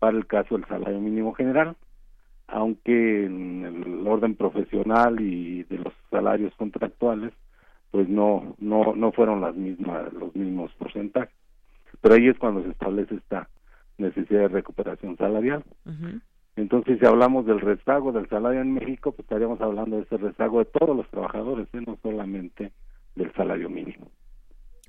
para 0.00 0.16
el 0.16 0.26
caso 0.26 0.56
del 0.56 0.66
salario 0.66 0.98
mínimo 0.98 1.32
general, 1.32 1.76
aunque 2.52 3.24
en 3.24 3.64
el 3.64 4.06
orden 4.06 4.34
profesional 4.34 5.20
y 5.20 5.64
de 5.64 5.78
los 5.78 5.92
salarios 6.10 6.54
contractuales 6.56 7.32
pues 7.90 8.08
no 8.08 8.54
no 8.58 8.94
no 8.94 9.12
fueron 9.12 9.40
las 9.40 9.54
mismas 9.56 10.12
los 10.12 10.34
mismos 10.34 10.72
porcentajes. 10.74 11.34
Pero 12.00 12.14
ahí 12.14 12.28
es 12.28 12.38
cuando 12.38 12.62
se 12.62 12.70
establece 12.70 13.16
esta 13.16 13.48
necesidad 13.98 14.40
de 14.40 14.48
recuperación 14.48 15.16
salarial. 15.16 15.64
Entonces 16.56 16.98
si 16.98 17.06
hablamos 17.06 17.46
del 17.46 17.60
rezago 17.60 18.12
del 18.12 18.28
salario 18.28 18.60
en 18.60 18.74
México 18.74 19.12
pues 19.12 19.20
estaríamos 19.20 19.60
hablando 19.60 19.96
de 19.96 20.02
ese 20.02 20.16
rezago 20.16 20.60
de 20.60 20.66
todos 20.66 20.96
los 20.96 21.08
trabajadores 21.08 21.68
¿eh? 21.72 21.82
no 21.86 21.98
solamente 22.02 22.72
del 23.14 23.32
salario 23.34 23.68
mínimo 23.68 24.10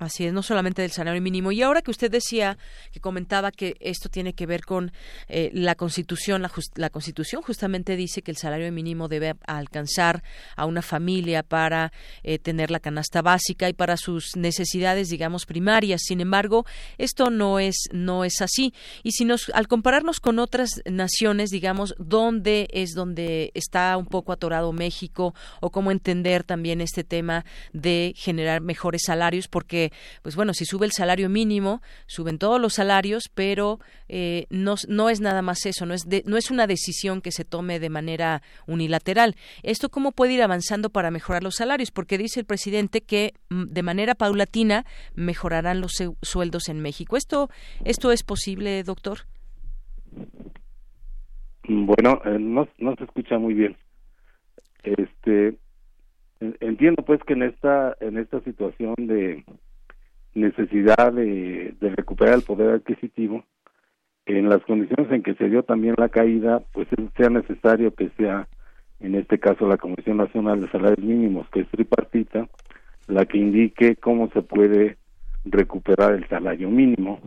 Así 0.02 0.26
es, 0.26 0.34
no 0.34 0.42
solamente 0.42 0.82
del 0.82 0.90
salario 0.90 1.22
mínimo. 1.22 1.52
Y 1.52 1.62
ahora 1.62 1.84
que 1.84 1.92
usted 1.92 2.10
decía, 2.10 2.58
que 2.92 3.00
comentaba 3.00 3.52
que 3.52 3.76
esto 3.80 4.10
tiene 4.10 4.34
que 4.34 4.48
ver 4.48 4.66
con 4.66 4.92
eh, 5.28 5.52
la 5.54 5.76
Constitución, 5.76 6.42
la, 6.42 6.90
Constitución 6.90 7.44
justamente 7.44 7.96
dice 7.96 8.24
que 8.24 8.32
el 8.32 8.38
salario 8.38 8.72
mínimo 8.72 9.08
debe 9.08 9.36
alcanzar 9.46 10.24
a 10.56 10.66
una 10.66 10.82
familia 10.82 11.44
para 11.44 11.94
eh, 12.24 12.40
tener 12.40 12.72
la 12.72 12.80
canasta 12.80 13.22
básica 13.22 13.70
y 13.70 13.74
para 13.74 13.96
sus 13.96 14.36
necesidades, 14.36 15.10
digamos, 15.10 15.46
primarias. 15.46 16.02
Sin 16.04 16.20
embargo, 16.20 16.66
esto 16.98 17.30
no 17.30 17.60
es 17.60 17.76
no 17.92 18.26
es 18.26 18.42
así. 18.42 18.74
Y 19.04 19.12
si 19.12 19.24
nos 19.24 19.52
al 19.54 19.68
compararnos 19.68 20.20
con 20.20 20.40
otras 20.40 20.82
naciones, 20.90 21.52
digamos, 21.52 21.94
dónde 22.00 22.68
es 22.72 22.96
donde 22.96 23.52
está 23.54 23.96
un 23.98 24.08
poco 24.08 24.32
atorado 24.32 24.74
México 24.74 25.36
o 25.60 25.70
cómo 25.70 25.92
entender 25.92 26.44
también 26.44 26.82
este 26.82 27.04
tema 27.04 27.46
de 27.72 28.16
generar 28.18 28.62
mejores 28.62 29.04
salarios, 29.06 29.48
porque 29.48 29.91
pues 30.22 30.36
bueno, 30.36 30.54
si 30.54 30.66
sube 30.66 30.86
el 30.86 30.92
salario 30.92 31.30
mínimo, 31.30 31.82
suben 32.08 32.38
todos 32.38 32.60
los 32.60 32.74
salarios, 32.74 33.30
pero 33.34 33.80
eh, 34.08 34.46
no, 34.50 34.76
no 34.88 35.10
es 35.10 35.22
nada 35.22 35.42
más 35.42 35.66
eso, 35.66 35.86
no 35.86 35.94
es, 35.94 36.06
no 36.26 36.38
es 36.38 36.52
una 36.52 36.68
decisión 36.68 37.22
que 37.22 37.32
se 37.32 37.46
tome 37.46 37.80
de 37.80 37.90
manera 37.90 38.42
unilateral. 38.68 39.36
¿Esto 39.64 39.90
cómo 39.90 40.12
puede 40.12 40.34
ir 40.34 40.44
avanzando 40.44 40.90
para 40.90 41.12
mejorar 41.12 41.44
los 41.44 41.56
salarios? 41.56 41.92
Porque 41.92 42.18
dice 42.18 42.40
el 42.40 42.46
presidente 42.46 43.02
que 43.02 43.34
mm, 43.50 43.64
de 43.66 43.84
manera 43.84 44.16
paulatina 44.16 44.86
mejorarán 45.16 45.82
los 45.82 45.94
sueldos 46.22 46.70
en 46.70 46.82
México. 46.82 47.18
¿Esto, 47.18 47.50
esto 47.86 48.12
es 48.12 48.24
posible, 48.24 48.84
doctor? 48.84 49.20
Bueno, 51.68 52.22
eh, 52.26 52.38
no, 52.40 52.68
no 52.80 52.96
se 52.96 53.04
escucha 53.04 53.38
muy 53.38 53.54
bien. 53.54 53.78
Este, 54.84 55.56
entiendo 56.60 57.04
pues 57.04 57.22
que 57.24 57.34
en 57.34 57.44
esta 57.44 57.96
en 58.00 58.18
esta 58.18 58.42
situación 58.42 58.96
de 58.98 59.44
necesidad 60.34 61.14
de, 61.14 61.76
recuperar 61.80 62.36
el 62.36 62.44
poder 62.44 62.76
adquisitivo, 62.76 63.44
en 64.26 64.50
las 64.50 64.64
condiciones 64.64 65.12
en 65.12 65.24
que 65.24 65.34
se 65.36 65.50
dio 65.50 65.64
también 65.64 65.96
la 65.98 66.10
caída, 66.10 66.62
pues 66.74 66.88
sea 67.18 67.30
necesario 67.30 67.94
que 67.96 68.10
sea, 68.18 68.48
en 69.00 69.16
este 69.16 69.40
caso, 69.40 69.68
la 69.68 69.78
Comisión 69.78 70.18
Nacional 70.18 70.62
de 70.62 70.70
Salarios 70.70 71.06
Mínimos, 71.06 71.50
que 71.50 71.62
es 71.62 71.70
tripartita, 71.70 72.48
la 73.08 73.26
que 73.26 73.40
indique 73.40 73.96
cómo 73.96 74.30
se 74.30 74.42
puede 74.42 74.98
recuperar 75.44 76.14
el 76.14 76.28
salario 76.28 76.70
mínimo. 76.70 77.20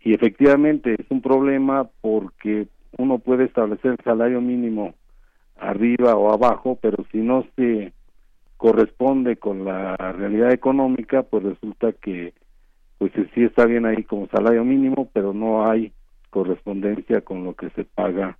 Y 0.00 0.14
efectivamente 0.14 0.94
es 0.98 1.06
un 1.10 1.20
problema 1.20 1.88
porque 2.00 2.68
uno 2.98 3.18
puede 3.18 3.44
establecer 3.44 3.92
el 3.92 4.04
salario 4.04 4.40
mínimo 4.40 4.94
arriba 5.56 6.16
o 6.16 6.32
abajo, 6.32 6.78
pero 6.80 7.04
si 7.10 7.18
no 7.18 7.44
se 7.56 7.92
corresponde 8.62 9.38
con 9.38 9.64
la 9.64 9.96
realidad 9.96 10.52
económica, 10.52 11.24
pues 11.24 11.42
resulta 11.42 11.90
que 11.94 12.32
pues 12.98 13.10
sí 13.34 13.42
está 13.42 13.66
bien 13.66 13.86
ahí 13.86 14.04
como 14.04 14.28
salario 14.28 14.62
mínimo, 14.62 15.10
pero 15.12 15.34
no 15.34 15.68
hay 15.68 15.92
correspondencia 16.30 17.22
con 17.22 17.42
lo 17.42 17.56
que 17.56 17.70
se 17.70 17.82
paga 17.82 18.38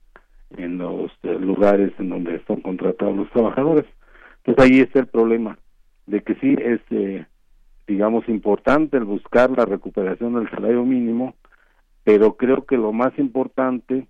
en 0.56 0.78
los 0.78 1.10
eh, 1.24 1.36
lugares 1.40 1.90
en 1.98 2.10
donde 2.10 2.40
son 2.46 2.60
contratados 2.60 3.16
los 3.16 3.30
trabajadores. 3.30 3.84
Entonces 4.44 4.64
ahí 4.64 4.78
está 4.78 5.00
el 5.00 5.08
problema 5.08 5.58
de 6.06 6.20
que 6.22 6.36
sí 6.36 6.54
es, 6.56 6.80
eh, 6.90 7.26
digamos, 7.88 8.28
importante 8.28 8.98
el 8.98 9.04
buscar 9.04 9.50
la 9.50 9.64
recuperación 9.64 10.34
del 10.34 10.48
salario 10.50 10.84
mínimo, 10.84 11.34
pero 12.04 12.36
creo 12.36 12.64
que 12.64 12.76
lo 12.76 12.92
más 12.92 13.18
importante 13.18 14.06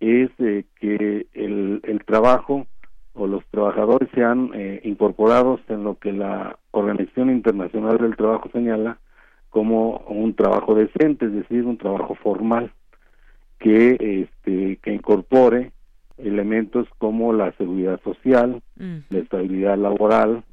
es 0.00 0.28
eh, 0.40 0.66
que 0.78 1.26
el, 1.32 1.80
el, 1.84 2.04
trabajo 2.04 2.66
o 3.14 3.26
los 3.26 3.44
trabajadores 3.46 4.08
sean 4.14 4.50
eh, 4.54 4.80
incorporados 4.84 5.60
en 5.68 5.84
lo 5.84 5.98
que 5.98 6.12
la 6.12 6.58
Organización 6.72 7.30
Internacional 7.30 7.98
del 7.98 8.16
Trabajo 8.16 8.50
señala 8.52 8.98
como 9.50 9.98
un 10.08 10.34
trabajo 10.34 10.74
decente, 10.74 11.26
es 11.26 11.32
decir, 11.32 11.64
un 11.64 11.78
trabajo 11.78 12.16
formal 12.16 12.72
que 13.60 14.26
este 14.28 14.76
que 14.82 14.92
incorpore 14.92 15.70
elementos 16.18 16.88
como 16.98 17.32
la 17.32 17.52
seguridad 17.52 18.00
social, 18.02 18.62
la 18.76 19.18
estabilidad 19.18 19.78
laboral, 19.78 20.44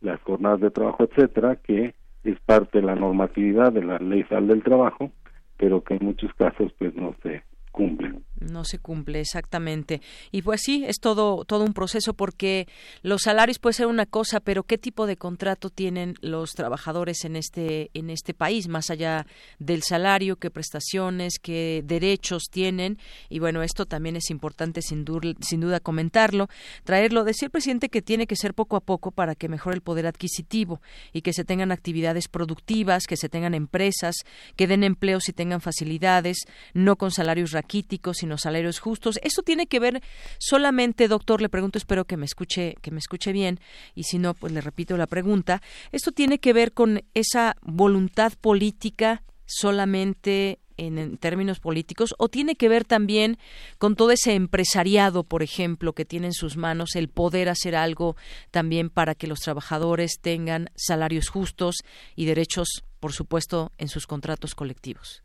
las 0.00 0.20
jornadas 0.22 0.60
de 0.60 0.70
trabajo, 0.70 1.04
etcétera, 1.04 1.56
que 1.56 1.94
es 2.24 2.40
parte 2.40 2.80
de 2.80 2.86
la 2.86 2.94
normatividad 2.94 3.72
de 3.72 3.84
la 3.84 3.98
ley 3.98 4.24
sal 4.24 4.48
del 4.48 4.62
trabajo, 4.62 5.10
pero 5.56 5.82
que 5.82 5.94
en 5.94 6.06
muchos 6.06 6.32
casos 6.34 6.72
pues 6.78 6.94
no 6.94 7.14
se 7.22 7.42
cumple. 7.74 8.14
No 8.40 8.64
se 8.64 8.78
cumple 8.78 9.20
exactamente. 9.20 10.00
Y 10.30 10.42
pues 10.42 10.60
sí, 10.62 10.84
es 10.86 11.00
todo 11.00 11.44
todo 11.44 11.64
un 11.64 11.72
proceso 11.72 12.14
porque 12.14 12.68
los 13.02 13.22
salarios 13.22 13.58
puede 13.58 13.74
ser 13.74 13.86
una 13.86 14.06
cosa, 14.06 14.40
pero 14.40 14.62
qué 14.62 14.78
tipo 14.78 15.06
de 15.06 15.16
contrato 15.16 15.70
tienen 15.70 16.14
los 16.20 16.52
trabajadores 16.52 17.24
en 17.24 17.36
este 17.36 17.90
en 17.94 18.10
este 18.10 18.32
país 18.32 18.68
más 18.68 18.90
allá 18.90 19.26
del 19.58 19.82
salario, 19.82 20.36
qué 20.36 20.50
prestaciones, 20.50 21.38
qué 21.40 21.82
derechos 21.84 22.44
tienen 22.50 22.98
y 23.28 23.40
bueno, 23.40 23.62
esto 23.62 23.86
también 23.86 24.16
es 24.16 24.30
importante 24.30 24.80
sin 24.80 25.04
duda, 25.04 25.32
sin 25.40 25.60
duda 25.60 25.80
comentarlo, 25.80 26.48
traerlo 26.84 27.24
decía 27.24 27.46
el 27.46 27.52
presidente 27.52 27.88
que 27.88 28.02
tiene 28.02 28.26
que 28.26 28.36
ser 28.36 28.54
poco 28.54 28.76
a 28.76 28.80
poco 28.80 29.10
para 29.10 29.34
que 29.34 29.48
mejore 29.48 29.76
el 29.76 29.82
poder 29.82 30.06
adquisitivo 30.06 30.80
y 31.12 31.22
que 31.22 31.32
se 31.32 31.44
tengan 31.44 31.72
actividades 31.72 32.28
productivas, 32.28 33.06
que 33.06 33.16
se 33.16 33.28
tengan 33.28 33.54
empresas, 33.54 34.16
que 34.54 34.66
den 34.68 34.84
empleos 34.84 35.28
y 35.28 35.32
tengan 35.32 35.60
facilidades, 35.60 36.44
no 36.72 36.96
con 36.96 37.10
salarios 37.10 37.50
raquíticos, 37.64 38.18
sino 38.18 38.36
salarios 38.36 38.78
justos. 38.78 39.18
Esto 39.22 39.42
tiene 39.42 39.66
que 39.66 39.80
ver 39.80 40.02
solamente, 40.38 41.08
doctor, 41.08 41.40
le 41.40 41.48
pregunto, 41.48 41.78
espero 41.78 42.04
que 42.04 42.16
me 42.16 42.26
escuche, 42.26 42.74
que 42.82 42.90
me 42.90 42.98
escuche 42.98 43.32
bien, 43.32 43.58
y 43.94 44.04
si 44.04 44.18
no, 44.18 44.34
pues 44.34 44.52
le 44.52 44.60
repito 44.60 44.96
la 44.96 45.06
pregunta. 45.06 45.62
Esto 45.90 46.12
tiene 46.12 46.38
que 46.38 46.52
ver 46.52 46.72
con 46.72 47.02
esa 47.14 47.56
voluntad 47.62 48.34
política 48.40 49.22
solamente 49.46 50.58
en, 50.76 51.16
términos 51.18 51.60
políticos 51.60 52.14
o 52.18 52.28
tiene 52.28 52.56
que 52.56 52.68
ver 52.68 52.84
también 52.84 53.38
con 53.78 53.94
todo 53.96 54.10
ese 54.10 54.34
empresariado, 54.34 55.24
por 55.24 55.42
ejemplo, 55.42 55.92
que 55.92 56.04
tiene 56.04 56.28
en 56.28 56.32
sus 56.32 56.56
manos 56.56 56.96
el 56.96 57.08
poder 57.08 57.48
hacer 57.48 57.76
algo 57.76 58.16
también 58.50 58.90
para 58.90 59.14
que 59.14 59.26
los 59.26 59.40
trabajadores 59.40 60.18
tengan 60.20 60.70
salarios 60.74 61.28
justos 61.28 61.76
y 62.16 62.26
derechos, 62.26 62.84
por 63.00 63.12
supuesto, 63.12 63.72
en 63.78 63.88
sus 63.88 64.06
contratos 64.06 64.54
colectivos. 64.54 65.22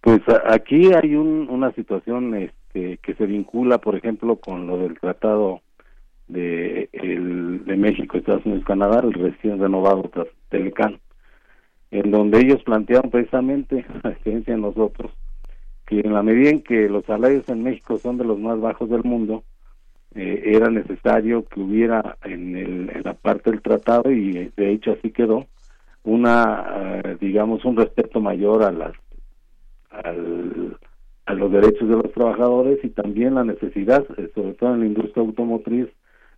Pues 0.00 0.20
aquí 0.46 0.90
hay 0.94 1.14
una 1.16 1.72
situación 1.72 2.34
este, 2.34 2.98
que 2.98 3.14
se 3.14 3.26
vincula, 3.26 3.78
por 3.78 3.96
ejemplo, 3.96 4.36
con 4.36 4.66
lo 4.66 4.78
del 4.78 4.98
tratado 4.98 5.60
de, 6.28 6.88
México, 7.76 8.16
Estados 8.16 8.44
Unidos, 8.44 8.64
Canadá, 8.64 9.00
el 9.02 9.12
recién 9.12 9.58
renovado 9.58 10.10
Telecan, 10.50 11.00
en 11.90 12.10
donde 12.10 12.40
ellos 12.40 12.62
plantearon 12.64 13.10
precisamente, 13.10 13.84
a 14.04 14.10
experiencia 14.10 14.54
de 14.54 14.60
nosotros, 14.60 15.12
que 15.86 16.00
en 16.00 16.12
la 16.12 16.22
medida 16.22 16.50
en 16.50 16.62
que 16.62 16.88
los 16.88 17.04
salarios 17.06 17.48
en 17.48 17.62
México 17.62 17.98
son 17.98 18.18
de 18.18 18.24
los 18.24 18.38
más 18.38 18.60
bajos 18.60 18.90
del 18.90 19.04
mundo, 19.04 19.44
eh, 20.14 20.42
era 20.46 20.70
necesario 20.70 21.44
que 21.46 21.60
hubiera 21.60 22.18
en, 22.24 22.56
el, 22.56 22.90
en 22.90 23.02
la 23.04 23.14
parte 23.14 23.50
del 23.50 23.62
tratado, 23.62 24.10
y 24.10 24.52
de 24.56 24.72
hecho 24.72 24.92
así 24.92 25.10
quedó, 25.10 25.46
una, 26.04 27.00
eh, 27.04 27.16
digamos, 27.20 27.64
un 27.64 27.76
respeto 27.76 28.20
mayor 28.20 28.62
a 28.62 28.70
las 28.70 28.92
al, 29.90 30.76
a 31.28 31.34
los 31.34 31.52
derechos 31.52 31.86
de 31.88 31.96
los 31.96 32.10
trabajadores 32.12 32.78
y 32.82 32.88
también 32.88 33.34
la 33.34 33.44
necesidad, 33.44 34.04
eh, 34.16 34.30
sobre 34.34 34.54
todo 34.54 34.74
en 34.74 34.80
la 34.80 34.86
industria 34.86 35.22
automotriz, 35.22 35.86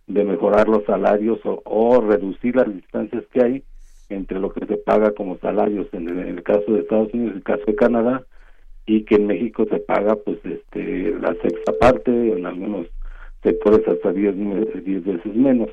de 0.07 0.25
mejorar 0.25 0.67
los 0.67 0.83
salarios 0.83 1.39
o, 1.45 2.01
reducir 2.01 2.57
las 2.57 2.73
distancias 2.73 3.23
que 3.31 3.41
hay 3.41 3.63
entre 4.09 4.39
lo 4.39 4.51
que 4.51 4.65
se 4.65 4.75
paga 4.75 5.11
como 5.11 5.37
salarios 5.37 5.87
en 5.93 6.09
el, 6.09 6.43
caso 6.43 6.73
de 6.73 6.81
Estados 6.81 7.13
Unidos 7.13 7.35
y 7.35 7.37
el 7.37 7.43
caso 7.43 7.63
de 7.65 7.75
Canadá 7.75 8.23
y 8.85 9.03
que 9.03 9.15
en 9.15 9.27
México 9.27 9.65
se 9.69 9.79
paga 9.79 10.15
pues 10.15 10.39
este 10.43 11.11
la 11.21 11.33
sexta 11.41 11.71
parte 11.79 12.11
en 12.11 12.45
algunos 12.45 12.87
sectores 13.41 13.87
hasta 13.87 14.11
10 14.11 14.35
diez, 14.83 15.05
veces 15.05 15.33
menos. 15.33 15.69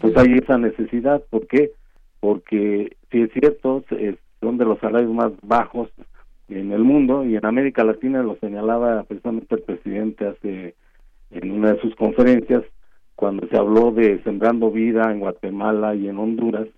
Pues 0.00 0.16
hay 0.16 0.38
esa 0.42 0.58
necesidad. 0.58 1.22
¿por 1.30 1.46
qué? 1.46 1.70
porque 2.18 2.96
si 3.12 3.22
es 3.22 3.32
cierto 3.32 3.84
son 4.40 4.58
de 4.58 4.64
los 4.64 4.80
salarios 4.80 5.12
más 5.12 5.30
bajos 5.42 5.88
en 6.48 6.72
el 6.72 6.84
mundo 6.84 7.24
y 7.24 7.36
en 7.36 7.44
América 7.44 7.84
Latina 7.84 8.22
lo 8.22 8.36
señalaba 8.36 9.02
precisamente 9.04 9.56
el 9.56 9.62
presidente 9.62 10.26
hace 10.26 10.74
en 11.30 11.50
una 11.50 11.72
de 11.72 11.80
sus 11.80 11.94
conferencias 11.96 12.62
cuando 13.16 13.48
se 13.48 13.56
habló 13.56 13.90
de 13.90 14.22
sembrando 14.22 14.70
vida 14.70 15.10
en 15.10 15.20
Guatemala 15.20 15.94
y 15.94 16.08
en 16.08 16.18
Honduras 16.18 16.68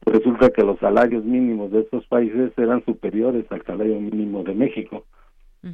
pues 0.00 0.18
resulta 0.18 0.50
que 0.50 0.62
los 0.62 0.78
salarios 0.78 1.24
mínimos 1.24 1.70
de 1.72 1.80
estos 1.80 2.06
países 2.06 2.52
eran 2.58 2.84
superiores 2.84 3.46
al 3.50 3.64
salario 3.64 3.98
mínimo 3.98 4.44
de 4.44 4.54
México. 4.54 5.04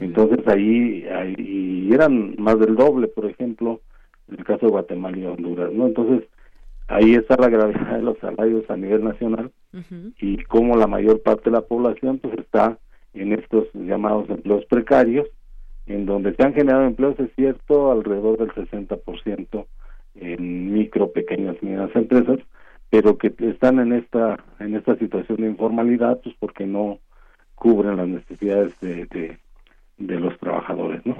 Entonces 0.01 0.47
ahí, 0.49 1.05
ahí 1.07 1.91
eran 1.93 2.37
más 2.39 2.59
del 2.59 2.77
doble 2.77 3.09
por 3.09 3.27
ejemplo 3.27 3.81
en 4.29 4.39
el 4.39 4.45
caso 4.45 4.67
de 4.67 4.73
Guatemala 4.73 5.19
y 5.19 5.27
Honduras 5.27 5.73
no 5.73 5.87
entonces 5.89 6.29
ahí 6.89 7.15
está 7.15 7.37
la 7.37 7.49
gravedad 7.49 7.97
de 7.97 8.03
los 8.03 8.19
salarios 8.19 8.69
a 8.71 8.77
nivel 8.77 9.05
nacional 9.05 9.51
y 10.21 10.43
cómo 10.45 10.77
la 10.77 10.87
mayor 10.87 11.23
parte 11.23 11.45
de 11.45 11.57
la 11.57 11.63
población 11.63 12.19
pues 12.19 12.39
está 12.39 12.79
en 13.15 13.33
estos 13.33 13.67
llamados 13.75 14.29
empleos 14.31 14.65
precarios, 14.67 15.29
en 15.87 16.07
donde 16.07 16.35
se 16.35 16.43
han 16.43 16.55
generado 16.55 16.85
empleos, 16.85 17.19
es 17.19 17.31
cierto, 17.35 17.91
alrededor 17.91 18.39
del 18.39 18.53
60% 18.53 19.67
en 20.15 20.73
micro, 20.73 21.13
pequeñas 21.13 21.57
y 21.61 21.67
medianas 21.67 21.95
empresas, 21.97 22.39
pero 22.91 23.17
que 23.17 23.35
están 23.39 23.79
en 23.79 23.93
esta 23.93 24.45
en 24.61 24.77
esta 24.77 24.97
situación 24.97 25.39
de 25.41 25.49
informalidad, 25.49 26.21
pues 26.23 26.35
porque 26.39 26.67
no 26.67 26.99
cubren 27.55 27.97
las 27.97 28.09
necesidades 28.09 28.79
de, 28.81 29.07
de, 29.07 29.39
de 29.99 30.21
los 30.21 30.39
trabajadores, 30.39 31.05
¿no? 31.07 31.17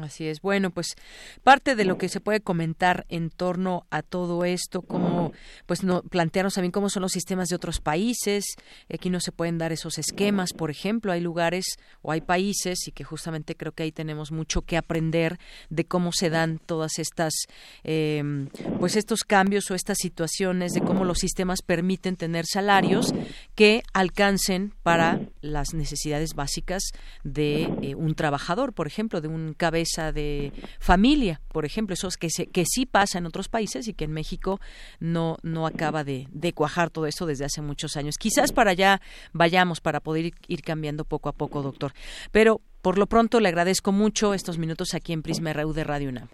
Así 0.00 0.28
es. 0.28 0.40
Bueno, 0.40 0.70
pues 0.70 0.94
parte 1.42 1.74
de 1.74 1.84
lo 1.84 1.98
que 1.98 2.08
se 2.08 2.20
puede 2.20 2.40
comentar 2.40 3.06
en 3.08 3.28
torno 3.28 3.86
a 3.90 4.02
todo 4.02 4.44
esto, 4.44 4.82
como 4.82 5.32
pues 5.66 5.82
no 5.82 6.02
plantearnos 6.02 6.54
también 6.54 6.70
cómo 6.70 6.88
son 6.88 7.02
los 7.02 7.10
sistemas 7.10 7.48
de 7.48 7.56
otros 7.56 7.80
países. 7.80 8.44
Aquí 8.92 9.10
no 9.10 9.18
se 9.18 9.32
pueden 9.32 9.58
dar 9.58 9.72
esos 9.72 9.98
esquemas, 9.98 10.52
por 10.52 10.70
ejemplo, 10.70 11.10
hay 11.10 11.20
lugares 11.20 11.64
o 12.02 12.12
hay 12.12 12.20
países 12.20 12.86
y 12.86 12.92
que 12.92 13.02
justamente 13.02 13.56
creo 13.56 13.72
que 13.72 13.82
ahí 13.82 13.90
tenemos 13.90 14.30
mucho 14.30 14.62
que 14.62 14.76
aprender 14.76 15.40
de 15.70 15.84
cómo 15.84 16.12
se 16.12 16.30
dan 16.30 16.60
todas 16.64 17.00
estas 17.00 17.34
em, 17.82 18.48
pues 18.78 18.94
estos 18.94 19.24
cambios 19.24 19.70
o 19.72 19.74
estas 19.74 19.98
situaciones 19.98 20.70
de 20.72 20.82
cómo 20.82 21.04
los 21.04 21.18
sistemas 21.18 21.62
permiten 21.62 22.14
tener 22.14 22.44
salarios 22.46 23.12
que 23.56 23.82
alcancen 23.92 24.72
para 24.84 25.20
las 25.40 25.74
necesidades 25.74 26.34
básicas 26.34 26.82
de 27.24 27.62
eh, 27.82 27.94
un 27.94 28.14
trabajador, 28.14 28.72
por 28.72 28.86
ejemplo, 28.86 29.20
de 29.20 29.28
un 29.28 29.54
cabeza 29.54 30.12
de 30.12 30.52
familia, 30.78 31.40
por 31.48 31.64
ejemplo, 31.64 31.94
eso 31.94 32.08
es 32.08 32.16
que, 32.16 32.30
se, 32.30 32.46
que 32.46 32.64
sí 32.66 32.86
pasa 32.86 33.18
en 33.18 33.26
otros 33.26 33.48
países 33.48 33.88
y 33.88 33.94
que 33.94 34.04
en 34.04 34.12
México 34.12 34.60
no, 34.98 35.36
no 35.42 35.66
acaba 35.66 36.04
de, 36.04 36.26
cuajar 36.54 36.90
todo 36.90 37.06
eso 37.06 37.26
desde 37.26 37.44
hace 37.44 37.62
muchos 37.62 37.96
años. 37.96 38.16
Quizás 38.18 38.52
para 38.52 38.72
allá 38.72 39.00
vayamos 39.32 39.80
para 39.80 40.00
poder 40.00 40.32
ir, 40.48 40.62
cambiando 40.62 41.04
poco 41.04 41.28
a 41.28 41.32
poco, 41.32 41.62
doctor. 41.62 41.92
Pero 42.32 42.60
por 42.82 42.98
lo 42.98 43.06
pronto 43.06 43.40
le 43.40 43.48
agradezco 43.48 43.92
mucho 43.92 44.34
estos 44.34 44.58
minutos 44.58 44.94
aquí 44.94 45.12
en 45.12 45.22
Prisma 45.22 45.52
RU 45.52 45.72
de 45.72 45.84
Radio 45.84 46.08
UNAM. 46.08 46.28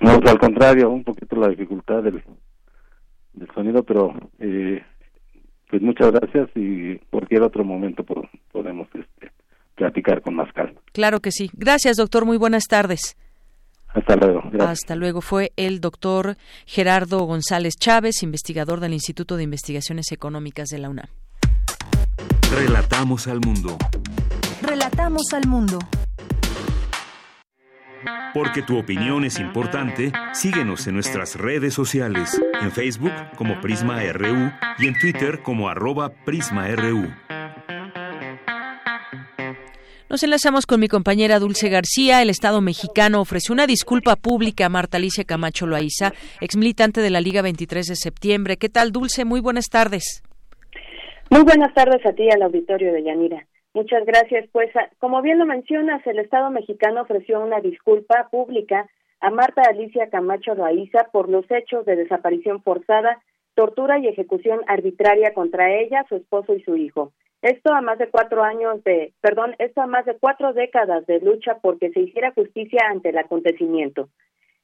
No, 0.00 0.10
al 0.12 0.38
contrario, 0.38 0.90
un 0.90 1.04
poquito 1.04 1.36
la 1.36 1.48
dificultad 1.48 2.02
del, 2.02 2.22
del 3.32 3.48
sonido, 3.54 3.82
pero 3.82 4.14
eh, 4.38 4.82
pues 5.70 5.82
muchas 5.82 6.12
gracias 6.12 6.48
y 6.54 6.98
cualquier 7.10 7.42
otro 7.42 7.64
momento 7.64 8.04
podemos 8.52 8.88
este, 8.94 9.32
platicar 9.74 10.22
con 10.22 10.34
más 10.34 10.52
calma. 10.52 10.80
Claro 10.92 11.20
que 11.20 11.30
sí. 11.30 11.50
Gracias, 11.54 11.96
doctor. 11.96 12.24
Muy 12.24 12.36
buenas 12.36 12.64
tardes. 12.64 13.16
Hasta 13.88 14.16
luego. 14.16 14.42
Hasta 14.60 14.94
luego. 14.94 15.20
Fue 15.20 15.52
el 15.56 15.80
doctor 15.80 16.36
Gerardo 16.66 17.20
González 17.24 17.74
Chávez, 17.78 18.22
investigador 18.22 18.80
del 18.80 18.92
Instituto 18.92 19.36
de 19.36 19.44
Investigaciones 19.44 20.12
Económicas 20.12 20.68
de 20.68 20.78
la 20.78 20.90
UNAM. 20.90 21.08
Relatamos 22.54 23.26
al 23.26 23.40
mundo. 23.40 23.76
Relatamos 24.62 25.32
al 25.32 25.46
mundo. 25.48 25.78
Porque 28.34 28.62
tu 28.62 28.78
opinión 28.78 29.24
es 29.24 29.38
importante, 29.38 30.12
síguenos 30.32 30.86
en 30.86 30.94
nuestras 30.94 31.36
redes 31.36 31.74
sociales, 31.74 32.40
en 32.60 32.70
Facebook 32.70 33.12
como 33.36 33.60
Prisma 33.60 34.00
RU 34.12 34.50
y 34.78 34.88
en 34.88 34.98
Twitter 34.98 35.42
como 35.42 35.68
arroba 35.68 36.10
PrismaRU. 36.24 37.08
Nos 40.08 40.22
enlazamos 40.22 40.66
con 40.66 40.78
mi 40.78 40.86
compañera 40.86 41.40
Dulce 41.40 41.68
García. 41.68 42.22
El 42.22 42.30
Estado 42.30 42.60
mexicano 42.60 43.20
ofreció 43.20 43.52
una 43.52 43.66
disculpa 43.66 44.14
pública 44.14 44.66
a 44.66 44.68
Marta 44.68 44.98
Alicia 44.98 45.24
Camacho 45.24 45.66
Loaiza, 45.66 46.12
ex 46.40 46.56
militante 46.56 47.00
de 47.00 47.10
la 47.10 47.20
Liga 47.20 47.42
23 47.42 47.86
de 47.86 47.96
septiembre. 47.96 48.56
¿Qué 48.56 48.68
tal, 48.68 48.92
Dulce? 48.92 49.24
Muy 49.24 49.40
buenas 49.40 49.66
tardes. 49.68 50.22
Muy 51.28 51.42
buenas 51.42 51.74
tardes 51.74 52.06
a 52.06 52.12
ti 52.12 52.30
al 52.30 52.42
auditorio 52.42 52.92
de 52.92 53.02
Yanira. 53.02 53.46
Muchas 53.76 54.06
gracias. 54.06 54.48
Pues, 54.52 54.70
como 55.00 55.20
bien 55.20 55.38
lo 55.38 55.44
mencionas, 55.44 56.00
el 56.06 56.18
Estado 56.18 56.50
mexicano 56.50 57.02
ofreció 57.02 57.40
una 57.40 57.60
disculpa 57.60 58.26
pública 58.30 58.88
a 59.20 59.28
Marta 59.28 59.60
Alicia 59.68 60.08
Camacho 60.08 60.54
Loaiza 60.54 61.10
por 61.12 61.28
los 61.28 61.44
hechos 61.50 61.84
de 61.84 61.94
desaparición 61.94 62.62
forzada, 62.62 63.20
tortura 63.54 63.98
y 63.98 64.08
ejecución 64.08 64.62
arbitraria 64.66 65.34
contra 65.34 65.74
ella, 65.74 66.06
su 66.08 66.16
esposo 66.16 66.54
y 66.54 66.62
su 66.62 66.74
hijo. 66.74 67.12
Esto 67.42 67.74
a 67.74 67.82
más 67.82 67.98
de 67.98 68.08
cuatro 68.08 68.42
años 68.42 68.82
de, 68.82 69.12
perdón, 69.20 69.54
esto 69.58 69.82
a 69.82 69.86
más 69.86 70.06
de 70.06 70.16
cuatro 70.16 70.54
décadas 70.54 71.04
de 71.04 71.20
lucha 71.20 71.58
porque 71.60 71.90
se 71.90 72.00
hiciera 72.00 72.32
justicia 72.32 72.80
ante 72.88 73.10
el 73.10 73.18
acontecimiento. 73.18 74.08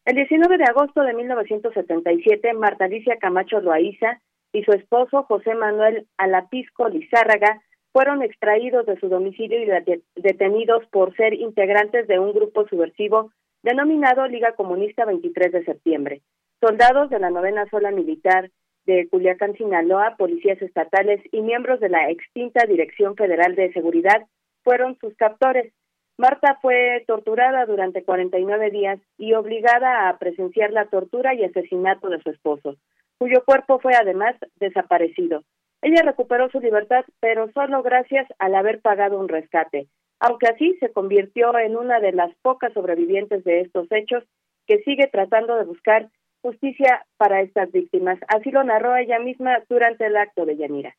El 0.06 0.16
19 0.16 0.56
de 0.56 0.64
agosto 0.64 1.02
de 1.02 1.12
1977, 1.12 2.54
Marta 2.54 2.86
Alicia 2.86 3.18
Camacho 3.18 3.60
Loaiza 3.60 4.22
y 4.54 4.62
su 4.62 4.72
esposo 4.72 5.24
José 5.24 5.54
Manuel 5.54 6.06
Alapisco 6.16 6.88
Lizárraga 6.88 7.60
fueron 7.92 8.22
extraídos 8.22 8.86
de 8.86 8.98
su 8.98 9.08
domicilio 9.08 9.62
y 9.62 10.02
detenidos 10.16 10.84
por 10.86 11.14
ser 11.14 11.34
integrantes 11.34 12.08
de 12.08 12.18
un 12.18 12.32
grupo 12.32 12.66
subversivo 12.68 13.30
denominado 13.62 14.26
Liga 14.26 14.52
Comunista 14.52 15.04
23 15.04 15.52
de 15.52 15.64
septiembre. 15.64 16.22
Soldados 16.60 17.10
de 17.10 17.18
la 17.18 17.30
novena 17.30 17.66
sola 17.70 17.90
militar 17.90 18.50
de 18.86 19.08
Culiacán, 19.08 19.54
Sinaloa, 19.56 20.16
policías 20.16 20.60
estatales 20.60 21.20
y 21.30 21.40
miembros 21.42 21.80
de 21.80 21.88
la 21.88 22.10
extinta 22.10 22.66
Dirección 22.66 23.14
Federal 23.14 23.54
de 23.54 23.72
Seguridad 23.72 24.26
fueron 24.64 24.96
sus 24.98 25.14
captores. 25.16 25.72
Marta 26.18 26.58
fue 26.60 27.04
torturada 27.06 27.66
durante 27.66 28.04
49 28.04 28.70
días 28.70 29.00
y 29.18 29.34
obligada 29.34 30.08
a 30.08 30.18
presenciar 30.18 30.72
la 30.72 30.86
tortura 30.86 31.34
y 31.34 31.44
asesinato 31.44 32.08
de 32.08 32.20
su 32.22 32.30
esposo, 32.30 32.76
cuyo 33.18 33.44
cuerpo 33.44 33.78
fue 33.78 33.94
además 33.94 34.36
desaparecido. 34.56 35.42
Ella 35.82 36.02
recuperó 36.02 36.48
su 36.50 36.60
libertad, 36.60 37.04
pero 37.20 37.50
solo 37.52 37.82
gracias 37.82 38.28
al 38.38 38.54
haber 38.54 38.80
pagado 38.80 39.18
un 39.18 39.28
rescate, 39.28 39.88
aunque 40.20 40.46
así 40.46 40.76
se 40.78 40.92
convirtió 40.92 41.58
en 41.58 41.76
una 41.76 41.98
de 41.98 42.12
las 42.12 42.32
pocas 42.40 42.72
sobrevivientes 42.72 43.42
de 43.42 43.62
estos 43.62 43.88
hechos 43.90 44.22
que 44.66 44.78
sigue 44.84 45.08
tratando 45.08 45.56
de 45.56 45.64
buscar 45.64 46.08
justicia 46.40 47.04
para 47.16 47.42
estas 47.42 47.72
víctimas. 47.72 48.18
Así 48.28 48.52
lo 48.52 48.62
narró 48.62 48.96
ella 48.96 49.18
misma 49.18 49.62
durante 49.68 50.06
el 50.06 50.16
acto 50.16 50.46
de 50.46 50.56
Yanira. 50.56 50.96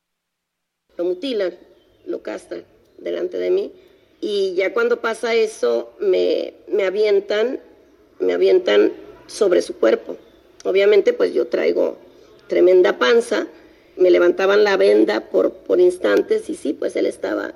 Lo 0.98 1.06
mutilan, 1.06 1.54
lo 2.06 2.22
castan 2.22 2.64
delante 2.98 3.38
de 3.38 3.52
mí 3.52 3.72
y 4.20 4.54
ya 4.56 4.74
cuando 4.74 5.02
pasa 5.02 5.34
eso 5.34 5.96
me, 6.00 6.54
me 6.68 6.84
avientan, 6.84 7.60
me 8.20 8.34
avientan 8.34 8.92
sobre 9.28 9.62
su 9.62 9.80
cuerpo. 9.80 10.18
Obviamente 10.66 11.14
pues 11.14 11.34
yo 11.34 11.48
traigo 11.48 11.98
tremenda 12.48 12.98
panza, 12.98 13.48
me 13.98 14.12
levantaban 14.12 14.64
la 14.64 14.78
venda 14.78 15.30
por, 15.30 15.54
por 15.54 15.80
instantes 15.80 16.50
y 16.50 16.56
sí, 16.56 16.74
pues 16.74 16.96
él 16.96 17.06
estaba 17.06 17.54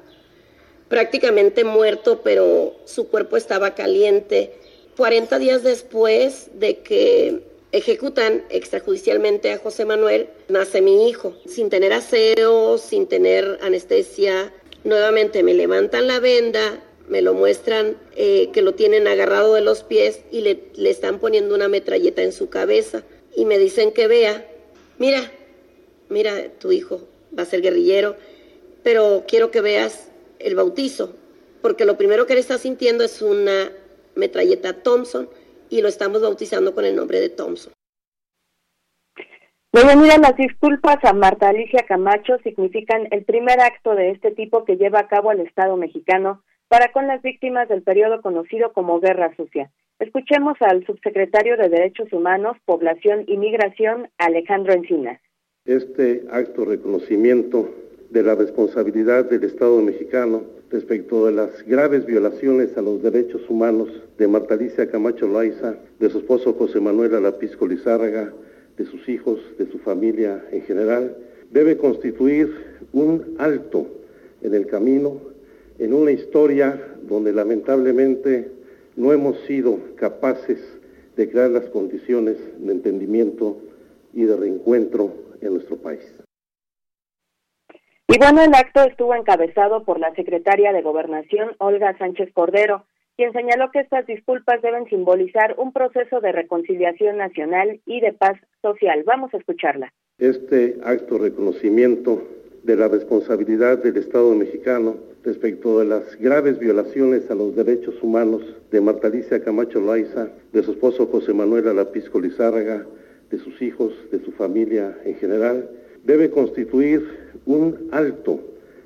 prácticamente 0.90 1.64
muerto, 1.64 2.22
pero 2.24 2.76
su 2.86 3.08
cuerpo 3.08 3.38
estaba 3.38 3.76
caliente. 3.76 4.54
40 4.96 5.40
días 5.40 5.64
después 5.64 6.50
de 6.54 6.80
que 6.80 7.44
ejecutan 7.72 8.44
extrajudicialmente 8.50 9.52
a 9.52 9.58
José 9.58 9.86
Manuel, 9.86 10.30
nace 10.48 10.82
mi 10.82 11.10
hijo, 11.10 11.36
sin 11.46 11.70
tener 11.70 11.94
aseo, 11.94 12.78
sin 12.78 13.08
tener 13.08 13.60
anestesia. 13.62 14.54
Nuevamente 14.84 15.44
me 15.44 15.54
levantan 15.54 16.08
la 16.08 16.20
venda, 16.20 16.84
me 17.08 17.22
lo 17.22 17.34
muestran 17.34 17.98
eh, 18.16 18.50
que 18.54 18.62
lo 18.62 18.74
tienen 18.74 19.08
agarrado 19.08 19.54
de 19.54 19.62
los 19.62 19.84
pies 19.84 20.22
y 20.32 20.42
le, 20.42 20.64
le 20.76 20.90
están 20.90 21.20
poniendo 21.20 21.56
una 21.56 21.68
metralleta 21.68 22.24
en 22.24 22.32
su 22.32 22.50
cabeza 22.50 23.04
y 23.36 23.46
me 23.46 23.60
dicen 23.60 23.92
que 23.92 24.08
vea, 24.08 24.48
mira, 24.98 25.32
mira, 26.10 26.32
tu 26.60 26.72
hijo 26.72 27.02
va 27.38 27.44
a 27.44 27.46
ser 27.46 27.62
guerrillero, 27.62 28.16
pero 28.84 29.24
quiero 29.28 29.52
que 29.52 29.62
veas 29.62 30.12
el 30.40 30.56
bautizo, 30.56 31.16
porque 31.62 31.86
lo 31.86 31.98
primero 31.98 32.26
que 32.26 32.34
él 32.34 32.40
está 32.40 32.58
sintiendo 32.58 33.04
es 33.04 33.22
una 33.22 33.72
metralleta 34.16 34.82
Thompson 34.82 35.30
y 35.70 35.82
lo 35.82 35.88
estamos 35.88 36.22
bautizando 36.22 36.74
con 36.74 36.86
el 36.86 36.96
nombre 36.96 37.20
de 37.20 37.30
Thompson. 37.30 37.74
Bienvenida, 39.74 40.18
las 40.18 40.36
disculpas 40.38 41.04
a 41.04 41.14
Marta 41.14 41.50
Alicia 41.50 41.86
Camacho 41.88 42.38
significan 42.44 43.08
el 43.12 43.26
primer 43.26 43.60
acto 43.60 43.94
de 43.96 44.12
este 44.12 44.32
tipo 44.32 44.66
que 44.66 44.78
lleva 44.78 45.02
a 45.02 45.08
cabo 45.08 45.32
el 45.32 45.42
Estado 45.42 45.76
mexicano 45.78 46.42
para 46.68 46.92
con 46.92 47.08
las 47.08 47.22
víctimas 47.22 47.70
del 47.70 47.84
periodo 47.84 48.22
conocido 48.22 48.74
como 48.74 49.00
Guerra 49.00 49.36
Sucia. 49.36 49.70
Escuchemos 50.00 50.58
al 50.62 50.86
subsecretario 50.86 51.58
de 51.58 51.70
Derechos 51.70 52.12
Humanos, 52.14 52.58
Población 52.66 53.26
y 53.28 53.38
Migración, 53.38 54.10
Alejandro 54.18 54.74
Encinas. 54.74 55.20
Este 55.68 56.24
acto 56.32 56.62
de 56.62 56.78
reconocimiento 56.78 57.68
de 58.10 58.24
la 58.24 58.36
responsabilidad 58.36 59.30
del 59.30 59.44
Estado 59.44 59.82
mexicano 59.82 60.44
respecto 60.72 61.26
de 61.26 61.34
las 61.34 61.62
graves 61.68 62.06
violaciones 62.06 62.78
a 62.78 62.82
los 62.82 63.04
derechos 63.04 63.42
humanos 63.50 63.90
de 64.18 64.30
Marta 64.30 64.54
Alicia 64.54 64.90
Camacho 64.90 65.28
Loaiza, 65.28 65.76
de 66.00 66.10
su 66.10 66.20
esposo 66.20 66.54
José 66.54 66.80
Manuel 66.80 67.16
Alapisco 67.16 67.68
Lizárraga, 67.68 68.32
de 68.78 68.86
sus 68.86 69.10
hijos, 69.10 69.42
de 69.58 69.70
su 69.70 69.78
familia 69.80 70.42
en 70.54 70.62
general, 70.62 71.18
debe 71.52 71.76
constituir 71.76 72.50
un 72.94 73.36
alto 73.38 73.88
en 74.44 74.54
el 74.54 74.68
camino, 74.68 75.20
en 75.80 75.94
una 75.94 76.12
historia 76.12 76.82
donde 77.10 77.34
lamentablemente 77.34 78.48
no 78.96 79.12
hemos 79.12 79.38
sido 79.42 79.80
capaces 79.96 80.60
de 81.18 81.30
crear 81.30 81.52
las 81.52 81.66
condiciones 81.66 82.38
de 82.58 82.72
entendimiento 82.72 83.58
y 84.14 84.24
de 84.24 84.38
reencuentro 84.38 85.27
en 85.42 85.54
nuestro 85.54 85.78
país. 85.78 86.20
Y 88.10 88.18
bueno, 88.20 88.42
el 88.42 88.54
acto 88.54 88.84
estuvo 88.84 89.14
encabezado 89.16 89.84
por 89.84 90.00
la 90.00 90.14
secretaria 90.16 90.72
de 90.72 90.82
Gobernación, 90.82 91.56
Olga 91.58 91.98
Sánchez 91.98 92.32
Cordero, 92.34 92.86
quien 93.18 93.34
señaló 93.34 93.70
que 93.72 93.80
estas 93.80 94.06
disculpas 94.06 94.62
deben 94.62 94.86
simbolizar 94.86 95.56
un 95.58 95.74
proceso 95.74 96.22
de 96.22 96.32
reconciliación 96.32 97.18
nacional 97.18 97.82
y 97.86 98.00
de 98.00 98.14
paz 98.14 98.40
social. 98.62 99.04
Vamos 99.06 99.34
a 99.34 99.38
escucharla. 99.38 99.92
Este 100.20 100.78
acto 100.84 101.16
de 101.16 101.30
reconocimiento 101.30 102.24
de 102.64 102.76
la 102.76 102.88
responsabilidad 102.88 103.80
del 103.80 103.98
Estado 103.98 104.34
mexicano 104.36 104.98
respecto 105.24 105.80
de 105.80 105.86
las 105.86 106.16
graves 106.18 106.60
violaciones 106.60 107.30
a 107.30 107.36
los 107.36 107.56
derechos 107.56 108.02
humanos 108.02 108.42
de 108.72 108.82
Marta 108.82 109.08
Alicia 109.08 109.44
Camacho 109.44 109.80
Loaiza, 109.80 110.30
de 110.54 110.64
su 110.64 110.72
esposo 110.72 111.08
José 111.08 111.34
Manuel 111.34 111.68
Alapisco 111.68 112.20
Lizárraga, 112.20 112.86
de 113.30 113.38
sus 113.40 113.62
hijos, 113.62 113.94
de 114.12 114.20
su 114.24 114.32
familia 114.32 114.98
en 115.06 115.16
general, 115.16 115.70
debe 116.04 116.30
constituir 116.30 117.06
un 117.46 117.90
alto 117.92 118.40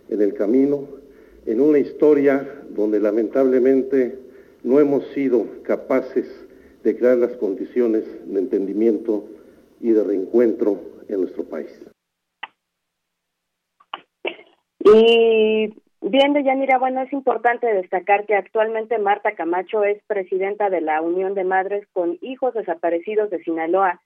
en 0.09 0.21
el 0.21 0.33
camino, 0.33 0.87
en 1.45 1.61
una 1.61 1.79
historia 1.79 2.47
donde 2.69 2.99
lamentablemente 2.99 4.17
no 4.63 4.79
hemos 4.79 5.05
sido 5.07 5.45
capaces 5.63 6.27
de 6.83 6.97
crear 6.97 7.17
las 7.17 7.33
condiciones 7.33 8.03
de 8.25 8.39
entendimiento 8.39 9.25
y 9.79 9.91
de 9.91 10.03
reencuentro 10.03 10.79
en 11.07 11.21
nuestro 11.21 11.43
país. 11.43 11.69
Y 14.83 15.73
bien, 16.01 16.33
Deyanira, 16.33 16.79
bueno, 16.79 17.01
es 17.01 17.13
importante 17.13 17.67
destacar 17.67 18.25
que 18.25 18.35
actualmente 18.35 18.97
Marta 18.97 19.33
Camacho 19.35 19.83
es 19.83 20.01
presidenta 20.07 20.69
de 20.69 20.81
la 20.81 21.01
Unión 21.01 21.35
de 21.35 21.43
Madres 21.43 21.85
con 21.93 22.17
Hijos 22.21 22.53
Desaparecidos 22.53 23.29
de 23.29 23.43
Sinaloa 23.43 24.01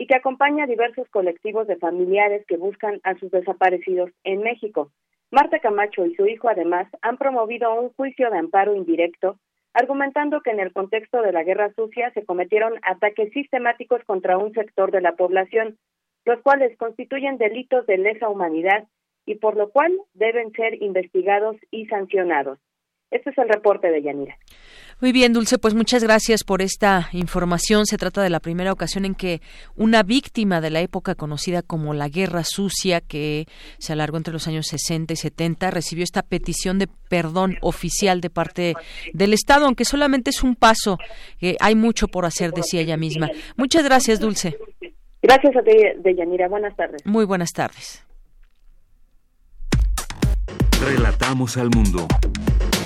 y 0.00 0.06
que 0.06 0.16
acompaña 0.16 0.64
a 0.64 0.66
diversos 0.66 1.06
colectivos 1.10 1.66
de 1.66 1.76
familiares 1.76 2.46
que 2.46 2.56
buscan 2.56 3.00
a 3.02 3.18
sus 3.18 3.30
desaparecidos 3.30 4.10
en 4.24 4.40
México. 4.40 4.90
Marta 5.30 5.58
Camacho 5.58 6.06
y 6.06 6.14
su 6.14 6.26
hijo 6.26 6.48
además 6.48 6.88
han 7.02 7.18
promovido 7.18 7.74
un 7.74 7.90
juicio 7.90 8.30
de 8.30 8.38
amparo 8.38 8.74
indirecto, 8.74 9.36
argumentando 9.74 10.40
que 10.40 10.52
en 10.52 10.60
el 10.60 10.72
contexto 10.72 11.20
de 11.20 11.32
la 11.32 11.44
guerra 11.44 11.74
sucia 11.74 12.10
se 12.14 12.24
cometieron 12.24 12.80
ataques 12.82 13.30
sistemáticos 13.34 14.02
contra 14.06 14.38
un 14.38 14.54
sector 14.54 14.90
de 14.90 15.02
la 15.02 15.16
población, 15.16 15.76
los 16.24 16.40
cuales 16.40 16.74
constituyen 16.78 17.36
delitos 17.36 17.84
de 17.84 17.98
lesa 17.98 18.30
humanidad 18.30 18.88
y 19.26 19.34
por 19.34 19.54
lo 19.54 19.68
cual 19.68 19.92
deben 20.14 20.50
ser 20.52 20.82
investigados 20.82 21.56
y 21.70 21.88
sancionados. 21.88 22.58
Este 23.10 23.30
es 23.30 23.38
el 23.38 23.48
reporte 23.48 23.90
de 23.90 24.02
Yanira. 24.02 24.36
Muy 25.00 25.12
bien, 25.12 25.32
Dulce, 25.32 25.58
pues 25.58 25.74
muchas 25.74 26.04
gracias 26.04 26.44
por 26.44 26.60
esta 26.60 27.08
información. 27.12 27.86
Se 27.86 27.96
trata 27.96 28.22
de 28.22 28.28
la 28.28 28.38
primera 28.38 28.70
ocasión 28.70 29.06
en 29.06 29.14
que 29.14 29.40
una 29.74 30.02
víctima 30.02 30.60
de 30.60 30.68
la 30.70 30.80
época 30.80 31.14
conocida 31.14 31.62
como 31.62 31.94
la 31.94 32.08
Guerra 32.08 32.44
Sucia, 32.44 33.00
que 33.00 33.46
se 33.78 33.94
alargó 33.94 34.18
entre 34.18 34.32
los 34.32 34.46
años 34.46 34.66
60 34.66 35.14
y 35.14 35.16
70, 35.16 35.70
recibió 35.70 36.04
esta 36.04 36.22
petición 36.22 36.78
de 36.78 36.86
perdón 37.08 37.56
oficial 37.62 38.20
de 38.20 38.30
parte 38.30 38.74
del 39.14 39.32
Estado, 39.32 39.64
aunque 39.64 39.86
solamente 39.86 40.30
es 40.30 40.42
un 40.42 40.54
paso. 40.54 40.98
Eh, 41.40 41.56
hay 41.60 41.74
mucho 41.74 42.06
por 42.06 42.26
hacer, 42.26 42.52
decía 42.52 42.82
ella 42.82 42.98
misma. 42.98 43.30
Muchas 43.56 43.82
gracias, 43.84 44.20
Dulce. 44.20 44.58
Gracias 45.22 45.56
a 45.56 45.62
ti, 45.62 45.72
Deyanira. 45.98 46.46
Buenas 46.48 46.76
tardes. 46.76 47.04
Muy 47.06 47.24
buenas 47.24 47.52
tardes. 47.52 48.04
Relatamos 50.82 51.56
al 51.56 51.70
mundo. 51.70 52.06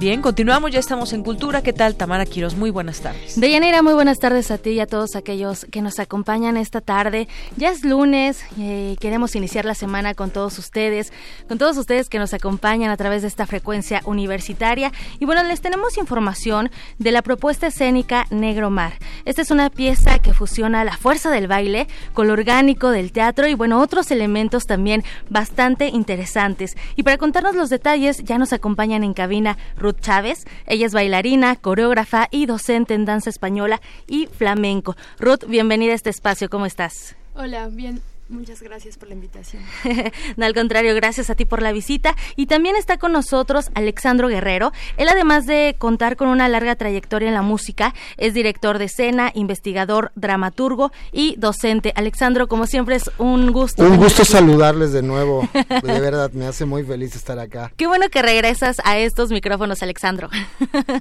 Bien, 0.00 0.22
continuamos, 0.22 0.70
ya 0.70 0.78
estamos 0.78 1.12
en 1.12 1.22
Cultura. 1.22 1.60
¿Qué 1.60 1.74
tal, 1.74 1.94
Tamara 1.94 2.24
Quiros? 2.24 2.56
Muy 2.56 2.70
buenas 2.70 3.02
tardes. 3.02 3.38
Deyanira, 3.38 3.82
muy 3.82 3.92
buenas 3.92 4.18
tardes 4.18 4.50
a 4.50 4.56
ti 4.56 4.70
y 4.70 4.80
a 4.80 4.86
todos 4.86 5.14
aquellos 5.14 5.66
que 5.70 5.82
nos 5.82 5.98
acompañan 5.98 6.56
esta 6.56 6.80
tarde. 6.80 7.28
Ya 7.58 7.68
es 7.68 7.84
lunes, 7.84 8.42
eh, 8.58 8.96
queremos 8.98 9.36
iniciar 9.36 9.66
la 9.66 9.74
semana 9.74 10.14
con 10.14 10.30
todos 10.30 10.58
ustedes, 10.58 11.12
con 11.48 11.58
todos 11.58 11.76
ustedes 11.76 12.08
que 12.08 12.18
nos 12.18 12.32
acompañan 12.32 12.90
a 12.90 12.96
través 12.96 13.20
de 13.20 13.28
esta 13.28 13.46
frecuencia 13.46 14.00
universitaria. 14.06 14.90
Y 15.18 15.26
bueno, 15.26 15.42
les 15.42 15.60
tenemos 15.60 15.98
información 15.98 16.70
de 16.98 17.12
la 17.12 17.20
propuesta 17.20 17.66
escénica 17.66 18.24
Negro 18.30 18.70
Mar. 18.70 18.94
Esta 19.26 19.42
es 19.42 19.50
una 19.50 19.68
pieza 19.68 20.18
que 20.18 20.32
fusiona 20.32 20.82
la 20.82 20.96
fuerza 20.96 21.30
del 21.30 21.46
baile 21.46 21.88
con 22.14 22.26
lo 22.26 22.32
orgánico 22.32 22.88
del 22.88 23.12
teatro 23.12 23.48
y 23.48 23.54
bueno, 23.54 23.82
otros 23.82 24.10
elementos 24.10 24.64
también 24.64 25.04
bastante 25.28 25.88
interesantes. 25.88 26.74
Y 26.96 27.02
para 27.02 27.18
contarnos 27.18 27.54
los 27.54 27.68
detalles, 27.68 28.24
ya 28.24 28.38
nos 28.38 28.54
acompañan 28.54 29.04
en 29.04 29.12
cabina 29.12 29.58
Ruth 29.76 29.89
Chávez. 29.98 30.44
Ella 30.66 30.86
es 30.86 30.92
bailarina, 30.92 31.56
coreógrafa 31.56 32.28
y 32.30 32.46
docente 32.46 32.94
en 32.94 33.04
danza 33.04 33.30
española 33.30 33.80
y 34.06 34.26
flamenco. 34.26 34.96
Ruth, 35.18 35.44
bienvenida 35.48 35.92
a 35.92 35.96
este 35.96 36.10
espacio. 36.10 36.48
¿Cómo 36.48 36.66
estás? 36.66 37.16
Hola, 37.34 37.68
bien. 37.68 38.00
Muchas 38.30 38.62
gracias 38.62 38.96
por 38.96 39.08
la 39.08 39.14
invitación. 39.14 39.60
no, 40.36 40.46
al 40.46 40.54
contrario, 40.54 40.94
gracias 40.94 41.30
a 41.30 41.34
ti 41.34 41.44
por 41.44 41.62
la 41.62 41.72
visita. 41.72 42.14
Y 42.36 42.46
también 42.46 42.76
está 42.76 42.96
con 42.96 43.10
nosotros 43.10 43.70
Alexandro 43.74 44.28
Guerrero. 44.28 44.70
Él, 44.98 45.08
además 45.08 45.46
de 45.46 45.74
contar 45.76 46.16
con 46.16 46.28
una 46.28 46.48
larga 46.48 46.76
trayectoria 46.76 47.26
en 47.26 47.34
la 47.34 47.42
música, 47.42 47.92
es 48.18 48.32
director 48.32 48.78
de 48.78 48.84
escena, 48.84 49.32
investigador, 49.34 50.12
dramaturgo 50.14 50.92
y 51.10 51.34
docente. 51.38 51.92
Alexandro, 51.96 52.46
como 52.46 52.68
siempre, 52.68 52.94
es 52.94 53.10
un 53.18 53.50
gusto. 53.50 53.82
Un 53.82 53.96
gusto 53.96 54.24
saludarles 54.24 54.92
de 54.92 55.02
nuevo. 55.02 55.48
De 55.82 56.00
verdad, 56.00 56.30
me 56.32 56.46
hace 56.46 56.64
muy 56.64 56.84
feliz 56.84 57.16
estar 57.16 57.38
acá. 57.40 57.72
Qué 57.76 57.88
bueno 57.88 58.10
que 58.10 58.22
regresas 58.22 58.76
a 58.84 58.96
estos 58.98 59.30
micrófonos, 59.30 59.82
Alexandro. 59.82 60.28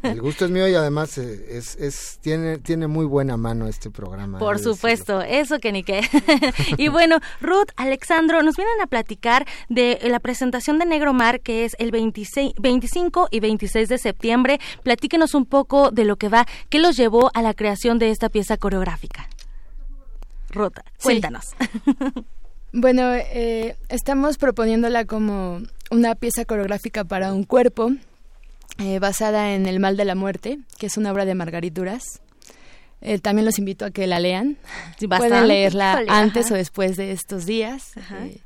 El 0.02 0.20
gusto 0.20 0.46
es 0.46 0.52
mío 0.52 0.68
y 0.68 0.74
además 0.74 1.16
eh, 1.20 1.46
es, 1.50 1.76
es, 1.76 2.18
tiene, 2.22 2.58
tiene 2.58 2.88
muy 2.88 3.06
buena 3.06 3.38
mano 3.38 3.68
este 3.68 3.92
programa. 3.92 4.40
Por 4.40 4.58
supuesto, 4.58 5.22
eso 5.22 5.60
que 5.60 5.72
ni 5.72 5.84
qué. 5.84 6.02
y 6.78 6.88
bueno, 6.88 7.19
Ruth, 7.42 7.70
Alexandro, 7.76 8.42
nos 8.44 8.56
vienen 8.56 8.82
a 8.82 8.88
platicar 8.88 9.46
de 9.70 10.00
la 10.04 10.20
presentación 10.20 10.80
de 10.80 10.86
Negro 10.86 11.14
Mar, 11.14 11.42
que 11.42 11.66
es 11.66 11.76
el 11.80 11.92
26, 11.92 12.54
25 12.60 13.28
y 13.32 13.40
26 13.40 13.90
de 13.90 13.98
septiembre. 13.98 14.60
Platíquenos 14.84 15.34
un 15.34 15.46
poco 15.46 15.92
de 15.92 16.06
lo 16.06 16.16
que 16.16 16.30
va, 16.30 16.46
qué 16.70 16.80
los 16.80 16.98
llevó 16.98 17.32
a 17.34 17.42
la 17.42 17.54
creación 17.54 18.00
de 18.00 18.12
esta 18.12 18.30
pieza 18.30 18.58
coreográfica. 18.58 19.30
Ruth, 20.52 20.80
cuéntanos. 21.02 21.46
bueno, 22.74 23.14
eh, 23.14 23.76
estamos 23.90 24.38
proponiéndola 24.38 25.06
como 25.06 25.62
una 25.92 26.16
pieza 26.16 26.46
coreográfica 26.46 27.04
para 27.04 27.34
un 27.34 27.44
cuerpo, 27.44 27.92
eh, 28.80 29.00
basada 29.00 29.54
en 29.54 29.66
El 29.66 29.80
mal 29.80 29.98
de 29.98 30.06
la 30.06 30.16
muerte, 30.16 30.60
que 30.78 30.88
es 30.88 30.98
una 30.98 31.12
obra 31.12 31.26
de 31.26 31.36
Margarit 31.36 31.74
Duras. 31.74 32.22
Eh, 33.02 33.20
también 33.20 33.46
los 33.46 33.60
invito 33.60 33.86
a 33.86 33.92
que 33.92 34.08
la 34.08 34.20
lean. 34.20 34.58
Pueden 35.18 35.48
leerla 35.48 36.04
antes 36.08 36.52
o 36.52 36.56
después 36.56 36.98
de 36.98 37.12
estos 37.12 37.46
días. 37.46 37.94
Eh, 38.26 38.40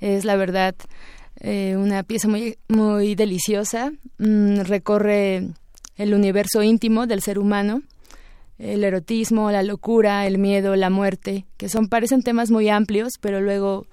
es 0.00 0.24
la 0.24 0.36
verdad 0.36 0.74
eh, 1.40 1.76
una 1.76 2.02
pieza 2.02 2.28
muy, 2.28 2.58
muy 2.68 3.14
deliciosa. 3.14 3.92
Mm, 4.18 4.60
recorre 4.60 5.48
el 5.96 6.14
universo 6.14 6.62
íntimo 6.62 7.06
del 7.06 7.22
ser 7.22 7.38
humano, 7.38 7.82
el 8.58 8.84
erotismo, 8.84 9.50
la 9.50 9.62
locura, 9.62 10.26
el 10.26 10.38
miedo, 10.38 10.76
la 10.76 10.90
muerte, 10.90 11.46
que 11.56 11.68
son 11.68 11.88
parecen 11.88 12.22
temas 12.22 12.50
muy 12.50 12.68
amplios, 12.68 13.12
pero 13.20 13.40
luego 13.40 13.86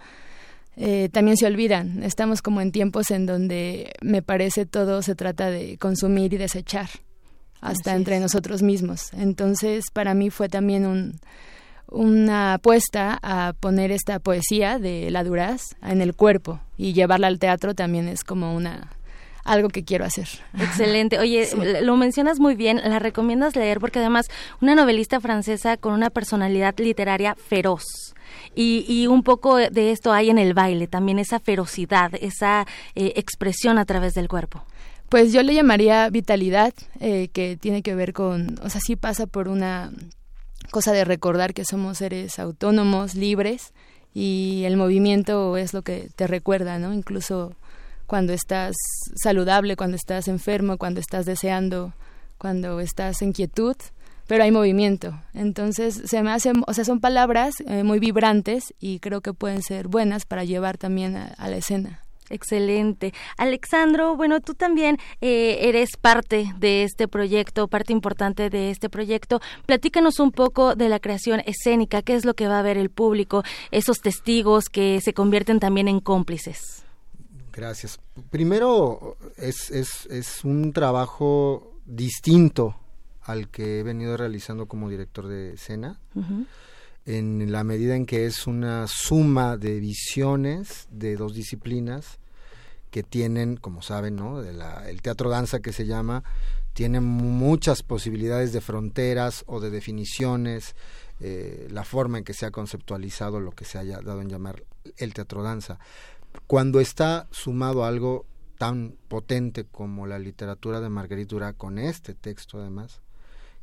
también 1.12 1.38
se 1.38 1.46
olvidan. 1.46 2.02
Estamos 2.02 2.42
como 2.42 2.60
en 2.60 2.72
tiempos 2.72 3.12
en 3.12 3.28
donde 3.28 3.94
me 4.02 4.24
parece 4.24 4.66
todo 4.66 5.04
se 5.04 5.14
trata 5.14 5.52
de 5.52 5.78
consumir 5.78 6.34
y 6.34 6.38
desechar 6.38 6.90
hasta 7.62 7.96
entre 7.96 8.20
nosotros 8.20 8.62
mismos. 8.62 9.14
Entonces, 9.14 9.86
para 9.94 10.14
mí 10.14 10.30
fue 10.30 10.50
también 10.50 10.86
un, 10.86 11.20
una 11.88 12.56
apuesta 12.56 13.20
a 13.22 13.54
poner 13.60 13.92
esta 13.92 14.20
poesía 14.20 14.80
de 14.80 15.12
La 15.12 15.24
Duraz 15.24 15.62
en 15.84 16.02
el 16.02 16.16
cuerpo 16.16 16.60
y 16.78 16.94
llevarla 16.94 17.28
al 17.28 17.40
teatro 17.40 17.76
también 17.76 18.08
es 18.08 18.24
como 18.24 18.56
una 18.56 18.90
algo 19.44 19.70
que 19.70 19.84
quiero 19.84 20.06
hacer. 20.06 20.28
Excelente. 20.58 21.20
Oye, 21.20 21.50
lo 21.82 21.98
mencionas 21.98 22.40
muy 22.40 22.56
bien, 22.56 22.78
la 22.84 23.00
recomiendas 23.00 23.56
leer 23.56 23.80
porque 23.80 24.00
además 24.00 24.28
una 24.62 24.76
novelista 24.76 25.20
francesa 25.20 25.78
con 25.78 25.94
una 25.94 26.10
personalidad 26.10 26.78
literaria 26.78 27.36
feroz. 27.36 27.84
Y, 28.56 28.86
y, 28.88 29.08
un 29.08 29.24
poco 29.24 29.58
de 29.58 29.92
esto 29.92 30.14
hay 30.14 30.30
en 30.30 30.38
el 30.38 30.54
baile, 30.54 30.88
también 30.88 31.20
esa 31.20 31.40
ferocidad, 31.40 32.12
esa 32.22 32.66
eh, 32.96 33.14
expresión 33.16 33.78
a 33.78 33.86
través 33.86 34.14
del 34.14 34.30
cuerpo. 34.30 34.64
Pues 35.12 35.34
yo 35.34 35.44
le 35.44 35.54
llamaría 35.54 36.10
vitalidad, 36.10 36.74
eh, 37.02 37.28
que 37.34 37.58
tiene 37.58 37.82
que 37.82 37.96
ver 37.96 38.14
con, 38.14 38.58
o 38.64 38.70
sea, 38.70 38.80
sí 38.80 38.96
pasa 38.96 39.28
por 39.28 39.50
una 39.50 39.92
cosa 40.72 40.94
de 40.94 41.04
recordar 41.04 41.54
que 41.54 41.66
somos 41.66 41.98
seres 41.98 42.40
autónomos, 42.40 43.14
libres, 43.14 43.74
y 44.14 44.64
el 44.66 44.78
movimiento 44.78 45.58
es 45.58 45.74
lo 45.74 45.82
que 45.82 46.08
te 46.16 46.28
recuerda, 46.28 46.80
¿no? 46.80 46.94
Incluso 46.94 47.54
cuando 48.08 48.32
estás 48.32 48.74
saludable, 49.22 49.76
cuando 49.76 49.98
estás 49.98 50.30
enfermo, 50.30 50.78
cuando 50.78 51.02
estás 51.02 51.26
deseando, 51.26 51.94
cuando 52.38 52.80
estás 52.80 53.22
en 53.22 53.34
quietud, 53.34 53.76
pero 54.28 54.46
hay 54.46 54.52
movimiento. 54.52 55.22
Entonces, 55.34 56.04
se 56.06 56.24
me 56.24 56.32
hacen, 56.32 56.64
o 56.66 56.74
sea, 56.74 56.86
son 56.86 57.02
palabras 57.02 57.56
eh, 57.68 57.84
muy 57.84 58.00
vibrantes 58.00 58.74
y 58.80 59.00
creo 59.00 59.20
que 59.20 59.34
pueden 59.34 59.62
ser 59.62 59.90
buenas 59.90 60.24
para 60.24 60.46
llevar 60.46 60.78
también 60.78 61.18
a 61.18 61.50
la 61.50 61.58
escena. 61.58 62.00
Excelente. 62.32 63.14
Alexandro, 63.38 64.16
bueno, 64.16 64.40
tú 64.40 64.54
también 64.54 64.98
eh, 65.20 65.60
eres 65.70 65.98
parte 65.98 66.54
de 66.58 66.84
este 66.84 67.08
proyecto, 67.08 67.68
parte 67.68 67.94
importante 67.94 68.50
de 68.50 68.72
este 68.72 68.90
proyecto. 68.90 69.42
Platícanos 69.66 70.20
un 70.20 70.32
poco 70.32 70.76
de 70.76 70.90
la 70.90 71.00
creación 71.00 71.42
escénica, 71.46 72.02
qué 72.02 72.16
es 72.16 72.26
lo 72.26 72.34
que 72.34 72.48
va 72.48 72.60
a 72.60 72.64
ver 72.64 72.78
el 72.78 72.90
público, 72.90 73.44
esos 73.72 74.00
testigos 74.00 74.66
que 74.66 75.02
se 75.02 75.14
convierten 75.14 75.60
también 75.60 75.88
en 75.88 76.00
cómplices. 76.00 76.86
Gracias. 77.52 78.00
Primero, 78.30 79.18
es, 79.38 79.70
es, 79.72 80.06
es 80.06 80.46
un 80.46 80.72
trabajo 80.72 81.74
distinto 81.86 82.78
al 83.24 83.50
que 83.50 83.80
he 83.80 83.84
venido 83.84 84.18
realizando 84.18 84.68
como 84.68 84.90
director 84.90 85.28
de 85.28 85.54
escena. 85.54 86.00
en 87.06 87.52
la 87.52 87.64
medida 87.64 87.96
en 87.96 88.06
que 88.06 88.26
es 88.26 88.48
una 88.48 88.86
suma 88.88 89.58
de 89.58 89.80
visiones 89.80 90.88
de 90.92 91.16
dos 91.16 91.34
disciplinas 91.34 92.21
que 92.92 93.04
tienen, 93.04 93.58
como 93.58 93.82
saben, 93.82 94.18
¿no? 94.18 94.42
De 94.42 94.54
la, 94.54 94.90
el 94.90 95.02
teatro 95.02 95.30
danza 95.30 95.62
que 95.62 95.74
se 95.74 95.86
llama, 95.86 96.24
tiene 96.74 97.00
muchas 97.00 97.84
posibilidades 97.84 98.54
de 98.54 98.62
fronteras 98.62 99.44
o 99.48 99.60
de 99.60 99.70
definiciones, 99.70 100.76
eh, 101.20 101.68
la 101.72 101.84
forma 101.84 102.18
en 102.18 102.24
que 102.24 102.34
se 102.34 102.46
ha 102.46 102.52
conceptualizado 102.52 103.40
lo 103.40 103.52
que 103.52 103.66
se 103.66 103.78
haya 103.78 104.02
dado 104.02 104.22
en 104.22 104.30
llamar 104.30 104.64
el 104.98 105.14
teatro 105.14 105.42
danza. 105.42 105.80
Cuando 106.48 106.80
está 106.80 107.28
sumado 107.32 107.84
a 107.84 107.88
algo 107.88 108.26
tan 108.58 108.96
potente 109.08 109.66
como 109.66 110.06
la 110.06 110.20
literatura 110.20 110.82
de 110.82 110.90
Marguerite 110.90 111.34
Duras, 111.34 111.56
con 111.58 111.80
este 111.80 112.14
texto 112.14 112.60
además, 112.60 113.02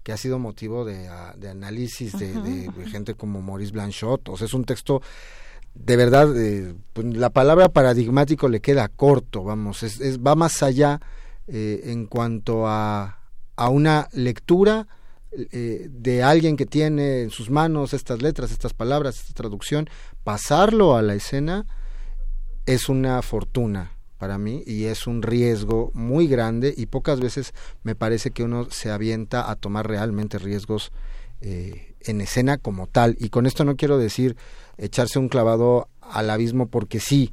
que 0.02 0.12
ha 0.12 0.16
sido 0.16 0.38
motivo 0.38 0.84
de, 0.84 1.08
ah, 1.08 1.36
análisis 1.50 2.18
de, 2.18 2.70
gente 2.90 3.14
como 3.14 3.42
Maurice 3.42 3.72
Blanchot. 3.72 4.28
O 4.28 4.36
sea, 4.36 4.46
es 4.46 4.54
un 4.54 4.64
texto 4.64 5.02
de 5.84 5.96
verdad, 5.96 6.36
eh, 6.36 6.74
pues, 6.92 7.06
la 7.16 7.30
palabra 7.30 7.68
paradigmático 7.68 8.48
le 8.48 8.60
queda 8.60 8.88
corto, 8.88 9.44
vamos, 9.44 9.82
es, 9.82 10.18
va 10.20 10.34
más 10.34 10.62
allá 10.62 11.00
eh, 11.46 11.82
en 11.86 12.06
cuanto 12.06 12.66
a, 12.66 13.18
a 13.56 13.68
una 13.68 14.08
lectura 14.12 14.86
eh, 15.30 15.88
de 15.90 16.22
alguien 16.22 16.56
que 16.56 16.64
tiene 16.64 17.22
en 17.22 17.30
sus 17.30 17.50
manos 17.50 17.92
estas 17.92 18.22
letras, 18.22 18.50
estas 18.50 18.72
palabras, 18.72 19.20
esta 19.20 19.34
traducción, 19.34 19.88
pasarlo 20.24 20.96
a 20.96 21.02
la 21.02 21.14
escena 21.14 21.66
es 22.64 22.88
una 22.88 23.20
fortuna 23.20 23.92
para 24.16 24.38
mí 24.38 24.62
y 24.66 24.84
es 24.84 25.06
un 25.06 25.22
riesgo 25.22 25.90
muy 25.92 26.28
grande 26.28 26.72
y 26.74 26.86
pocas 26.86 27.20
veces 27.20 27.52
me 27.82 27.94
parece 27.94 28.30
que 28.30 28.42
uno 28.42 28.68
se 28.70 28.90
avienta 28.90 29.50
a 29.50 29.56
tomar 29.56 29.86
realmente 29.86 30.38
riesgos 30.38 30.92
eh, 31.42 31.94
en 32.00 32.20
escena 32.20 32.56
como 32.56 32.86
tal. 32.86 33.16
Y 33.20 33.28
con 33.28 33.46
esto 33.46 33.64
no 33.64 33.76
quiero 33.76 33.98
decir 33.98 34.36
echarse 34.78 35.18
un 35.18 35.28
clavado 35.28 35.88
al 36.00 36.30
abismo 36.30 36.68
porque 36.68 37.00
sí. 37.00 37.32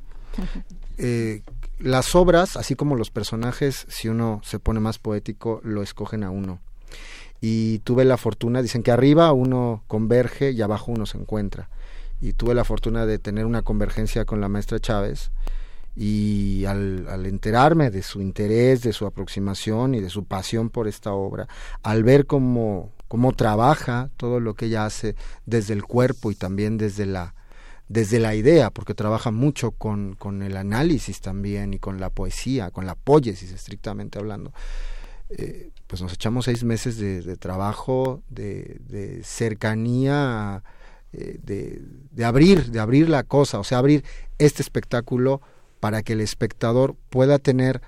Eh, 0.98 1.42
las 1.78 2.16
obras, 2.16 2.56
así 2.56 2.76
como 2.76 2.96
los 2.96 3.12
personajes, 3.12 3.86
si 3.90 4.08
uno 4.08 4.40
se 4.44 4.60
pone 4.60 4.80
más 4.80 4.98
poético, 4.98 5.60
lo 5.64 5.84
escogen 5.84 6.24
a 6.24 6.30
uno. 6.30 6.60
Y 7.42 7.80
tuve 7.80 8.06
la 8.06 8.18
fortuna, 8.18 8.62
dicen 8.62 8.82
que 8.82 8.92
arriba 8.92 9.32
uno 9.34 9.84
converge 9.88 10.52
y 10.52 10.62
abajo 10.62 10.92
uno 10.92 11.06
se 11.06 11.18
encuentra. 11.18 11.70
Y 12.22 12.34
tuve 12.34 12.56
la 12.56 12.64
fortuna 12.64 13.06
de 13.06 13.20
tener 13.20 13.46
una 13.46 13.62
convergencia 13.62 14.24
con 14.24 14.40
la 14.40 14.48
maestra 14.48 14.80
Chávez 14.80 15.32
y 15.98 16.66
al, 16.66 17.08
al, 17.10 17.26
enterarme 17.26 17.90
de 17.90 18.02
su 18.02 18.22
interés, 18.22 18.82
de 18.82 18.94
su 18.94 19.06
aproximación 19.06 19.96
y 19.96 20.02
de 20.02 20.10
su 20.10 20.26
pasión 20.26 20.70
por 20.70 20.88
esta 20.88 21.14
obra, 21.14 21.48
al 21.84 22.04
ver 22.04 22.26
cómo, 22.26 22.92
cómo 23.08 23.34
trabaja 23.34 24.10
todo 24.18 24.40
lo 24.40 24.56
que 24.56 24.66
ella 24.66 24.86
hace 24.86 25.16
desde 25.46 25.74
el 25.74 25.84
cuerpo 25.84 26.32
y 26.32 26.36
también 26.36 26.78
desde 26.78 27.06
la, 27.06 27.36
desde 27.88 28.20
la 28.20 28.36
idea, 28.36 28.70
porque 28.72 28.94
trabaja 28.94 29.32
mucho 29.32 29.72
con, 29.72 30.16
con 30.16 30.42
el 30.42 30.58
análisis 30.58 31.22
también 31.22 31.74
y 31.74 31.80
con 31.80 32.00
la 32.00 32.10
poesía, 32.10 32.72
con 32.72 32.86
la 32.86 32.96
poiesis 32.96 33.52
estrictamente 33.52 34.20
hablando. 34.20 34.54
Eh, 35.30 35.72
pues 35.88 36.02
nos 36.02 36.14
echamos 36.14 36.46
seis 36.46 36.64
meses 36.64 36.98
de, 36.98 37.22
de 37.22 37.38
trabajo, 37.38 38.22
de, 38.30 38.80
de 38.88 39.24
cercanía, 39.24 40.64
eh, 41.14 41.40
de, 41.44 41.82
de 42.12 42.26
abrir, 42.26 42.72
de 42.72 42.80
abrir 42.80 43.10
la 43.10 43.24
cosa, 43.24 43.60
o 43.60 43.64
sea, 43.64 43.78
abrir 43.78 44.04
este 44.38 44.62
espectáculo 44.62 45.42
para 45.80 46.02
que 46.04 46.14
el 46.14 46.22
espectador 46.22 46.96
pueda 47.10 47.38
tener 47.40 47.82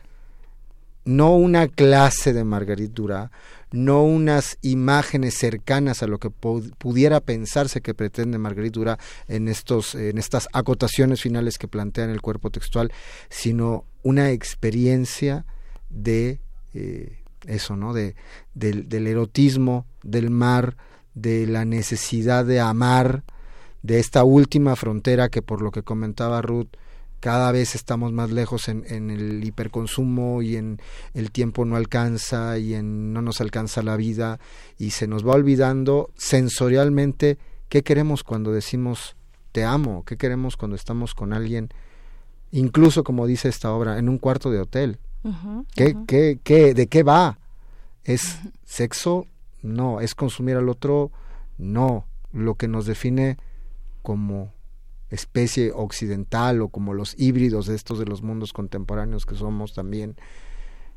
no 1.06 1.36
una 1.36 1.68
clase 1.68 2.34
de 2.34 2.44
Marguerite 2.44 2.94
Duras, 2.94 3.32
no 3.72 4.04
unas 4.04 4.58
imágenes 4.62 5.36
cercanas 5.36 6.02
a 6.02 6.08
lo 6.08 6.20
que 6.20 6.30
pudiera 6.30 7.20
pensarse 7.20 7.82
que 7.82 7.94
pretende 7.94 8.38
Marguerite 8.38 8.80
Duras 8.80 8.98
en 9.28 9.48
estos 9.48 9.96
en 9.96 10.18
estas 10.18 10.48
acotaciones 10.54 11.22
finales 11.22 11.58
que 11.58 11.68
plantean 11.68 12.10
el 12.10 12.22
cuerpo 12.22 12.50
textual, 12.50 12.92
sino 13.30 13.86
una 14.04 14.32
experiencia 14.32 15.46
de 15.90 16.40
eh, 16.74 17.20
eso, 17.46 17.76
¿no? 17.76 17.94
De, 17.94 18.16
del 18.54 19.08
erotismo, 19.08 19.86
del 20.04 20.30
mar, 20.30 20.78
de 21.14 21.48
la 21.48 21.66
necesidad 21.66 22.46
de 22.46 22.60
amar, 22.60 23.24
de 23.84 24.00
esta 24.00 24.24
última 24.24 24.76
frontera 24.76 25.30
que 25.30 25.42
por 25.42 25.62
lo 25.62 25.72
que 25.72 25.84
comentaba 25.84 26.42
Ruth 26.42 26.70
cada 27.20 27.52
vez 27.52 27.76
estamos 27.76 28.12
más 28.12 28.32
lejos 28.32 28.68
en, 28.70 28.84
en, 28.88 29.10
el 29.10 29.44
hiperconsumo 29.44 30.42
y 30.42 30.56
en 30.56 30.80
el 31.14 31.32
tiempo 31.32 31.66
no 31.66 31.76
alcanza 31.76 32.58
y 32.58 32.74
en 32.74 33.14
no 33.14 33.22
nos 33.22 33.42
alcanza 33.42 33.82
la 33.82 33.96
vida 33.96 34.40
y 34.78 34.92
se 34.92 35.08
nos 35.08 35.28
va 35.28 35.34
olvidando 35.34 36.12
sensorialmente 36.16 37.38
qué 37.70 37.84
queremos 37.84 38.24
cuando 38.24 38.52
decimos 38.52 39.16
te 39.58 39.64
amo, 39.64 40.04
qué 40.06 40.18
queremos 40.18 40.56
cuando 40.56 40.76
estamos 40.76 41.16
con 41.16 41.34
alguien, 41.34 41.70
incluso 42.52 43.04
como 43.04 43.26
dice 43.26 43.50
esta 43.50 43.72
obra, 43.72 43.98
en 43.98 44.08
un 44.08 44.20
cuarto 44.20 44.52
de 44.52 44.60
hotel. 44.60 45.00
¿Qué, 45.76 45.96
qué, 46.08 46.40
qué, 46.44 46.76
¿De 46.76 46.86
qué 46.86 47.02
va? 47.02 47.40
¿Es 48.04 48.38
sexo? 48.66 49.26
No. 49.64 50.00
¿Es 50.00 50.14
consumir 50.14 50.58
al 50.58 50.70
otro? 50.70 51.12
No. 51.58 52.06
Lo 52.32 52.54
que 52.54 52.68
nos 52.68 52.86
define 52.86 53.38
como 54.04 54.54
especie 55.10 55.72
occidental 55.74 56.62
o 56.62 56.70
como 56.70 56.94
los 56.94 57.16
híbridos 57.18 57.68
de 57.68 57.76
estos 57.76 58.00
de 58.00 58.06
los 58.06 58.22
mundos 58.22 58.54
contemporáneos 58.54 59.26
que 59.26 59.36
somos 59.36 59.74
también, 59.74 60.16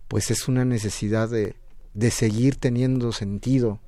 pues 0.09 0.31
es 0.31 0.49
una 0.49 0.65
necesidad 0.65 1.29
de, 1.29 1.55
de 1.95 2.11
seguir 2.11 2.57
teniendo 2.57 3.13
sentido. 3.13 3.79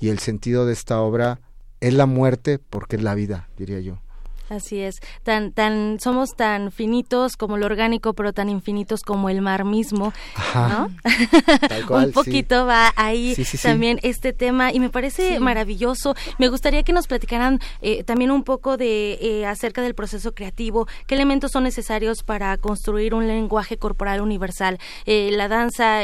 Y 0.00 0.08
el 0.08 0.18
sentido 0.18 0.66
de 0.66 0.72
esta 0.72 1.00
obra 1.00 1.40
es 1.80 1.94
la 1.94 2.06
muerte 2.06 2.58
porque 2.58 2.96
es 2.96 3.02
la 3.02 3.14
vida, 3.14 3.48
diría 3.56 3.80
yo. 3.80 4.00
Así 4.48 4.80
es, 4.80 4.96
tan, 5.24 5.52
tan, 5.52 6.00
somos 6.00 6.30
tan 6.34 6.72
finitos 6.72 7.36
como 7.36 7.58
lo 7.58 7.66
orgánico, 7.66 8.14
pero 8.14 8.32
tan 8.32 8.48
infinitos 8.48 9.02
como 9.02 9.28
el 9.28 9.42
mar 9.42 9.64
mismo, 9.64 10.14
¿no? 10.54 10.88
Un 11.90 12.12
poquito 12.12 12.64
va 12.64 12.92
ahí 12.96 13.36
también 13.62 14.00
este 14.02 14.32
tema 14.32 14.72
y 14.72 14.80
me 14.80 14.88
parece 14.88 15.38
maravilloso. 15.38 16.14
Me 16.38 16.48
gustaría 16.48 16.82
que 16.82 16.94
nos 16.94 17.06
platicaran 17.06 17.60
eh, 17.82 18.04
también 18.04 18.30
un 18.30 18.42
poco 18.42 18.78
de 18.78 19.18
eh, 19.20 19.46
acerca 19.46 19.82
del 19.82 19.94
proceso 19.94 20.32
creativo, 20.32 20.88
qué 21.06 21.14
elementos 21.14 21.52
son 21.52 21.64
necesarios 21.64 22.22
para 22.22 22.56
construir 22.56 23.12
un 23.14 23.26
lenguaje 23.26 23.76
corporal 23.76 24.22
universal. 24.22 24.78
Eh, 25.04 25.30
la 25.32 25.48
danza 25.48 25.98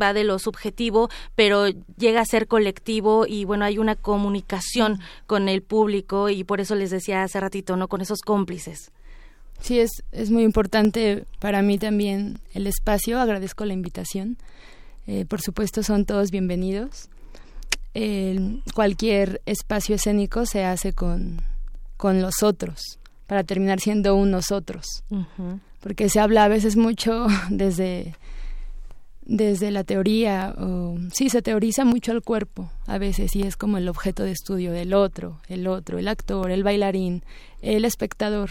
va 0.00 0.12
de 0.12 0.24
lo 0.24 0.38
subjetivo, 0.38 1.08
pero 1.34 1.68
llega 1.96 2.20
a 2.20 2.26
ser 2.26 2.46
colectivo 2.46 3.24
y 3.26 3.44
bueno, 3.46 3.64
hay 3.64 3.78
una 3.78 3.94
comunicación 3.94 5.00
con 5.26 5.48
el 5.48 5.62
público 5.62 6.28
y 6.28 6.44
por 6.44 6.60
eso 6.60 6.74
les 6.74 6.90
decía 6.90 7.22
hace 7.22 7.40
ratito, 7.40 7.76
¿no? 7.76 7.85
Con 7.88 8.00
esos 8.00 8.20
cómplices. 8.20 8.90
Sí, 9.60 9.80
es, 9.80 9.90
es 10.12 10.30
muy 10.30 10.42
importante 10.42 11.24
para 11.40 11.62
mí 11.62 11.78
también 11.78 12.38
el 12.52 12.66
espacio. 12.66 13.18
Agradezco 13.18 13.64
la 13.64 13.72
invitación. 13.72 14.36
Eh, 15.06 15.24
por 15.24 15.40
supuesto, 15.40 15.82
son 15.82 16.04
todos 16.04 16.30
bienvenidos. 16.30 17.08
cualquier 18.74 19.40
espacio 19.46 19.94
escénico 19.94 20.44
se 20.46 20.64
hace 20.64 20.92
con, 20.92 21.40
con 21.96 22.20
los 22.20 22.42
otros, 22.42 22.98
para 23.26 23.44
terminar 23.44 23.80
siendo 23.80 24.14
unos 24.16 24.50
otros. 24.50 24.84
Porque 25.80 26.08
se 26.08 26.20
habla 26.20 26.44
a 26.44 26.48
veces 26.48 26.76
mucho 26.76 27.26
desde 27.50 28.14
desde 29.26 29.72
la 29.72 29.82
teoría, 29.84 30.54
o, 30.56 30.96
sí, 31.12 31.28
se 31.28 31.42
teoriza 31.42 31.84
mucho 31.84 32.12
el 32.12 32.22
cuerpo 32.22 32.70
a 32.86 32.96
veces 32.98 33.34
y 33.34 33.42
es 33.42 33.56
como 33.56 33.76
el 33.76 33.88
objeto 33.88 34.22
de 34.22 34.30
estudio 34.30 34.72
del 34.72 34.94
otro, 34.94 35.40
el 35.48 35.66
otro, 35.66 35.98
el 35.98 36.08
actor, 36.08 36.50
el 36.50 36.62
bailarín, 36.62 37.24
el 37.60 37.84
espectador. 37.84 38.50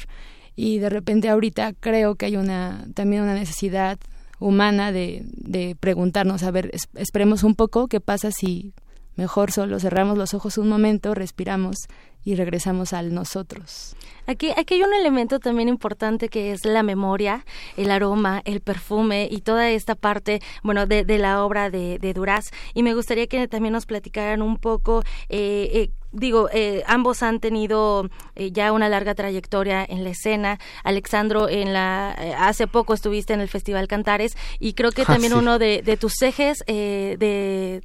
Y 0.55 0.79
de 0.79 0.89
repente 0.89 1.29
ahorita 1.29 1.73
creo 1.73 2.15
que 2.15 2.27
hay 2.27 2.35
una 2.35 2.85
también 2.93 3.23
una 3.23 3.33
necesidad 3.33 3.97
humana 4.39 4.91
de, 4.91 5.23
de 5.31 5.77
preguntarnos, 5.79 6.43
a 6.43 6.51
ver, 6.51 6.71
esperemos 6.95 7.43
un 7.43 7.55
poco, 7.55 7.87
¿qué 7.87 8.01
pasa 8.01 8.31
si 8.31 8.73
mejor 9.15 9.51
solo 9.51 9.79
cerramos 9.79 10.17
los 10.17 10.33
ojos 10.33 10.57
un 10.57 10.67
momento, 10.67 11.13
respiramos 11.13 11.77
y 12.25 12.35
regresamos 12.35 12.91
al 12.91 13.13
nosotros? 13.13 13.95
Aquí, 14.27 14.51
aquí 14.55 14.75
hay 14.75 14.83
un 14.83 14.93
elemento 14.93 15.39
también 15.39 15.69
importante 15.69 16.29
que 16.29 16.51
es 16.51 16.65
la 16.65 16.83
memoria, 16.83 17.45
el 17.77 17.91
aroma, 17.91 18.41
el 18.45 18.61
perfume 18.61 19.27
y 19.29 19.41
toda 19.41 19.69
esta 19.69 19.95
parte, 19.95 20.41
bueno, 20.63 20.85
de, 20.85 21.03
de 21.03 21.17
la 21.17 21.43
obra 21.43 21.69
de, 21.69 21.99
de 21.99 22.13
Duraz. 22.13 22.51
Y 22.73 22.83
me 22.83 22.93
gustaría 22.93 23.27
que 23.27 23.47
también 23.47 23.73
nos 23.73 23.85
platicaran 23.85 24.41
un 24.41 24.57
poco 24.57 25.03
eh, 25.29 25.69
eh, 25.73 25.89
digo, 26.15 26.49
eh, 26.53 26.83
ambos 26.87 27.21
han 27.21 27.39
tenido 27.39 28.09
eh, 28.35 28.51
ya 28.51 28.71
una 28.71 28.89
larga 28.89 29.13
trayectoria 29.15 29.85
en 29.87 30.03
la 30.03 30.11
escena. 30.11 30.59
Alexandro, 30.83 31.49
en 31.49 31.73
la 31.73 32.15
eh, 32.17 32.33
hace 32.37 32.67
poco 32.67 32.93
estuviste 32.93 33.33
en 33.33 33.41
el 33.41 33.49
Festival 33.49 33.87
Cantares 33.87 34.37
y 34.59 34.73
creo 34.73 34.91
que 34.91 35.03
ah, 35.03 35.05
también 35.05 35.33
uno 35.33 35.59
de, 35.59 35.81
de, 35.81 35.97
tus 35.97 36.21
ejes 36.21 36.59
de 36.65 37.81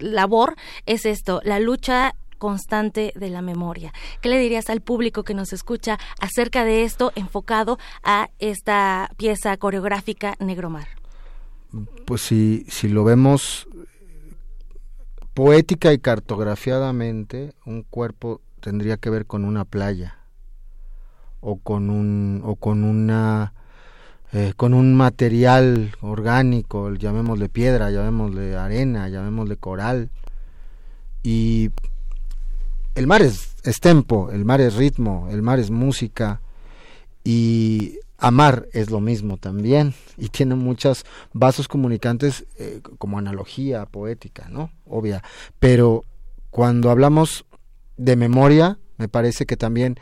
labor 0.00 0.56
es 0.86 1.04
esto, 1.06 1.40
la 1.44 1.58
lucha 1.58 2.14
constante 2.38 3.12
de 3.16 3.30
la 3.30 3.42
memoria. 3.42 3.92
¿Qué 4.20 4.28
le 4.28 4.38
dirías 4.38 4.70
al 4.70 4.80
público 4.80 5.22
que 5.22 5.34
nos 5.34 5.52
escucha 5.52 5.98
acerca 6.20 6.64
de 6.64 6.84
esto 6.84 7.12
enfocado 7.14 7.78
a 8.02 8.30
esta 8.38 9.10
pieza 9.16 9.56
coreográfica 9.56 10.34
Negromar? 10.38 10.88
Pues 12.04 12.22
si, 12.22 12.64
si 12.68 12.88
lo 12.88 13.04
vemos 13.04 13.68
poética 15.34 15.92
y 15.92 15.98
cartografiadamente, 15.98 17.52
un 17.66 17.82
cuerpo 17.82 18.40
tendría 18.60 18.96
que 18.96 19.10
ver 19.10 19.26
con 19.26 19.44
una 19.44 19.64
playa 19.64 20.18
o 21.40 21.56
con 21.56 21.90
un 21.90 22.40
o 22.44 22.56
con 22.56 22.84
una 22.84 23.52
eh, 24.32 24.54
con 24.56 24.74
un 24.74 24.94
material 24.94 25.92
orgánico, 26.00 26.92
llamémosle 26.92 27.48
piedra, 27.48 27.90
llamémosle 27.90 28.56
arena, 28.56 29.08
llamémosle 29.08 29.56
coral 29.56 30.10
y 31.22 31.70
el 32.96 33.06
mar 33.06 33.20
es, 33.20 33.54
tempo, 33.80 34.30
el 34.32 34.44
mar 34.44 34.60
es 34.60 34.74
ritmo, 34.74 35.28
el 35.30 35.42
mar 35.42 35.58
es 35.58 35.70
música 35.70 36.40
y 37.22 37.98
amar 38.16 38.66
es 38.72 38.90
lo 38.90 39.00
mismo 39.00 39.36
también 39.36 39.94
y 40.16 40.30
tiene 40.30 40.54
muchos 40.54 41.04
vasos 41.34 41.68
comunicantes 41.68 42.46
eh, 42.58 42.80
como 42.98 43.18
analogía 43.18 43.84
poética, 43.84 44.48
¿no? 44.48 44.70
Obvia. 44.86 45.22
Pero 45.60 46.04
cuando 46.50 46.90
hablamos 46.90 47.44
de 47.98 48.16
memoria, 48.16 48.78
me 48.96 49.08
parece 49.08 49.44
que 49.44 49.58
también 49.58 50.00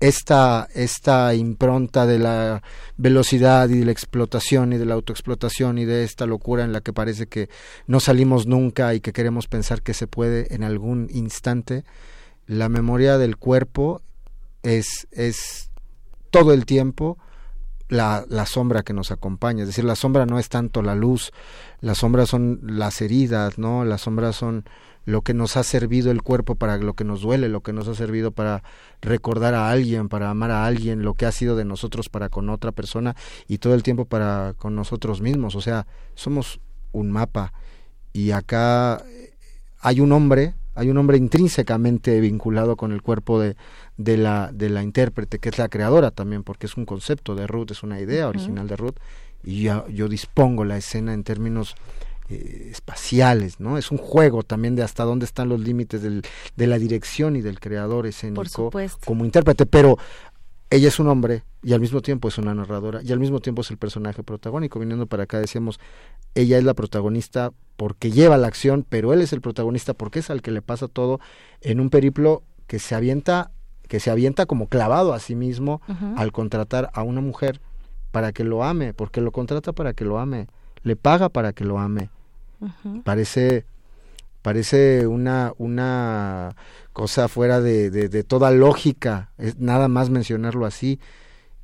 esta, 0.00 0.68
esta 0.74 1.34
impronta 1.36 2.04
de 2.06 2.18
la 2.18 2.64
velocidad 2.96 3.68
y 3.68 3.78
de 3.78 3.84
la 3.84 3.92
explotación 3.92 4.72
y 4.72 4.78
de 4.78 4.86
la 4.86 4.94
autoexplotación 4.94 5.78
y 5.78 5.84
de 5.84 6.02
esta 6.02 6.26
locura 6.26 6.64
en 6.64 6.72
la 6.72 6.80
que 6.80 6.92
parece 6.92 7.26
que 7.26 7.48
no 7.86 8.00
salimos 8.00 8.48
nunca 8.48 8.92
y 8.92 9.00
que 9.00 9.12
queremos 9.12 9.46
pensar 9.46 9.82
que 9.82 9.94
se 9.94 10.08
puede 10.08 10.52
en 10.52 10.64
algún 10.64 11.08
instante, 11.12 11.84
la 12.46 12.68
memoria 12.68 13.18
del 13.18 13.36
cuerpo 13.36 14.02
es, 14.62 15.06
es 15.10 15.70
todo 16.30 16.52
el 16.52 16.66
tiempo 16.66 17.18
la, 17.88 18.24
la, 18.28 18.46
sombra 18.46 18.82
que 18.82 18.92
nos 18.92 19.10
acompaña. 19.10 19.62
Es 19.62 19.68
decir, 19.68 19.84
la 19.84 19.96
sombra 19.96 20.26
no 20.26 20.38
es 20.38 20.48
tanto 20.48 20.82
la 20.82 20.94
luz, 20.94 21.32
las 21.80 21.98
sombras 21.98 22.30
son 22.30 22.60
las 22.62 23.00
heridas, 23.00 23.58
¿no? 23.58 23.84
Las 23.84 24.02
sombras 24.02 24.36
son 24.36 24.64
lo 25.04 25.22
que 25.22 25.34
nos 25.34 25.56
ha 25.56 25.64
servido 25.64 26.10
el 26.10 26.22
cuerpo 26.22 26.54
para 26.54 26.78
lo 26.78 26.94
que 26.94 27.04
nos 27.04 27.20
duele, 27.20 27.48
lo 27.48 27.60
que 27.60 27.72
nos 27.72 27.88
ha 27.88 27.94
servido 27.94 28.30
para 28.30 28.62
recordar 29.02 29.54
a 29.54 29.70
alguien, 29.70 30.08
para 30.08 30.30
amar 30.30 30.50
a 30.50 30.64
alguien, 30.64 31.02
lo 31.02 31.14
que 31.14 31.26
ha 31.26 31.32
sido 31.32 31.56
de 31.56 31.64
nosotros 31.64 32.08
para 32.08 32.30
con 32.30 32.48
otra 32.48 32.72
persona 32.72 33.14
y 33.46 33.58
todo 33.58 33.74
el 33.74 33.82
tiempo 33.82 34.06
para 34.06 34.54
con 34.56 34.74
nosotros 34.74 35.20
mismos. 35.20 35.56
O 35.56 35.60
sea, 35.60 35.86
somos 36.14 36.60
un 36.92 37.10
mapa 37.10 37.52
y 38.12 38.30
acá 38.30 39.02
hay 39.80 40.00
un 40.00 40.12
hombre, 40.12 40.54
hay 40.74 40.90
un 40.90 40.98
hombre 40.98 41.16
intrínsecamente 41.16 42.20
vinculado 42.20 42.76
con 42.76 42.92
el 42.92 43.02
cuerpo 43.02 43.40
de, 43.40 43.56
de, 43.96 44.16
la, 44.16 44.50
de 44.52 44.70
la 44.70 44.82
intérprete, 44.82 45.38
que 45.38 45.48
es 45.48 45.58
la 45.58 45.68
creadora 45.68 46.10
también, 46.10 46.42
porque 46.42 46.66
es 46.66 46.76
un 46.76 46.84
concepto 46.84 47.34
de 47.34 47.46
Ruth, 47.46 47.70
es 47.70 47.82
una 47.82 48.00
idea 48.00 48.28
original 48.28 48.68
de 48.68 48.76
Ruth, 48.76 48.96
y 49.44 49.62
yo, 49.62 49.86
yo 49.88 50.08
dispongo 50.08 50.64
la 50.64 50.76
escena 50.76 51.14
en 51.14 51.22
términos 51.22 51.76
eh, 52.28 52.68
espaciales, 52.70 53.60
¿no? 53.60 53.76
Es 53.76 53.90
un 53.90 53.98
juego 53.98 54.42
también 54.42 54.74
de 54.74 54.82
hasta 54.82 55.04
dónde 55.04 55.26
están 55.26 55.48
los 55.48 55.60
límites 55.60 56.02
del, 56.02 56.22
de 56.56 56.66
la 56.66 56.78
dirección 56.78 57.36
y 57.36 57.42
del 57.42 57.60
creador 57.60 58.06
escénico 58.06 58.70
como 59.04 59.24
intérprete, 59.24 59.66
pero 59.66 59.98
ella 60.70 60.88
es 60.88 60.98
un 60.98 61.08
hombre 61.08 61.42
y 61.64 61.72
al 61.72 61.80
mismo 61.80 62.02
tiempo 62.02 62.28
es 62.28 62.38
una 62.38 62.54
narradora 62.54 63.00
y 63.02 63.10
al 63.10 63.18
mismo 63.18 63.40
tiempo 63.40 63.62
es 63.62 63.70
el 63.70 63.78
personaje 63.78 64.22
protagónico. 64.22 64.78
Viniendo 64.78 65.06
para 65.06 65.24
acá 65.24 65.40
decíamos, 65.40 65.80
ella 66.34 66.58
es 66.58 66.64
la 66.64 66.74
protagonista 66.74 67.52
porque 67.76 68.10
lleva 68.10 68.36
la 68.36 68.48
acción, 68.48 68.84
pero 68.88 69.12
él 69.12 69.22
es 69.22 69.32
el 69.32 69.40
protagonista 69.40 69.94
porque 69.94 70.18
es 70.18 70.30
al 70.30 70.42
que 70.42 70.50
le 70.50 70.62
pasa 70.62 70.88
todo 70.88 71.20
en 71.62 71.80
un 71.80 71.90
periplo 71.90 72.42
que 72.66 72.78
se 72.78 72.94
avienta 72.94 73.50
que 73.88 74.00
se 74.00 74.10
avienta 74.10 74.46
como 74.46 74.68
clavado 74.68 75.12
a 75.12 75.20
sí 75.20 75.34
mismo 75.34 75.82
al 76.16 76.32
contratar 76.32 76.90
a 76.94 77.02
una 77.02 77.20
mujer 77.20 77.60
para 78.12 78.32
que 78.32 78.42
lo 78.44 78.64
ame, 78.64 78.94
porque 78.94 79.20
lo 79.20 79.30
contrata 79.30 79.72
para 79.72 79.92
que 79.92 80.04
lo 80.04 80.18
ame, 80.18 80.48
le 80.82 80.96
paga 80.96 81.28
para 81.28 81.52
que 81.52 81.64
lo 81.64 81.78
ame. 81.78 82.08
Parece 83.04 83.66
parece 84.40 85.06
una, 85.06 85.52
una 85.56 86.54
cosa 86.92 87.28
fuera 87.28 87.60
de, 87.60 87.90
de, 87.90 88.24
toda 88.24 88.50
lógica, 88.50 89.30
es 89.38 89.58
nada 89.58 89.88
más 89.88 90.10
mencionarlo 90.10 90.66
así. 90.66 91.00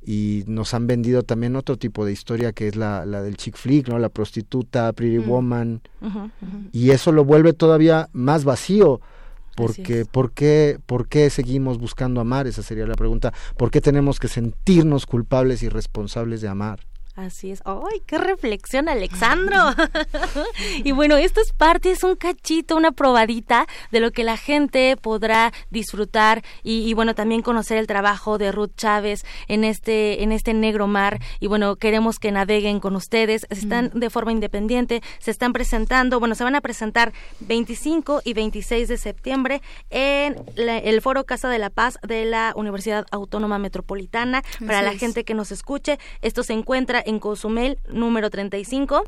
Y 0.03 0.43
nos 0.47 0.73
han 0.73 0.87
vendido 0.87 1.23
también 1.23 1.55
otro 1.55 1.77
tipo 1.77 2.05
de 2.05 2.11
historia 2.11 2.53
que 2.53 2.67
es 2.67 2.75
la, 2.75 3.05
la 3.05 3.21
del 3.21 3.37
chick 3.37 3.55
flick, 3.55 3.87
¿no? 3.87 3.99
La 3.99 4.09
prostituta, 4.09 4.91
Pretty 4.93 5.19
Woman. 5.19 5.81
Y 6.71 6.89
eso 6.89 7.11
lo 7.11 7.23
vuelve 7.23 7.53
todavía 7.53 8.09
más 8.13 8.43
vacío. 8.43 8.99
Porque, 9.55 10.05
¿por 10.05 10.31
qué, 10.31 10.79
¿por 10.85 11.07
qué 11.07 11.29
seguimos 11.29 11.77
buscando 11.77 12.21
amar? 12.21 12.47
Esa 12.47 12.63
sería 12.63 12.87
la 12.87 12.95
pregunta. 12.95 13.33
¿Por 13.57 13.69
qué 13.69 13.81
tenemos 13.81 14.19
que 14.19 14.27
sentirnos 14.27 15.05
culpables 15.05 15.61
y 15.61 15.69
responsables 15.69 16.41
de 16.41 16.47
amar? 16.47 16.79
Así 17.21 17.51
es. 17.51 17.61
¡Ay, 17.65 18.01
qué 18.07 18.17
reflexión, 18.17 18.89
Alexandro! 18.89 19.55
y 20.83 20.91
bueno, 20.91 21.17
esto 21.17 21.39
es 21.39 21.53
parte, 21.53 21.91
es 21.91 22.03
un 22.03 22.15
cachito, 22.15 22.75
una 22.75 22.91
probadita 22.91 23.67
de 23.91 23.99
lo 23.99 24.09
que 24.11 24.23
la 24.23 24.37
gente 24.37 24.97
podrá 24.97 25.53
disfrutar 25.69 26.41
y, 26.63 26.91
bueno, 26.95 27.13
también 27.13 27.43
conocer 27.43 27.77
el 27.77 27.85
trabajo 27.85 28.39
de 28.39 28.51
Ruth 28.51 28.71
Chávez 28.75 29.23
en 29.47 29.63
este, 29.63 30.23
en 30.23 30.31
este 30.31 30.55
negro 30.55 30.87
mar. 30.87 31.19
Y 31.39 31.45
bueno, 31.45 31.75
queremos 31.75 32.17
que 32.17 32.31
naveguen 32.31 32.79
con 32.79 32.95
ustedes. 32.95 33.45
Están 33.51 33.91
de 33.93 34.09
forma 34.09 34.31
independiente, 34.31 35.03
se 35.19 35.29
están 35.29 35.53
presentando, 35.53 36.19
bueno, 36.19 36.33
se 36.33 36.43
van 36.43 36.55
a 36.55 36.61
presentar 36.61 37.13
25 37.41 38.21
y 38.23 38.33
26 38.33 38.87
de 38.87 38.97
septiembre 38.97 39.61
en 39.91 40.37
el 40.55 41.01
Foro 41.01 41.25
Casa 41.25 41.49
de 41.49 41.59
la 41.59 41.69
Paz 41.69 41.99
de 42.01 42.25
la 42.25 42.53
Universidad 42.55 43.05
Autónoma 43.11 43.59
Metropolitana. 43.59 44.41
Para 44.65 44.81
la 44.81 44.93
gente 44.93 45.23
que 45.23 45.35
nos 45.35 45.51
escuche, 45.51 45.99
esto 46.21 46.41
se 46.41 46.53
encuentra 46.53 47.03
en 47.10 47.10
Cozumel, 47.19 47.79
número 47.89 48.29
35 48.29 49.03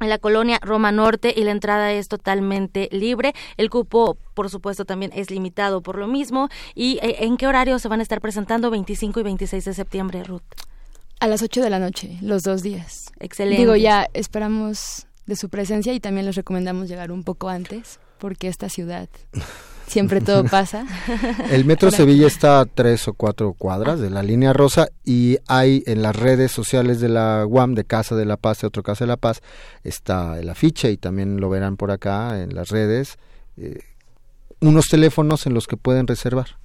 en 0.00 0.08
la 0.08 0.18
colonia 0.18 0.58
Roma 0.60 0.92
Norte 0.92 1.32
y 1.36 1.44
la 1.44 1.52
entrada 1.52 1.92
es 1.92 2.08
totalmente 2.08 2.88
libre. 2.92 3.32
El 3.56 3.70
cupo, 3.70 4.16
por 4.34 4.50
supuesto, 4.50 4.84
también 4.84 5.12
es 5.14 5.30
limitado 5.30 5.82
por 5.82 5.98
lo 5.98 6.06
mismo. 6.06 6.48
¿Y 6.74 6.98
eh, 7.02 7.24
en 7.24 7.36
qué 7.36 7.46
horario 7.46 7.78
se 7.78 7.88
van 7.88 8.00
a 8.00 8.02
estar 8.02 8.20
presentando 8.20 8.70
25 8.70 9.20
y 9.20 9.22
26 9.22 9.64
de 9.64 9.74
septiembre, 9.74 10.24
Ruth? 10.24 10.42
A 11.20 11.28
las 11.28 11.42
8 11.42 11.62
de 11.62 11.70
la 11.70 11.78
noche, 11.78 12.18
los 12.20 12.42
dos 12.42 12.62
días. 12.62 13.12
Excelente. 13.20 13.60
Digo, 13.60 13.76
ya 13.76 14.08
esperamos 14.14 15.06
de 15.26 15.36
su 15.36 15.48
presencia 15.48 15.92
y 15.92 16.00
también 16.00 16.26
les 16.26 16.36
recomendamos 16.36 16.88
llegar 16.88 17.12
un 17.12 17.22
poco 17.22 17.48
antes, 17.48 17.98
porque 18.18 18.48
esta 18.48 18.68
ciudad 18.68 19.08
siempre 19.86 20.20
todo 20.20 20.44
pasa. 20.50 20.86
El 21.50 21.64
Metro 21.64 21.90
Sevilla 21.92 22.26
está 22.26 22.60
a 22.60 22.66
tres 22.66 23.08
o 23.08 23.14
cuatro 23.14 23.54
cuadras 23.54 24.00
de 24.00 24.10
la 24.10 24.22
línea 24.22 24.52
rosa 24.52 24.88
y 25.04 25.38
hay 25.46 25.82
en 25.86 26.02
las 26.02 26.16
redes 26.16 26.52
sociales 26.52 27.00
de 27.00 27.08
la 27.08 27.44
UAM, 27.46 27.74
de 27.74 27.84
Casa 27.84 28.14
de 28.16 28.24
la 28.24 28.36
Paz, 28.36 28.60
de 28.60 28.66
otro 28.66 28.82
Casa 28.82 29.04
de 29.04 29.08
la 29.08 29.16
Paz, 29.16 29.42
está 29.82 30.38
el 30.38 30.48
afiche 30.48 30.90
y 30.90 30.96
también 30.96 31.40
lo 31.40 31.48
verán 31.50 31.76
por 31.76 31.90
acá 31.90 32.42
en 32.42 32.54
las 32.54 32.70
redes, 32.70 33.18
eh, 33.56 33.80
unos 34.60 34.86
teléfonos 34.86 35.46
en 35.46 35.54
los 35.54 35.66
que 35.66 35.76
pueden 35.76 36.06
reservar. 36.06 36.58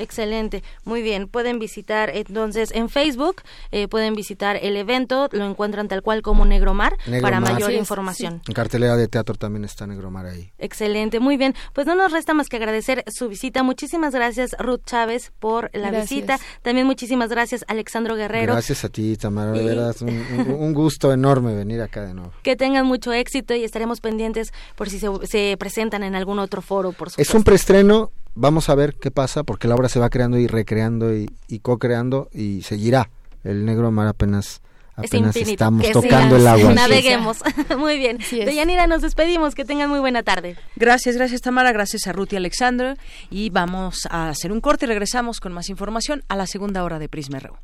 Excelente, 0.00 0.62
muy 0.84 1.02
bien. 1.02 1.28
Pueden 1.28 1.58
visitar 1.58 2.10
entonces 2.14 2.70
en 2.72 2.88
Facebook, 2.88 3.42
eh, 3.70 3.86
pueden 3.86 4.14
visitar 4.14 4.58
el 4.60 4.76
evento, 4.76 5.28
lo 5.32 5.44
encuentran 5.44 5.88
tal 5.88 6.02
cual 6.02 6.22
como 6.22 6.46
Negromar 6.46 6.96
para 7.20 7.38
mayor 7.40 7.72
información. 7.72 8.40
En 8.48 8.54
cartelera 8.54 8.96
de 8.96 9.08
teatro 9.08 9.34
también 9.34 9.64
está 9.64 9.86
Negromar 9.86 10.26
ahí. 10.26 10.52
Excelente, 10.58 11.20
muy 11.20 11.36
bien. 11.36 11.54
Pues 11.74 11.86
no 11.86 11.94
nos 11.94 12.12
resta 12.12 12.32
más 12.32 12.48
que 12.48 12.56
agradecer 12.56 13.04
su 13.08 13.28
visita. 13.28 13.62
Muchísimas 13.62 14.14
gracias 14.14 14.56
Ruth 14.58 14.80
Chávez 14.86 15.32
por 15.38 15.70
la 15.74 15.90
visita. 15.90 16.38
También 16.62 16.86
muchísimas 16.86 17.28
gracias 17.28 17.64
Alexandro 17.68 18.16
Guerrero. 18.16 18.54
Gracias 18.54 18.84
a 18.84 18.88
ti, 18.88 19.16
Tamara. 19.16 19.52
De 19.52 19.62
verdad, 19.62 19.94
un, 20.00 20.50
un, 20.58 20.74
gusto 20.74 21.12
enorme 21.12 21.54
venir 21.54 21.82
acá 21.82 22.06
de 22.06 22.14
nuevo. 22.14 22.32
Que 22.42 22.56
tengan 22.56 22.86
mucho 22.86 23.12
éxito 23.12 23.54
y 23.54 23.64
estaremos 23.64 24.00
pendientes 24.00 24.52
por 24.76 24.88
si 24.88 24.98
se, 24.98 25.08
se 25.24 25.56
presentan 25.58 26.02
en 26.02 26.14
algún 26.14 26.38
otro 26.38 26.62
foro, 26.62 26.92
por 26.92 27.10
supuesto. 27.10 27.30
Es 27.30 27.34
un 27.34 27.44
preestreno 27.44 28.12
vamos 28.34 28.68
a 28.68 28.74
ver 28.74 28.94
qué 28.94 29.10
pasa, 29.10 29.42
porque 29.44 29.68
la 29.68 29.74
obra 29.74 29.88
se 29.88 30.00
va 30.00 30.10
creando 30.10 30.38
y 30.38 30.46
recreando 30.46 31.14
y, 31.14 31.28
co-creando 31.60 32.28
y 32.32 32.62
seguirá. 32.62 33.10
El 33.44 33.64
negro 33.64 33.90
mar 33.90 34.06
apenas 34.06 34.60
apenas 34.96 35.34
estamos 35.34 35.90
tocando 35.92 36.36
el 36.36 36.46
agua. 36.46 36.74
Naveguemos. 36.74 37.38
muy 37.78 37.98
bien. 37.98 38.18
De 38.30 38.54
Yanira 38.54 38.86
nos 38.86 39.02
despedimos. 39.02 39.54
Que 39.54 39.64
tengan 39.64 39.88
muy 39.88 40.00
buena 40.00 40.22
tarde. 40.22 40.56
Gracias, 40.76 41.16
gracias 41.16 41.40
Tamara. 41.40 41.72
Gracias 41.72 42.06
a 42.06 42.12
Ruth 42.12 42.32
y 42.32 42.36
Alexandra. 42.36 42.96
Y 43.30 43.50
vamos 43.50 44.06
a 44.10 44.28
hacer 44.28 44.52
un 44.52 44.60
corte 44.60 44.84
y 44.84 44.88
regresamos 44.88 45.40
con 45.40 45.52
más 45.52 45.70
información 45.70 46.22
a 46.28 46.36
la 46.36 46.46
segunda 46.46 46.84
hora 46.84 46.98
de 46.98 47.08
Prisma 47.08 47.40
RU. 47.40 47.56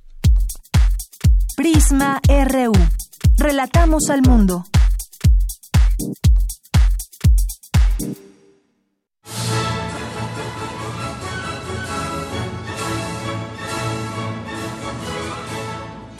Prisma 1.56 2.20
RU. 2.26 2.72
Relatamos 3.38 4.08
al 4.08 4.22
mundo. 4.22 4.64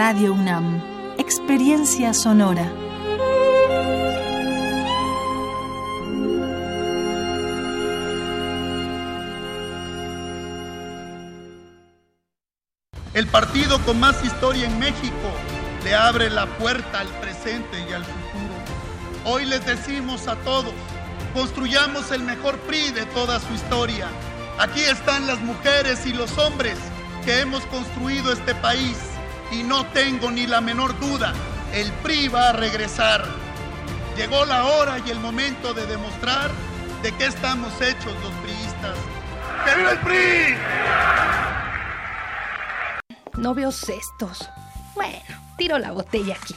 Radio 0.00 0.32
UNAM. 0.32 0.80
Experiencia 1.18 2.14
sonora. 2.14 2.72
El 13.12 13.26
partido 13.26 13.84
con 13.84 13.98
más 13.98 14.24
historia 14.24 14.66
en 14.66 14.78
México 14.78 15.10
le 15.82 15.96
abre 15.96 16.30
la 16.30 16.46
puerta 16.46 17.00
al 17.00 17.08
presente 17.20 17.84
y 17.90 17.92
al 17.92 18.04
futuro. 18.04 18.54
Hoy 19.24 19.46
les 19.46 19.66
decimos 19.66 20.28
a 20.28 20.36
todos, 20.36 20.74
construyamos 21.34 22.12
el 22.12 22.22
mejor 22.22 22.56
PRI 22.60 22.92
de 22.92 23.04
toda 23.06 23.40
su 23.40 23.52
historia. 23.52 24.06
Aquí 24.60 24.80
están 24.80 25.26
las 25.26 25.40
mujeres 25.40 26.06
y 26.06 26.12
los 26.12 26.38
hombres 26.38 26.78
que 27.24 27.40
hemos 27.40 27.64
construido 27.66 28.32
este 28.32 28.54
país 28.54 28.96
y 29.50 29.62
no 29.62 29.86
tengo 29.86 30.30
ni 30.30 30.46
la 30.46 30.60
menor 30.60 30.98
duda, 30.98 31.32
el 31.74 31.90
PRI 31.92 32.28
va 32.28 32.50
a 32.50 32.52
regresar. 32.52 33.24
Llegó 34.16 34.44
la 34.44 34.64
hora 34.64 34.98
y 35.04 35.10
el 35.10 35.20
momento 35.20 35.74
de 35.74 35.86
demostrar 35.86 36.50
de 37.02 37.12
qué 37.12 37.26
estamos 37.26 37.72
hechos 37.80 38.12
los 38.22 38.32
priistas. 38.42 38.96
¡Que 39.64 39.74
viva 39.76 39.92
el 39.92 39.98
PRI! 39.98 40.56
No 43.38 43.54
veo 43.54 43.70
cestos. 43.70 44.48
Bueno, 44.94 45.20
tiro 45.56 45.78
la 45.78 45.92
botella 45.92 46.34
aquí. 46.34 46.56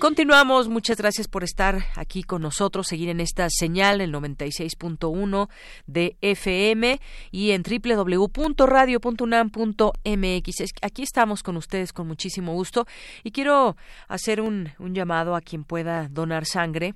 Continuamos, 0.01 0.67
muchas 0.67 0.97
gracias 0.97 1.27
por 1.27 1.43
estar 1.43 1.85
aquí 1.95 2.23
con 2.23 2.41
nosotros, 2.41 2.87
seguir 2.87 3.09
en 3.09 3.19
esta 3.19 3.47
señal, 3.51 4.01
el 4.01 4.11
96.1 4.11 5.47
de 5.85 6.17
FM 6.21 6.99
y 7.29 7.51
en 7.51 7.61
www.radio.unam.mx. 7.61 10.55
Aquí 10.81 11.03
estamos 11.03 11.43
con 11.43 11.55
ustedes 11.55 11.93
con 11.93 12.07
muchísimo 12.07 12.53
gusto 12.53 12.87
y 13.23 13.29
quiero 13.29 13.77
hacer 14.07 14.41
un, 14.41 14.71
un 14.79 14.95
llamado 14.95 15.35
a 15.35 15.41
quien 15.41 15.63
pueda 15.63 16.07
donar 16.09 16.47
sangre. 16.47 16.95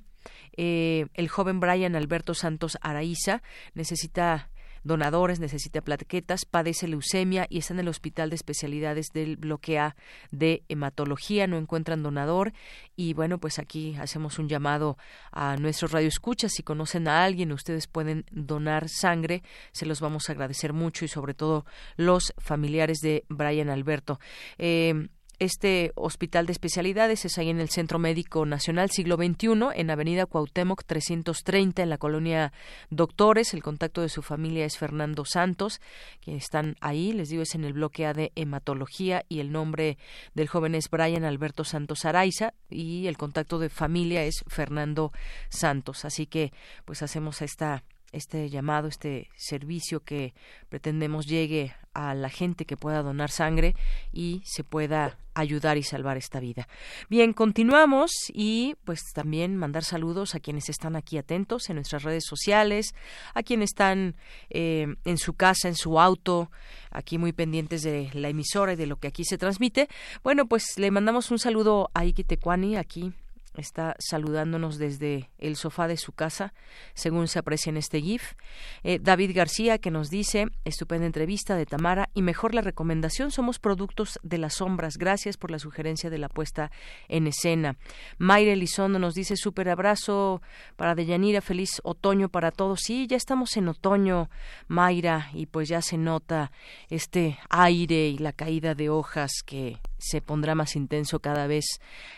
Eh, 0.56 1.06
el 1.14 1.28
joven 1.28 1.60
Brian 1.60 1.94
Alberto 1.94 2.34
Santos 2.34 2.76
Araiza 2.80 3.40
necesita 3.74 4.50
donadores, 4.86 5.40
necesita 5.40 5.80
plaquetas, 5.80 6.44
padece 6.44 6.88
leucemia 6.88 7.46
y 7.48 7.58
está 7.58 7.74
en 7.74 7.80
el 7.80 7.88
Hospital 7.88 8.30
de 8.30 8.36
Especialidades 8.36 9.08
del 9.12 9.36
Bloque 9.36 9.78
A 9.78 9.96
de 10.30 10.62
Hematología, 10.68 11.46
no 11.46 11.58
encuentran 11.58 12.02
donador. 12.02 12.52
Y 12.96 13.12
bueno, 13.14 13.38
pues 13.38 13.58
aquí 13.58 13.96
hacemos 13.96 14.38
un 14.38 14.48
llamado 14.48 14.96
a 15.32 15.56
nuestros 15.56 15.92
radioescuchas, 15.92 16.52
si 16.52 16.62
conocen 16.62 17.08
a 17.08 17.24
alguien, 17.24 17.52
ustedes 17.52 17.86
pueden 17.86 18.24
donar 18.30 18.88
sangre, 18.88 19.42
se 19.72 19.86
los 19.86 20.00
vamos 20.00 20.28
a 20.28 20.32
agradecer 20.32 20.72
mucho 20.72 21.04
y 21.04 21.08
sobre 21.08 21.34
todo 21.34 21.66
los 21.96 22.32
familiares 22.38 22.98
de 23.00 23.24
Brian 23.28 23.68
Alberto. 23.68 24.20
Eh, 24.58 25.08
este 25.38 25.92
hospital 25.96 26.46
de 26.46 26.52
especialidades 26.52 27.24
es 27.24 27.36
ahí 27.36 27.50
en 27.50 27.60
el 27.60 27.68
Centro 27.68 27.98
Médico 27.98 28.46
Nacional 28.46 28.90
Siglo 28.90 29.16
XXI, 29.16 29.68
en 29.74 29.90
Avenida 29.90 30.24
Cuauhtémoc 30.24 30.84
330, 30.84 31.82
en 31.82 31.90
la 31.90 31.98
colonia 31.98 32.52
Doctores. 32.90 33.52
El 33.52 33.62
contacto 33.62 34.00
de 34.00 34.08
su 34.08 34.22
familia 34.22 34.64
es 34.64 34.78
Fernando 34.78 35.24
Santos, 35.24 35.80
que 36.20 36.36
están 36.36 36.76
ahí. 36.80 37.12
Les 37.12 37.28
digo, 37.28 37.42
es 37.42 37.54
en 37.54 37.64
el 37.64 37.74
bloque 37.74 38.06
A 38.06 38.14
de 38.14 38.32
hematología 38.34 39.24
y 39.28 39.40
el 39.40 39.52
nombre 39.52 39.98
del 40.34 40.48
joven 40.48 40.74
es 40.74 40.88
Brian 40.88 41.24
Alberto 41.24 41.64
Santos 41.64 42.04
Araiza 42.04 42.54
y 42.70 43.06
el 43.06 43.18
contacto 43.18 43.58
de 43.58 43.68
familia 43.68 44.24
es 44.24 44.42
Fernando 44.46 45.12
Santos. 45.50 46.04
Así 46.04 46.26
que, 46.26 46.52
pues 46.84 47.02
hacemos 47.02 47.42
esta 47.42 47.84
este 48.16 48.48
llamado, 48.48 48.88
este 48.88 49.28
servicio 49.36 50.00
que 50.00 50.34
pretendemos 50.68 51.26
llegue 51.26 51.74
a 51.92 52.14
la 52.14 52.28
gente 52.28 52.64
que 52.64 52.76
pueda 52.76 53.02
donar 53.02 53.30
sangre 53.30 53.74
y 54.12 54.42
se 54.44 54.64
pueda 54.64 55.18
ayudar 55.34 55.76
y 55.76 55.82
salvar 55.82 56.16
esta 56.16 56.40
vida. 56.40 56.66
Bien, 57.08 57.32
continuamos 57.32 58.10
y 58.32 58.76
pues 58.84 59.02
también 59.14 59.56
mandar 59.56 59.84
saludos 59.84 60.34
a 60.34 60.40
quienes 60.40 60.68
están 60.68 60.96
aquí 60.96 61.18
atentos 61.18 61.68
en 61.68 61.76
nuestras 61.76 62.02
redes 62.02 62.24
sociales, 62.26 62.94
a 63.34 63.42
quienes 63.42 63.70
están 63.70 64.16
eh, 64.50 64.96
en 65.04 65.18
su 65.18 65.34
casa, 65.34 65.68
en 65.68 65.74
su 65.74 66.00
auto, 66.00 66.50
aquí 66.90 67.18
muy 67.18 67.32
pendientes 67.32 67.82
de 67.82 68.10
la 68.14 68.28
emisora 68.28 68.72
y 68.72 68.76
de 68.76 68.86
lo 68.86 68.96
que 68.96 69.08
aquí 69.08 69.24
se 69.24 69.38
transmite. 69.38 69.88
Bueno, 70.22 70.46
pues 70.46 70.78
le 70.78 70.90
mandamos 70.90 71.30
un 71.30 71.38
saludo 71.38 71.90
a 71.94 72.00
Ike 72.00 72.24
Tecuani 72.24 72.76
aquí 72.76 73.12
está 73.60 73.96
saludándonos 73.98 74.78
desde 74.78 75.30
el 75.38 75.56
sofá 75.56 75.88
de 75.88 75.96
su 75.96 76.12
casa, 76.12 76.52
según 76.94 77.28
se 77.28 77.38
aprecia 77.38 77.70
en 77.70 77.76
este 77.76 78.00
GIF. 78.00 78.34
Eh, 78.82 78.98
David 79.00 79.32
García, 79.34 79.78
que 79.78 79.90
nos 79.90 80.10
dice, 80.10 80.46
estupenda 80.64 81.06
entrevista 81.06 81.56
de 81.56 81.66
Tamara 81.66 82.08
y 82.14 82.22
mejor 82.22 82.54
la 82.54 82.60
recomendación, 82.60 83.30
somos 83.30 83.58
productos 83.58 84.18
de 84.22 84.38
las 84.38 84.54
sombras. 84.54 84.96
Gracias 84.98 85.36
por 85.36 85.50
la 85.50 85.58
sugerencia 85.58 86.10
de 86.10 86.18
la 86.18 86.28
puesta 86.28 86.70
en 87.08 87.26
escena. 87.26 87.76
Mayra 88.18 88.52
Elizondo 88.52 88.98
nos 88.98 89.14
dice, 89.14 89.36
súper 89.36 89.68
abrazo 89.68 90.42
para 90.76 90.94
Deyanira, 90.94 91.40
feliz 91.40 91.80
otoño 91.82 92.28
para 92.28 92.50
todos. 92.50 92.80
Sí, 92.82 93.06
ya 93.06 93.16
estamos 93.16 93.56
en 93.56 93.68
otoño, 93.68 94.30
Mayra, 94.68 95.30
y 95.32 95.46
pues 95.46 95.68
ya 95.68 95.82
se 95.82 95.98
nota 95.98 96.50
este 96.88 97.38
aire 97.50 98.08
y 98.08 98.18
la 98.18 98.32
caída 98.32 98.74
de 98.74 98.90
hojas 98.90 99.32
que 99.44 99.78
se 99.98 100.20
pondrá 100.20 100.54
más 100.54 100.76
intenso 100.76 101.20
cada 101.20 101.46
vez 101.46 101.64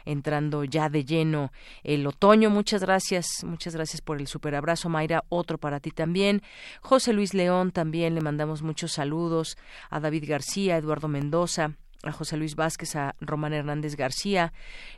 entrando 0.04 0.64
ya 0.64 0.88
de 0.88 1.04
lleno 1.04 1.52
el 1.82 2.06
otoño. 2.06 2.50
Muchas 2.50 2.82
gracias, 2.82 3.44
muchas 3.44 3.74
gracias 3.74 4.00
por 4.00 4.18
el 4.18 4.26
super 4.26 4.54
abrazo, 4.54 4.88
Mayra. 4.88 5.24
Otro 5.28 5.58
para 5.58 5.80
ti 5.80 5.90
también. 5.90 6.42
José 6.80 7.12
Luis 7.12 7.34
León 7.34 7.72
también 7.72 8.14
le 8.14 8.20
mandamos 8.20 8.62
muchos 8.62 8.92
saludos. 8.92 9.56
A 9.90 10.00
David 10.00 10.24
García, 10.28 10.76
Eduardo 10.76 11.08
Mendoza, 11.08 11.76
a 12.02 12.12
José 12.12 12.36
Luis 12.36 12.54
Vázquez, 12.54 12.94
a 12.96 13.14
Román 13.20 13.52
Hernández 13.52 13.96
García. 13.96 14.52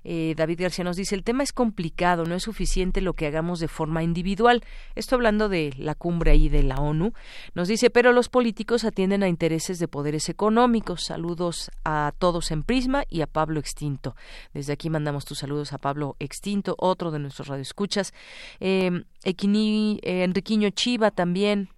Eh, 0.04 0.34
David 0.36 0.60
García 0.60 0.84
nos 0.84 0.96
dice, 0.96 1.14
el 1.14 1.24
tema 1.24 1.42
es 1.42 1.52
complicado, 1.52 2.24
no 2.24 2.34
es 2.34 2.42
suficiente 2.42 3.00
lo 3.00 3.14
que 3.14 3.26
hagamos 3.26 3.58
de 3.60 3.68
forma 3.68 4.02
individual. 4.02 4.62
Esto 4.94 5.14
hablando 5.14 5.48
de 5.48 5.72
la 5.78 5.94
cumbre 5.94 6.32
ahí 6.32 6.48
de 6.48 6.62
la 6.62 6.76
ONU. 6.76 7.12
Nos 7.54 7.68
dice, 7.68 7.90
pero 7.90 8.12
los 8.12 8.28
políticos 8.28 8.84
atienden 8.84 9.22
a 9.22 9.28
intereses 9.28 9.78
de 9.78 9.88
poderes 9.88 10.28
económicos. 10.28 11.04
Saludos 11.04 11.70
a 11.84 12.12
todos 12.18 12.50
en 12.50 12.62
Prisma 12.62 13.04
y 13.08 13.22
a 13.22 13.26
Pablo 13.26 13.60
Extinto. 13.60 14.14
Desde 14.52 14.72
aquí 14.72 14.90
mandamos 14.90 15.24
tus 15.24 15.38
saludos 15.38 15.72
a 15.72 15.78
Pablo 15.78 16.16
Extinto, 16.18 16.74
otro 16.78 17.10
de 17.10 17.18
nuestros 17.18 17.48
radioescuchas. 17.48 18.12
Eh, 18.60 19.04
Equini, 19.24 20.00
eh, 20.02 20.24
Enriquiño 20.24 20.70
Chiva 20.70 21.10
también, 21.10 21.70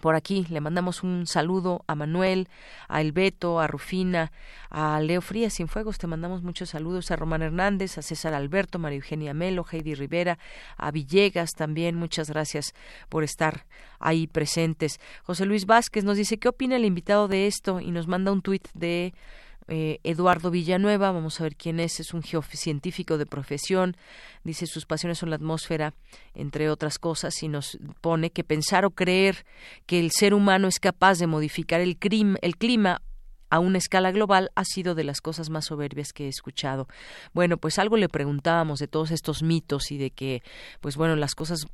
por 0.00 0.14
aquí 0.14 0.46
le 0.50 0.60
mandamos 0.60 1.02
un 1.02 1.26
saludo 1.26 1.84
a 1.86 1.94
Manuel, 1.94 2.48
a 2.88 3.00
Elbeto, 3.00 3.60
a 3.60 3.66
Rufina, 3.66 4.32
a 4.70 5.00
Leo 5.00 5.20
Frías 5.20 5.56
Fuegos. 5.66 5.98
Te 5.98 6.06
mandamos 6.06 6.42
muchos 6.42 6.70
saludos 6.70 7.10
a 7.10 7.16
Román 7.16 7.42
Hernández, 7.42 7.96
a 7.98 8.02
César 8.02 8.34
Alberto, 8.34 8.78
María 8.78 8.96
Eugenia 8.96 9.34
Melo, 9.34 9.64
Heidi 9.70 9.94
Rivera, 9.94 10.38
a 10.76 10.90
Villegas 10.90 11.52
también. 11.52 11.96
Muchas 11.96 12.28
gracias 12.30 12.74
por 13.08 13.24
estar 13.24 13.66
ahí 13.98 14.26
presentes. 14.26 15.00
José 15.22 15.46
Luis 15.46 15.66
Vázquez 15.66 16.04
nos 16.04 16.16
dice 16.16 16.38
qué 16.38 16.48
opina 16.48 16.76
el 16.76 16.84
invitado 16.84 17.28
de 17.28 17.46
esto 17.46 17.80
y 17.80 17.90
nos 17.90 18.08
manda 18.08 18.32
un 18.32 18.42
tuit 18.42 18.68
de 18.74 19.14
eh, 19.68 19.98
Eduardo 20.04 20.50
Villanueva, 20.50 21.12
vamos 21.12 21.40
a 21.40 21.44
ver 21.44 21.56
quién 21.56 21.80
es, 21.80 22.00
es 22.00 22.12
un 22.12 22.22
geocientífico 22.22 23.18
de 23.18 23.26
profesión, 23.26 23.96
dice 24.42 24.66
sus 24.66 24.86
pasiones 24.86 25.18
son 25.18 25.30
la 25.30 25.36
atmósfera, 25.36 25.94
entre 26.34 26.68
otras 26.68 26.98
cosas, 26.98 27.42
y 27.42 27.48
nos 27.48 27.78
pone 28.00 28.30
que 28.30 28.44
pensar 28.44 28.84
o 28.84 28.90
creer 28.90 29.46
que 29.86 30.00
el 30.00 30.10
ser 30.10 30.34
humano 30.34 30.68
es 30.68 30.80
capaz 30.80 31.18
de 31.18 31.26
modificar 31.26 31.80
el, 31.80 31.98
el 32.42 32.56
clima 32.56 33.00
a 33.54 33.60
una 33.60 33.78
escala 33.78 34.10
global 34.10 34.50
ha 34.56 34.64
sido 34.64 34.96
de 34.96 35.04
las 35.04 35.20
cosas 35.20 35.48
más 35.48 35.66
soberbias 35.66 36.12
que 36.12 36.24
he 36.24 36.28
escuchado. 36.28 36.88
Bueno, 37.32 37.56
pues 37.56 37.78
algo 37.78 37.96
le 37.96 38.08
preguntábamos 38.08 38.80
de 38.80 38.88
todos 38.88 39.12
estos 39.12 39.44
mitos 39.44 39.92
y 39.92 39.96
de 39.96 40.10
que, 40.10 40.42
pues 40.80 40.96
bueno, 40.96 41.14
las 41.14 41.36
cosas, 41.36 41.66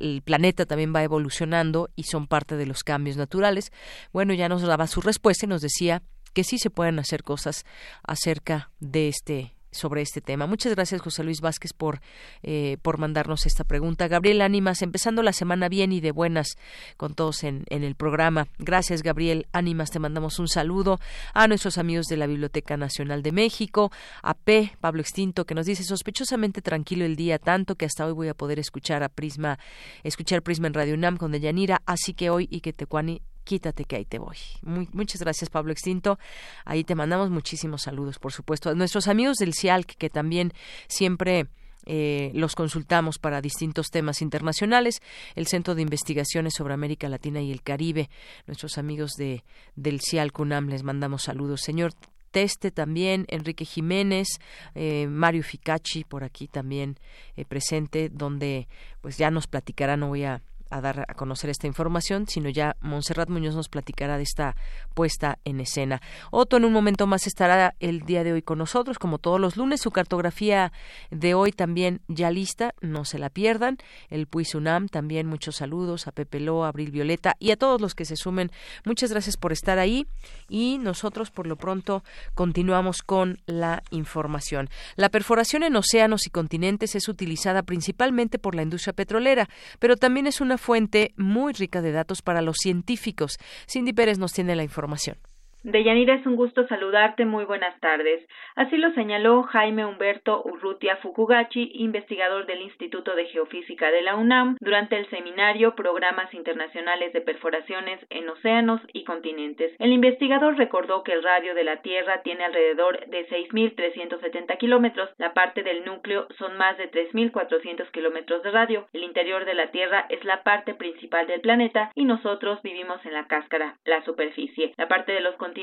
el 0.00 0.22
planeta 0.22 0.64
también 0.64 0.94
va 0.96 1.02
evolucionando 1.02 1.90
y 1.94 2.04
son 2.04 2.26
parte 2.26 2.56
de 2.56 2.64
los 2.64 2.82
cambios 2.84 3.18
naturales. 3.18 3.70
Bueno, 4.14 4.32
ya 4.32 4.48
nos 4.48 4.62
daba 4.62 4.86
su 4.86 5.02
respuesta 5.02 5.44
y 5.44 5.48
nos 5.50 5.60
decía 5.60 6.02
que 6.36 6.44
sí 6.44 6.58
se 6.58 6.68
pueden 6.68 6.98
hacer 6.98 7.22
cosas 7.22 7.64
acerca 8.06 8.70
de 8.78 9.08
este 9.08 9.54
sobre 9.70 10.02
este 10.02 10.20
tema. 10.20 10.46
Muchas 10.46 10.74
gracias, 10.74 11.00
José 11.00 11.24
Luis 11.24 11.40
Vázquez, 11.40 11.72
por, 11.72 12.02
eh, 12.42 12.76
por 12.82 12.98
mandarnos 12.98 13.46
esta 13.46 13.64
pregunta. 13.64 14.06
Gabriel 14.06 14.42
Ánimas, 14.42 14.82
empezando 14.82 15.22
la 15.22 15.32
semana 15.32 15.70
bien 15.70 15.92
y 15.92 16.02
de 16.02 16.12
buenas 16.12 16.58
con 16.98 17.14
todos 17.14 17.42
en, 17.42 17.64
en 17.70 17.84
el 17.84 17.94
programa. 17.94 18.48
Gracias, 18.58 19.02
Gabriel 19.02 19.46
Ánimas. 19.52 19.90
Te 19.90 19.98
mandamos 19.98 20.38
un 20.38 20.48
saludo 20.48 21.00
a 21.32 21.48
nuestros 21.48 21.78
amigos 21.78 22.04
de 22.06 22.18
la 22.18 22.26
Biblioteca 22.26 22.76
Nacional 22.76 23.22
de 23.22 23.32
México, 23.32 23.90
a 24.22 24.34
P. 24.34 24.72
Pablo 24.78 25.00
Extinto, 25.00 25.46
que 25.46 25.54
nos 25.54 25.64
dice 25.64 25.84
sospechosamente 25.84 26.60
tranquilo 26.60 27.06
el 27.06 27.16
día, 27.16 27.38
tanto 27.38 27.76
que 27.76 27.86
hasta 27.86 28.04
hoy 28.04 28.12
voy 28.12 28.28
a 28.28 28.34
poder 28.34 28.58
escuchar 28.58 29.02
a 29.02 29.08
Prisma, 29.08 29.58
escuchar 30.04 30.42
Prisma 30.42 30.66
en 30.66 30.74
Radio 30.74 30.94
UNAM 30.94 31.16
con 31.16 31.32
Deyanira, 31.32 31.80
así 31.86 32.12
que 32.12 32.28
hoy 32.28 32.46
y 32.50 32.60
que 32.60 32.74
Tecuani 32.74 33.22
quítate 33.46 33.84
que 33.84 33.96
ahí 33.96 34.04
te 34.04 34.18
voy. 34.18 34.36
muchas 34.62 35.20
gracias, 35.22 35.48
Pablo 35.48 35.72
Extinto. 35.72 36.18
Ahí 36.66 36.84
te 36.84 36.94
mandamos 36.94 37.30
muchísimos 37.30 37.82
saludos, 37.82 38.18
por 38.18 38.32
supuesto. 38.32 38.68
A 38.68 38.74
nuestros 38.74 39.08
amigos 39.08 39.36
del 39.38 39.54
CIALC, 39.54 39.96
que 39.96 40.10
también 40.10 40.52
siempre... 40.88 41.46
Eh, 41.88 42.32
los 42.34 42.56
consultamos 42.56 43.20
para 43.20 43.40
distintos 43.40 43.90
temas 43.90 44.20
internacionales, 44.20 45.00
el 45.36 45.46
Centro 45.46 45.76
de 45.76 45.82
Investigaciones 45.82 46.54
sobre 46.54 46.74
América 46.74 47.08
Latina 47.08 47.40
y 47.40 47.52
el 47.52 47.62
Caribe, 47.62 48.10
nuestros 48.48 48.76
amigos 48.76 49.12
de 49.12 49.44
del 49.76 50.00
CIALC 50.00 50.36
UNAM, 50.36 50.66
les 50.68 50.82
mandamos 50.82 51.22
saludos. 51.22 51.60
Señor 51.60 51.92
Teste 52.32 52.72
también, 52.72 53.24
Enrique 53.28 53.64
Jiménez, 53.64 54.26
eh, 54.74 55.06
Mario 55.08 55.44
Ficacci 55.44 56.02
por 56.02 56.24
aquí 56.24 56.48
también 56.48 56.98
eh, 57.36 57.44
presente, 57.44 58.08
donde 58.08 58.66
pues 59.00 59.16
ya 59.16 59.30
nos 59.30 59.46
platicará, 59.46 59.96
no 59.96 60.08
voy 60.08 60.24
a 60.24 60.42
a 60.70 60.80
dar 60.80 61.06
a 61.08 61.14
conocer 61.14 61.50
esta 61.50 61.66
información, 61.66 62.26
sino 62.28 62.48
ya 62.48 62.76
Montserrat 62.80 63.28
Muñoz 63.28 63.54
nos 63.54 63.68
platicará 63.68 64.16
de 64.16 64.22
esta 64.22 64.56
puesta 64.94 65.38
en 65.44 65.60
escena. 65.60 66.00
Otto 66.30 66.56
en 66.56 66.64
un 66.64 66.72
momento 66.72 67.06
más 67.06 67.26
estará 67.26 67.74
el 67.80 68.00
día 68.00 68.24
de 68.24 68.32
hoy 68.32 68.42
con 68.42 68.58
nosotros, 68.58 68.98
como 68.98 69.18
todos 69.18 69.40
los 69.40 69.56
lunes. 69.56 69.80
Su 69.80 69.90
cartografía 69.90 70.72
de 71.10 71.34
hoy 71.34 71.52
también 71.52 72.00
ya 72.08 72.30
lista, 72.30 72.74
no 72.80 73.04
se 73.04 73.18
la 73.18 73.30
pierdan. 73.30 73.78
El 74.08 74.26
Puis 74.26 74.54
UNAM 74.54 74.88
también 74.88 75.26
muchos 75.26 75.56
saludos 75.56 76.06
a 76.06 76.12
Pepe 76.12 76.40
Lo, 76.40 76.64
a 76.64 76.68
Abril 76.68 76.90
Violeta 76.90 77.36
y 77.38 77.50
a 77.50 77.56
todos 77.56 77.80
los 77.80 77.94
que 77.94 78.04
se 78.04 78.16
sumen. 78.16 78.50
Muchas 78.84 79.10
gracias 79.10 79.36
por 79.36 79.52
estar 79.52 79.78
ahí 79.78 80.06
y 80.48 80.78
nosotros 80.78 81.30
por 81.30 81.46
lo 81.46 81.56
pronto 81.56 82.04
continuamos 82.34 83.02
con 83.02 83.40
la 83.46 83.82
información. 83.90 84.68
La 84.96 85.08
perforación 85.08 85.62
en 85.62 85.76
océanos 85.76 86.26
y 86.26 86.30
continentes 86.30 86.94
es 86.94 87.08
utilizada 87.08 87.62
principalmente 87.62 88.38
por 88.38 88.54
la 88.54 88.62
industria 88.62 88.92
petrolera, 88.92 89.48
pero 89.78 89.96
también 89.96 90.26
es 90.26 90.40
una 90.40 90.55
fuente 90.58 91.12
muy 91.16 91.52
rica 91.52 91.82
de 91.82 91.92
datos 91.92 92.22
para 92.22 92.42
los 92.42 92.56
científicos. 92.58 93.38
Cindy 93.68 93.92
Pérez 93.92 94.18
nos 94.18 94.32
tiene 94.32 94.56
la 94.56 94.62
información. 94.62 95.18
Deyanira, 95.66 96.14
es 96.14 96.24
un 96.26 96.36
gusto 96.36 96.64
saludarte. 96.68 97.24
Muy 97.24 97.44
buenas 97.44 97.76
tardes. 97.80 98.24
Así 98.54 98.76
lo 98.76 98.92
señaló 98.92 99.42
Jaime 99.42 99.84
Humberto 99.84 100.40
Urrutia 100.44 100.96
Fukugachi, 100.98 101.72
investigador 101.74 102.46
del 102.46 102.62
Instituto 102.62 103.16
de 103.16 103.24
Geofísica 103.24 103.90
de 103.90 104.02
la 104.02 104.14
UNAM, 104.14 104.58
durante 104.60 104.96
el 104.96 105.10
seminario 105.10 105.74
Programas 105.74 106.32
Internacionales 106.34 107.12
de 107.12 107.20
Perforaciones 107.20 107.98
en 108.10 108.28
Océanos 108.28 108.80
y 108.92 109.02
Continentes. 109.02 109.72
El 109.80 109.90
investigador 109.90 110.56
recordó 110.56 111.02
que 111.02 111.14
el 111.14 111.24
radio 111.24 111.52
de 111.56 111.64
la 111.64 111.82
Tierra 111.82 112.22
tiene 112.22 112.44
alrededor 112.44 113.04
de 113.08 113.26
6.370 113.28 114.58
kilómetros. 114.58 115.10
La 115.18 115.34
parte 115.34 115.64
del 115.64 115.84
núcleo 115.84 116.28
son 116.38 116.56
más 116.56 116.78
de 116.78 116.88
3.400 116.92 117.90
kilómetros 117.90 118.44
de 118.44 118.52
radio. 118.52 118.86
El 118.92 119.02
interior 119.02 119.44
de 119.44 119.54
la 119.54 119.72
Tierra 119.72 120.06
es 120.10 120.24
la 120.24 120.44
parte 120.44 120.74
principal 120.74 121.26
del 121.26 121.40
planeta 121.40 121.90
y 121.96 122.04
nosotros 122.04 122.62
vivimos 122.62 123.04
en 123.04 123.14
la 123.14 123.26
cáscara, 123.26 123.78
la 123.84 124.04
superficie. 124.04 124.72
La 124.76 124.86
parte 124.86 125.10
de 125.10 125.20
los 125.20 125.34
continentes 125.34 125.55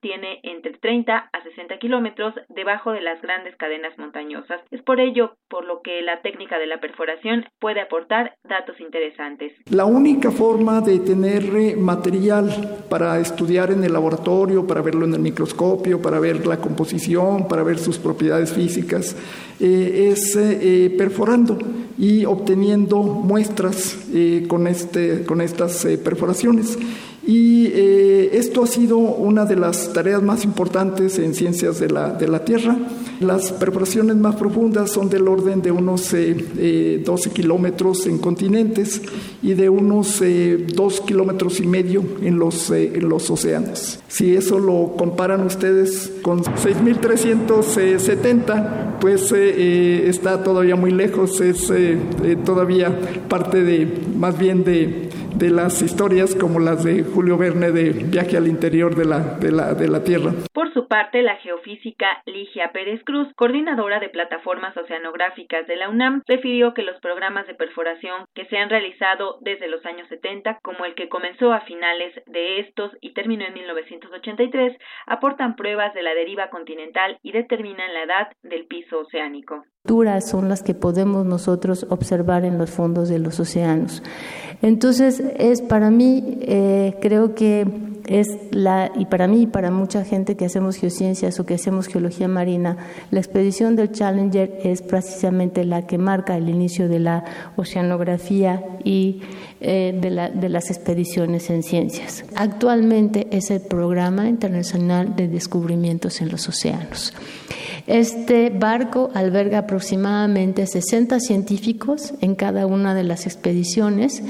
tiene 0.00 0.40
entre 0.42 0.72
30 0.72 1.30
a 1.32 1.42
60 1.42 1.78
kilómetros 1.78 2.34
debajo 2.48 2.92
de 2.92 3.00
las 3.00 3.20
grandes 3.22 3.56
cadenas 3.56 3.96
montañosas. 3.98 4.60
Es 4.70 4.82
por 4.82 5.00
ello 5.00 5.36
por 5.48 5.64
lo 5.64 5.80
que 5.82 6.02
la 6.02 6.20
técnica 6.20 6.58
de 6.58 6.66
la 6.66 6.80
perforación 6.80 7.46
puede 7.58 7.80
aportar 7.80 8.36
datos 8.44 8.78
interesantes. 8.80 9.52
La 9.70 9.84
única 9.84 10.30
forma 10.30 10.80
de 10.80 10.98
tener 11.00 11.42
eh, 11.56 11.76
material 11.76 12.84
para 12.88 13.18
estudiar 13.18 13.70
en 13.70 13.84
el 13.84 13.92
laboratorio, 13.92 14.66
para 14.66 14.82
verlo 14.82 15.06
en 15.06 15.14
el 15.14 15.20
microscopio, 15.20 16.00
para 16.00 16.20
ver 16.20 16.46
la 16.46 16.58
composición, 16.58 17.48
para 17.48 17.62
ver 17.62 17.78
sus 17.78 17.98
propiedades 17.98 18.52
físicas, 18.52 19.16
eh, 19.60 20.10
es 20.12 20.36
eh, 20.36 20.94
perforando 20.96 21.58
y 21.98 22.24
obteniendo 22.24 23.02
muestras 23.02 23.96
con, 24.46 24.68
este, 24.68 25.24
con 25.24 25.40
estas 25.40 25.84
perforaciones. 26.04 26.78
Y 27.28 27.66
eh, 27.74 28.38
esto 28.38 28.62
ha 28.62 28.66
sido 28.66 28.96
una 28.96 29.44
de 29.44 29.54
las 29.54 29.92
tareas 29.92 30.22
más 30.22 30.44
importantes 30.44 31.18
en 31.18 31.34
ciencias 31.34 31.78
de 31.78 31.90
la, 31.90 32.12
de 32.12 32.26
la 32.26 32.42
Tierra. 32.42 32.74
Las 33.20 33.52
perforaciones 33.52 34.16
más 34.16 34.36
profundas 34.36 34.92
son 34.92 35.10
del 35.10 35.28
orden 35.28 35.60
de 35.60 35.70
unos 35.70 36.04
12 36.04 36.22
eh, 36.22 36.46
eh, 36.56 37.04
kilómetros 37.34 38.06
en 38.06 38.16
continentes 38.16 39.02
y 39.42 39.52
de 39.52 39.68
unos 39.68 40.22
2 40.22 41.00
kilómetros 41.02 41.60
y 41.60 41.66
medio 41.66 42.02
en 42.22 42.38
los, 42.38 42.70
en 42.70 43.06
los 43.06 43.28
océanos. 43.28 44.00
Si 44.08 44.34
eso 44.34 44.58
lo 44.58 44.94
comparan 44.96 45.44
ustedes 45.44 46.10
con 46.22 46.42
6.370, 46.42 49.00
pues 49.00 49.34
está 49.48 50.42
todavía 50.42 50.76
muy 50.76 50.90
lejos, 50.90 51.40
es 51.40 51.72
todavía 52.44 52.98
parte 53.28 53.62
de, 53.62 53.88
más 54.16 54.38
bien 54.38 54.64
de 54.64 55.08
de 55.38 55.50
las 55.50 55.82
historias 55.82 56.34
como 56.34 56.58
las 56.58 56.84
de 56.84 57.04
Julio 57.04 57.38
Verne 57.38 57.70
de 57.70 57.90
Viaje 57.90 58.36
al 58.36 58.48
interior 58.48 58.96
de 58.96 59.04
la, 59.04 59.20
de 59.38 59.52
la, 59.52 59.74
de 59.74 59.88
la 59.88 60.02
Tierra. 60.02 60.32
Por 60.52 60.72
parte, 60.88 61.22
la 61.22 61.36
geofísica 61.36 62.22
Ligia 62.26 62.72
Pérez 62.72 63.02
Cruz, 63.04 63.28
coordinadora 63.36 64.00
de 64.00 64.08
plataformas 64.08 64.76
oceanográficas 64.76 65.66
de 65.66 65.76
la 65.76 65.88
UNAM, 65.88 66.22
refirió 66.26 66.74
que 66.74 66.82
los 66.82 66.98
programas 67.00 67.46
de 67.46 67.54
perforación 67.54 68.24
que 68.34 68.46
se 68.46 68.58
han 68.58 68.70
realizado 68.70 69.38
desde 69.40 69.68
los 69.68 69.84
años 69.86 70.08
70, 70.08 70.58
como 70.62 70.84
el 70.84 70.94
que 70.94 71.08
comenzó 71.08 71.52
a 71.52 71.60
finales 71.60 72.12
de 72.26 72.60
estos 72.60 72.90
y 73.00 73.12
terminó 73.12 73.44
en 73.44 73.54
1983, 73.54 74.76
aportan 75.06 75.56
pruebas 75.56 75.94
de 75.94 76.02
la 76.02 76.14
deriva 76.14 76.50
continental 76.50 77.18
y 77.22 77.32
determinan 77.32 77.94
la 77.94 78.02
edad 78.02 78.28
del 78.42 78.66
piso 78.66 79.00
oceánico 79.00 79.64
son 80.20 80.48
las 80.48 80.62
que 80.62 80.74
podemos 80.74 81.24
nosotros 81.24 81.86
observar 81.88 82.44
en 82.44 82.58
los 82.58 82.70
fondos 82.70 83.08
de 83.08 83.18
los 83.18 83.40
océanos. 83.40 84.02
Entonces, 84.60 85.20
es 85.38 85.62
para 85.62 85.90
mí, 85.90 86.38
eh, 86.42 86.96
creo 87.00 87.34
que 87.34 87.66
es 88.06 88.26
la, 88.50 88.90
y 88.96 89.06
para 89.06 89.28
mí 89.28 89.42
y 89.42 89.46
para 89.46 89.70
mucha 89.70 90.04
gente 90.04 90.36
que 90.36 90.46
hacemos 90.46 90.77
geociencias 90.78 91.38
o 91.38 91.46
que 91.46 91.54
hacemos 91.54 91.86
geología 91.86 92.28
marina, 92.28 92.76
la 93.10 93.20
expedición 93.20 93.76
del 93.76 93.92
Challenger 93.92 94.60
es 94.64 94.82
precisamente 94.82 95.64
la 95.64 95.86
que 95.86 95.98
marca 95.98 96.36
el 96.36 96.48
inicio 96.48 96.88
de 96.88 96.98
la 97.00 97.24
oceanografía 97.56 98.64
y 98.84 99.20
eh, 99.60 99.98
de, 100.00 100.10
la, 100.10 100.30
de 100.30 100.48
las 100.48 100.70
expediciones 100.70 101.50
en 101.50 101.62
ciencias. 101.62 102.24
Actualmente 102.36 103.26
es 103.30 103.50
el 103.50 103.60
Programa 103.60 104.28
Internacional 104.28 105.16
de 105.16 105.28
Descubrimientos 105.28 106.20
en 106.20 106.30
los 106.30 106.48
Océanos. 106.48 107.12
Este 107.88 108.50
barco 108.50 109.10
alberga 109.14 109.60
aproximadamente 109.60 110.66
60 110.66 111.20
científicos 111.20 112.12
en 112.20 112.34
cada 112.34 112.66
una 112.66 112.94
de 112.94 113.02
las 113.02 113.26
expediciones. 113.26 114.22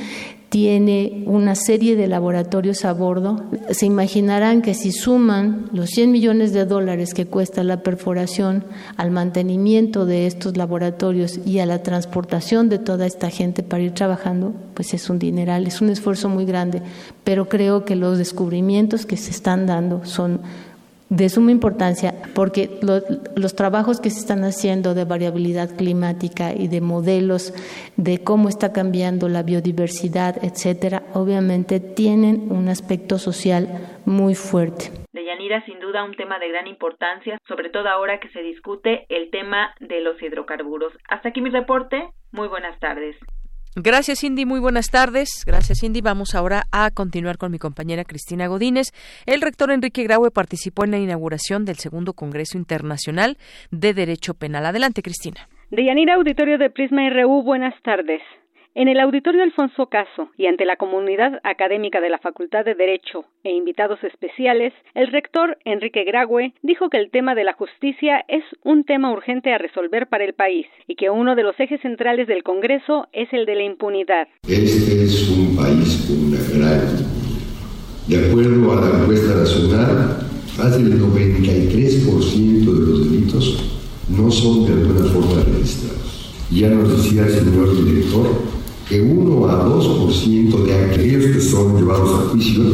Tiene 0.49 1.25
una 1.27 1.55
serie 1.55 1.95
de 1.95 2.09
laboratorios 2.09 2.87
a 2.87 2.95
bordo. 2.95 3.45
Se 3.71 3.85
imaginarán 3.85 4.63
que 4.63 4.73
si 4.73 4.93
suman 4.93 5.69
los 5.73 5.91
100 5.91 6.11
millones 6.11 6.53
de 6.55 6.65
dólares 6.65 7.13
que 7.13 7.27
cuesta 7.27 7.63
la 7.63 7.83
perforación 7.83 8.65
al 8.97 9.11
mantenimiento 9.11 10.07
de 10.07 10.27
estos 10.27 10.57
laboratorios 10.57 11.39
y 11.45 11.59
a 11.59 11.67
la 11.67 11.83
transportación 11.83 12.71
de 12.71 12.79
toda 12.79 13.05
esta 13.05 13.29
gente 13.29 13.63
para 13.63 13.83
ir 13.83 13.93
trabajando, 13.93 14.55
pues 14.73 14.95
es 14.95 15.11
un 15.11 15.19
dineral, 15.19 15.67
es 15.67 15.83
un 15.83 15.91
esfuerzo 15.91 16.31
muy 16.31 16.47
grande. 16.47 16.81
Pero 17.25 17.51
creo 17.51 17.85
que 17.85 17.95
los 17.95 18.17
descubrimientos 18.17 19.05
que 19.05 19.19
se 19.19 19.31
están 19.31 19.67
dando 19.67 20.07
son 20.07 20.41
de 21.11 21.29
suma 21.29 21.51
importancia 21.51 22.15
porque 22.35 22.79
los 22.83 23.57
trabajos 23.57 24.01
que 24.01 24.11
se 24.11 24.21
están 24.21 24.45
haciendo 24.45 24.95
de 24.95 25.05
variabilidad 25.05 25.77
climática 25.77 26.53
y 26.53 26.69
de 26.69 26.81
modelos 26.81 27.53
de 27.97 28.23
cómo 28.23 28.49
está 28.49 28.73
cambiando 28.73 29.29
la 29.29 29.43
biodiversidad, 29.43 30.43
etcétera, 30.45 31.05
obviamente 31.15 31.81
tienen 31.81 32.51
un 32.51 32.69
aspecto 32.69 33.19
social 33.19 33.69
muy 34.05 34.35
fuerte. 34.35 34.91
Deyanira, 35.13 35.65
sin 35.65 35.81
duda 35.81 36.05
un 36.05 36.15
tema 36.15 36.39
de 36.39 36.49
gran 36.49 36.67
importancia, 36.67 37.39
sobre 37.49 37.71
todo 37.71 37.89
ahora 37.89 38.21
que 38.21 38.29
se 38.31 38.41
discute 38.43 39.07
el 39.09 39.31
tema 39.31 39.75
de 39.81 40.01
los 40.01 40.21
hidrocarburos. 40.23 40.93
Hasta 41.09 41.31
aquí 41.31 41.41
mi 41.41 41.51
reporte. 41.51 42.11
Muy 42.31 42.49
buenas 42.49 42.79
tardes. 42.79 43.17
Gracias, 43.77 44.21
Cindy. 44.21 44.45
Muy 44.45 44.61
buenas 44.61 44.91
tardes. 44.91 45.45
Gracias, 45.47 45.79
Cindy. 45.81 46.01
Vamos 46.01 46.35
ahora 46.35 46.65
a 46.73 46.91
continuar 46.91 47.39
con 47.39 47.53
mi 47.53 47.59
compañera 47.59 48.05
Cristina 48.05 48.47
Godínez. 48.47 48.89
El 49.27 49.41
rector 49.41 49.71
Enrique 49.71 50.03
Graue 50.03 50.31
participó 50.31 50.85
en 50.85 50.91
la 50.91 50.99
inauguración 50.99 51.65
del 51.65 51.77
segundo 51.77 52.13
Congreso 52.13 52.59
Internacional 52.59 53.37
de 53.71 53.95
Derecho 53.95 54.35
Penal. 54.35 54.67
Adelante, 54.67 55.03
Cristina. 55.03 55.49
Deyanira, 55.71 56.15
auditorio 56.15 56.59
de 56.59 56.71
Prisma 56.71 57.09
RU, 57.11 57.43
buenas 57.43 57.75
tardes. 57.83 58.23
En 58.79 58.87
el 58.87 59.01
auditorio 59.01 59.43
Alfonso 59.43 59.87
Caso 59.87 60.31
y 60.37 60.47
ante 60.47 60.65
la 60.65 60.77
comunidad 60.77 61.41
académica 61.43 62.01
de 62.01 62.11
la 62.11 62.21
Facultad 62.21 62.65
de 62.65 62.77
Derecho 62.77 63.25
e 63.43 63.51
invitados 63.51 63.99
especiales, 64.05 64.73
el 64.95 65.09
rector 65.09 65.59
Enrique 65.65 66.05
Grague 66.05 66.55
dijo 66.63 66.89
que 66.89 66.99
el 66.99 67.11
tema 67.11 67.35
de 67.35 67.43
la 67.43 67.55
justicia 67.55 68.25
es 68.29 68.45
un 68.63 68.85
tema 68.85 69.11
urgente 69.11 69.53
a 69.53 69.59
resolver 69.59 70.07
para 70.07 70.23
el 70.23 70.35
país 70.35 70.67
y 70.87 70.95
que 70.95 71.11
uno 71.11 71.35
de 71.35 71.43
los 71.43 71.59
ejes 71.59 71.81
centrales 71.81 72.29
del 72.29 72.45
Congreso 72.45 73.09
es 73.13 73.27
el 73.33 73.47
de 73.47 73.57
la 73.57 73.65
impunidad. 73.65 74.29
Este 74.45 75.03
es 75.03 75.29
un 75.29 75.57
país 75.57 76.07
con 76.07 76.29
una 76.29 76.39
gran 76.55 76.87
De 78.07 78.31
acuerdo 78.31 78.79
a 78.79 78.81
la 78.81 79.03
encuesta 79.03 79.41
nacional, 79.41 80.23
más 80.57 80.79
del 80.79 81.03
93% 81.03 82.63
de 82.63 82.87
los 82.87 83.11
delitos 83.11 83.75
no 84.09 84.31
son 84.31 84.67
de 84.67 84.73
alguna 84.75 85.13
forma 85.13 85.43
registrados. 85.43 85.99
Ya 86.53 86.69
nos 86.69 86.97
decía 86.97 87.27
el 87.27 87.31
señor 87.31 87.85
director 87.85 88.59
que 88.89 89.01
1 89.01 89.47
a 89.51 89.67
2% 89.69 90.65
de 90.65 90.75
aquellos 90.75 91.25
que 91.27 91.41
son 91.41 91.77
llevados 91.77 92.11
a 92.11 92.29
juicio, 92.31 92.65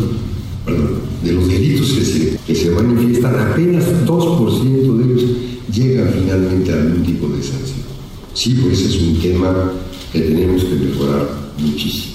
de 1.23 1.33
los 1.33 1.49
delitos 1.49 1.93
que 1.93 2.05
se, 2.05 2.39
que 2.47 2.55
se 2.55 2.71
manifiestan, 2.71 3.35
apenas 3.35 3.85
2% 4.07 4.97
de 4.97 5.05
ellos 5.05 5.31
llegan 5.73 6.11
finalmente 6.13 6.73
a 6.73 6.77
algún 6.77 7.03
tipo 7.03 7.27
de 7.29 7.43
sanción. 7.43 7.85
Sí, 8.33 8.59
pues 8.63 8.81
es 8.81 9.01
un 9.01 9.21
tema 9.21 9.73
que 10.13 10.21
tenemos 10.21 10.63
que 10.65 10.75
mejorar 10.77 11.29
muchísimo. 11.59 12.15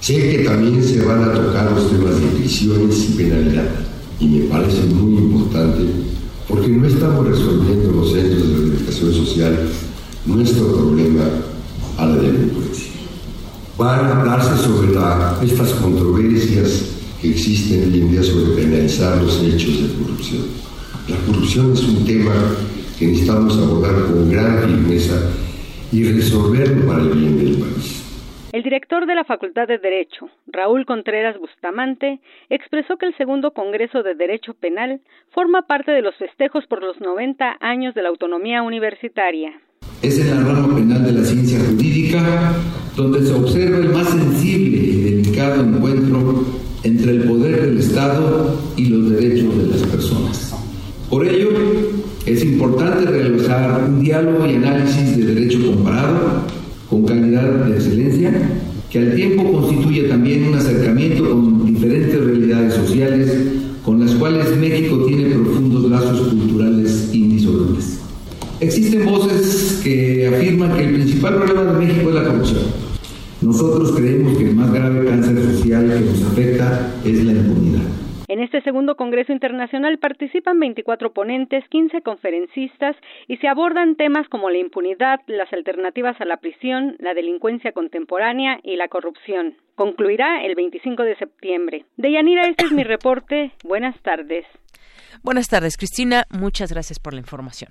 Sé 0.00 0.14
que 0.16 0.38
también 0.44 0.82
se 0.82 1.00
van 1.04 1.22
a 1.22 1.32
tocar 1.32 1.70
los 1.72 1.90
temas 1.90 2.20
de 2.20 2.26
prisiones 2.38 3.10
y 3.10 3.12
penalidad, 3.12 3.68
y 4.18 4.26
me 4.26 4.44
parece 4.46 4.82
muy 4.86 5.22
importante 5.22 5.84
porque 6.48 6.68
no 6.68 6.86
estamos 6.86 7.26
resolviendo 7.26 7.92
los 7.92 8.12
centros 8.12 8.48
de 8.48 8.54
rehabilitación 8.54 9.12
social 9.12 9.68
nuestro 10.24 10.72
problema 10.72 11.24
a 11.98 12.06
la 12.06 12.16
delincuencia 12.16 12.87
van 13.78 14.06
a 14.06 14.20
hablarse 14.20 14.56
sobre 14.56 14.88
estas 15.46 15.72
controversias 15.74 17.16
que 17.22 17.30
existen 17.30 17.92
hoy 17.92 18.00
en 18.00 18.10
día 18.10 18.22
sobre 18.24 18.60
penalizar 18.60 19.22
los 19.22 19.40
hechos 19.44 19.80
de 19.80 20.02
corrupción. 20.02 20.46
La 21.08 21.16
corrupción 21.24 21.72
es 21.72 21.84
un 21.84 22.04
tema 22.04 22.34
que 22.98 23.06
necesitamos 23.06 23.56
abordar 23.56 23.94
con 24.06 24.28
gran 24.28 24.58
firmeza 24.58 25.30
y 25.92 26.12
resolverlo 26.12 26.86
para 26.88 27.02
el 27.02 27.10
bien 27.10 27.38
del 27.38 27.58
país. 27.58 28.04
El 28.50 28.64
director 28.64 29.06
de 29.06 29.14
la 29.14 29.24
Facultad 29.24 29.68
de 29.68 29.78
Derecho, 29.78 30.28
Raúl 30.48 30.84
Contreras 30.84 31.38
Bustamante, 31.38 32.18
expresó 32.50 32.96
que 32.96 33.06
el 33.06 33.16
segundo 33.16 33.52
Congreso 33.52 34.02
de 34.02 34.16
Derecho 34.16 34.54
Penal 34.54 35.00
forma 35.30 35.62
parte 35.62 35.92
de 35.92 36.02
los 36.02 36.16
festejos 36.16 36.66
por 36.66 36.82
los 36.82 37.00
90 37.00 37.58
años 37.60 37.94
de 37.94 38.02
la 38.02 38.08
autonomía 38.08 38.62
universitaria. 38.62 39.52
Es 40.02 40.18
en 40.18 40.30
la 40.30 40.52
rama 40.52 40.74
penal 40.74 41.04
de 41.04 41.12
la 41.12 41.24
ciencia 41.24 41.58
jurídica 41.60 42.18
donde 42.98 43.24
se 43.24 43.32
observa 43.32 43.78
el 43.78 43.90
más 43.90 44.08
sensible 44.08 44.76
y 44.76 45.00
delicado 45.02 45.62
encuentro 45.62 46.44
entre 46.82 47.12
el 47.12 47.22
poder 47.22 47.66
del 47.66 47.78
Estado 47.78 48.56
y 48.76 48.86
los 48.86 49.10
derechos 49.10 49.56
de 49.56 49.66
las 49.68 49.82
personas. 49.86 50.52
Por 51.08 51.24
ello, 51.24 51.50
es 52.26 52.42
importante 52.42 53.08
realizar 53.08 53.88
un 53.88 54.00
diálogo 54.00 54.44
y 54.48 54.56
análisis 54.56 55.16
de 55.16 55.32
derecho 55.32 55.64
comparado 55.64 56.42
con 56.90 57.04
calidad 57.04 57.66
de 57.66 57.76
excelencia, 57.76 58.32
que 58.90 58.98
al 58.98 59.14
tiempo 59.14 59.52
constituye 59.52 60.08
también 60.08 60.48
un 60.48 60.56
acercamiento 60.56 61.30
con 61.30 61.66
diferentes 61.66 62.20
realidades 62.20 62.74
sociales 62.74 63.32
con 63.84 64.00
las 64.00 64.10
cuales 64.16 64.56
México 64.56 65.04
tiene 65.06 65.36
profundos 65.36 65.88
lazos 65.88 66.34
culturales 66.34 67.10
indisolubles. 67.12 68.00
Existen 68.58 69.04
voces 69.04 69.80
que 69.84 70.26
afirman 70.26 70.76
que 70.76 70.84
el 70.84 70.94
principal 70.94 71.36
problema 71.36 71.62
de 71.62 71.86
México 71.86 72.08
es 72.08 72.14
la 72.16 72.24
corrupción 72.24 72.87
nosotros 73.42 73.92
creemos 73.96 74.36
que 74.36 74.48
el 74.50 74.56
más 74.56 74.72
grave 74.72 75.06
cáncer 75.06 75.38
social 75.38 75.86
que 75.86 76.00
nos 76.00 76.32
afecta 76.32 76.94
es 77.04 77.24
la 77.24 77.32
impunidad. 77.32 77.82
En 78.28 78.40
este 78.40 78.60
segundo 78.60 78.96
Congreso 78.96 79.32
Internacional 79.32 79.98
participan 79.98 80.60
24 80.60 81.14
ponentes, 81.14 81.64
15 81.70 82.02
conferencistas 82.02 82.94
y 83.26 83.38
se 83.38 83.48
abordan 83.48 83.96
temas 83.96 84.28
como 84.28 84.50
la 84.50 84.58
impunidad, 84.58 85.20
las 85.28 85.50
alternativas 85.52 86.20
a 86.20 86.26
la 86.26 86.36
prisión, 86.36 86.96
la 86.98 87.14
delincuencia 87.14 87.72
contemporánea 87.72 88.60
y 88.62 88.76
la 88.76 88.88
corrupción. 88.88 89.54
Concluirá 89.76 90.44
el 90.44 90.54
25 90.56 91.04
de 91.04 91.16
septiembre. 91.16 91.86
Deyanira, 91.96 92.42
este 92.48 92.66
es 92.66 92.72
mi 92.72 92.84
reporte. 92.84 93.52
Buenas 93.64 93.98
tardes. 94.02 94.44
Buenas 95.22 95.48
tardes, 95.48 95.78
Cristina. 95.78 96.24
Muchas 96.28 96.70
gracias 96.70 96.98
por 96.98 97.14
la 97.14 97.20
información. 97.20 97.70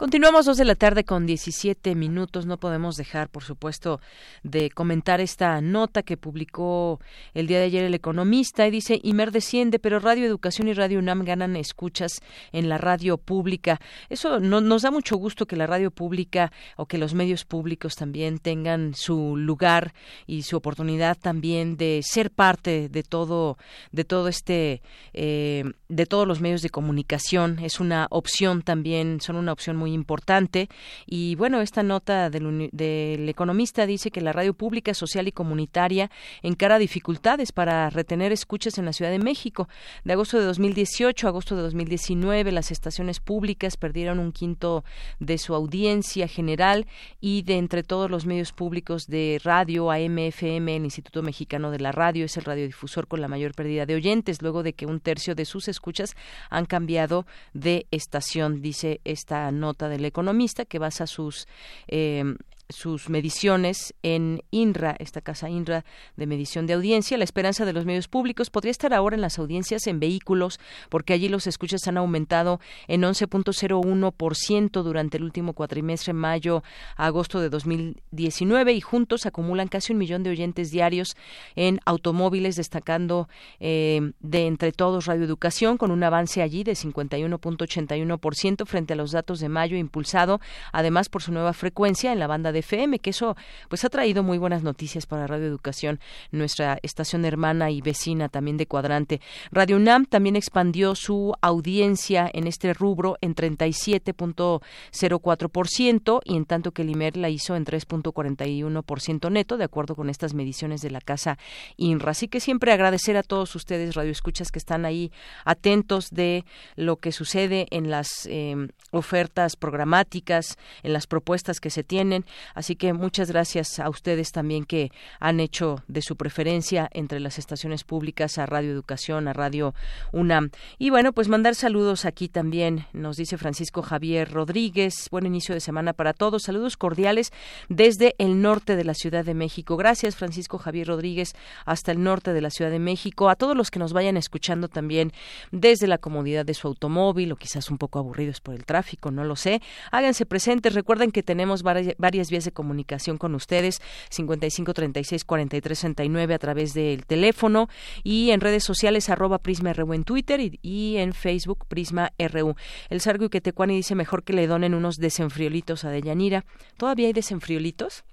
Continuamos 0.00 0.46
dos 0.46 0.56
de 0.56 0.64
la 0.64 0.76
tarde 0.76 1.04
con 1.04 1.26
17 1.26 1.94
minutos. 1.94 2.46
No 2.46 2.56
podemos 2.56 2.96
dejar, 2.96 3.28
por 3.28 3.44
supuesto, 3.44 4.00
de 4.42 4.70
comentar 4.70 5.20
esta 5.20 5.60
nota 5.60 6.02
que 6.02 6.16
publicó 6.16 7.00
el 7.34 7.46
día 7.46 7.58
de 7.58 7.66
ayer 7.66 7.84
el 7.84 7.92
Economista 7.92 8.66
y 8.66 8.70
dice 8.70 8.98
Imer 9.02 9.30
desciende, 9.30 9.78
pero 9.78 10.00
Radio 10.00 10.24
Educación 10.24 10.68
y 10.68 10.72
Radio 10.72 11.00
UNAM 11.00 11.22
ganan 11.26 11.54
escuchas 11.54 12.12
en 12.50 12.70
la 12.70 12.78
radio 12.78 13.18
pública. 13.18 13.78
Eso 14.08 14.40
no, 14.40 14.62
nos 14.62 14.80
da 14.80 14.90
mucho 14.90 15.18
gusto 15.18 15.44
que 15.44 15.54
la 15.54 15.66
radio 15.66 15.90
pública 15.90 16.50
o 16.78 16.86
que 16.86 16.96
los 16.96 17.12
medios 17.12 17.44
públicos 17.44 17.94
también 17.94 18.38
tengan 18.38 18.94
su 18.94 19.36
lugar 19.36 19.92
y 20.26 20.44
su 20.44 20.56
oportunidad 20.56 21.18
también 21.18 21.76
de 21.76 22.00
ser 22.02 22.30
parte 22.30 22.88
de 22.88 23.02
todo, 23.02 23.58
de 23.92 24.04
todo 24.04 24.28
este, 24.28 24.80
eh, 25.12 25.64
de 25.90 26.06
todos 26.06 26.26
los 26.26 26.40
medios 26.40 26.62
de 26.62 26.70
comunicación. 26.70 27.58
Es 27.58 27.80
una 27.80 28.06
opción 28.08 28.62
también, 28.62 29.20
son 29.20 29.36
una 29.36 29.52
opción 29.52 29.76
muy 29.76 29.89
importante. 29.92 30.68
Y 31.06 31.34
bueno, 31.34 31.60
esta 31.60 31.82
nota 31.82 32.30
del, 32.30 32.70
del 32.72 33.28
economista 33.28 33.86
dice 33.86 34.10
que 34.10 34.20
la 34.20 34.32
radio 34.32 34.54
pública, 34.54 34.94
social 34.94 35.28
y 35.28 35.32
comunitaria 35.32 36.10
encara 36.42 36.78
dificultades 36.78 37.52
para 37.52 37.90
retener 37.90 38.32
escuchas 38.32 38.78
en 38.78 38.84
la 38.84 38.92
Ciudad 38.92 39.10
de 39.10 39.18
México. 39.18 39.68
De 40.04 40.12
agosto 40.12 40.38
de 40.38 40.44
2018 40.44 41.26
a 41.26 41.30
agosto 41.30 41.56
de 41.56 41.62
2019, 41.62 42.52
las 42.52 42.70
estaciones 42.70 43.20
públicas 43.20 43.76
perdieron 43.76 44.18
un 44.18 44.32
quinto 44.32 44.84
de 45.18 45.38
su 45.38 45.54
audiencia 45.54 46.28
general 46.28 46.86
y 47.20 47.42
de 47.42 47.58
entre 47.58 47.82
todos 47.82 48.10
los 48.10 48.26
medios 48.26 48.52
públicos 48.52 49.06
de 49.06 49.40
radio, 49.42 49.90
AMFM, 49.90 50.76
el 50.76 50.84
Instituto 50.84 51.22
Mexicano 51.22 51.70
de 51.70 51.80
la 51.80 51.92
Radio, 51.92 52.24
es 52.24 52.36
el 52.36 52.44
radiodifusor 52.44 53.06
con 53.06 53.20
la 53.20 53.28
mayor 53.28 53.54
pérdida 53.54 53.86
de 53.86 53.94
oyentes, 53.94 54.42
luego 54.42 54.62
de 54.62 54.72
que 54.72 54.86
un 54.86 55.00
tercio 55.00 55.34
de 55.34 55.44
sus 55.44 55.68
escuchas 55.68 56.14
han 56.50 56.66
cambiado 56.66 57.26
de 57.52 57.86
estación, 57.90 58.60
dice 58.60 59.00
esta 59.04 59.50
nota 59.50 59.79
del 59.88 60.04
Economista, 60.04 60.64
que 60.64 60.78
basa 60.78 61.06
sus 61.06 61.48
eh, 61.88 62.24
sus 62.72 63.08
mediciones 63.08 63.94
en 64.02 64.42
INRA, 64.50 64.96
esta 64.98 65.20
casa 65.20 65.48
INRA 65.48 65.84
de 66.16 66.26
medición 66.26 66.66
de 66.66 66.74
audiencia. 66.74 67.18
La 67.18 67.24
esperanza 67.24 67.64
de 67.64 67.72
los 67.72 67.84
medios 67.84 68.08
públicos 68.08 68.50
podría 68.50 68.70
estar 68.70 68.94
ahora 68.94 69.16
en 69.16 69.20
las 69.20 69.38
audiencias 69.38 69.86
en 69.86 70.00
vehículos, 70.00 70.60
porque 70.88 71.12
allí 71.12 71.28
los 71.28 71.46
escuchas 71.46 71.86
han 71.88 71.96
aumentado 71.96 72.60
en 72.88 73.02
11.01% 73.02 74.82
durante 74.82 75.16
el 75.16 75.24
último 75.24 75.52
cuatrimestre, 75.52 76.12
mayo 76.12 76.62
a 76.96 77.06
agosto 77.06 77.40
de 77.40 77.48
2019, 77.48 78.72
y 78.72 78.80
juntos 78.80 79.26
acumulan 79.26 79.68
casi 79.68 79.92
un 79.92 79.98
millón 79.98 80.22
de 80.22 80.30
oyentes 80.30 80.70
diarios 80.70 81.16
en 81.56 81.80
automóviles, 81.84 82.56
destacando 82.56 83.28
eh, 83.58 84.12
de 84.20 84.46
entre 84.46 84.72
todos 84.72 85.06
radioeducación, 85.06 85.76
con 85.76 85.90
un 85.90 86.02
avance 86.02 86.42
allí 86.42 86.64
de 86.64 86.72
51.81% 86.72 88.66
frente 88.66 88.92
a 88.92 88.96
los 88.96 89.12
datos 89.12 89.40
de 89.40 89.48
mayo, 89.48 89.76
impulsado 89.76 90.40
además 90.72 91.08
por 91.08 91.22
su 91.22 91.32
nueva 91.32 91.52
frecuencia 91.52 92.12
en 92.12 92.18
la 92.18 92.26
banda 92.26 92.52
de 92.52 92.59
FM, 92.60 93.00
que 93.00 93.10
eso 93.10 93.36
pues 93.68 93.84
ha 93.84 93.90
traído 93.90 94.22
muy 94.22 94.38
buenas 94.38 94.62
noticias 94.62 95.06
para 95.06 95.26
Radio 95.26 95.46
Educación, 95.46 95.98
nuestra 96.30 96.78
estación 96.82 97.24
hermana 97.24 97.70
y 97.70 97.80
vecina 97.80 98.28
también 98.28 98.56
de 98.56 98.66
Cuadrante. 98.66 99.20
Radio 99.50 99.76
UNAM 99.76 100.06
también 100.06 100.36
expandió 100.36 100.94
su 100.94 101.34
audiencia 101.40 102.30
en 102.32 102.46
este 102.46 102.72
rubro 102.74 103.16
en 103.20 103.34
37.04% 103.34 106.20
y 106.24 106.36
en 106.36 106.44
tanto 106.44 106.70
que 106.72 106.82
el 106.82 106.90
IMER 106.90 107.16
la 107.16 107.28
hizo 107.28 107.56
en 107.56 107.64
3.41% 107.64 109.30
neto, 109.30 109.56
de 109.56 109.64
acuerdo 109.64 109.96
con 109.96 110.10
estas 110.10 110.34
mediciones 110.34 110.80
de 110.80 110.90
la 110.90 111.00
casa 111.00 111.38
INRA. 111.76 112.12
Así 112.12 112.28
que 112.28 112.38
siempre 112.40 112.72
agradecer 112.72 113.16
a 113.16 113.22
todos 113.22 113.54
ustedes, 113.54 113.94
radioescuchas, 113.94 114.50
que 114.50 114.58
están 114.58 114.84
ahí 114.84 115.12
atentos 115.44 116.10
de 116.10 116.44
lo 116.76 116.96
que 116.96 117.12
sucede 117.12 117.66
en 117.70 117.90
las 117.90 118.26
eh, 118.26 118.56
ofertas 118.90 119.56
programáticas, 119.56 120.58
en 120.82 120.92
las 120.92 121.06
propuestas 121.06 121.60
que 121.60 121.70
se 121.70 121.84
tienen. 121.84 122.24
Así 122.54 122.76
que 122.76 122.92
muchas 122.92 123.30
gracias 123.30 123.78
a 123.78 123.88
ustedes 123.88 124.32
también 124.32 124.64
que 124.64 124.90
han 125.18 125.40
hecho 125.40 125.82
de 125.88 126.02
su 126.02 126.16
preferencia 126.16 126.88
entre 126.92 127.20
las 127.20 127.38
estaciones 127.38 127.84
públicas 127.84 128.38
a 128.38 128.46
Radio 128.46 128.70
Educación, 128.70 129.28
a 129.28 129.32
Radio 129.32 129.74
UNAM. 130.12 130.50
Y 130.78 130.90
bueno, 130.90 131.12
pues 131.12 131.28
mandar 131.28 131.54
saludos 131.54 132.04
aquí 132.04 132.28
también, 132.28 132.86
nos 132.92 133.16
dice 133.16 133.38
Francisco 133.38 133.82
Javier 133.82 134.30
Rodríguez. 134.30 135.08
Buen 135.10 135.26
inicio 135.26 135.54
de 135.54 135.60
semana 135.60 135.92
para 135.92 136.12
todos. 136.12 136.42
Saludos 136.42 136.76
cordiales 136.76 137.32
desde 137.68 138.14
el 138.18 138.40
norte 138.42 138.76
de 138.76 138.84
la 138.84 138.94
Ciudad 138.94 139.24
de 139.24 139.34
México. 139.34 139.76
Gracias, 139.76 140.16
Francisco 140.16 140.58
Javier 140.58 140.88
Rodríguez, 140.88 141.34
hasta 141.64 141.92
el 141.92 142.02
norte 142.02 142.32
de 142.32 142.40
la 142.40 142.50
Ciudad 142.50 142.70
de 142.70 142.78
México. 142.78 143.28
A 143.28 143.36
todos 143.36 143.56
los 143.56 143.70
que 143.70 143.78
nos 143.78 143.92
vayan 143.92 144.16
escuchando 144.16 144.68
también 144.68 145.12
desde 145.52 145.86
la 145.86 145.98
comodidad 145.98 146.44
de 146.44 146.54
su 146.54 146.68
automóvil 146.68 147.32
o 147.32 147.36
quizás 147.36 147.70
un 147.70 147.78
poco 147.78 147.98
aburridos 147.98 148.40
por 148.40 148.54
el 148.54 148.64
tráfico, 148.64 149.10
no 149.10 149.24
lo 149.24 149.36
sé. 149.36 149.60
Háganse 149.90 150.26
presentes. 150.26 150.74
Recuerden 150.74 151.10
que 151.10 151.22
tenemos 151.22 151.62
varias 151.62 152.30
vías 152.30 152.39
de 152.44 152.52
comunicación 152.52 153.18
con 153.18 153.34
ustedes, 153.34 153.80
55 154.10 154.74
36 154.74 155.24
43 155.24 155.78
69 155.78 156.34
a 156.34 156.38
través 156.38 156.74
del 156.74 157.06
teléfono 157.06 157.68
y 158.02 158.30
en 158.30 158.40
redes 158.40 158.64
sociales 158.64 159.08
arroba 159.08 159.38
Prisma 159.38 159.72
RU 159.72 159.94
en 159.94 160.04
Twitter 160.04 160.40
y, 160.62 160.96
en 160.96 161.12
Facebook 161.12 161.66
Prisma 161.68 162.12
RU. 162.18 162.54
El 162.88 163.00
Sargo 163.00 163.28
Tecuani 163.40 163.76
dice 163.76 163.94
mejor 163.94 164.24
que 164.24 164.32
le 164.32 164.46
donen 164.46 164.74
unos 164.74 164.96
desenfriolitos 164.96 165.84
a 165.84 165.90
Deyanira. 165.90 166.44
¿Todavía 166.76 167.06
hay 167.06 167.12
desenfriolitos? 167.12 168.04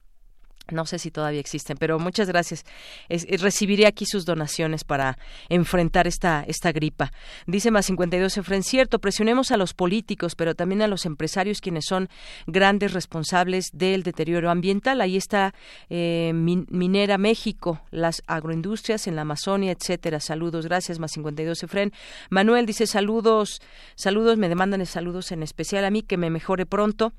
No 0.71 0.85
sé 0.85 0.99
si 0.99 1.11
todavía 1.11 1.39
existen, 1.39 1.77
pero 1.77 1.99
muchas 1.99 2.27
gracias. 2.27 2.65
recibiré 3.09 3.85
aquí 3.85 4.05
sus 4.05 4.25
donaciones 4.25 4.83
para 4.83 5.17
enfrentar 5.49 6.07
esta, 6.07 6.43
esta 6.47 6.71
gripa. 6.71 7.11
Dice 7.45 7.71
más 7.71 7.85
52 7.87 8.37
Efren, 8.37 8.63
cierto, 8.63 8.99
presionemos 8.99 9.51
a 9.51 9.57
los 9.57 9.73
políticos, 9.73 10.35
pero 10.35 10.55
también 10.55 10.81
a 10.81 10.87
los 10.87 11.05
empresarios 11.05 11.61
quienes 11.61 11.85
son 11.85 12.09
grandes 12.45 12.93
responsables 12.93 13.71
del 13.73 14.03
deterioro 14.03 14.49
ambiental. 14.49 15.01
Ahí 15.01 15.17
está 15.17 15.53
eh, 15.89 16.31
Minera 16.33 17.17
México, 17.17 17.81
las 17.91 18.23
agroindustrias 18.27 19.07
en 19.07 19.15
la 19.15 19.23
Amazonia, 19.23 19.71
etcétera. 19.71 20.19
Saludos, 20.19 20.65
gracias, 20.65 20.99
más 20.99 21.11
52 21.11 21.63
Efren. 21.63 21.91
Manuel 22.29 22.65
dice 22.65 22.87
saludos, 22.87 23.61
saludos, 23.95 24.37
me 24.37 24.49
demandan 24.49 24.85
saludos 24.85 25.31
en 25.31 25.43
especial 25.43 25.85
a 25.85 25.91
mí, 25.91 26.03
que 26.03 26.17
me 26.17 26.29
mejore 26.29 26.65
pronto. 26.65 27.13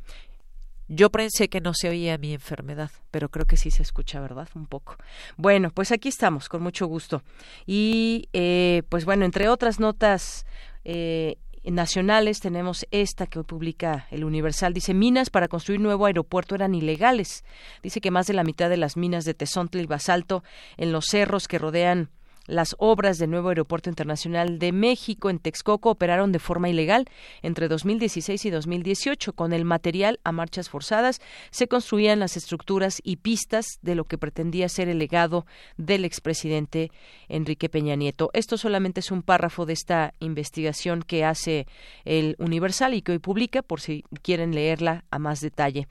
Yo 0.89 1.11
pensé 1.11 1.49
que 1.49 1.61
no 1.61 1.75
se 1.75 1.91
oía 1.91 2.17
mi 2.17 2.33
enfermedad, 2.33 2.91
pero 3.11 3.29
creo 3.29 3.47
que 3.47 3.59
sí 3.59 3.71
se 3.71 3.83
escucha, 3.83 4.21
¿verdad? 4.21 4.49
Un 4.55 4.67
poco. 4.67 4.97
Bueno, 5.37 5.71
pues 5.71 5.93
aquí 5.93 6.09
estamos, 6.09 6.49
con 6.49 6.63
mucho 6.63 6.87
gusto. 6.87 7.23
Y 7.67 8.29
eh, 8.33 8.83
pues 8.89 9.05
bueno, 9.05 9.27
entre 9.27 9.49
otras 9.49 9.81
notas 9.81 10.47
eh, 10.85 11.37
nacionales 11.65 12.41
tenemos 12.41 12.87
esta 12.91 13.27
que 13.27 13.39
hoy 13.39 13.45
publica 13.45 14.07
el 14.11 14.25
Universal. 14.25 14.73
Dice, 14.73 14.95
minas 14.95 15.29
para 15.29 15.49
construir 15.49 15.81
nuevo 15.81 16.07
aeropuerto 16.07 16.55
eran 16.55 16.75
ilegales. 16.75 17.45
Dice 17.83 18.01
que 18.01 18.11
más 18.11 18.27
de 18.27 18.35
la 18.35 18.45
mitad 18.45 18.71
de 18.71 18.79
las 18.79 18.97
minas 18.97 19.25
de 19.25 19.35
Tezontla 19.35 19.83
y 19.83 19.87
Basalto 19.87 20.43
en 20.79 20.93
los 20.93 21.05
cerros 21.07 21.49
que 21.49 21.59
rodean 21.59 22.11
las 22.49 22.75
obras 22.79 23.19
del 23.19 23.31
nuevo 23.31 23.51
Aeropuerto 23.51 23.91
Internacional 23.91 24.59
de 24.59 24.73
México 24.73 25.31
en 25.31 25.39
Texcoco 25.39 25.91
operaron 25.91 26.33
de 26.33 26.39
forma 26.39 26.69
ilegal 26.69 27.05
entre 27.43 27.69
2016 27.69 28.45
y 28.47 28.51
2018. 28.51 29.35
Con 29.35 29.53
el 29.53 29.65
material 29.65 30.19
a 30.25 30.33
marchas 30.33 30.71
forzadas 30.71 31.21
se 31.51 31.69
construían 31.69 32.19
las 32.19 32.37
estructuras 32.37 33.01
y 33.05 33.17
pistas 33.17 33.79
de 33.83 33.95
lo 33.95 34.05
que 34.05 34.19
pretendía 34.19 34.69
ser 34.69 34.89
el 34.89 34.99
legado 34.99 35.47
del 35.77 36.05
expresidente 36.05 36.91
Enrique 37.29 37.69
Peña 37.69 37.95
Nieto. 37.97 38.31
Esto 38.33 38.57
solamente 38.57 39.01
es 39.01 39.11
un 39.11 39.23
párrafo 39.23 39.67
de 39.67 39.75
esta 39.75 40.15
investigación 40.19 41.03
que 41.03 41.25
hace 41.25 41.67
el 42.07 42.35
Universal 42.39 42.95
y 42.95 43.03
que 43.03 43.13
hoy 43.13 43.19
publica 43.19 43.61
por 43.61 43.81
si 43.83 44.05
quieren 44.23 44.55
leerla 44.55 45.05
a 45.11 45.19
más 45.19 45.41
detalle. 45.41 45.87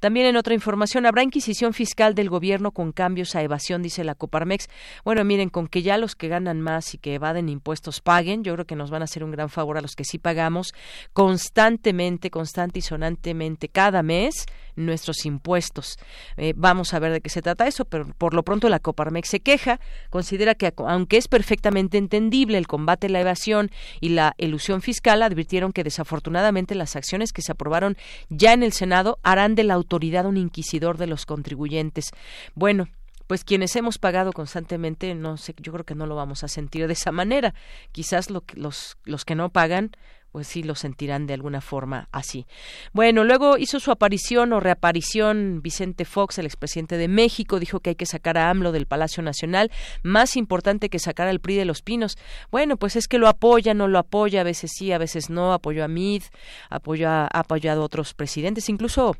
También 0.00 0.26
en 0.26 0.36
otra 0.36 0.54
información 0.54 1.06
habrá 1.06 1.22
inquisición 1.22 1.72
fiscal 1.72 2.16
del 2.16 2.28
gobierno 2.28 2.72
con 2.72 2.90
cambios 2.90 3.36
a 3.36 3.42
evasión, 3.42 3.82
dice 3.82 4.02
la 4.02 4.16
Coparmex. 4.16 4.68
Bueno, 5.04 5.24
miren, 5.24 5.50
con 5.50 5.68
que 5.68 5.82
ya 5.82 5.98
los 6.00 6.16
que 6.16 6.28
ganan 6.28 6.60
más 6.60 6.94
y 6.94 6.98
que 6.98 7.14
evaden 7.14 7.48
impuestos 7.48 8.00
paguen. 8.00 8.42
Yo 8.42 8.54
creo 8.54 8.66
que 8.66 8.76
nos 8.76 8.90
van 8.90 9.02
a 9.02 9.04
hacer 9.04 9.22
un 9.22 9.30
gran 9.30 9.48
favor 9.48 9.78
a 9.78 9.80
los 9.80 9.94
que 9.94 10.04
sí 10.04 10.18
pagamos 10.18 10.72
constantemente, 11.12 12.30
constante 12.30 12.80
y 12.80 12.82
sonantemente 12.82 13.68
cada 13.68 14.02
mes 14.02 14.46
nuestros 14.76 15.24
impuestos. 15.26 15.96
Eh, 16.36 16.54
vamos 16.56 16.94
a 16.94 16.98
ver 16.98 17.12
de 17.12 17.20
qué 17.20 17.28
se 17.28 17.42
trata 17.42 17.66
eso, 17.66 17.84
pero 17.84 18.06
por 18.16 18.34
lo 18.34 18.42
pronto 18.42 18.68
la 18.68 18.78
Coparmex 18.78 19.28
se 19.28 19.40
queja, 19.40 19.80
considera 20.10 20.54
que 20.54 20.72
aunque 20.76 21.16
es 21.16 21.28
perfectamente 21.28 21.98
entendible 21.98 22.58
el 22.58 22.66
combate 22.66 23.06
a 23.06 23.10
la 23.10 23.20
evasión 23.20 23.70
y 24.00 24.10
la 24.10 24.34
elusión 24.38 24.80
fiscal, 24.82 25.22
advirtieron 25.22 25.72
que 25.72 25.84
desafortunadamente 25.84 26.74
las 26.74 26.96
acciones 26.96 27.32
que 27.32 27.42
se 27.42 27.52
aprobaron 27.52 27.96
ya 28.28 28.52
en 28.52 28.62
el 28.62 28.72
Senado 28.72 29.18
harán 29.22 29.54
de 29.54 29.64
la 29.64 29.74
autoridad 29.74 30.26
un 30.26 30.36
inquisidor 30.36 30.98
de 30.98 31.06
los 31.06 31.26
contribuyentes. 31.26 32.10
Bueno, 32.54 32.88
pues 33.30 33.44
quienes 33.44 33.76
hemos 33.76 33.98
pagado 33.98 34.32
constantemente, 34.32 35.14
no 35.14 35.36
sé, 35.36 35.54
yo 35.58 35.70
creo 35.70 35.84
que 35.84 35.94
no 35.94 36.04
lo 36.04 36.16
vamos 36.16 36.42
a 36.42 36.48
sentir 36.48 36.88
de 36.88 36.94
esa 36.94 37.12
manera. 37.12 37.54
Quizás 37.92 38.28
lo, 38.28 38.42
los, 38.56 38.96
los 39.04 39.24
que 39.24 39.36
no 39.36 39.50
pagan, 39.50 39.92
pues 40.32 40.48
sí 40.48 40.64
lo 40.64 40.74
sentirán 40.74 41.28
de 41.28 41.34
alguna 41.34 41.60
forma 41.60 42.08
así. 42.10 42.48
Bueno, 42.92 43.22
luego 43.22 43.56
hizo 43.56 43.78
su 43.78 43.92
aparición 43.92 44.52
o 44.52 44.58
reaparición 44.58 45.62
Vicente 45.62 46.04
Fox, 46.04 46.38
el 46.38 46.46
expresidente 46.46 46.96
de 46.96 47.06
México, 47.06 47.60
dijo 47.60 47.78
que 47.78 47.90
hay 47.90 47.94
que 47.94 48.04
sacar 48.04 48.36
a 48.36 48.50
AMLO 48.50 48.72
del 48.72 48.86
Palacio 48.86 49.22
Nacional, 49.22 49.70
más 50.02 50.36
importante 50.36 50.88
que 50.88 50.98
sacar 50.98 51.28
al 51.28 51.38
PRI 51.38 51.54
de 51.54 51.66
los 51.66 51.82
Pinos. 51.82 52.18
Bueno, 52.50 52.78
pues 52.78 52.96
es 52.96 53.06
que 53.06 53.18
lo 53.18 53.28
apoya, 53.28 53.74
no 53.74 53.86
lo 53.86 54.00
apoya, 54.00 54.40
a 54.40 54.44
veces 54.44 54.72
sí, 54.76 54.90
a 54.90 54.98
veces 54.98 55.30
no, 55.30 55.52
apoyó 55.52 55.84
a 55.84 55.88
Mid, 55.88 56.24
apoyó 56.68 57.08
ha 57.08 57.28
apoyado 57.28 57.82
a 57.82 57.84
otros 57.84 58.12
presidentes, 58.12 58.68
incluso 58.68 59.14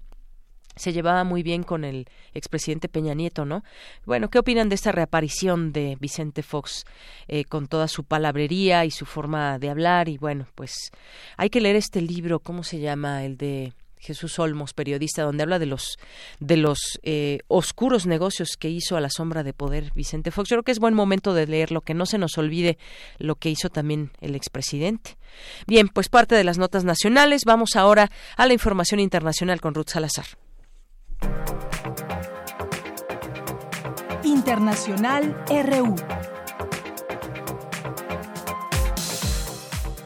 se 0.80 0.92
llevaba 0.92 1.24
muy 1.24 1.42
bien 1.42 1.62
con 1.62 1.84
el 1.84 2.06
expresidente 2.32 2.88
Peña 2.88 3.14
Nieto, 3.14 3.44
¿no? 3.44 3.62
Bueno, 4.06 4.30
¿qué 4.30 4.38
opinan 4.38 4.70
de 4.70 4.74
esta 4.74 4.92
reaparición 4.92 5.72
de 5.72 5.96
Vicente 6.00 6.42
Fox 6.42 6.86
eh, 7.28 7.44
con 7.44 7.68
toda 7.68 7.86
su 7.86 8.04
palabrería 8.04 8.86
y 8.86 8.90
su 8.90 9.04
forma 9.04 9.58
de 9.58 9.68
hablar? 9.68 10.08
Y 10.08 10.16
bueno, 10.16 10.46
pues 10.54 10.90
hay 11.36 11.50
que 11.50 11.60
leer 11.60 11.76
este 11.76 12.00
libro, 12.00 12.40
¿cómo 12.40 12.64
se 12.64 12.80
llama? 12.80 13.24
El 13.24 13.36
de 13.36 13.74
Jesús 13.98 14.38
Olmos, 14.38 14.72
periodista, 14.72 15.22
donde 15.22 15.42
habla 15.42 15.58
de 15.58 15.66
los 15.66 15.98
de 16.40 16.56
los 16.56 16.98
eh, 17.02 17.40
oscuros 17.48 18.06
negocios 18.06 18.56
que 18.58 18.70
hizo 18.70 18.96
a 18.96 19.00
la 19.00 19.10
sombra 19.10 19.42
de 19.42 19.52
poder 19.52 19.92
Vicente 19.94 20.30
Fox. 20.30 20.48
Yo 20.48 20.56
creo 20.56 20.62
que 20.62 20.72
es 20.72 20.78
buen 20.78 20.94
momento 20.94 21.34
de 21.34 21.46
leerlo, 21.46 21.82
que 21.82 21.92
no 21.92 22.06
se 22.06 22.16
nos 22.16 22.38
olvide 22.38 22.78
lo 23.18 23.34
que 23.34 23.50
hizo 23.50 23.68
también 23.68 24.12
el 24.22 24.34
expresidente. 24.34 25.18
Bien, 25.66 25.88
pues 25.88 26.08
parte 26.08 26.34
de 26.34 26.44
las 26.44 26.56
notas 26.56 26.84
nacionales. 26.84 27.42
Vamos 27.44 27.76
ahora 27.76 28.10
a 28.38 28.46
la 28.46 28.54
información 28.54 28.98
internacional 28.98 29.60
con 29.60 29.74
Ruth 29.74 29.90
Salazar. 29.90 30.24
Internacional 34.40 35.36
RU. 35.50 35.94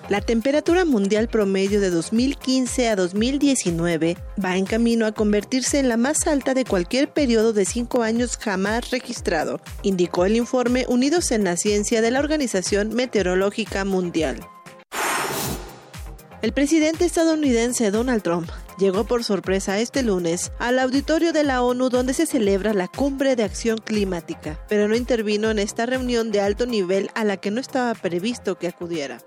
La 0.09 0.20
temperatura 0.20 0.85
mundial 0.85 1.28
promedio 1.28 1.81
de 1.81 1.90
2015 1.90 2.89
a 2.89 2.97
2019 2.97 4.16
va 4.44 4.56
en 4.56 4.65
camino 4.65 5.06
a 5.06 5.12
convertirse 5.12 5.78
en 5.78 5.89
la 5.89 5.97
más 5.97 6.27
alta 6.27 6.52
de 6.52 6.65
cualquier 6.65 7.12
periodo 7.12 7.52
de 7.52 7.65
cinco 7.65 8.02
años 8.02 8.36
jamás 8.36 8.90
registrado, 8.90 9.61
indicó 9.82 10.24
el 10.24 10.35
informe 10.35 10.85
Unidos 10.89 11.31
en 11.31 11.44
la 11.44 11.56
Ciencia 11.56 12.02
de 12.02 12.11
la 12.11 12.19
Organización 12.19 12.93
Meteorológica 12.93 13.85
Mundial. 13.85 14.40
El 16.43 16.52
presidente 16.52 17.05
estadounidense 17.05 17.93
Donald 17.93 18.23
Trump 18.23 18.51
llegó 18.79 19.05
por 19.05 19.25
sorpresa 19.25 19.79
este 19.79 20.03
lunes 20.03 20.53
al 20.59 20.79
auditorio 20.79 21.33
de 21.33 21.45
la 21.45 21.63
ONU 21.63 21.89
donde 21.89 22.15
se 22.15 22.27
celebra 22.27 22.75
la 22.75 22.89
Cumbre 22.89 23.37
de 23.37 23.45
Acción 23.45 23.79
Climática, 23.79 24.59
pero 24.69 24.89
no 24.89 24.97
intervino 24.97 25.51
en 25.51 25.59
esta 25.59 25.87
reunión 25.87 26.33
de 26.33 26.41
alto 26.41 26.67
nivel 26.67 27.11
a 27.15 27.25
la 27.25 27.37
que 27.37 27.51
no 27.51 27.61
estaba 27.61 27.95
previsto 27.95 28.59
que 28.59 28.69
acudiera. 28.69 29.19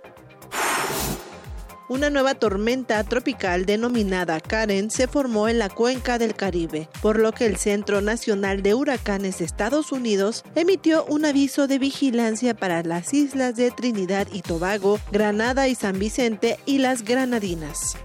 Una 1.90 2.10
nueva 2.10 2.36
tormenta 2.36 3.02
tropical 3.06 3.66
denominada 3.66 4.42
Karen 4.42 4.92
se 4.92 5.08
formó 5.08 5.48
en 5.48 5.58
la 5.58 5.70
cuenca 5.70 6.18
del 6.18 6.36
Caribe, 6.36 6.90
por 7.02 7.18
lo 7.18 7.32
que 7.32 7.46
el 7.46 7.56
Centro 7.56 8.02
Nacional 8.02 8.62
de 8.62 8.74
Huracanes 8.74 9.38
de 9.38 9.46
Estados 9.46 9.94
Unidos 9.94 10.44
emitió 10.56 11.06
un 11.06 11.24
aviso 11.24 11.66
de 11.66 11.80
vigilancia 11.80 12.54
para 12.54 12.84
las 12.84 13.14
islas 13.14 13.56
de 13.56 13.72
Trinidad 13.72 14.28
y 14.34 14.42
Tobago, 14.42 15.00
Granada 15.14 15.70
y 15.70 15.76
San 15.76 15.98
Vicente 15.98 16.60
y 16.66 16.80
las 16.80 17.04
Granadinas. 17.04 17.96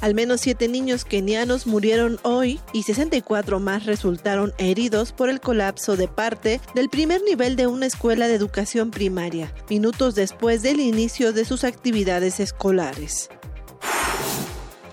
Al 0.00 0.14
menos 0.14 0.40
siete 0.40 0.68
niños 0.68 1.04
kenianos 1.04 1.66
murieron 1.66 2.18
hoy 2.22 2.60
y 2.72 2.84
64 2.84 3.58
más 3.58 3.84
resultaron 3.84 4.54
heridos 4.58 5.12
por 5.12 5.28
el 5.28 5.40
colapso 5.40 5.96
de 5.96 6.06
parte 6.06 6.60
del 6.74 6.88
primer 6.88 7.22
nivel 7.22 7.56
de 7.56 7.66
una 7.66 7.86
escuela 7.86 8.28
de 8.28 8.34
educación 8.34 8.92
primaria, 8.92 9.52
minutos 9.68 10.14
después 10.14 10.62
del 10.62 10.78
inicio 10.80 11.32
de 11.32 11.44
sus 11.44 11.64
actividades 11.64 12.38
escolares. 12.38 13.28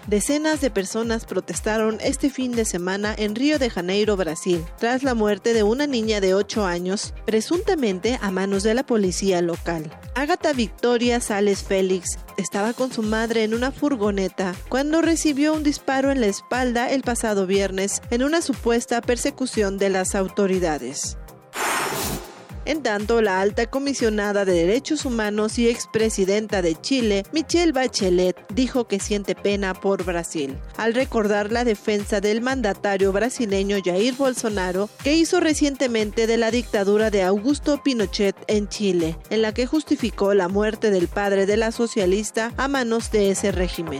Decenas 0.08 0.62
de 0.62 0.70
personas 0.70 1.26
protestaron 1.26 1.98
este 2.00 2.30
fin 2.30 2.52
de 2.52 2.66
semana 2.66 3.16
en 3.18 3.34
Río 3.34 3.58
de 3.58 3.72
Janeiro, 3.72 4.16
Brasil, 4.16 4.64
tras 4.78 5.02
la 5.02 5.16
muerte 5.16 5.54
de 5.54 5.64
una 5.64 5.88
niña 5.88 6.22
de 6.22 6.36
8 6.36 6.64
años, 6.64 7.16
presuntamente 7.26 8.20
a 8.22 8.30
manos 8.30 8.62
de 8.62 8.76
la 8.76 8.86
policía 8.86 9.42
local. 9.42 9.92
Agatha 10.14 10.54
Victoria 10.54 11.20
Sales 11.22 11.64
Félix 11.64 12.20
estaba 12.38 12.74
con 12.74 12.92
su 12.92 13.02
madre 13.02 13.44
en 13.44 13.56
una 13.56 13.72
furgoneta 13.72 14.54
cuando 14.70 15.02
recibió 15.02 15.54
un 15.54 15.64
disparo 15.64 16.12
en 16.12 16.22
la 16.22 16.28
espalda 16.28 16.92
el 16.92 17.02
pasado 17.02 17.48
viernes 17.48 18.04
en 18.12 18.24
una 18.24 18.44
supuesta 18.44 19.02
persecución 19.02 19.80
de 19.80 19.90
las 19.90 20.14
autoridades. 20.14 21.18
En 22.66 22.82
tanto, 22.82 23.22
la 23.22 23.42
alta 23.42 23.68
comisionada 23.68 24.44
de 24.44 24.54
Derechos 24.54 25.06
Humanos 25.06 25.60
y 25.60 25.70
expresidenta 25.70 26.64
de 26.64 26.76
Chile, 26.76 27.24
Michelle 27.32 27.72
Bachelet, 27.72 28.36
dijo 28.54 28.88
que 28.88 29.00
siente 29.00 29.36
pena 29.36 29.74
por 29.76 30.04
Brasil, 30.04 30.58
al 30.78 30.96
recordar 30.96 31.52
la 31.52 31.64
defensa 31.64 32.22
del 32.22 32.42
mandatario 32.42 33.12
brasileño 33.12 33.78
Jair 33.84 34.16
Bolsonaro, 34.16 34.90
que 35.04 35.14
hizo 35.14 35.40
recientemente 35.40 36.26
de 36.26 36.38
la 36.38 36.50
dictadura 36.50 37.12
de 37.12 37.24
Augusto 37.24 37.82
Pinochet 37.84 38.36
en 38.48 38.68
Chile, 38.68 39.18
en 39.30 39.44
la 39.44 39.54
que 39.54 39.68
justificó 39.68 40.34
la 40.34 40.48
muerte 40.48 40.90
del 40.90 41.08
padre 41.08 41.46
de 41.46 41.58
la 41.58 41.72
socialista 41.72 42.52
a 42.58 42.68
manos 42.68 43.12
de 43.12 43.30
ese 43.30 43.52
régimen. 43.52 44.00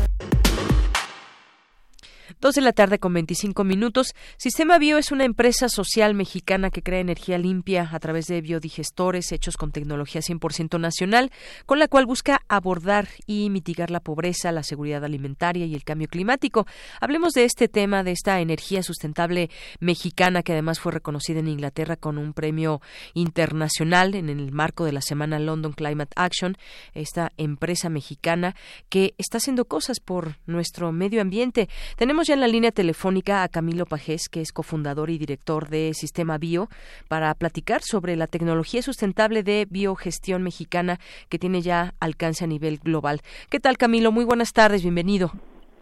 Dos 2.41 2.55
de 2.55 2.61
la 2.61 2.73
tarde 2.73 2.97
con 2.97 3.13
25 3.13 3.63
minutos. 3.63 4.15
Sistema 4.35 4.79
Bio 4.79 4.97
es 4.97 5.11
una 5.11 5.25
empresa 5.25 5.69
social 5.69 6.15
mexicana 6.15 6.71
que 6.71 6.81
crea 6.81 6.99
energía 6.99 7.37
limpia 7.37 7.87
a 7.91 7.99
través 7.99 8.25
de 8.25 8.41
biodigestores 8.41 9.31
hechos 9.31 9.57
con 9.57 9.71
tecnología 9.71 10.21
100% 10.21 10.79
nacional, 10.79 11.29
con 11.67 11.77
la 11.77 11.87
cual 11.87 12.07
busca 12.07 12.41
abordar 12.47 13.09
y 13.27 13.51
mitigar 13.51 13.91
la 13.91 13.99
pobreza, 13.99 14.51
la 14.51 14.63
seguridad 14.63 15.05
alimentaria 15.05 15.67
y 15.67 15.75
el 15.75 15.83
cambio 15.83 16.07
climático. 16.07 16.65
Hablemos 16.99 17.33
de 17.33 17.43
este 17.43 17.67
tema, 17.67 18.03
de 18.03 18.13
esta 18.13 18.41
energía 18.41 18.81
sustentable 18.81 19.51
mexicana 19.79 20.41
que 20.41 20.53
además 20.53 20.79
fue 20.79 20.93
reconocida 20.93 21.41
en 21.41 21.47
Inglaterra 21.47 21.95
con 21.95 22.17
un 22.17 22.33
premio 22.33 22.81
internacional 23.13 24.15
en 24.15 24.29
el 24.29 24.51
marco 24.51 24.83
de 24.83 24.93
la 24.93 25.01
semana 25.01 25.37
London 25.37 25.73
Climate 25.73 26.13
Action. 26.15 26.57
Esta 26.95 27.33
empresa 27.37 27.89
mexicana 27.89 28.55
que 28.89 29.13
está 29.19 29.37
haciendo 29.37 29.65
cosas 29.65 29.99
por 29.99 30.37
nuestro 30.47 30.91
medio 30.91 31.21
ambiente. 31.21 31.69
Tenemos 31.97 32.30
en 32.33 32.39
la 32.39 32.47
línea 32.47 32.71
telefónica 32.71 33.43
a 33.43 33.49
Camilo 33.49 33.85
Pajés, 33.85 34.29
que 34.29 34.41
es 34.41 34.51
cofundador 34.51 35.09
y 35.09 35.17
director 35.17 35.69
de 35.69 35.93
Sistema 35.93 36.37
Bio, 36.37 36.69
para 37.07 37.33
platicar 37.35 37.81
sobre 37.83 38.15
la 38.15 38.27
tecnología 38.27 38.81
sustentable 38.81 39.43
de 39.43 39.67
biogestión 39.69 40.41
mexicana 40.41 40.99
que 41.29 41.39
tiene 41.39 41.61
ya 41.61 41.93
alcance 41.99 42.43
a 42.43 42.47
nivel 42.47 42.77
global. 42.77 43.21
¿Qué 43.49 43.59
tal, 43.59 43.77
Camilo? 43.77 44.11
Muy 44.11 44.23
buenas 44.23 44.53
tardes, 44.53 44.81
bienvenido. 44.81 45.31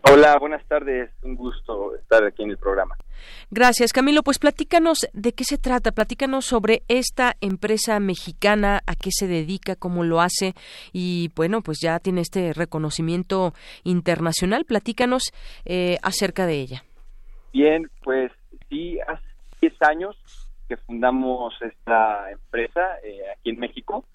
Hola, 0.03 0.37
buenas 0.39 0.65
tardes. 0.67 1.11
Un 1.21 1.35
gusto 1.35 1.95
estar 1.95 2.23
aquí 2.23 2.43
en 2.43 2.51
el 2.51 2.57
programa. 2.57 2.95
Gracias, 3.51 3.93
Camilo. 3.93 4.23
Pues 4.23 4.39
platícanos 4.39 5.07
de 5.13 5.33
qué 5.33 5.43
se 5.43 5.57
trata, 5.57 5.91
platícanos 5.91 6.45
sobre 6.45 6.83
esta 6.87 7.35
empresa 7.41 7.99
mexicana, 7.99 8.81
a 8.85 8.95
qué 8.95 9.09
se 9.11 9.27
dedica, 9.27 9.75
cómo 9.75 10.03
lo 10.03 10.21
hace 10.21 10.53
y 10.93 11.31
bueno, 11.35 11.61
pues 11.61 11.79
ya 11.81 11.99
tiene 11.99 12.21
este 12.21 12.53
reconocimiento 12.53 13.53
internacional. 13.83 14.65
Platícanos 14.65 15.31
eh, 15.65 15.97
acerca 16.01 16.45
de 16.45 16.61
ella. 16.61 16.83
Bien, 17.51 17.89
pues 18.03 18.31
sí, 18.69 18.99
hace 19.07 19.23
10 19.61 19.73
años 19.81 20.15
que 20.67 20.77
fundamos 20.77 21.53
esta 21.61 22.31
empresa 22.31 22.99
eh, 23.03 23.21
aquí 23.35 23.49
en 23.49 23.59
México 23.59 24.05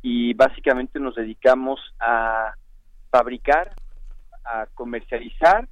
y 0.00 0.34
básicamente 0.34 0.98
nos 0.98 1.14
dedicamos 1.14 1.78
a 2.00 2.54
fabricar, 3.10 3.74
a 4.44 4.66
comercializar, 4.74 5.68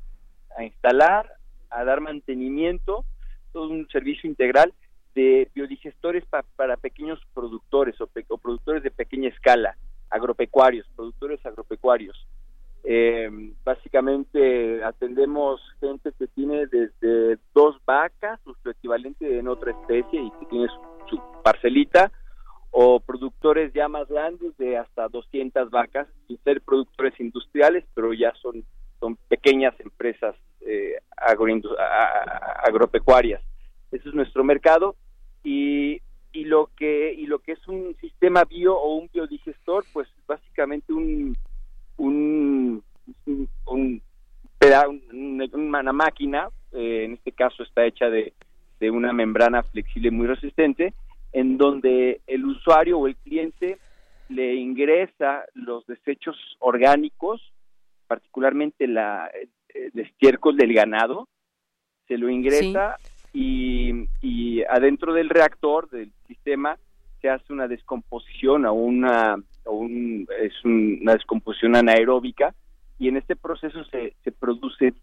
a 0.56 0.64
instalar, 0.64 1.32
a 1.70 1.84
dar 1.84 2.00
mantenimiento, 2.00 3.04
todo 3.52 3.68
un 3.68 3.88
servicio 3.88 4.28
integral 4.28 4.72
de 5.14 5.50
biodigestores 5.54 6.24
para 6.56 6.76
pequeños 6.76 7.20
productores 7.34 8.00
o, 8.00 8.06
productores 8.38 8.82
de 8.82 8.90
pequeña 8.90 9.28
escala, 9.28 9.76
agropecuarios, 10.08 10.86
productores 10.94 11.44
agropecuarios. 11.44 12.26
Eh, 12.82 13.28
básicamente 13.62 14.82
atendemos 14.82 15.60
gente 15.80 16.12
que 16.18 16.26
tiene 16.28 16.66
desde 16.66 17.38
dos 17.54 17.76
vacas, 17.84 18.40
su 18.44 18.70
equivalente 18.70 19.38
en 19.38 19.48
otra 19.48 19.72
especie 19.72 20.22
y 20.22 20.30
que 20.30 20.46
tiene 20.46 20.66
su, 21.08 21.20
parcelita, 21.42 22.10
o 22.70 23.00
productores 23.00 23.72
ya 23.72 23.88
más 23.88 24.08
grandes 24.08 24.56
de 24.56 24.76
hasta 24.76 25.08
200 25.08 25.70
vacas, 25.70 26.06
sin 26.26 26.38
ser 26.44 26.60
productores 26.60 27.18
industriales, 27.18 27.84
pero 27.94 28.12
ya 28.12 28.32
son, 28.40 28.64
son 29.00 29.16
pequeñas 29.28 29.74
empresas 29.80 30.36
eh, 30.60 30.96
agropecuarias. 32.62 33.42
Ese 33.90 34.08
es 34.08 34.14
nuestro 34.14 34.44
mercado 34.44 34.94
y, 35.42 36.00
y 36.32 36.44
lo 36.44 36.70
que 36.76 37.12
y 37.12 37.26
lo 37.26 37.40
que 37.40 37.52
es 37.52 37.68
un 37.68 37.96
sistema 38.00 38.44
bio 38.44 38.78
o 38.78 38.94
un 38.94 39.10
biodigestor, 39.12 39.84
pues 39.92 40.08
básicamente 40.26 40.92
un 40.92 41.36
un, 41.96 42.82
un, 43.66 44.02
una 45.52 45.92
máquina, 45.92 46.48
eh, 46.72 47.04
en 47.04 47.14
este 47.14 47.32
caso 47.32 47.62
está 47.62 47.84
hecha 47.84 48.08
de, 48.08 48.32
de 48.78 48.90
una 48.90 49.12
membrana 49.12 49.62
flexible 49.62 50.10
muy 50.10 50.26
resistente, 50.26 50.94
en 51.32 51.58
donde 51.58 52.20
el 52.26 52.44
usuario 52.44 52.98
o 52.98 53.06
el 53.06 53.16
cliente 53.16 53.78
le 54.28 54.54
ingresa 54.54 55.44
los 55.54 55.86
desechos 55.86 56.36
orgánicos, 56.58 57.40
particularmente 58.06 58.86
la, 58.86 59.30
el 59.34 59.50
eh, 59.74 59.90
estiércol 59.94 60.56
del 60.56 60.72
ganado, 60.72 61.28
se 62.06 62.18
lo 62.18 62.28
ingresa 62.28 62.96
y, 63.32 64.08
y, 64.20 64.62
adentro 64.64 65.12
del 65.12 65.28
reactor, 65.28 65.88
del 65.90 66.12
sistema, 66.26 66.76
se 67.20 67.28
hace 67.28 67.52
una 67.52 67.68
descomposición 67.68 68.66
o 68.66 68.72
una, 68.72 69.36
un, 69.66 70.26
es 70.40 70.52
una 70.64 71.12
descomposición 71.12 71.76
anaeróbica 71.76 72.54
y 72.98 73.08
en 73.08 73.16
este 73.16 73.36
proceso 73.36 73.84
se, 73.84 74.14
se 74.24 74.32
produce 74.32 74.94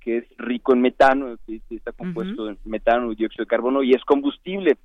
que 0.00 0.18
es 0.18 0.24
rico 0.36 0.72
en 0.72 0.80
metano, 0.80 1.36
está 1.70 1.92
compuesto 1.92 2.48
en 2.48 2.58
metano 2.64 3.12
y 3.12 3.16
dióxido 3.16 3.44
de 3.44 3.48
carbono 3.48 3.82
y 3.82 3.92
es 3.92 4.04
combustible. 4.04 4.76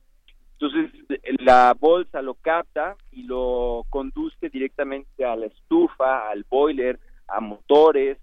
Entonces 0.59 0.91
la 1.39 1.75
bolsa 1.79 2.21
lo 2.21 2.33
capta 2.33 2.95
y 3.11 3.23
lo 3.23 3.85
conduce 3.89 4.49
directamente 4.49 5.23
a 5.23 5.35
la 5.35 5.45
estufa, 5.45 6.29
al 6.29 6.45
boiler, 6.49 6.99
a 7.27 7.39
motores, 7.39 8.17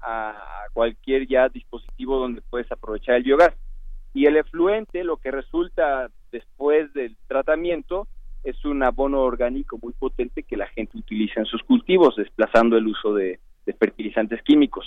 a 0.00 0.36
cualquier 0.72 1.26
ya 1.26 1.48
dispositivo 1.48 2.18
donde 2.18 2.42
puedes 2.42 2.70
aprovechar 2.70 3.16
el 3.16 3.24
biogás. 3.24 3.54
Y 4.14 4.26
el 4.26 4.36
efluente, 4.36 5.02
lo 5.02 5.16
que 5.16 5.32
resulta 5.32 6.08
después 6.30 6.92
del 6.94 7.16
tratamiento, 7.26 8.06
es 8.44 8.64
un 8.64 8.82
abono 8.84 9.22
orgánico 9.22 9.78
muy 9.82 9.92
potente 9.94 10.44
que 10.44 10.56
la 10.56 10.68
gente 10.68 10.96
utiliza 10.96 11.40
en 11.40 11.46
sus 11.46 11.62
cultivos, 11.64 12.14
desplazando 12.16 12.76
el 12.76 12.86
uso 12.86 13.14
de 13.14 13.40
fertilizantes 13.78 14.42
químicos. 14.42 14.86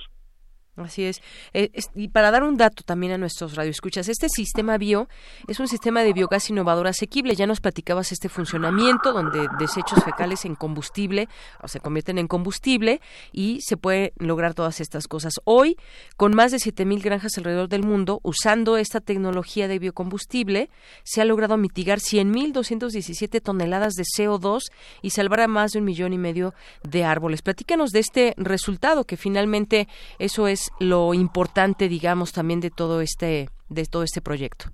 Así 0.84 1.06
es. 1.06 1.22
Eh, 1.54 1.72
y 1.96 2.10
para 2.10 2.32
dar 2.32 2.44
un 2.44 2.58
dato 2.58 2.84
también 2.84 3.14
a 3.14 3.18
nuestros 3.18 3.56
radioescuchas, 3.56 4.08
este 4.08 4.30
sistema 4.30 4.78
bio 4.78 5.08
es 5.48 5.60
un 5.60 5.68
sistema 5.68 6.04
de 6.04 6.14
biogás 6.14 6.50
innovador 6.50 6.88
asequible. 6.88 7.36
Ya 7.36 7.48
nos 7.48 7.62
platicabas 7.62 8.12
este 8.12 8.30
funcionamiento 8.30 9.14
donde 9.14 9.48
desechos 9.60 10.04
fecales 10.04 10.46
en 10.46 10.56
combustible 10.56 11.28
o 11.62 11.68
se 11.68 11.80
convierten 11.80 12.18
en 12.18 12.28
combustible 12.28 13.02
y 13.32 13.60
se 13.62 13.78
puede 13.78 14.14
lograr 14.18 14.54
todas 14.54 14.80
estas 14.82 15.08
cosas. 15.08 15.34
Hoy, 15.44 15.78
con 16.18 16.34
más 16.34 16.52
de 16.52 16.58
7.000 16.58 17.02
granjas 17.02 17.38
alrededor 17.38 17.70
del 17.70 17.84
mundo, 17.84 18.20
usando 18.24 18.78
esta 18.78 19.00
tecnología 19.00 19.68
de 19.68 19.80
biocombustible, 19.80 20.70
se 21.04 21.22
ha 21.22 21.26
logrado 21.26 21.58
mitigar 21.58 22.00
100.217 22.00 23.42
toneladas 23.42 23.94
de 23.94 24.04
CO2 24.04 24.64
y 25.02 25.12
salvar 25.12 25.42
a 25.42 25.48
más 25.48 25.72
de 25.72 25.80
un 25.80 25.86
millón 25.86 26.14
y 26.14 26.18
medio 26.18 26.54
de 26.84 27.04
árboles. 27.04 27.42
Platícanos 27.42 27.92
de 27.92 28.00
este 28.00 28.34
resultado 28.38 29.06
que 29.06 29.18
finalmente 29.18 29.88
eso 30.20 30.48
es 30.48 30.71
lo 30.80 31.14
importante, 31.14 31.88
digamos, 31.88 32.32
también 32.32 32.60
de 32.60 32.72
todo 32.72 33.02
este 33.02 33.50
de 33.70 33.86
todo 33.86 34.04
este 34.04 34.22
proyecto? 34.22 34.66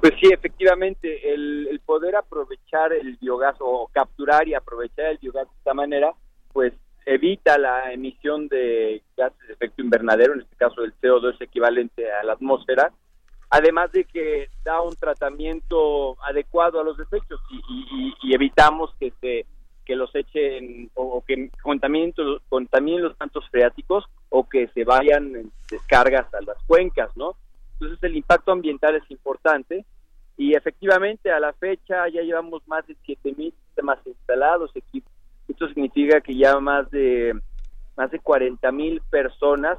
Pues 0.00 0.12
sí, 0.20 0.28
efectivamente, 0.32 1.32
el, 1.32 1.80
poder 1.86 2.16
aprovechar 2.16 2.92
el 2.92 3.16
biogás 3.16 3.56
o 3.60 3.88
capturar 3.92 4.46
y 4.48 4.54
aprovechar 4.54 5.06
el 5.06 5.18
biogás 5.18 5.46
de 5.46 5.54
esta 5.58 5.74
manera, 5.74 6.12
pues 6.52 6.72
evita 7.06 7.58
la 7.58 7.92
emisión 7.92 8.48
de 8.48 9.02
gases 9.16 9.46
de 9.46 9.54
efecto 9.54 9.82
invernadero, 9.82 10.34
en 10.34 10.40
este 10.40 10.56
caso 10.56 10.82
el 10.82 10.94
CO2 11.00 11.40
equivalente 11.40 12.10
a 12.10 12.22
la 12.22 12.34
atmósfera, 12.34 12.92
además 13.50 13.92
de 13.92 14.04
que 14.04 14.48
da 14.64 14.80
un 14.80 14.94
tratamiento 14.94 16.16
adecuado 16.22 16.80
a 16.80 16.84
los 16.84 16.96
desechos 16.96 17.40
y 18.22 18.34
evitamos 18.34 18.94
que 18.98 19.12
se 19.20 19.46
que 19.84 19.96
los 19.96 20.14
echen 20.14 20.90
o, 20.94 21.22
que 21.26 21.50
contaminen, 21.62 22.14
contaminen 22.48 23.02
los 23.02 23.18
mantos 23.18 23.48
freáticos 23.50 24.04
o 24.28 24.48
que 24.48 24.68
se 24.68 24.84
vayan 24.84 25.34
en 25.36 25.52
descargas 25.70 26.32
a 26.34 26.40
las 26.42 26.56
cuencas, 26.66 27.16
¿no? 27.16 27.36
Entonces 27.74 27.98
el 28.02 28.16
impacto 28.16 28.52
ambiental 28.52 28.96
es 28.96 29.10
importante 29.10 29.84
y 30.36 30.54
efectivamente 30.54 31.30
a 31.30 31.40
la 31.40 31.52
fecha 31.52 32.08
ya 32.08 32.22
llevamos 32.22 32.66
más 32.66 32.86
de 32.86 32.96
7000 33.06 33.52
sistemas 33.66 33.98
instalados, 34.06 34.70
esto 35.48 35.68
significa 35.68 36.20
que 36.20 36.34
ya 36.34 36.58
más 36.58 36.90
de 36.90 37.38
más 37.96 38.10
de 38.10 38.20
40.000 38.20 39.00
personas, 39.10 39.78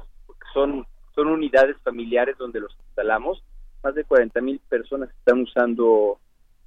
son 0.54 0.86
son 1.16 1.28
unidades 1.28 1.76
familiares 1.82 2.36
donde 2.38 2.60
los 2.60 2.76
instalamos, 2.88 3.42
más 3.82 3.94
de 3.94 4.06
40.000 4.06 4.60
personas 4.68 5.08
están 5.10 5.40
usando 5.40 6.18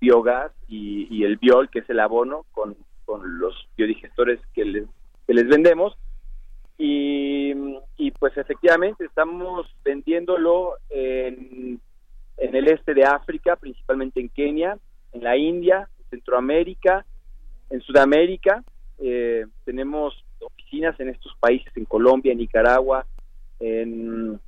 biogás 0.02 0.52
y, 0.68 1.07
y 1.16 1.24
el 1.24 1.38
biol, 1.38 1.70
que 1.70 1.80
es 1.80 1.90
el 1.90 1.99
abono, 1.99 2.45
con 2.52 2.76
con 3.10 3.40
los 3.40 3.56
biodigestores 3.76 4.40
que 4.53 4.64
les, 4.64 4.84
que 5.26 5.34
les 5.34 5.48
vendemos. 5.48 5.98
Y, 6.77 7.56
y 7.98 8.11
pues 8.11 8.38
efectivamente 8.38 9.03
estamos 9.03 9.65
vendiéndolo 9.84 10.76
en, 10.91 11.81
en 12.38 12.56
el 12.56 12.68
este 12.68 12.94
de 12.94 13.06
África, 13.06 13.56
principalmente 13.56 14.19
en 14.19 14.30
Kenia, 14.30 14.77
en 15.11 15.23
la 15.23 15.36
India, 15.36 15.90
en 15.98 16.10
Centroamérica, 16.11 17.03
en 17.72 17.81
Sudamérica. 17.81 18.64
Eh, 18.99 19.48
tenemos 19.65 20.14
oficinas 20.40 20.98
en 20.99 21.10
estos 21.10 21.36
países, 21.40 21.76
en 21.76 21.86
Colombia, 21.86 22.31
en 22.31 22.38
Nicaragua, 22.38 23.07
en, 23.60 24.40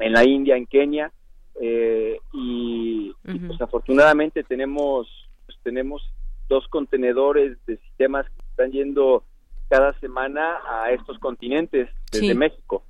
en 0.00 0.12
la 0.12 0.24
India, 0.24 0.56
en 0.56 0.66
Kenia. 0.66 1.12
Eh, 1.60 2.18
y, 2.32 3.14
y, 3.24 3.38
pues 3.38 3.60
afortunadamente 3.60 4.42
tenemos 4.42 5.06
pues 5.46 5.56
tenemos 5.62 6.02
dos 6.48 6.66
contenedores 6.68 7.58
de 7.66 7.76
sistemas 7.78 8.26
que 8.26 8.46
están 8.50 8.72
yendo 8.72 9.24
cada 9.68 9.98
semana 10.00 10.58
a 10.66 10.92
estos 10.92 11.18
continentes 11.18 11.88
desde 12.10 12.34
México. 12.34 12.84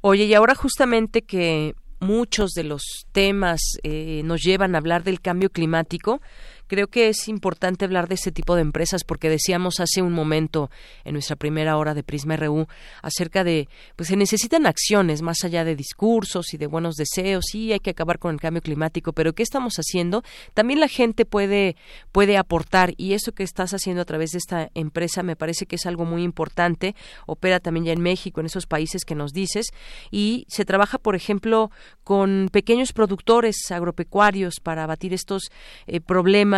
Oye, 0.00 0.24
y 0.24 0.34
ahora 0.34 0.54
justamente 0.54 1.22
que 1.22 1.74
muchos 2.00 2.52
de 2.52 2.64
los 2.64 2.82
temas 3.12 3.60
eh, 3.82 4.22
nos 4.24 4.42
llevan 4.42 4.74
a 4.74 4.78
hablar 4.78 5.02
del 5.02 5.20
cambio 5.20 5.50
climático, 5.50 6.20
Creo 6.68 6.86
que 6.86 7.08
es 7.08 7.28
importante 7.28 7.84
hablar 7.84 8.08
de 8.08 8.14
ese 8.14 8.30
tipo 8.30 8.54
de 8.54 8.62
empresas 8.62 9.02
porque 9.04 9.28
decíamos 9.30 9.80
hace 9.80 10.02
un 10.02 10.12
momento 10.12 10.70
en 11.04 11.14
nuestra 11.14 11.34
primera 11.34 11.76
hora 11.76 11.94
de 11.94 12.02
Prisma 12.02 12.36
RU 12.36 12.66
acerca 13.02 13.42
de, 13.42 13.68
pues 13.96 14.10
se 14.10 14.16
necesitan 14.16 14.66
acciones 14.66 15.22
más 15.22 15.44
allá 15.44 15.64
de 15.64 15.74
discursos 15.74 16.52
y 16.52 16.58
de 16.58 16.66
buenos 16.66 16.96
deseos, 16.96 17.46
sí 17.50 17.72
hay 17.72 17.80
que 17.80 17.90
acabar 17.90 18.18
con 18.18 18.34
el 18.34 18.40
cambio 18.40 18.62
climático, 18.62 19.12
pero 19.12 19.32
¿qué 19.32 19.42
estamos 19.42 19.76
haciendo? 19.76 20.22
También 20.54 20.78
la 20.78 20.88
gente 20.88 21.24
puede, 21.24 21.76
puede 22.12 22.36
aportar 22.36 22.92
y 22.96 23.14
eso 23.14 23.32
que 23.32 23.42
estás 23.42 23.72
haciendo 23.72 24.02
a 24.02 24.04
través 24.04 24.30
de 24.32 24.38
esta 24.38 24.70
empresa 24.74 25.22
me 25.22 25.36
parece 25.36 25.66
que 25.66 25.76
es 25.76 25.86
algo 25.86 26.04
muy 26.04 26.22
importante, 26.22 26.94
opera 27.26 27.60
también 27.60 27.86
ya 27.86 27.92
en 27.92 28.02
México, 28.02 28.40
en 28.40 28.46
esos 28.46 28.66
países 28.66 29.04
que 29.04 29.14
nos 29.14 29.32
dices, 29.32 29.68
y 30.10 30.44
se 30.48 30.66
trabaja, 30.66 30.98
por 30.98 31.16
ejemplo, 31.16 31.70
con 32.04 32.48
pequeños 32.52 32.92
productores 32.92 33.56
agropecuarios 33.70 34.60
para 34.62 34.84
abatir 34.84 35.14
estos 35.14 35.50
eh, 35.86 36.00
problemas 36.00 36.57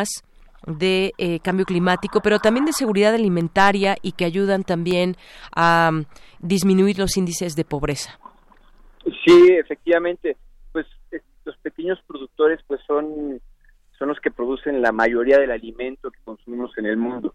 de 0.66 1.12
eh, 1.18 1.40
cambio 1.40 1.64
climático, 1.64 2.20
pero 2.20 2.38
también 2.38 2.66
de 2.66 2.72
seguridad 2.72 3.14
alimentaria 3.14 3.96
y 4.02 4.12
que 4.12 4.24
ayudan 4.24 4.62
también 4.62 5.16
a 5.54 5.90
mm, 5.92 6.04
disminuir 6.40 6.98
los 6.98 7.16
índices 7.16 7.56
de 7.56 7.64
pobreza. 7.64 8.18
Sí, 9.24 9.48
efectivamente, 9.52 10.36
pues 10.72 10.86
eh, 11.10 11.20
los 11.44 11.56
pequeños 11.58 11.98
productores 12.06 12.60
pues 12.66 12.80
son 12.86 13.40
son 13.98 14.08
los 14.08 14.20
que 14.20 14.30
producen 14.30 14.80
la 14.80 14.92
mayoría 14.92 15.38
del 15.38 15.50
alimento 15.50 16.10
que 16.10 16.20
consumimos 16.24 16.76
en 16.78 16.86
el 16.86 16.96
mundo 16.96 17.34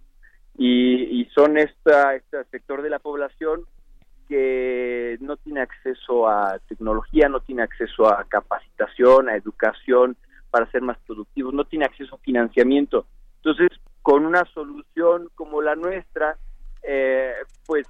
y, 0.57 1.21
y 1.21 1.25
son 1.25 1.59
esta, 1.59 2.15
este 2.15 2.43
sector 2.45 2.81
de 2.81 2.89
la 2.89 2.97
población 2.97 3.65
que 4.27 5.17
no 5.21 5.37
tiene 5.37 5.61
acceso 5.61 6.27
a 6.27 6.59
tecnología, 6.67 7.29
no 7.29 7.41
tiene 7.41 7.61
acceso 7.61 8.07
a 8.07 8.23
capacitación, 8.27 9.29
a 9.29 9.35
educación, 9.35 10.17
para 10.55 10.71
ser 10.71 10.81
más 10.81 10.97
productivos, 11.05 11.53
no 11.53 11.65
tiene 11.65 11.83
acceso 11.83 12.15
a 12.15 12.19
financiamiento. 12.19 13.05
Entonces, 13.43 13.77
con 14.01 14.25
una 14.25 14.45
solución 14.53 15.29
como 15.35 15.61
la 15.61 15.75
nuestra, 15.75 16.37
eh, 16.81 17.33
pues, 17.65 17.85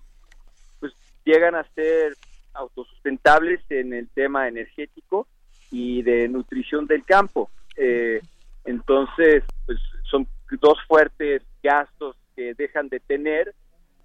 pues 0.80 0.92
llegan 1.26 1.54
a 1.54 1.64
ser 1.76 2.18
autosustentables 2.56 3.62
en 3.70 3.94
el 3.94 4.10
tema 4.10 4.48
energético 4.48 5.28
y 5.70 6.02
de 6.02 6.28
nutrición 6.28 6.88
del 6.88 7.06
campo. 7.06 7.52
Eh, 7.78 8.20
entonces, 8.64 9.44
pues 9.68 9.78
son 10.10 10.28
dos 10.60 10.80
fuertes 10.88 11.44
gastos 11.62 12.16
que 12.36 12.56
dejan 12.56 12.90
de 12.90 13.00
tener 13.00 13.54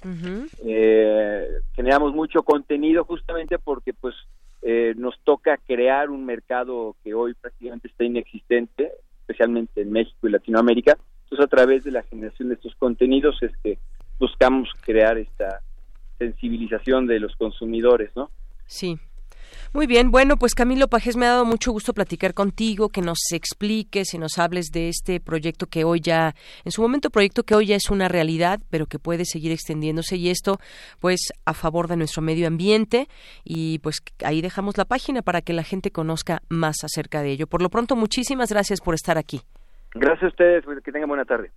Eh, 0.65 1.49
generamos 1.75 2.15
mucho 2.15 2.43
contenido 2.43 3.05
justamente 3.05 3.59
porque 3.59 3.95
pues 3.95 4.15
eh, 4.61 4.95
nos 4.97 5.19
toca 5.21 5.57
crear 5.57 6.11
un 6.11 6.25
mercado 6.25 6.97
que 7.03 7.15
hoy 7.15 7.35
prácticamente 7.35 7.89
está 7.89 8.05
inexistente, 8.05 8.93
especialmente 9.21 9.83
en 9.83 9.93
México 9.93 10.27
y 10.27 10.31
Latinoamérica. 10.31 10.99
Entonces 11.25 11.47
a 11.47 11.49
través 11.49 11.85
de 11.85 11.93
la 11.93 12.03
generación 12.03 12.49
de 12.49 12.57
estos 12.57 12.75
contenidos 12.75 13.41
es 13.43 13.57
que 13.63 13.79
buscamos 14.19 14.69
crear 14.85 15.17
esta 15.17 15.61
sensibilización 16.23 17.07
de 17.07 17.21
los 17.21 17.35
consumidores, 17.37 18.11
¿no? 18.15 18.31
Sí. 18.67 18.99
Muy 19.75 19.87
bien, 19.87 20.11
bueno, 20.11 20.37
pues 20.37 20.55
Camilo 20.55 20.89
Pajes, 20.89 21.17
me 21.17 21.25
ha 21.25 21.31
dado 21.31 21.47
mucho 21.47 21.73
gusto 21.73 21.95
platicar 21.95 22.35
contigo, 22.35 22.91
que 22.91 23.01
nos 23.01 23.19
expliques 23.33 24.13
y 24.13 24.19
nos 24.19 24.39
hables 24.39 24.67
de 24.71 24.91
este 24.91 25.19
proyecto 25.19 25.67
que 25.67 25.85
hoy 25.85 26.01
ya, 26.01 26.35
en 26.67 26.73
su 26.73 26.83
momento 26.83 27.09
proyecto 27.09 27.43
que 27.43 27.55
hoy 27.55 27.67
ya 27.67 27.77
es 27.77 27.89
una 27.89 28.09
realidad, 28.09 28.61
pero 28.71 28.85
que 28.85 28.99
puede 28.99 29.25
seguir 29.25 29.51
extendiéndose 29.51 30.17
y 30.17 30.29
esto 30.29 30.59
pues 31.01 31.33
a 31.47 31.55
favor 31.55 31.89
de 31.89 31.97
nuestro 31.97 32.21
medio 32.21 32.47
ambiente 32.47 33.09
y 33.45 33.79
pues 33.79 34.03
ahí 34.23 34.43
dejamos 34.43 34.77
la 34.77 34.85
página 34.85 35.23
para 35.23 35.41
que 35.41 35.55
la 35.55 35.63
gente 35.63 35.91
conozca 35.91 36.43
más 36.51 36.85
acerca 36.85 37.23
de 37.23 37.31
ello. 37.31 37.47
Por 37.47 37.63
lo 37.63 37.71
pronto, 37.71 37.97
muchísimas 37.97 38.51
gracias 38.51 38.83
por 38.83 38.95
estar 38.95 39.17
aquí. 39.17 39.41
Gracias 39.95 40.25
a 40.25 40.29
ustedes, 40.29 40.65
que 40.85 40.93
tengan 40.93 41.09
buena 41.09 41.25
tarde. 41.25 41.51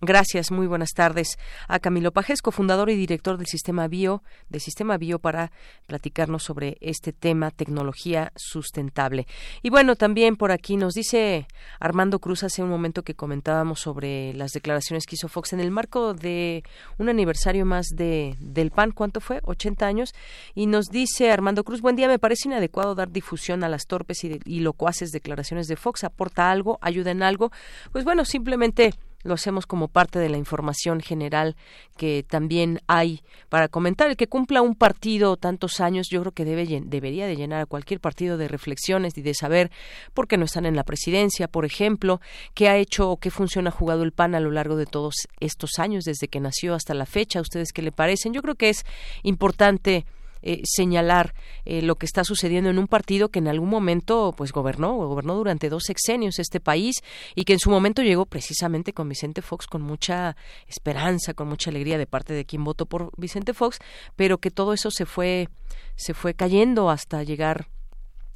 Gracias, 0.00 0.50
muy 0.50 0.66
buenas 0.66 0.90
tardes 0.90 1.38
a 1.68 1.78
Camilo 1.78 2.12
Pajesco, 2.12 2.50
fundador 2.50 2.90
y 2.90 2.96
director 2.96 3.38
del 3.38 3.46
Sistema 3.46 3.86
Bio, 3.88 4.22
del 4.48 4.60
Sistema 4.60 4.98
Bio 4.98 5.18
para 5.18 5.52
platicarnos 5.86 6.42
sobre 6.42 6.76
este 6.80 7.12
tema 7.12 7.50
tecnología 7.52 8.32
sustentable. 8.34 9.26
Y 9.62 9.70
bueno, 9.70 9.94
también 9.96 10.36
por 10.36 10.50
aquí 10.50 10.76
nos 10.76 10.94
dice 10.94 11.46
Armando 11.78 12.18
Cruz 12.18 12.42
hace 12.42 12.62
un 12.62 12.68
momento 12.68 13.02
que 13.02 13.14
comentábamos 13.14 13.80
sobre 13.80 14.34
las 14.34 14.52
declaraciones 14.52 15.06
que 15.06 15.14
hizo 15.14 15.28
Fox 15.28 15.52
en 15.52 15.60
el 15.60 15.70
marco 15.70 16.12
de 16.12 16.64
un 16.98 17.08
aniversario 17.08 17.64
más 17.64 17.86
de 17.94 18.36
del 18.40 18.72
PAN, 18.72 18.90
¿cuánto 18.90 19.20
fue? 19.20 19.40
80 19.44 19.86
años 19.86 20.12
y 20.54 20.66
nos 20.66 20.88
dice 20.88 21.30
Armando 21.30 21.64
Cruz, 21.64 21.80
buen 21.80 21.96
día, 21.96 22.08
me 22.08 22.18
parece 22.18 22.48
inadecuado 22.48 22.94
dar 22.94 23.10
difusión 23.10 23.64
a 23.64 23.68
las 23.68 23.86
torpes 23.86 24.24
y, 24.24 24.40
y 24.44 24.60
locuaces 24.60 25.12
declaraciones 25.12 25.68
de 25.68 25.76
Fox, 25.76 26.04
aporta 26.04 26.50
algo, 26.50 26.78
ayuda 26.82 27.12
en 27.12 27.22
algo. 27.22 27.52
Pues 27.92 28.04
bueno, 28.04 28.24
simplemente 28.24 28.92
lo 29.24 29.34
hacemos 29.34 29.66
como 29.66 29.88
parte 29.88 30.18
de 30.18 30.28
la 30.28 30.36
información 30.36 31.00
general 31.00 31.56
que 31.96 32.24
también 32.28 32.80
hay 32.86 33.22
para 33.48 33.68
comentar. 33.68 34.08
El 34.08 34.16
que 34.16 34.28
cumpla 34.28 34.62
un 34.62 34.74
partido 34.74 35.36
tantos 35.36 35.80
años, 35.80 36.08
yo 36.10 36.20
creo 36.20 36.32
que 36.32 36.44
debe, 36.44 36.82
debería 36.84 37.26
de 37.26 37.36
llenar 37.36 37.62
a 37.62 37.66
cualquier 37.66 38.00
partido 38.00 38.36
de 38.36 38.48
reflexiones 38.48 39.18
y 39.18 39.22
de 39.22 39.34
saber 39.34 39.70
por 40.12 40.28
qué 40.28 40.36
no 40.36 40.44
están 40.44 40.66
en 40.66 40.76
la 40.76 40.84
presidencia, 40.84 41.48
por 41.48 41.64
ejemplo, 41.64 42.20
qué 42.54 42.68
ha 42.68 42.76
hecho 42.76 43.10
o 43.10 43.16
qué 43.16 43.30
función 43.30 43.66
ha 43.66 43.70
jugado 43.70 44.02
el 44.02 44.12
PAN 44.12 44.34
a 44.34 44.40
lo 44.40 44.50
largo 44.50 44.76
de 44.76 44.86
todos 44.86 45.14
estos 45.40 45.78
años, 45.78 46.04
desde 46.04 46.28
que 46.28 46.40
nació 46.40 46.74
hasta 46.74 46.94
la 46.94 47.06
fecha. 47.06 47.38
¿A 47.38 47.42
ustedes 47.42 47.72
qué 47.72 47.82
le 47.82 47.92
parecen? 47.92 48.32
Yo 48.32 48.42
creo 48.42 48.54
que 48.54 48.68
es 48.68 48.84
importante 49.22 50.04
eh, 50.46 50.60
señalar 50.64 51.32
eh, 51.64 51.80
lo 51.80 51.96
que 51.96 52.04
está 52.04 52.22
sucediendo 52.22 52.68
en 52.68 52.78
un 52.78 52.86
partido 52.86 53.30
que 53.30 53.38
en 53.38 53.48
algún 53.48 53.70
momento 53.70 54.34
pues 54.36 54.52
gobernó, 54.52 54.94
gobernó 54.94 55.34
durante 55.34 55.70
dos 55.70 55.84
sexenios 55.84 56.38
este 56.38 56.60
país 56.60 56.96
y 57.34 57.44
que 57.44 57.54
en 57.54 57.58
su 57.58 57.70
momento 57.70 58.02
llegó 58.02 58.26
precisamente 58.26 58.92
con 58.92 59.08
Vicente 59.08 59.40
Fox 59.40 59.66
con 59.66 59.80
mucha 59.80 60.36
esperanza, 60.68 61.32
con 61.32 61.48
mucha 61.48 61.70
alegría 61.70 61.96
de 61.96 62.06
parte 62.06 62.34
de 62.34 62.44
quien 62.44 62.62
votó 62.62 62.84
por 62.84 63.10
Vicente 63.16 63.54
Fox, 63.54 63.78
pero 64.16 64.36
que 64.36 64.50
todo 64.50 64.74
eso 64.74 64.90
se 64.90 65.06
fue 65.06 65.48
se 65.96 66.12
fue 66.12 66.34
cayendo 66.34 66.90
hasta 66.90 67.22
llegar 67.22 67.68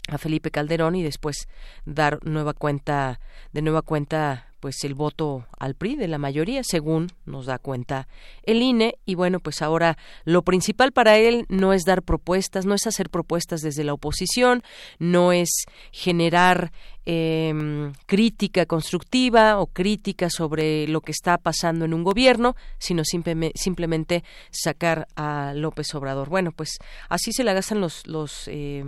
a 0.09 0.17
Felipe 0.17 0.51
Calderón 0.51 0.95
y 0.95 1.03
después 1.03 1.47
dar 1.85 2.21
nueva 2.25 2.55
cuenta 2.55 3.21
de 3.53 3.61
nueva 3.61 3.83
cuenta 3.83 4.48
pues 4.61 4.83
el 4.85 4.95
voto 4.95 5.47
al 5.59 5.75
PRI 5.75 5.97
de 5.97 6.09
la 6.09 6.19
mayoría, 6.19 6.63
según 6.65 7.09
nos 7.27 7.47
da 7.47 7.59
cuenta 7.59 8.09
el 8.43 8.63
INE. 8.63 8.99
Y 9.05 9.15
bueno, 9.15 9.41
pues 9.41 9.63
ahora 9.63 9.99
lo 10.25 10.43
principal 10.43 10.93
para 10.93 11.17
él 11.19 11.47
no 11.49 11.73
es 11.73 11.85
dar 11.85 12.03
propuestas, 12.03 12.67
no 12.67 12.75
es 12.75 12.87
hacer 12.87 13.11
propuestas 13.11 13.61
desde 13.61 13.85
la 13.85 13.95
oposición, 13.95 14.63
no 14.99 15.33
es 15.33 15.49
generar 15.93 16.73
em, 17.05 17.93
crítica 18.07 18.67
constructiva 18.67 19.59
o 19.59 19.67
crítica 19.67 20.29
sobre 20.31 20.89
lo 20.89 21.01
que 21.01 21.13
está 21.13 21.39
pasando 21.39 21.85
en 21.85 21.95
un 21.95 22.05
gobierno, 22.05 22.57
sino 22.79 23.03
simplemente 23.05 24.25
sacar 24.51 25.07
a 25.17 25.53
López 25.55 25.95
Obrador. 25.95 26.29
Bueno, 26.29 26.53
pues 26.53 26.79
así 27.09 27.33
se 27.33 27.45
la 27.45 27.55
gastan 27.55 27.81
los 27.81 28.07
los 28.07 28.49
eh, 28.49 28.85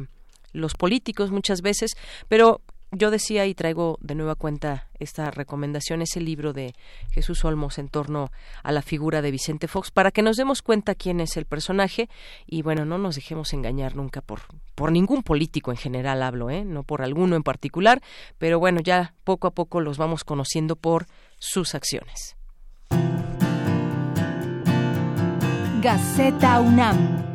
los 0.52 0.74
políticos 0.74 1.30
muchas 1.30 1.62
veces, 1.62 1.92
pero 2.28 2.60
yo 2.92 3.10
decía 3.10 3.46
y 3.46 3.54
traigo 3.54 3.98
de 4.00 4.14
nueva 4.14 4.34
cuenta 4.34 4.88
esta 4.98 5.30
recomendación, 5.30 6.02
ese 6.02 6.20
libro 6.20 6.52
de 6.52 6.74
Jesús 7.12 7.44
Olmos 7.44 7.78
en 7.78 7.88
torno 7.88 8.30
a 8.62 8.72
la 8.72 8.82
figura 8.82 9.22
de 9.22 9.30
Vicente 9.30 9.68
Fox, 9.68 9.90
para 9.90 10.10
que 10.10 10.22
nos 10.22 10.36
demos 10.36 10.62
cuenta 10.62 10.94
quién 10.94 11.20
es 11.20 11.36
el 11.36 11.46
personaje 11.46 12.08
y 12.46 12.62
bueno, 12.62 12.84
no 12.84 12.98
nos 12.98 13.14
dejemos 13.14 13.52
engañar 13.52 13.96
nunca 13.96 14.20
por, 14.20 14.40
por 14.74 14.92
ningún 14.92 15.22
político 15.22 15.70
en 15.70 15.76
general 15.76 16.22
hablo, 16.22 16.50
¿eh? 16.50 16.64
no 16.64 16.82
por 16.82 17.02
alguno 17.02 17.36
en 17.36 17.42
particular, 17.42 18.02
pero 18.38 18.58
bueno, 18.58 18.80
ya 18.80 19.14
poco 19.24 19.46
a 19.46 19.52
poco 19.52 19.80
los 19.80 19.96
vamos 19.96 20.24
conociendo 20.24 20.76
por 20.76 21.06
sus 21.38 21.74
acciones. 21.74 22.36
Gaceta 25.80 26.60
UNAM 26.60 27.30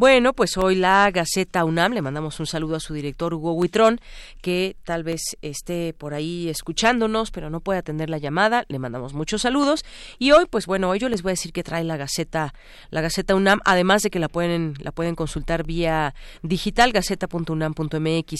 Bueno, 0.00 0.32
pues 0.32 0.56
hoy 0.56 0.76
la 0.76 1.10
Gaceta 1.10 1.62
UNAM, 1.62 1.92
le 1.92 2.00
mandamos 2.00 2.40
un 2.40 2.46
saludo 2.46 2.76
a 2.76 2.80
su 2.80 2.94
director 2.94 3.34
Hugo 3.34 3.52
Huitrón, 3.52 4.00
que 4.40 4.74
tal 4.82 5.02
vez 5.02 5.20
esté 5.42 5.92
por 5.92 6.14
ahí 6.14 6.48
escuchándonos, 6.48 7.30
pero 7.30 7.50
no 7.50 7.60
puede 7.60 7.80
atender 7.80 8.08
la 8.08 8.16
llamada, 8.16 8.64
le 8.68 8.78
mandamos 8.78 9.12
muchos 9.12 9.42
saludos. 9.42 9.84
Y 10.18 10.30
hoy, 10.30 10.46
pues 10.48 10.64
bueno, 10.64 10.88
hoy 10.88 11.00
yo 11.00 11.10
les 11.10 11.20
voy 11.20 11.32
a 11.32 11.36
decir 11.36 11.52
que 11.52 11.62
trae 11.62 11.84
la 11.84 11.98
Gaceta, 11.98 12.54
la 12.88 13.02
Gaceta 13.02 13.34
UNAM, 13.34 13.60
además 13.66 14.00
de 14.00 14.08
que 14.08 14.18
la 14.20 14.30
pueden, 14.30 14.72
la 14.78 14.90
pueden 14.90 15.14
consultar 15.14 15.66
vía 15.66 16.14
digital, 16.42 16.92
gaceta.unam.mx. 16.92 18.34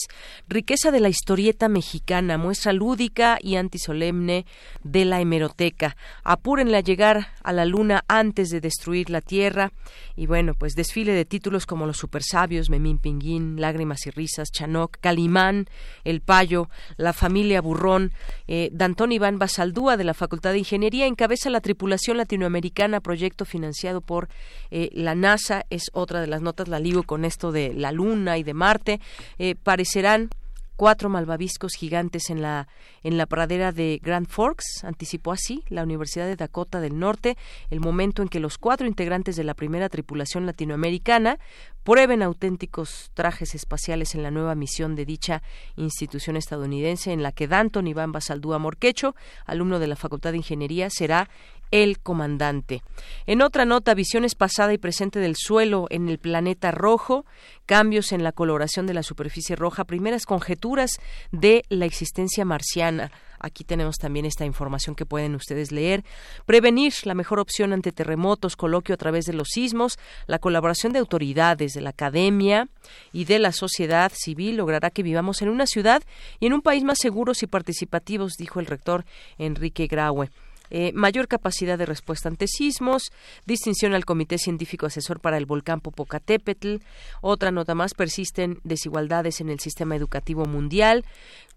Riqueza 0.49 0.91
de 0.91 1.01
la 1.01 1.11
historieta 1.11 1.69
mexicana, 1.69 2.39
muestra 2.39 2.73
lúdica 2.73 3.37
y 3.39 3.57
antisolemne 3.57 4.47
de 4.83 5.05
la 5.05 5.21
hemeroteca. 5.21 5.95
Apúrenle 6.25 6.79
a 6.79 6.81
llegar 6.81 7.35
a 7.43 7.53
la 7.53 7.67
luna 7.67 8.03
antes 8.09 8.49
de 8.49 8.63
destruir 8.63 9.11
la 9.11 9.21
tierra. 9.21 9.73
Y 10.17 10.27
bueno, 10.27 10.55
pues 10.55 10.75
desfile 10.75 11.13
de 11.13 11.27
títulos 11.27 11.50
como 11.67 11.87
Los 11.87 11.99
Supersabios, 11.99 12.71
Memín 12.71 12.99
Pinguín, 12.99 13.61
Lágrimas 13.61 14.07
y 14.07 14.11
Risas, 14.11 14.51
Chanoc, 14.53 14.99
Calimán, 15.01 15.67
El 16.05 16.21
Payo, 16.21 16.69
La 16.97 17.13
Familia 17.13 17.61
Burrón. 17.61 18.13
Eh, 18.47 18.71
Dantón 18.73 19.13
Iván 19.13 19.39
Basaldúa, 19.39 19.97
de 19.97 20.05
la 20.05 20.15
Facultad 20.15 20.53
de 20.53 20.59
Ingeniería, 20.59 21.07
encabeza 21.07 21.51
la 21.51 21.61
tripulación 21.61 22.17
latinoamericana, 22.17 23.01
proyecto 23.01 23.45
financiado 23.45 24.01
por 24.01 24.29
eh, 24.71 24.91
la 24.93 25.15
NASA. 25.15 25.67
Es 25.71 25.91
otra 25.93 26.21
de 26.21 26.29
las 26.29 26.41
notas, 26.41 26.69
la 26.69 26.79
ligo 26.79 27.03
con 27.03 27.25
esto 27.25 27.51
de 27.51 27.75
la 27.75 27.93
Luna 27.93 28.39
y 28.39 28.43
de 28.45 28.55
Marte. 28.55 29.01
Eh, 29.39 29.57
parecerán 29.57 30.31
cuatro 30.81 31.11
malvaviscos 31.11 31.75
gigantes 31.75 32.31
en 32.31 32.41
la, 32.41 32.67
en 33.03 33.19
la 33.19 33.27
pradera 33.27 33.71
de 33.71 34.01
Grand 34.03 34.27
Forks, 34.27 34.83
anticipó 34.83 35.31
así 35.31 35.63
la 35.69 35.83
Universidad 35.83 36.25
de 36.25 36.37
Dakota 36.37 36.81
del 36.81 36.99
Norte 36.99 37.37
el 37.69 37.81
momento 37.81 38.23
en 38.23 38.31
que 38.31 38.41
los 38.41 38.57
cuatro 38.57 38.87
integrantes 38.87 39.37
de 39.37 39.45
la 39.45 39.53
primera 39.53 39.91
tripulación 39.91 40.47
latinoamericana 40.47 41.39
prueben 41.83 42.23
auténticos 42.23 43.11
trajes 43.13 43.55
espaciales 43.55 44.15
en 44.15 44.23
la 44.23 44.31
nueva 44.31 44.55
misión 44.55 44.95
de 44.97 45.05
dicha 45.05 45.43
institución 45.77 46.37
estadounidense 46.37 47.13
en 47.13 47.23
la 47.23 47.33
que 47.33 47.47
Danton 47.47 47.87
Iván 47.87 48.13
Basaldúa 48.13 48.59
Morquecho, 48.59 49.15
alumno 49.45 49.81
de 49.81 49.87
la 49.87 49.97
Facultad 49.97 50.31
de 50.31 50.39
Ingeniería, 50.39 50.89
será 50.89 51.29
el 51.71 52.01
comandante. 52.01 52.83
En 53.27 53.43
otra 53.43 53.65
nota, 53.65 53.95
visiones 53.95 54.35
pasada 54.35 54.73
y 54.73 54.79
presente 54.79 55.19
del 55.19 55.37
suelo 55.37 55.87
en 55.91 56.09
el 56.09 56.19
planeta 56.19 56.71
rojo, 56.71 57.25
cambios 57.67 58.13
en 58.13 58.25
la 58.25 58.33
coloración 58.33 58.87
de 58.87 58.95
la 58.95 59.03
superficie 59.03 59.57
roja, 59.57 59.85
primeras 59.85 60.27
conjeturas 60.27 60.99
de 61.31 61.65
la 61.69 61.87
existencia 61.87 62.45
marciana. 62.45 63.11
Aquí 63.43 63.65
tenemos 63.65 63.97
también 63.97 64.27
esta 64.27 64.45
información 64.45 64.95
que 64.95 65.07
pueden 65.07 65.35
ustedes 65.35 65.73
leer. 65.73 66.05
Prevenir 66.45 66.93
la 67.05 67.15
mejor 67.15 67.39
opción 67.39 67.73
ante 67.73 67.91
terremotos, 67.91 68.55
coloquio 68.55 68.95
a 68.95 68.99
través 68.99 69.25
de 69.25 69.33
los 69.33 69.49
sismos, 69.49 69.99
la 70.27 70.39
colaboración 70.39 70.93
de 70.93 70.99
autoridades, 70.99 71.73
de 71.73 71.81
la 71.81 71.91
academia 71.91 72.69
y 73.13 73.25
de 73.25 73.39
la 73.39 73.53
sociedad 73.53 74.13
civil 74.15 74.57
logrará 74.57 74.91
que 74.91 75.03
vivamos 75.03 75.41
en 75.41 75.49
una 75.49 75.67
ciudad 75.67 76.03
y 76.39 76.47
en 76.47 76.53
un 76.53 76.61
país 76.61 76.85
más 76.85 76.99
seguros 76.99 77.43
y 77.43 77.47
participativos, 77.47 78.35
dijo 78.37 78.61
el 78.61 78.67
rector 78.67 79.07
Enrique 79.39 79.87
Graue. 79.87 80.29
Eh, 80.71 80.93
mayor 80.95 81.29
capacidad 81.29 81.77
de 81.77 81.87
respuesta 81.87 82.29
ante 82.29 82.47
sismos, 82.47 83.13
distinción 83.47 83.95
al 83.95 84.05
Comité 84.05 84.39
Científico 84.39 84.87
Asesor 84.87 85.21
para 85.21 85.37
el 85.37 85.47
Volcán 85.47 85.81
Popocatépetl, 85.81 86.77
otra 87.21 87.51
nota 87.51 87.75
más, 87.75 87.95
persisten 87.95 88.61
desigualdades 88.65 89.41
en 89.41 89.51
el 89.51 89.61
sistema 89.61 89.97
educativo 89.97 90.45
mundial, 90.47 91.05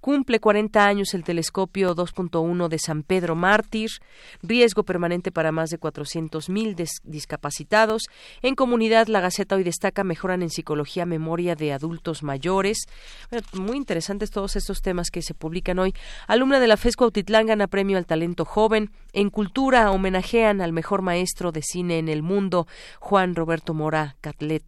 Cumple 0.03 0.41
40 0.41 0.85
años 0.85 1.13
el 1.13 1.23
telescopio 1.23 1.95
2.1 1.95 2.67
de 2.67 2.77
San 2.77 3.03
Pedro 3.03 3.35
Mártir. 3.35 3.89
Riesgo 4.41 4.83
permanente 4.83 5.31
para 5.31 5.53
más 5.53 5.69
de 5.69 5.79
400.000 5.79 6.85
discapacitados. 7.05 8.01
En 8.41 8.55
comunidad, 8.55 9.07
la 9.07 9.21
Gaceta 9.21 9.55
hoy 9.55 9.63
destaca 9.63 10.03
mejoran 10.03 10.41
en 10.41 10.49
psicología, 10.49 11.05
memoria 11.05 11.55
de 11.55 11.71
adultos 11.71 12.21
mayores. 12.21 12.79
muy 13.53 13.77
interesantes 13.77 14.29
todos 14.29 14.57
estos 14.57 14.81
temas 14.81 15.09
que 15.09 15.21
se 15.21 15.33
publican 15.33 15.79
hoy. 15.79 15.93
Alumna 16.27 16.59
de 16.59 16.67
la 16.67 16.75
FESCO 16.75 17.05
Autitlán 17.05 17.45
gana 17.45 17.67
premio 17.67 17.97
al 17.97 18.05
talento 18.05 18.43
joven. 18.43 18.91
En 19.15 19.29
cultura 19.29 19.91
homenajean 19.91 20.59
al 20.59 20.73
mejor 20.73 21.03
maestro 21.03 21.51
de 21.51 21.61
cine 21.61 21.99
en 21.99 22.09
el 22.09 22.23
mundo, 22.23 22.65
Juan 22.99 23.35
Roberto 23.35 23.75
Mora 23.75 24.15
Catlet, 24.21 24.63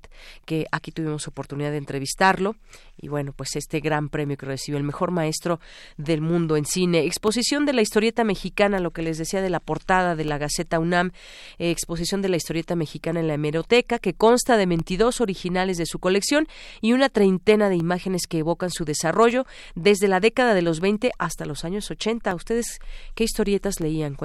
que 0.45 0.67
aquí 0.71 0.91
tuvimos 0.91 1.27
oportunidad 1.27 1.71
de 1.71 1.77
entrevistarlo 1.77 2.55
y 2.97 3.07
bueno, 3.07 3.33
pues 3.35 3.55
este 3.55 3.79
gran 3.79 4.09
premio 4.09 4.37
que 4.37 4.45
recibió 4.45 4.77
el 4.77 4.83
mejor 4.83 5.11
maestro 5.11 5.59
del 5.97 6.21
mundo 6.21 6.57
en 6.57 6.65
cine. 6.65 7.05
Exposición 7.05 7.65
de 7.65 7.73
la 7.73 7.81
historieta 7.81 8.23
mexicana, 8.23 8.79
lo 8.79 8.91
que 8.91 9.01
les 9.01 9.17
decía 9.17 9.41
de 9.41 9.49
la 9.49 9.59
portada 9.59 10.15
de 10.15 10.25
la 10.25 10.37
Gaceta 10.37 10.79
UNAM, 10.79 11.11
exposición 11.57 12.21
de 12.21 12.29
la 12.29 12.37
historieta 12.37 12.75
mexicana 12.75 13.19
en 13.19 13.27
la 13.27 13.33
hemeroteca, 13.33 13.99
que 13.99 14.13
consta 14.13 14.57
de 14.57 14.65
22 14.65 15.21
originales 15.21 15.77
de 15.77 15.85
su 15.85 15.99
colección 15.99 16.47
y 16.81 16.93
una 16.93 17.09
treintena 17.09 17.69
de 17.69 17.75
imágenes 17.75 18.27
que 18.27 18.39
evocan 18.39 18.69
su 18.69 18.85
desarrollo 18.85 19.45
desde 19.75 20.07
la 20.07 20.19
década 20.19 20.53
de 20.53 20.61
los 20.61 20.79
20 20.79 21.11
hasta 21.17 21.45
los 21.45 21.65
años 21.65 21.91
80. 21.91 22.33
¿Ustedes 22.33 22.79
qué 23.13 23.23
historietas 23.23 23.79
leían? 23.79 24.15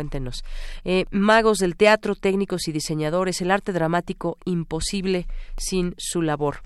Eh, 0.85 1.05
magos 1.11 1.59
del 1.59 1.77
teatro, 1.77 2.15
técnicos 2.15 2.69
y 2.69 2.73
diseñadores, 2.73 3.41
el 3.41 3.51
arte 3.51 3.73
dramático 3.73 4.39
imposible 4.45 5.27
sin 5.57 5.95
su 5.99 6.23
labor. 6.23 6.62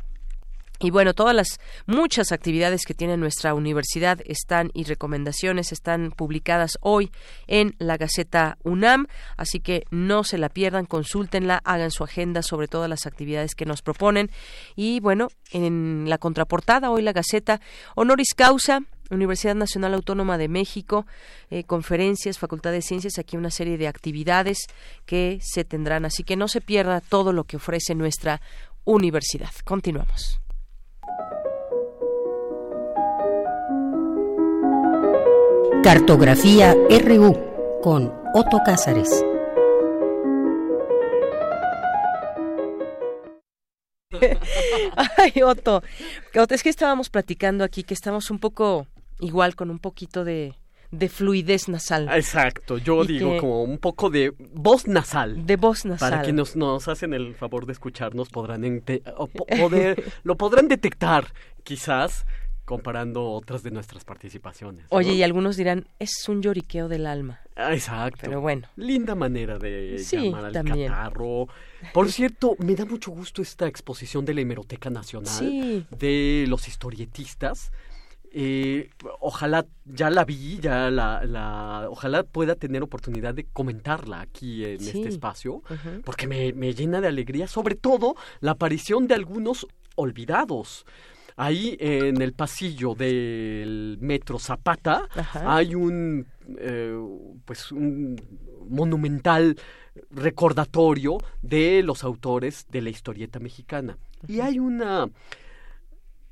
Y 0.80 0.90
bueno, 0.90 1.14
todas 1.14 1.34
las 1.34 1.60
muchas 1.86 2.32
actividades 2.32 2.84
que 2.84 2.94
tiene 2.94 3.16
nuestra 3.16 3.54
universidad 3.54 4.18
están 4.24 4.70
y 4.74 4.84
recomendaciones 4.84 5.70
están 5.70 6.10
publicadas 6.10 6.78
hoy 6.80 7.12
en 7.46 7.74
la 7.78 7.96
Gaceta 7.96 8.58
UNAM, 8.64 9.06
así 9.36 9.60
que 9.60 9.84
no 9.90 10.24
se 10.24 10.36
la 10.36 10.48
pierdan, 10.48 10.84
consúltenla, 10.84 11.62
hagan 11.64 11.92
su 11.92 12.02
agenda 12.02 12.42
sobre 12.42 12.66
todas 12.66 12.90
las 12.90 13.06
actividades 13.06 13.54
que 13.54 13.66
nos 13.66 13.82
proponen. 13.82 14.30
Y 14.74 14.98
bueno, 14.98 15.28
en 15.52 16.06
la 16.08 16.18
contraportada 16.18 16.90
hoy 16.90 17.02
la 17.02 17.12
Gaceta 17.12 17.60
Honoris 17.94 18.34
Causa 18.34 18.80
Universidad 19.10 19.55
Nacional 19.55 19.94
Autónoma 19.94 20.39
de 20.39 20.48
México, 20.48 21.06
eh, 21.51 21.64
conferencias, 21.64 22.39
Facultad 22.39 22.72
de 22.72 22.82
Ciencias, 22.82 23.18
aquí 23.18 23.36
una 23.36 23.51
serie 23.51 23.78
de 23.78 23.89
actividades 23.89 24.59
que 25.06 25.39
se 25.43 25.64
tendrán, 25.64 26.05
así 26.05 26.24
que 26.24 26.36
no 26.36 26.48
se 26.48 26.60
pierda 26.60 27.01
todo 27.01 27.32
lo 27.32 27.44
que 27.44 27.56
ofrece 27.56 27.94
nuestra 27.94 28.40
universidad. 28.85 29.51
Continuamos. 29.64 30.40
Cartografía 35.82 36.74
RU 36.89 37.81
con 37.82 38.10
Otto 38.32 38.60
Cázares. 38.64 39.22
Ay, 45.18 45.43
Otto. 45.43 45.82
Otto, 46.35 46.55
es 46.55 46.62
que 46.62 46.70
estábamos 46.70 47.10
platicando 47.10 47.64
aquí 47.64 47.82
que 47.82 47.94
estamos 47.94 48.31
un 48.31 48.39
poco 48.39 48.86
igual 49.24 49.56
con 49.56 49.70
un 49.70 49.78
poquito 49.78 50.24
de, 50.24 50.55
fluidez 51.09 51.68
nasal. 51.68 52.09
Exacto, 52.12 52.78
yo 52.78 53.05
digo 53.05 53.36
como 53.38 53.62
un 53.62 53.78
poco 53.78 54.10
de 54.10 54.32
voz 54.52 54.86
nasal. 54.86 55.46
De 55.46 55.56
voz 55.56 55.84
nasal. 55.84 56.10
Para 56.10 56.22
quienes 56.22 56.56
nos, 56.56 56.88
hacen 56.88 57.14
el 57.14 57.34
favor 57.34 57.66
de 57.66 57.72
escucharnos 57.72 58.28
podrán 58.28 58.82
poder, 59.59 60.05
lo 60.22 60.36
podrán 60.36 60.68
detectar 60.68 61.32
quizás 61.64 62.24
comparando 62.64 63.30
otras 63.30 63.62
de 63.62 63.70
nuestras 63.70 64.05
participaciones. 64.05 64.86
Oye, 64.88 65.12
y 65.12 65.22
algunos 65.22 65.56
dirán, 65.56 65.86
es 65.98 66.28
un 66.28 66.42
lloriqueo 66.42 66.88
del 66.88 67.06
alma. 67.06 67.40
Ah, 67.56 67.74
exacto. 67.74 68.20
Pero 68.22 68.40
bueno. 68.40 68.68
Linda 68.76 69.14
manera 69.14 69.59
de 69.59 69.98
llamar 69.98 70.46
al 70.46 70.64
catarro. 70.64 71.48
Por 71.92 72.10
cierto, 72.10 72.56
me 72.59 72.74
da 72.74 72.84
mucho 72.84 73.10
gusto 73.10 73.42
esta 73.42 73.66
exposición 73.66 74.24
de 74.24 74.34
la 74.34 74.40
Hemeroteca 74.40 74.90
Nacional 74.90 75.86
de 75.90 76.46
los 76.48 76.66
historietistas. 76.66 77.70
Eh, 78.36 78.90
ojalá 79.20 79.65
ya 79.85 80.11
la 80.11 80.24
vi, 80.24 80.59
ya 80.59 80.90
la, 80.90 81.86
ojalá 81.89 82.24
pueda 82.24 82.56
tener 82.56 82.82
oportunidad 82.82 83.32
de 83.32 83.44
comentarla 83.44 84.23
aquí 84.23 84.65
en 84.65 84.81
este 84.81 85.06
espacio, 85.06 85.62
porque 86.05 86.27
me, 86.27 86.52
me 86.52 86.74
llena 86.74 87.01
de 87.01 87.06
alegría, 87.06 87.47
sobre 87.47 87.77
todo 87.77 88.16
la 88.40 88.52
aparición 88.52 89.06
de 89.06 89.15
algunos 89.15 89.69
olvidados. 89.94 90.85
Ahí 91.36 91.77
en 91.78 92.20
el 92.23 92.32
pasillo 92.32 92.97
del 92.97 93.98
metro 94.01 94.40
Zapata 94.40 95.09
hay 95.35 95.77
un, 95.77 96.27
eh, 96.59 96.97
pues 97.44 97.70
un 97.70 98.16
monumental 98.69 99.56
recordatorio 100.11 101.19
de 101.40 101.85
los 101.85 102.02
autores 102.02 102.66
de 102.69 102.82
la 102.82 102.90
historieta 102.90 103.39
mexicana. 103.39 103.97
Y 104.27 104.40
hay 104.40 104.59
una 104.59 105.09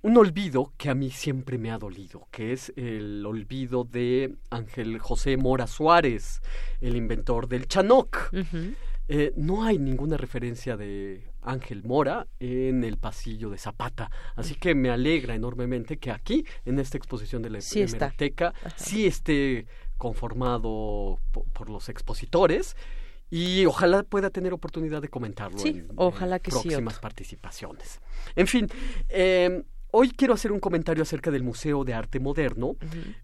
un 0.03 0.16
olvido 0.16 0.73
que 0.77 0.91
a 0.91 0.95
mí 0.95 1.11
siempre 1.11 1.59
me 1.59 1.70
ha 1.70 1.79
dolido, 1.79 2.27
que 2.31 2.53
es 2.53 2.73
el 2.77 3.24
olvido 3.24 3.85
de 3.85 4.35
Ángel 4.51 4.99
José 4.99 5.37
Mora 5.37 5.66
Suárez, 5.69 6.43
el 6.81 6.97
inventor 6.97 7.49
del 7.49 7.69
Chanoc. 7.69 8.31
Eh, 9.09 9.33
no 9.37 9.65
hay 9.65 9.79
ninguna 9.79 10.16
referencia 10.16 10.77
de 10.77 11.29
Ángel 11.43 11.83
Mora 11.85 12.27
en 12.41 12.83
el 12.83 12.99
pasillo 12.99 13.51
de 13.51 13.59
Zapata. 13.59 14.11
Así 14.37 14.55
que 14.55 14.74
me 14.74 14.91
alegra 14.91 15.35
enormemente 15.35 15.99
que 15.99 16.11
aquí, 16.11 16.45
en 16.65 16.79
esta 16.79 16.97
exposición 16.97 17.43
de 17.43 17.51
la 17.51 17.61
sí 17.61 17.83
hemeroteca, 17.83 18.55
sí 18.77 19.07
esté 19.07 19.66
conformado 19.99 21.20
por, 21.53 21.70
los 21.70 21.89
expositores 21.89 22.77
y 23.31 23.65
ojalá 23.66 24.03
pueda 24.03 24.31
tener 24.31 24.53
oportunidad 24.53 25.01
de 25.01 25.09
comentarlo 25.09 25.65
en, 25.65 25.89
ojalá 25.97 26.41
que 26.41 26.51
próximas 26.51 26.99
participaciones. 26.99 28.01
En 28.35 28.47
fin, 28.47 28.69
eh, 29.09 29.62
Hoy 29.94 30.10
quiero 30.10 30.32
hacer 30.32 30.52
un 30.52 30.59
comentario 30.59 31.02
acerca 31.02 31.31
del 31.31 31.43
Museo 31.43 31.85
de 31.85 31.93
Arte 31.93 32.19
Moderno. 32.19 32.77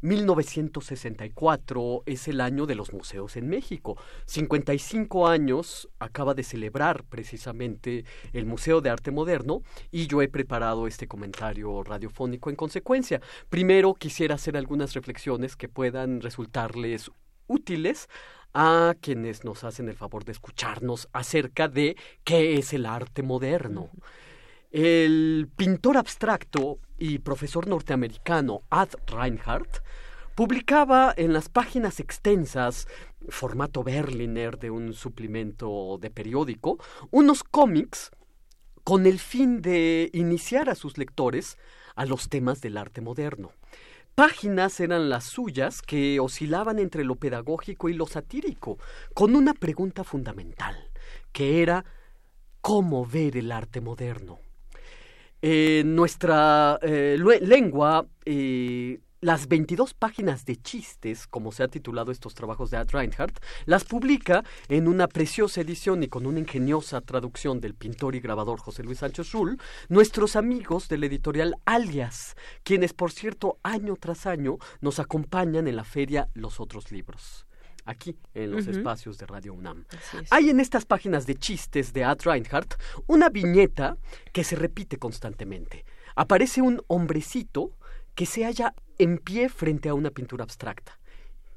1964 0.03 2.03
es 2.05 2.29
el 2.29 2.43
año 2.43 2.67
de 2.67 2.75
los 2.75 2.93
museos 2.93 3.39
en 3.39 3.49
México. 3.49 3.97
55 4.27 5.29
años 5.29 5.89
acaba 5.99 6.35
de 6.35 6.43
celebrar 6.43 7.05
precisamente 7.05 8.05
el 8.35 8.45
Museo 8.45 8.83
de 8.83 8.91
Arte 8.91 9.11
Moderno 9.11 9.63
y 9.91 10.09
yo 10.09 10.21
he 10.21 10.29
preparado 10.29 10.87
este 10.87 11.09
comentario 11.09 11.83
radiofónico 11.83 12.51
en 12.51 12.57
consecuencia. 12.57 13.23
Primero 13.49 13.95
quisiera 13.95 14.35
hacer 14.35 14.55
algunas 14.55 14.93
reflexiones 14.93 15.57
que 15.57 15.71
puedan 15.71 16.21
resultarles 16.21 17.11
útiles 17.47 18.11
a 18.53 18.95
quienes 19.01 19.43
nos 19.43 19.65
hacen 19.65 19.89
el 19.89 19.97
favor 19.97 20.27
de 20.27 20.33
escucharnos 20.33 21.09
acerca 21.15 21.69
de 21.69 21.97
qué 22.25 22.59
es 22.59 22.75
el 22.75 22.85
arte 22.85 23.23
moderno. 23.23 23.89
El 24.71 25.49
pintor 25.57 25.97
abstracto 25.97 26.79
y 26.99 27.21
profesor 27.21 27.67
norteamericano 27.67 28.65
Ad 28.69 28.91
Reinhardt 29.07 29.83
publicaba 30.35 31.15
en 31.17 31.33
las 31.33 31.49
páginas 31.49 32.01
extensas, 32.01 32.87
formato 33.31 33.83
Berliner 33.83 34.59
de 34.59 34.71
un 34.71 34.93
suplemento 34.93 35.97
de 35.99 36.11
periódico, 36.11 36.79
unos 37.11 37.45
cómics 37.45 38.11
con 38.85 39.07
el 39.07 39.19
fin 39.19 39.63
de 39.63 40.11
iniciar 40.13 40.69
a 40.69 40.75
sus 40.75 40.99
lectores 40.99 41.57
a 41.95 42.05
los 42.05 42.29
temas 42.29 42.61
del 42.61 42.77
arte 42.77 43.01
moderno. 43.01 43.53
Páginas 44.15 44.81
eran 44.81 45.09
las 45.09 45.25
suyas 45.25 45.81
que 45.81 46.21
oscilaban 46.21 46.79
entre 46.79 47.05
lo 47.05 47.15
pedagógico 47.15 47.89
y 47.89 47.95
lo 47.95 48.07
satírico, 48.07 48.77
con 49.15 49.35
una 49.35 49.55
pregunta 49.55 50.05
fundamental, 50.05 50.91
que 51.33 51.63
era 51.63 51.87
¿cómo 52.61 53.07
ver 53.07 53.39
el 53.39 53.51
arte 53.51 53.81
moderno? 53.81 54.41
Nuestra 55.85 56.79
eh, 56.83 57.17
lengua 57.41 58.07
eh, 58.25 59.01
las 59.21 59.49
22 59.49 59.95
páginas 59.95 60.45
de 60.45 60.57
chistes, 60.57 61.27
como 61.27 61.51
se 61.51 61.65
ha 61.65 61.69
titulado 61.69 62.13
estos 62.13 62.35
trabajos 62.35 62.71
de 62.71 62.77
Ad 62.77 62.91
Reinhardt, 62.91 63.39
las 63.67 63.85
publica 63.85 64.45
en 64.69 64.87
una 64.87 65.09
preciosa 65.09 65.61
edición 65.61 66.05
y 66.05 66.09
con 66.09 66.25
una 66.25 66.39
ingeniosa 66.39 67.01
traducción 67.01 67.61
del 67.61 67.75
pintor 67.75 68.15
y 68.15 68.21
grabador 68.21 68.61
José 68.61 68.85
Luis 68.85 68.99
Sánchez 68.99 69.27
Schul, 69.27 69.61
nuestros 69.89 70.37
amigos 70.37 70.89
del 70.89 71.03
editorial 71.03 71.57
Alias, 71.65 72.37
quienes 72.63 72.93
por 72.93 73.11
cierto 73.11 73.59
año 73.65 73.97
tras 73.97 74.27
año 74.27 74.59
nos 74.81 75.01
acompañan 75.01 75.67
en 75.67 75.77
la 75.77 75.85
feria 75.85 76.29
Los 76.35 76.61
Otros 76.61 76.93
Libros 76.93 77.48
aquí 77.89 78.17
en 78.35 78.51
los 78.53 78.67
espacios 78.67 79.17
de 79.19 79.27
Radio 79.27 79.55
UNAM. 79.55 79.87
Hay 80.31 80.51
en 80.51 80.61
estas 80.61 80.85
páginas 80.85 81.27
de 81.27 81.35
chistes 81.35 81.93
de 81.93 82.05
Ad 82.05 82.19
Reinhardt 82.23 82.75
una 83.07 83.31
viñeta 83.31 83.97
que 84.33 84.45
se 84.45 84.57
repite 84.57 84.99
constantemente. 84.99 85.85
Aparece 86.15 86.61
un 86.61 86.83
hombrecito 86.87 87.73
que 88.15 88.27
se 88.27 88.45
halla 88.45 88.75
en 88.99 89.19
pie 89.19 89.49
frente 89.49 89.89
a 89.89 89.95
una 89.95 90.11
pintura 90.11 90.45
abstracta. 90.45 90.99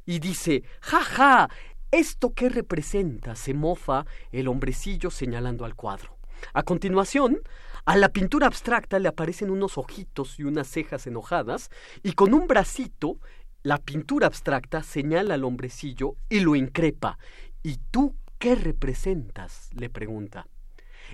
Y 0.05 0.19
dice, 0.19 0.63
¡Ja, 0.79 1.01
ja! 1.01 1.49
¿Esto 1.91 2.33
qué 2.33 2.47
representa? 2.47 3.35
se 3.35 3.53
mofa 3.53 4.05
el 4.31 4.47
hombrecillo 4.47 5.11
señalando 5.11 5.65
al 5.65 5.75
cuadro. 5.75 6.17
A 6.53 6.63
continuación, 6.63 7.41
a 7.85 7.97
la 7.97 8.09
pintura 8.09 8.47
abstracta 8.47 8.99
le 8.99 9.09
aparecen 9.09 9.49
unos 9.51 9.77
ojitos 9.77 10.39
y 10.39 10.43
unas 10.43 10.67
cejas 10.67 11.07
enojadas, 11.07 11.69
y 12.03 12.13
con 12.13 12.33
un 12.33 12.47
bracito, 12.47 13.17
la 13.63 13.77
pintura 13.77 14.27
abstracta 14.27 14.83
señala 14.83 15.35
al 15.35 15.43
hombrecillo 15.43 16.15
y 16.29 16.39
lo 16.39 16.55
increpa. 16.55 17.17
¿Y 17.63 17.77
tú 17.91 18.15
qué 18.39 18.55
representas? 18.55 19.69
le 19.73 19.89
pregunta. 19.89 20.47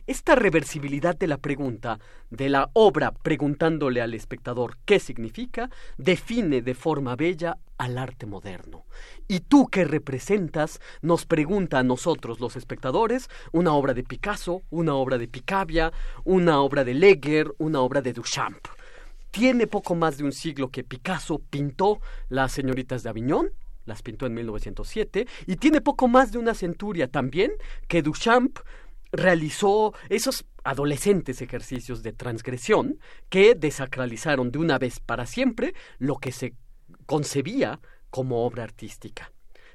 Esta 0.06 0.36
reversibilidad 0.36 1.18
de 1.18 1.28
la 1.28 1.38
pregunta, 1.38 2.00
de 2.30 2.50
la 2.50 2.70
obra 2.74 3.12
preguntándole 3.12 4.02
al 4.02 4.14
espectador 4.14 4.78
qué 4.86 5.00
significa, 5.00 5.70
define 5.98 6.62
de 6.62 6.76
forma 6.76 7.16
bella 7.16 7.58
al 7.78 7.98
arte 7.98 8.26
moderno. 8.26 8.86
Y 9.28 9.42
tú 9.42 9.68
que 9.68 9.86
representas 9.86 10.80
nos 11.02 11.26
pregunta 11.26 11.80
a 11.80 11.84
nosotros 11.84 12.40
los 12.40 12.56
espectadores 12.56 13.28
una 13.52 13.74
obra 13.74 13.94
de 13.94 14.04
Picasso, 14.04 14.62
una 14.70 14.94
obra 14.94 15.18
de 15.18 15.28
Picabia, 15.28 15.92
una 16.24 16.62
obra 16.62 16.84
de 16.84 16.94
Leger, 16.94 17.52
una 17.58 17.82
obra 17.82 18.02
de 18.02 18.14
Duchamp. 18.14 18.77
Tiene 19.38 19.68
poco 19.68 19.94
más 19.94 20.18
de 20.18 20.24
un 20.24 20.32
siglo 20.32 20.72
que 20.72 20.84
Picasso 20.84 21.38
pintó 21.38 22.02
las 22.28 22.52
señoritas 22.52 23.04
de 23.04 23.10
Aviñón, 23.10 23.52
las 23.86 24.02
pintó 24.02 24.26
en 24.26 24.34
1907, 24.34 25.28
y 25.46 25.58
tiene 25.58 25.80
poco 25.80 26.08
más 26.08 26.32
de 26.32 26.40
una 26.40 26.56
centuria 26.56 27.08
también 27.08 27.52
que 27.88 28.02
Duchamp 28.02 28.58
realizó 29.12 29.94
esos 30.10 30.48
adolescentes 30.64 31.44
ejercicios 31.44 32.02
de 32.02 32.14
transgresión 32.14 33.00
que 33.30 33.54
desacralizaron 33.54 34.52
de 34.52 34.58
una 34.58 34.80
vez 34.80 35.00
para 35.00 35.28
siempre 35.28 35.76
lo 36.00 36.16
que 36.16 36.32
se 36.32 36.56
concebía 37.06 37.80
como 38.10 38.44
obra 38.44 38.64
artística. 38.64 39.32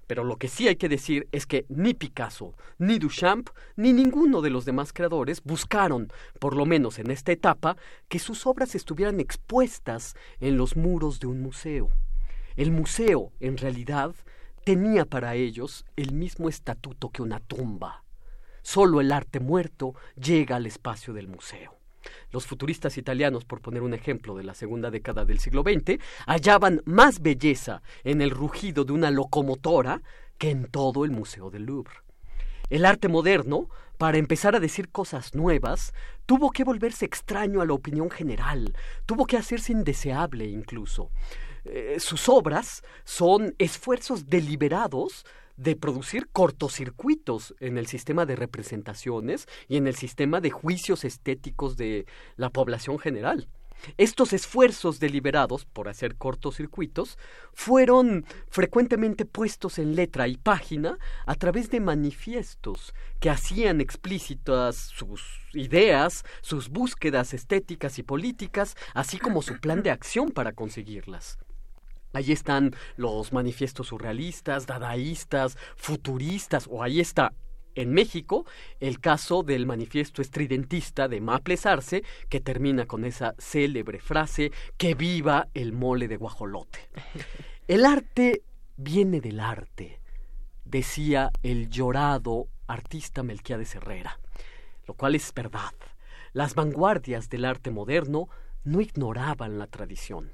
Pero 0.07 0.24
lo 0.24 0.37
que 0.37 0.49
sí 0.49 0.69
hay 0.69 0.77
que 0.77 0.89
decir 0.89 1.29
es 1.33 1.47
que 1.47 1.65
ni 1.69 1.95
Picasso, 1.95 2.55
ni 2.79 2.99
Duchamp, 2.99 3.49
ni 3.77 3.93
ninguno 3.93 4.43
de 4.43 4.51
los 4.51 4.65
demás 4.65 4.93
creadores 4.93 5.43
buscaron, 5.43 6.12
por 6.39 6.57
lo 6.57 6.66
menos 6.66 6.99
en 6.99 7.11
esta 7.11 7.33
etapa, 7.33 7.77
que 8.09 8.19
sus 8.19 8.47
obras 8.47 8.74
estuvieran 8.74 9.20
expuestas 9.20 10.15
en 10.41 10.57
los 10.57 10.77
muros 10.77 11.20
de 11.20 11.29
un 11.29 11.41
museo. 11.41 11.91
El 12.57 12.73
museo, 12.73 13.33
en 13.41 13.57
realidad, 13.57 14.15
tenía 14.65 15.05
para 15.07 15.35
ellos 15.35 15.85
el 15.97 16.12
mismo 16.12 16.49
estatuto 16.49 17.11
que 17.11 17.23
una 17.23 17.41
tumba. 17.41 18.05
Solo 18.62 19.01
el 19.01 19.11
arte 19.11 19.41
muerto 19.41 19.95
llega 20.16 20.57
al 20.57 20.66
espacio 20.66 21.15
del 21.15 21.29
museo. 21.29 21.82
Los 22.31 22.47
futuristas 22.47 22.99
italianos, 22.99 23.45
por 23.45 23.61
poner 23.61 23.83
un 23.83 23.95
ejemplo 23.95 24.37
de 24.37 24.45
la 24.45 24.55
segunda 24.55 24.91
década 24.91 25.24
del 25.24 25.39
siglo 25.39 25.62
XX, 25.62 25.99
hallaban 26.27 26.83
más 26.85 27.20
belleza 27.20 27.83
en 28.05 28.20
el 28.20 28.31
rugido 28.31 28.85
de 28.85 28.93
una 28.93 29.11
locomotora 29.11 30.03
que 30.39 30.51
en 30.51 30.66
todo 30.66 31.05
el 31.05 31.11
Museo 31.11 31.51
del 31.51 31.65
Louvre. 31.65 31.95
El 32.70 32.87
arte 32.87 33.09
moderno, 33.09 33.69
para 33.99 34.19
empezar 34.19 34.57
a 34.57 34.61
decir 34.61 34.89
cosas 34.89 35.35
nuevas, 35.35 35.93
tuvo 36.27 36.51
que 36.51 36.65
volverse 36.65 37.05
extraño 37.05 37.61
a 37.61 37.66
la 37.66 37.74
opinión 37.74 38.11
general, 38.11 38.74
tuvo 39.05 39.27
que 39.27 39.37
hacerse 39.37 39.73
indeseable 39.73 40.47
incluso. 40.47 41.11
Eh, 41.65 41.99
sus 42.01 42.29
obras 42.29 42.83
son 43.05 43.55
esfuerzos 43.59 44.29
deliberados 44.29 45.24
de 45.57 45.77
producir 45.77 46.29
cortocircuitos 46.33 47.55
en 47.61 47.79
el 47.79 47.87
sistema 47.87 48.27
de 48.27 48.37
representaciones 48.37 49.49
y 49.69 49.77
en 49.77 49.87
el 49.87 49.95
sistema 49.95 50.41
de 50.41 50.51
juicios 50.51 51.05
estéticos 51.05 51.77
de 51.77 52.07
la 52.37 52.51
población 52.51 52.99
general. 52.99 53.49
Estos 53.97 54.33
esfuerzos 54.33 55.01
deliberados 55.01 55.65
por 55.65 55.89
hacer 55.89 56.16
cortocircuitos 56.16 57.19
fueron 57.53 58.24
frecuentemente 58.49 59.24
puestos 59.24 59.79
en 59.79 59.97
letra 59.97 60.29
y 60.29 60.37
página 60.37 60.99
a 61.27 61.35
través 61.35 61.70
de 61.70 61.81
manifiestos 61.81 62.95
que 63.20 63.31
hacían 63.31 63.81
explícitas 63.81 64.77
sus 64.77 65.23
ideas, 65.53 66.24
sus 66.43 66.69
búsquedas 66.69 67.35
estéticas 67.35 67.99
y 67.99 68.03
políticas, 68.03 68.77
así 68.95 69.19
como 69.19 69.43
su 69.43 69.59
plan 69.59 69.83
de 69.83 69.91
acción 69.91 70.31
para 70.31 70.53
conseguirlas. 70.53 71.39
Allí 72.12 72.32
están 72.32 72.74
los 72.97 73.32
manifiestos 73.32 73.89
surrealistas, 73.89 74.66
dadaístas, 74.66 75.56
futuristas, 75.76 76.68
o 76.70 76.82
ahí 76.82 77.01
está 77.01 77.32
en 77.74 77.93
México 77.93 78.44
el 78.80 79.01
caso 79.01 79.43
del 79.43 79.66
manifiesto 79.66 80.20
estridentista 80.20 81.09
de 81.09 81.20
Maples 81.20 81.64
Arce, 81.64 82.02
que 82.28 82.40
termina 82.40 82.86
con 82.86 83.05
esa 83.05 83.34
célebre 83.39 83.98
frase, 83.98 84.52
que 84.76 84.94
viva 84.94 85.48
el 85.55 85.72
mole 85.72 86.09
de 86.09 86.16
guajolote. 86.16 86.90
El 87.68 87.86
arte 87.86 88.43
viene 88.76 89.20
del 89.20 89.39
arte, 89.39 90.01
decía 90.64 91.30
el 91.44 91.70
llorado 91.70 92.48
artista 92.66 93.22
Melquiades 93.22 93.76
Herrera, 93.76 94.18
lo 94.86 94.94
cual 94.94 95.14
es 95.14 95.32
verdad. 95.32 95.72
Las 96.32 96.56
vanguardias 96.56 97.30
del 97.30 97.44
arte 97.44 97.70
moderno 97.70 98.28
no 98.64 98.80
ignoraban 98.80 99.60
la 99.60 99.68
tradición 99.68 100.32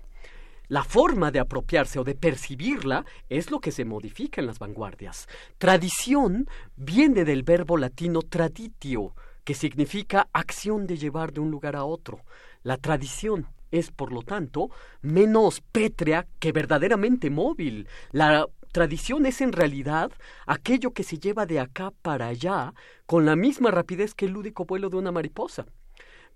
la 0.68 0.84
forma 0.84 1.30
de 1.30 1.40
apropiarse 1.40 1.98
o 1.98 2.04
de 2.04 2.14
percibirla 2.14 3.04
es 3.28 3.50
lo 3.50 3.60
que 3.60 3.72
se 3.72 3.84
modifica 3.84 4.40
en 4.40 4.46
las 4.46 4.58
vanguardias. 4.58 5.26
Tradición 5.56 6.46
viene 6.76 7.24
del 7.24 7.42
verbo 7.42 7.76
latino 7.76 8.22
traditio, 8.22 9.14
que 9.44 9.54
significa 9.54 10.28
acción 10.32 10.86
de 10.86 10.98
llevar 10.98 11.32
de 11.32 11.40
un 11.40 11.50
lugar 11.50 11.74
a 11.74 11.84
otro. 11.84 12.20
La 12.62 12.76
tradición 12.76 13.46
es, 13.70 13.90
por 13.90 14.12
lo 14.12 14.22
tanto, 14.22 14.70
menos 15.00 15.62
pétrea 15.72 16.26
que 16.38 16.52
verdaderamente 16.52 17.30
móvil. 17.30 17.88
La 18.12 18.46
tradición 18.72 19.24
es 19.24 19.40
en 19.40 19.52
realidad 19.52 20.12
aquello 20.46 20.92
que 20.92 21.02
se 21.02 21.18
lleva 21.18 21.46
de 21.46 21.60
acá 21.60 21.92
para 22.02 22.26
allá 22.26 22.74
con 23.06 23.24
la 23.24 23.36
misma 23.36 23.70
rapidez 23.70 24.14
que 24.14 24.26
el 24.26 24.32
lúdico 24.32 24.66
vuelo 24.66 24.90
de 24.90 24.96
una 24.96 25.12
mariposa 25.12 25.66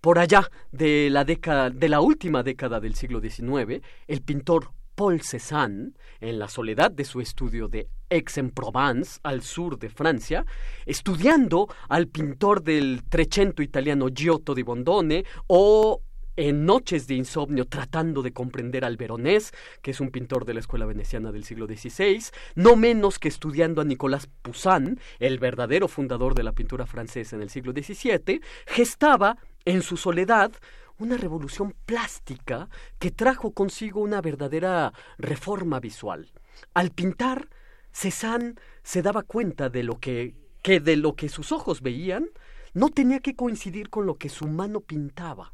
por 0.03 0.19
allá 0.19 0.51
de 0.73 1.09
la 1.11 1.25
década, 1.25 1.71
de 1.71 1.89
la 1.89 2.01
última 2.01 2.43
década 2.43 2.81
del 2.81 2.97
siglo 2.97 3.21
XIX, 3.21 3.81
el 4.09 4.21
pintor 4.23 4.73
Paul 4.97 5.23
Cézanne, 5.23 5.93
en 6.21 6.41
la 6.41 6.49
soledad 6.49 6.91
de 6.91 7.05
su 7.05 7.21
estudio 7.21 7.69
de 7.69 7.89
Aix-en-Provence, 8.11 9.21
al 9.23 9.43
sur 9.43 9.79
de 9.79 9.89
Francia, 9.89 10.45
estudiando 10.87 11.69
al 11.89 12.09
pintor 12.09 12.63
del 12.65 13.05
Trecento 13.09 13.63
italiano 13.63 14.09
Giotto 14.09 14.55
di 14.55 14.63
Bondone 14.63 15.25
o 15.47 16.03
en 16.35 16.65
noches 16.65 17.07
de 17.07 17.15
insomnio 17.15 17.67
tratando 17.67 18.23
de 18.23 18.33
comprender 18.33 18.85
al 18.85 18.97
Veronés, 18.97 19.53
que 19.83 19.93
es 19.93 20.01
un 20.01 20.11
pintor 20.11 20.45
de 20.45 20.55
la 20.55 20.61
escuela 20.61 20.87
veneciana 20.87 21.31
del 21.31 21.45
siglo 21.45 21.67
XVI, 21.67 22.25
no 22.57 22.75
menos 22.75 23.19
que 23.19 23.29
estudiando 23.29 23.81
a 23.81 23.85
Nicolas 23.85 24.29
Poussin, 24.43 24.99
el 25.21 25.39
verdadero 25.39 25.89
fundador 25.89 26.35
de 26.35 26.43
la 26.43 26.53
pintura 26.53 26.87
francesa 26.87 27.37
en 27.37 27.43
el 27.43 27.51
siglo 27.51 27.73
XVII, 27.73 28.41
gestaba 28.67 29.37
en 29.65 29.83
su 29.83 29.97
soledad 29.97 30.53
una 30.99 31.17
revolución 31.17 31.75
plástica 31.85 32.69
que 32.99 33.11
trajo 33.11 33.53
consigo 33.53 34.01
una 34.01 34.21
verdadera 34.21 34.93
reforma 35.19 35.81
visual. 35.81 36.31
Al 36.75 36.91
pintar, 36.91 37.49
Cézanne 37.93 38.55
se 38.83 39.03
daba 39.03 39.23
cuenta 39.23 39.69
de 39.69 39.83
lo 39.83 39.99
que, 39.99 40.35
que 40.63 40.81
de 40.81 40.97
lo 40.97 41.15
que 41.15 41.29
sus 41.29 41.53
ojos 41.53 41.83
veían 41.83 42.29
no 42.75 42.89
tenía 42.89 43.21
que 43.21 43.37
coincidir 43.37 43.91
con 43.91 44.07
lo 44.07 44.15
que 44.15 44.29
su 44.29 44.47
mano 44.47 44.81
pintaba 44.81 45.53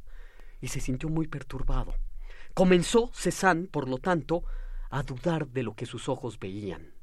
y 0.61 0.69
se 0.69 0.81
sintió 0.81 1.09
muy 1.09 1.27
perturbado. 1.27 1.95
Comenzó 2.55 3.11
Cézanne, 3.15 3.69
por 3.69 3.89
lo 3.89 3.99
tanto, 3.99 4.45
a 4.91 5.03
dudar 5.03 5.49
de 5.49 5.63
lo 5.63 5.75
que 5.75 5.87
sus 5.87 6.09
ojos 6.09 6.39
veían. 6.39 6.95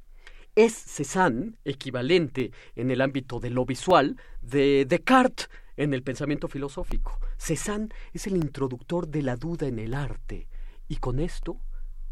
Es 0.56 0.73
Cézanne 0.73 1.53
equivalente 1.65 2.52
en 2.76 2.91
el 2.91 3.02
ámbito 3.02 3.40
de 3.40 3.49
lo 3.49 3.65
visual 3.65 4.18
de 4.41 4.86
Descartes 4.86 5.49
en 5.77 5.93
el 5.93 6.03
pensamiento 6.03 6.47
filosófico. 6.47 7.19
Cézanne 7.38 7.89
es 8.14 8.27
el 8.27 8.38
introductor 8.38 9.07
de 9.07 9.22
la 9.22 9.35
duda 9.35 9.68
en 9.68 9.80
el 9.80 9.93
arte 9.93 10.47
y 10.88 10.97
con 10.97 11.19
esto 11.19 11.57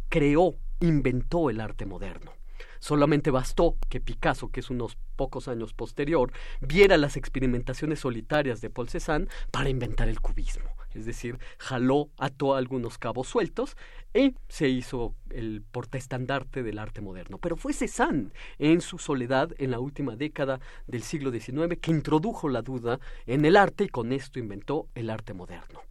creó, 0.09 0.57
inventó 0.79 1.49
el 1.49 1.59
arte 1.59 1.85
moderno. 1.85 2.33
Solamente 2.79 3.31
bastó 3.31 3.77
que 3.89 4.01
Picasso, 4.01 4.49
que 4.49 4.59
es 4.59 4.69
unos 4.69 4.97
pocos 5.15 5.47
años 5.47 5.73
posterior, 5.73 6.31
viera 6.59 6.97
las 6.97 7.15
experimentaciones 7.15 8.01
solitarias 8.01 8.59
de 8.61 8.69
Paul 8.69 8.89
Cézanne 8.89 9.27
para 9.51 9.69
inventar 9.69 10.09
el 10.09 10.19
cubismo 10.19 10.69
es 10.95 11.05
decir, 11.05 11.37
jaló, 11.57 12.09
ató 12.17 12.55
algunos 12.55 12.97
cabos 12.97 13.27
sueltos 13.27 13.75
y 14.13 14.35
se 14.47 14.69
hizo 14.69 15.15
el 15.29 15.63
portaestandarte 15.71 16.63
del 16.63 16.79
arte 16.79 17.01
moderno. 17.01 17.37
Pero 17.39 17.55
fue 17.55 17.73
Cézanne, 17.73 18.29
en 18.59 18.81
su 18.81 18.97
soledad, 18.97 19.51
en 19.57 19.71
la 19.71 19.79
última 19.79 20.15
década 20.15 20.59
del 20.87 21.03
siglo 21.03 21.31
XIX, 21.31 21.77
que 21.81 21.91
introdujo 21.91 22.49
la 22.49 22.61
duda 22.61 22.99
en 23.25 23.45
el 23.45 23.57
arte 23.57 23.85
y 23.85 23.89
con 23.89 24.13
esto 24.13 24.39
inventó 24.39 24.87
el 24.95 25.09
arte 25.09 25.33
moderno. 25.33 25.81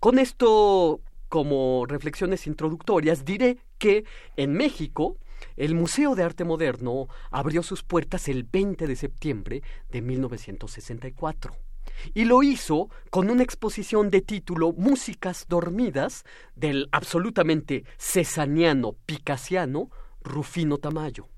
Con 0.00 0.18
esto, 0.18 1.00
como 1.28 1.86
reflexiones 1.86 2.46
introductorias, 2.46 3.24
diré 3.24 3.58
que 3.78 4.04
en 4.36 4.52
México, 4.52 5.16
el 5.56 5.74
Museo 5.74 6.14
de 6.14 6.22
Arte 6.22 6.44
Moderno 6.44 7.08
abrió 7.30 7.62
sus 7.62 7.82
puertas 7.82 8.28
el 8.28 8.44
20 8.44 8.86
de 8.86 8.96
septiembre 8.96 9.62
de 9.90 10.02
1964 10.02 11.65
y 12.14 12.24
lo 12.24 12.42
hizo 12.42 12.88
con 13.10 13.30
una 13.30 13.42
exposición 13.42 14.10
de 14.10 14.20
título 14.20 14.72
Músicas 14.72 15.46
Dormidas 15.48 16.24
del 16.54 16.88
absolutamente 16.92 17.84
cesaniano 17.98 18.94
picasiano 19.06 19.90
Rufino 20.22 20.78
Tamayo. 20.78 21.28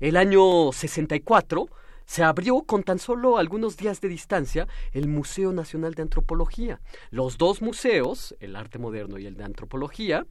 El 0.00 0.16
año 0.16 0.72
64 0.72 1.66
se 2.04 2.22
abrió 2.22 2.62
con 2.62 2.82
tan 2.82 2.98
solo 2.98 3.36
algunos 3.36 3.76
días 3.76 4.00
de 4.00 4.08
distancia 4.08 4.68
el 4.92 5.08
Museo 5.08 5.52
Nacional 5.52 5.94
de 5.94 6.02
Antropología. 6.02 6.80
Los 7.10 7.36
dos 7.36 7.60
museos, 7.60 8.34
el 8.40 8.56
arte 8.56 8.78
moderno 8.78 9.18
y 9.18 9.26
el 9.26 9.36
de 9.36 9.44
antropología, 9.44 10.26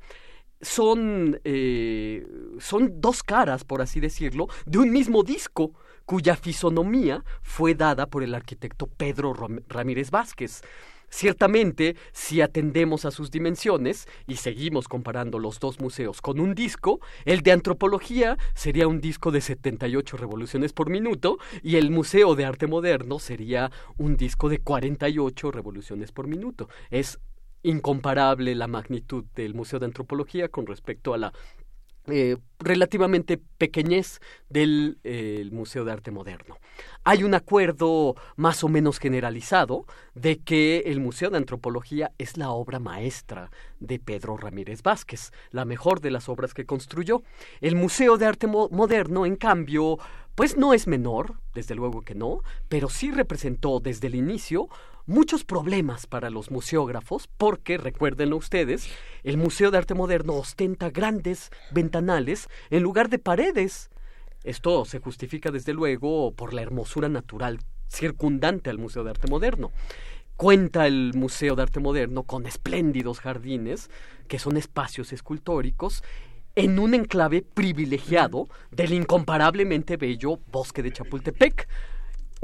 son, 0.62 1.40
eh, 1.44 2.26
son 2.60 3.02
dos 3.02 3.24
caras, 3.24 3.66
por 3.66 3.82
así 3.82 4.00
decirlo, 4.00 4.48
de 4.66 4.80
un 4.80 4.92
mismo 4.92 5.24
disco 5.24 5.74
cuya 6.06 6.36
fisonomía 6.36 7.24
fue 7.42 7.76
dada 7.76 8.08
por 8.08 8.24
el 8.24 8.36
arquitecto 8.36 8.88
Pedro 8.88 9.34
Ramírez 9.68 10.12
Vázquez. 10.12 10.62
Ciertamente, 11.10 11.96
si 12.12 12.42
atendemos 12.42 13.06
a 13.06 13.12
sus 13.12 13.32
dimensiones 13.32 14.08
y 14.28 14.36
seguimos 14.36 14.88
comparando 14.88 15.40
los 15.40 15.60
dos 15.60 15.80
museos 15.80 16.22
con 16.22 16.40
un 16.40 16.56
disco, 16.56 17.00
el 17.26 17.42
de 17.42 17.52
antropología 17.52 18.38
sería 18.54 18.88
un 18.88 19.00
disco 19.00 19.32
de 19.32 19.42
78 19.42 20.18
revoluciones 20.18 20.74
por 20.74 20.90
minuto 20.90 21.38
y 21.64 21.78
el 21.78 21.92
Museo 21.92 22.36
de 22.36 22.46
Arte 22.46 22.68
Moderno 22.68 23.20
sería 23.20 23.72
un 23.98 24.18
disco 24.18 24.50
de 24.50 24.60
48 24.60 25.52
revoluciones 25.52 26.12
por 26.12 26.28
minuto. 26.28 26.70
Es 26.90 27.20
incomparable 27.64 28.54
la 28.54 28.68
magnitud 28.68 29.26
del 29.36 29.54
Museo 29.54 29.80
de 29.80 29.86
Antropología 29.86 30.50
con 30.50 30.68
respecto 30.68 31.14
a 31.14 31.18
la 31.18 31.34
eh, 32.08 32.38
relativamente 32.60 33.38
pequeñez 33.58 34.20
del 34.50 35.00
eh, 35.04 35.48
Museo 35.52 35.86
de 35.86 35.92
Arte 35.92 36.12
Moderno. 36.12 36.58
Hay 37.04 37.24
un 37.24 37.34
acuerdo 37.34 38.16
más 38.36 38.64
o 38.64 38.70
menos 38.70 39.00
generalizado 39.00 39.86
de 40.14 40.38
que 40.38 40.84
el 40.86 41.00
Museo 41.00 41.30
de 41.30 41.38
Antropología 41.38 42.12
es 42.18 42.38
la 42.38 42.52
obra 42.52 42.80
maestra 42.80 43.52
de 43.80 44.00
Pedro 44.00 44.38
Ramírez 44.38 44.84
Vázquez, 44.84 45.32
la 45.52 45.66
mejor 45.66 46.00
de 46.02 46.12
las 46.12 46.30
obras 46.30 46.54
que 46.54 46.66
construyó. 46.66 47.24
El 47.62 47.76
Museo 47.76 48.18
de 48.18 48.26
Arte 48.26 48.48
Moderno, 48.48 49.26
en 49.26 49.36
cambio, 49.36 49.98
pues 50.36 50.58
no 50.58 50.74
es 50.74 50.88
menor, 50.88 51.36
desde 51.54 51.76
luego 51.76 52.02
que 52.02 52.16
no, 52.16 52.42
pero 52.70 52.90
sí 52.90 53.12
representó 53.12 53.80
desde 53.80 54.08
el 54.08 54.16
inicio 54.16 54.70
muchos 55.06 55.44
problemas 55.44 56.08
para 56.08 56.30
los 56.30 56.52
museógrafos 56.52 57.28
porque, 57.38 57.78
recuérdenlo 57.78 58.38
ustedes, 58.38 58.90
el 59.24 59.38
Museo 59.38 59.72
de 59.72 59.78
Arte 59.78 59.94
Moderno 59.94 60.34
ostenta 60.34 60.90
grandes 60.90 61.50
ventanales 61.72 62.48
en 62.70 62.84
lugar 62.84 63.10
de 63.10 63.20
paredes. 63.20 63.90
Esto 64.44 64.86
se 64.86 65.00
justifica 65.00 65.52
desde 65.52 65.74
luego 65.74 66.34
por 66.34 66.54
la 66.54 66.62
hermosura 66.62 67.10
natural 67.10 67.60
circundante 67.88 68.70
al 68.70 68.78
Museo 68.78 69.04
de 69.04 69.12
Arte 69.12 69.28
Moderno. 69.28 69.72
Cuenta 70.36 70.86
el 70.86 71.14
Museo 71.16 71.56
de 71.56 71.64
Arte 71.64 71.80
Moderno 71.80 72.24
con 72.24 72.46
espléndidos 72.46 73.20
jardines, 73.20 73.90
que 74.28 74.40
son 74.40 74.58
espacios 74.58 75.14
escultóricos, 75.14 76.04
en 76.56 76.80
un 76.80 76.94
enclave 76.94 77.42
privilegiado 77.42 78.48
del 78.72 78.94
incomparablemente 78.94 79.98
bello 79.98 80.40
bosque 80.52 80.84
de 80.84 80.92
Chapultepec, 80.92 81.68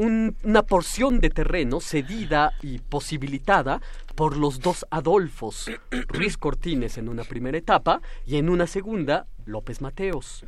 una 0.01 0.63
porción 0.63 1.19
de 1.19 1.29
terreno 1.29 1.79
cedida 1.79 2.53
y 2.63 2.79
posibilitada 2.79 3.81
por 4.15 4.35
los 4.35 4.59
dos 4.59 4.85
Adolfos, 4.89 5.69
Ruiz 6.07 6.37
Cortines 6.37 6.97
en 6.97 7.07
una 7.07 7.23
primera 7.23 7.57
etapa 7.57 8.01
y 8.25 8.37
en 8.37 8.49
una 8.49 8.65
segunda 8.65 9.27
López 9.45 9.79
Mateos. 9.79 10.43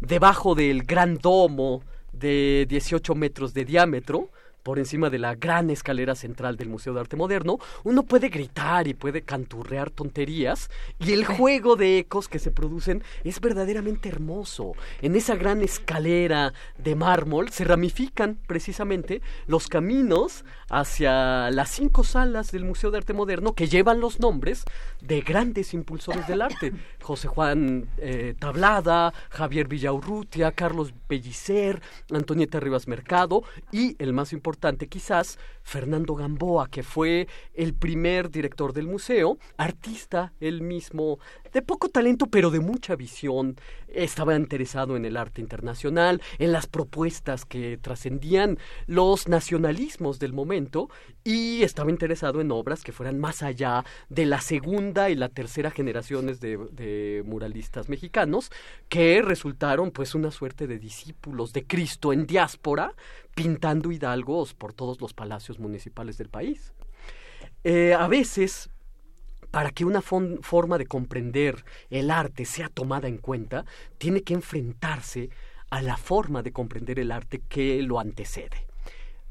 Debajo 0.00 0.54
del 0.54 0.84
gran 0.84 1.18
domo 1.18 1.82
de 2.12 2.64
18 2.68 3.14
metros 3.14 3.52
de 3.52 3.66
diámetro, 3.66 4.30
por 4.66 4.80
encima 4.80 5.10
de 5.10 5.20
la 5.20 5.36
gran 5.36 5.70
escalera 5.70 6.16
central 6.16 6.56
del 6.56 6.68
Museo 6.68 6.92
de 6.92 6.98
Arte 6.98 7.14
Moderno, 7.14 7.60
uno 7.84 8.02
puede 8.02 8.30
gritar 8.30 8.88
y 8.88 8.94
puede 8.94 9.22
canturrear 9.22 9.90
tonterías 9.90 10.70
y 10.98 11.12
el 11.12 11.24
juego 11.24 11.76
de 11.76 11.98
ecos 11.98 12.26
que 12.26 12.40
se 12.40 12.50
producen 12.50 13.04
es 13.22 13.40
verdaderamente 13.40 14.08
hermoso. 14.08 14.72
En 15.02 15.14
esa 15.14 15.36
gran 15.36 15.62
escalera 15.62 16.52
de 16.78 16.96
mármol 16.96 17.50
se 17.50 17.62
ramifican 17.62 18.40
precisamente 18.48 19.22
los 19.46 19.68
caminos 19.68 20.44
hacia 20.68 21.48
las 21.52 21.70
cinco 21.70 22.02
salas 22.02 22.50
del 22.50 22.64
Museo 22.64 22.90
de 22.90 22.98
Arte 22.98 23.12
Moderno 23.12 23.52
que 23.52 23.68
llevan 23.68 24.00
los 24.00 24.18
nombres 24.18 24.64
de 25.00 25.20
grandes 25.20 25.74
impulsores 25.74 26.26
del 26.26 26.42
arte. 26.42 26.72
José 27.00 27.28
Juan 27.28 27.86
eh, 27.98 28.34
Tablada, 28.36 29.14
Javier 29.30 29.68
Villaurrutia, 29.68 30.50
Carlos 30.50 30.92
Pellicer, 31.06 31.80
Antonieta 32.10 32.58
Rivas 32.58 32.88
Mercado 32.88 33.44
y 33.70 33.94
el 34.02 34.12
más 34.12 34.32
importante 34.32 34.55
quizás 34.88 35.38
Fernando 35.62 36.14
Gamboa, 36.14 36.68
que 36.68 36.82
fue 36.82 37.28
el 37.54 37.74
primer 37.74 38.30
director 38.30 38.72
del 38.72 38.86
museo, 38.86 39.38
artista 39.56 40.32
él 40.40 40.62
mismo, 40.62 41.18
de 41.56 41.62
poco 41.62 41.88
talento 41.88 42.26
pero 42.26 42.50
de 42.50 42.60
mucha 42.60 42.96
visión, 42.96 43.56
estaba 43.88 44.36
interesado 44.36 44.94
en 44.94 45.06
el 45.06 45.16
arte 45.16 45.40
internacional, 45.40 46.20
en 46.38 46.52
las 46.52 46.66
propuestas 46.66 47.46
que 47.46 47.78
trascendían 47.78 48.58
los 48.86 49.26
nacionalismos 49.26 50.18
del 50.18 50.34
momento 50.34 50.90
y 51.24 51.62
estaba 51.62 51.90
interesado 51.90 52.42
en 52.42 52.50
obras 52.52 52.84
que 52.84 52.92
fueran 52.92 53.18
más 53.18 53.42
allá 53.42 53.86
de 54.10 54.26
la 54.26 54.42
segunda 54.42 55.08
y 55.08 55.14
la 55.14 55.30
tercera 55.30 55.70
generaciones 55.70 56.40
de, 56.40 57.22
muralistas 57.24 57.88
mexicanos 57.88 58.50
que 58.90 59.22
resultaron 59.22 59.92
pues 59.92 60.14
una 60.14 60.32
suerte 60.32 60.66
de 60.66 60.78
discípulos 60.78 61.54
de 61.54 61.66
Cristo 61.66 62.12
en 62.12 62.26
diáspora 62.26 62.92
pintando 63.34 63.92
hidalgos 63.92 64.52
por 64.52 64.74
todos 64.74 65.00
los 65.00 65.14
palacios 65.14 65.58
municipales 65.58 66.18
del 66.18 66.28
país. 66.28 66.74
Eh, 67.64 67.94
a 67.94 68.08
veces, 68.08 68.68
para 69.56 69.70
que 69.70 69.86
una 69.86 70.02
forma 70.02 70.76
de 70.76 70.84
comprender 70.84 71.64
el 71.88 72.10
arte 72.10 72.44
sea 72.44 72.68
tomada 72.68 73.08
en 73.08 73.16
cuenta, 73.16 73.64
tiene 73.96 74.20
que 74.20 74.34
enfrentarse 74.34 75.30
a 75.70 75.80
la 75.80 75.96
forma 75.96 76.42
de 76.42 76.52
comprender 76.52 76.98
el 76.98 77.10
arte 77.10 77.40
que 77.48 77.80
lo 77.80 77.98
antecede. 77.98 78.66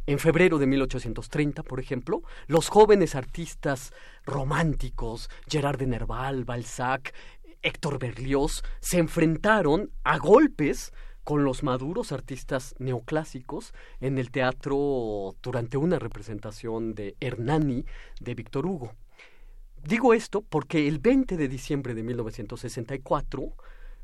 En 0.07 0.17
febrero 0.17 0.57
de 0.57 0.65
1830, 0.65 1.61
por 1.61 1.79
ejemplo, 1.79 2.23
los 2.47 2.69
jóvenes 2.69 3.13
artistas 3.13 3.93
románticos, 4.25 5.29
Gerard 5.47 5.77
de 5.77 5.85
Nerval, 5.85 6.43
Balzac, 6.43 7.13
Héctor 7.61 7.99
Berlioz, 7.99 8.63
se 8.79 8.97
enfrentaron 8.97 9.91
a 10.03 10.17
golpes 10.17 10.91
con 11.23 11.43
los 11.43 11.61
maduros 11.61 12.11
artistas 12.11 12.73
neoclásicos 12.79 13.75
en 14.01 14.17
el 14.17 14.31
teatro 14.31 15.35
durante 15.43 15.77
una 15.77 15.99
representación 15.99 16.95
de 16.95 17.15
Hernani 17.19 17.85
de 18.19 18.33
Víctor 18.33 18.65
Hugo. 18.65 18.95
Digo 19.85 20.15
esto 20.15 20.41
porque 20.41 20.87
el 20.87 20.97
20 20.97 21.37
de 21.37 21.47
diciembre 21.47 21.93
de 21.93 22.01
1964, 22.01 23.53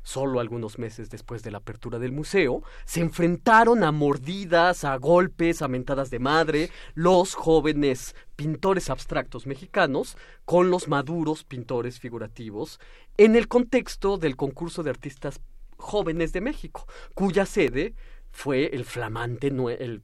solo 0.04 0.38
algunos 0.38 0.78
meses 0.78 1.10
después 1.10 1.42
de 1.42 1.50
la 1.50 1.58
apertura 1.58 1.98
del 1.98 2.12
museo, 2.12 2.62
se 2.84 3.00
enfrentaron 3.00 3.82
a 3.82 3.90
mordidas, 3.90 4.84
a 4.84 4.94
golpes, 4.94 5.60
a 5.60 5.66
mentadas 5.66 6.08
de 6.10 6.20
madre, 6.20 6.70
los 6.94 7.34
jóvenes 7.34 8.14
pintores 8.36 8.90
abstractos 8.90 9.48
mexicanos 9.48 10.16
con 10.44 10.70
los 10.70 10.86
maduros 10.86 11.42
pintores 11.42 11.98
figurativos 11.98 12.78
en 13.16 13.34
el 13.34 13.48
contexto 13.48 14.18
del 14.18 14.36
concurso 14.36 14.84
de 14.84 14.90
artistas 14.90 15.40
Jóvenes 15.78 16.32
de 16.32 16.42
México, 16.42 16.86
cuya 17.12 17.44
sede 17.44 17.96
fue 18.30 18.66
el 18.66 18.84
flamante 18.84 19.48
el 19.48 20.02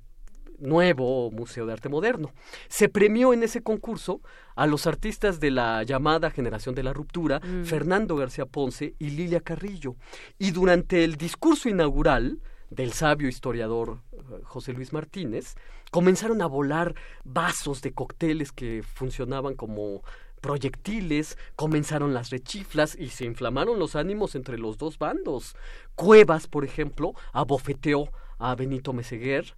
nuevo 0.58 1.30
Museo 1.30 1.66
de 1.66 1.72
Arte 1.72 1.88
Moderno. 1.88 2.32
Se 2.68 2.88
premió 2.88 3.32
en 3.32 3.42
ese 3.42 3.62
concurso 3.62 4.20
a 4.56 4.66
los 4.66 4.86
artistas 4.86 5.40
de 5.40 5.50
la 5.50 5.82
llamada 5.82 6.30
generación 6.30 6.74
de 6.74 6.82
la 6.82 6.92
ruptura, 6.92 7.40
mm. 7.40 7.64
Fernando 7.64 8.16
García 8.16 8.46
Ponce 8.46 8.94
y 8.98 9.10
Lilia 9.10 9.40
Carrillo. 9.40 9.96
Y 10.38 10.50
durante 10.50 11.04
el 11.04 11.16
discurso 11.16 11.68
inaugural 11.68 12.40
del 12.70 12.92
sabio 12.92 13.28
historiador 13.28 14.00
eh, 14.12 14.18
José 14.44 14.72
Luis 14.72 14.92
Martínez, 14.92 15.54
comenzaron 15.90 16.42
a 16.42 16.46
volar 16.46 16.94
vasos 17.24 17.80
de 17.82 17.92
cócteles 17.92 18.52
que 18.52 18.82
funcionaban 18.82 19.54
como 19.54 20.02
proyectiles, 20.40 21.36
comenzaron 21.56 22.14
las 22.14 22.30
rechiflas 22.30 22.94
y 22.96 23.08
se 23.08 23.24
inflamaron 23.24 23.78
los 23.78 23.96
ánimos 23.96 24.34
entre 24.34 24.58
los 24.58 24.78
dos 24.78 24.98
bandos. 24.98 25.56
Cuevas, 25.94 26.46
por 26.46 26.64
ejemplo, 26.64 27.14
abofeteó 27.32 28.10
a 28.38 28.54
Benito 28.54 28.92
Meseguer, 28.92 29.54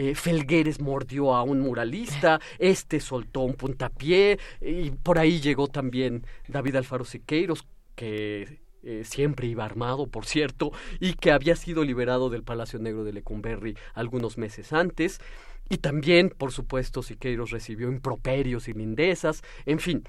eh, 0.00 0.14
Felgueres 0.14 0.80
mordió 0.80 1.34
a 1.34 1.42
un 1.42 1.58
muralista, 1.58 2.40
este 2.60 3.00
soltó 3.00 3.40
un 3.40 3.54
puntapié 3.54 4.38
y 4.60 4.92
por 4.92 5.18
ahí 5.18 5.40
llegó 5.40 5.66
también 5.66 6.24
David 6.46 6.76
Alfaro 6.76 7.04
Siqueiros, 7.04 7.66
que 7.96 8.60
eh, 8.84 9.02
siempre 9.04 9.48
iba 9.48 9.64
armado, 9.64 10.06
por 10.06 10.24
cierto, 10.24 10.70
y 11.00 11.14
que 11.14 11.32
había 11.32 11.56
sido 11.56 11.82
liberado 11.82 12.30
del 12.30 12.44
Palacio 12.44 12.78
Negro 12.78 13.02
de 13.02 13.12
Lecumberri 13.12 13.76
algunos 13.92 14.38
meses 14.38 14.72
antes. 14.72 15.20
Y 15.68 15.78
también, 15.78 16.30
por 16.30 16.52
supuesto, 16.52 17.02
Siqueiros 17.02 17.50
recibió 17.50 17.88
improperios 17.88 18.68
y 18.68 18.74
lindezas, 18.74 19.42
en 19.66 19.80
fin. 19.80 20.04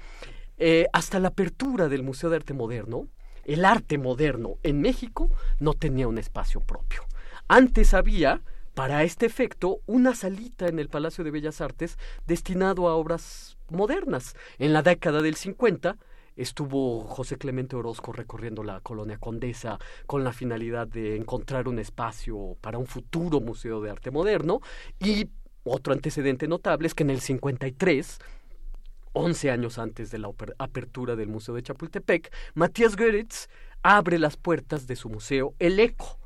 Eh, 0.56 0.86
hasta 0.92 1.18
la 1.18 1.28
apertura 1.28 1.88
del 1.88 2.04
Museo 2.04 2.30
de 2.30 2.36
Arte 2.36 2.54
Moderno, 2.54 3.08
el 3.44 3.64
arte 3.64 3.98
moderno 3.98 4.54
en 4.62 4.82
México 4.82 5.30
no 5.58 5.74
tenía 5.74 6.06
un 6.06 6.18
espacio 6.18 6.60
propio. 6.60 7.02
Antes 7.48 7.92
había 7.92 8.40
para 8.80 9.04
este 9.04 9.26
efecto 9.26 9.82
una 9.84 10.14
salita 10.14 10.66
en 10.66 10.78
el 10.78 10.88
Palacio 10.88 11.22
de 11.22 11.30
Bellas 11.30 11.60
Artes 11.60 11.98
destinado 12.26 12.88
a 12.88 12.94
obras 12.94 13.58
modernas. 13.68 14.34
En 14.58 14.72
la 14.72 14.80
década 14.80 15.20
del 15.20 15.34
50 15.34 15.98
estuvo 16.34 17.02
José 17.02 17.36
Clemente 17.36 17.76
Orozco 17.76 18.10
recorriendo 18.10 18.62
la 18.62 18.80
colonia 18.80 19.18
Condesa 19.18 19.78
con 20.06 20.24
la 20.24 20.32
finalidad 20.32 20.86
de 20.86 21.16
encontrar 21.16 21.68
un 21.68 21.78
espacio 21.78 22.56
para 22.62 22.78
un 22.78 22.86
futuro 22.86 23.42
museo 23.42 23.82
de 23.82 23.90
arte 23.90 24.10
moderno 24.10 24.62
y 24.98 25.28
otro 25.62 25.92
antecedente 25.92 26.48
notable 26.48 26.86
es 26.86 26.94
que 26.94 27.02
en 27.02 27.10
el 27.10 27.20
53 27.20 28.18
11 29.12 29.50
años 29.50 29.78
antes 29.78 30.10
de 30.10 30.20
la 30.20 30.30
apertura 30.56 31.16
del 31.16 31.28
Museo 31.28 31.54
de 31.54 31.64
Chapultepec, 31.64 32.32
Matías 32.54 32.96
Goeritz 32.96 33.48
abre 33.82 34.18
las 34.18 34.38
puertas 34.38 34.86
de 34.86 34.96
su 34.96 35.10
museo 35.10 35.54
El 35.58 35.80
Eco, 35.80 36.19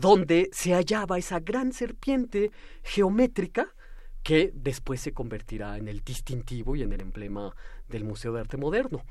donde 0.00 0.48
se 0.52 0.72
hallaba 0.72 1.18
esa 1.18 1.40
gran 1.40 1.72
serpiente 1.72 2.50
geométrica 2.82 3.74
que 4.22 4.50
después 4.54 5.00
se 5.00 5.12
convertirá 5.12 5.76
en 5.76 5.88
el 5.88 6.00
distintivo 6.00 6.74
y 6.74 6.82
en 6.82 6.92
el 6.92 7.00
emblema 7.00 7.54
del 7.88 8.04
Museo 8.04 8.32
de 8.32 8.40
Arte 8.40 8.56
Moderno. 8.56 9.02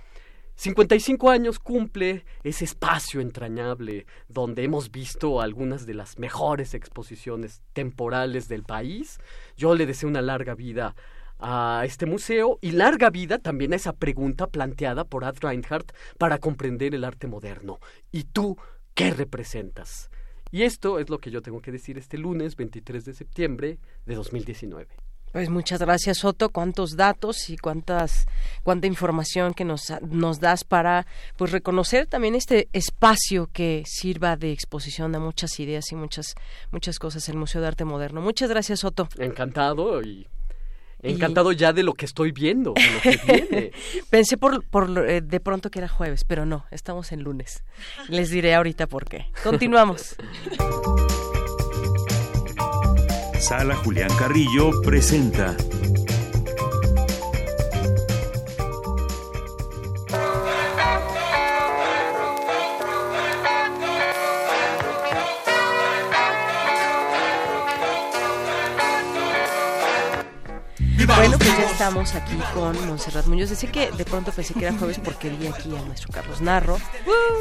55 0.55 1.29
años 1.29 1.57
cumple 1.57 2.25
ese 2.43 2.65
espacio 2.65 3.21
entrañable 3.21 4.05
donde 4.27 4.63
hemos 4.63 4.91
visto 4.91 5.39
algunas 5.39 5.85
de 5.85 5.93
las 5.93 6.19
mejores 6.19 6.73
exposiciones 6.73 7.61
temporales 7.71 8.49
del 8.49 8.63
país. 8.63 9.19
Yo 9.55 9.73
le 9.73 9.85
deseo 9.85 10.09
una 10.09 10.21
larga 10.21 10.55
vida 10.55 10.95
a 11.39 11.83
este 11.85 12.05
museo 12.05 12.59
y 12.61 12.71
larga 12.71 13.09
vida 13.09 13.37
también 13.37 13.71
a 13.71 13.77
esa 13.77 13.93
pregunta 13.93 14.47
planteada 14.47 15.05
por 15.05 15.23
Ad 15.23 15.37
Reinhardt 15.39 15.93
para 16.17 16.39
comprender 16.39 16.93
el 16.93 17.05
arte 17.05 17.27
moderno. 17.27 17.79
¿Y 18.11 18.25
tú 18.25 18.57
qué 18.95 19.11
representas? 19.11 20.09
Y 20.51 20.63
esto 20.63 20.99
es 20.99 21.09
lo 21.09 21.19
que 21.19 21.31
yo 21.31 21.41
tengo 21.41 21.61
que 21.61 21.71
decir 21.71 21.97
este 21.97 22.17
lunes 22.17 22.55
23 22.55 23.05
de 23.05 23.13
septiembre 23.13 23.77
de 24.05 24.15
2019. 24.15 24.87
Pues 25.31 25.47
muchas 25.49 25.79
gracias, 25.79 26.19
Soto. 26.19 26.49
Cuántos 26.49 26.95
datos 26.95 27.51
y 27.51 27.57
cuántas, 27.57 28.25
cuánta 28.63 28.87
información 28.87 29.53
que 29.53 29.63
nos, 29.63 29.93
nos 30.01 30.39
das 30.39 30.63
para 30.63 31.05
pues 31.37 31.51
reconocer 31.51 32.07
también 32.07 32.33
este 32.33 32.67
espacio 32.73 33.47
que 33.53 33.83
sirva 33.85 34.37
de 34.37 34.51
exposición 34.51 35.13
a 35.15 35.19
muchas 35.19 35.59
ideas 35.59 35.91
y 35.91 35.95
muchas, 35.95 36.33
muchas 36.71 36.97
cosas 36.97 37.29
el 37.29 37.37
Museo 37.37 37.61
de 37.61 37.67
Arte 37.67 37.85
Moderno. 37.85 38.21
Muchas 38.21 38.49
gracias, 38.49 38.79
Soto. 38.79 39.07
Encantado 39.19 40.01
y 40.01 40.27
Encantado 41.01 41.51
ya 41.51 41.71
de 41.71 41.83
lo 41.83 41.93
que 41.93 42.05
estoy 42.05 42.31
viendo, 42.31 42.73
de 42.73 42.91
lo 42.91 43.01
que 43.01 43.19
viene. 43.49 43.71
Pensé 44.09 44.37
por, 44.37 44.65
por 44.65 45.09
eh, 45.09 45.21
de 45.21 45.39
pronto 45.39 45.69
que 45.71 45.79
era 45.79 45.87
jueves, 45.87 46.23
pero 46.25 46.45
no, 46.45 46.65
estamos 46.71 47.11
en 47.11 47.21
lunes. 47.23 47.63
Les 48.09 48.29
diré 48.29 48.55
ahorita 48.55 48.87
por 48.87 49.05
qué. 49.05 49.27
Continuamos. 49.43 50.15
Sala 53.39 53.75
Julián 53.77 54.11
Carrillo 54.17 54.81
presenta 54.81 55.55
Bueno, 71.19 71.37
pues 71.37 71.49
ya 71.49 71.69
estamos 71.69 72.15
aquí 72.15 72.37
con 72.53 72.87
Montserrat 72.87 73.25
Muñoz. 73.25 73.49
Decía 73.49 73.69
que 73.69 73.91
de 73.91 74.05
pronto 74.05 74.31
pensé 74.31 74.53
que 74.53 74.65
era 74.65 74.77
jueves 74.77 74.99
porque 75.03 75.29
vi 75.29 75.47
aquí 75.47 75.75
a 75.75 75.81
nuestro 75.81 76.13
Carlos 76.13 76.39
Narro, 76.39 76.77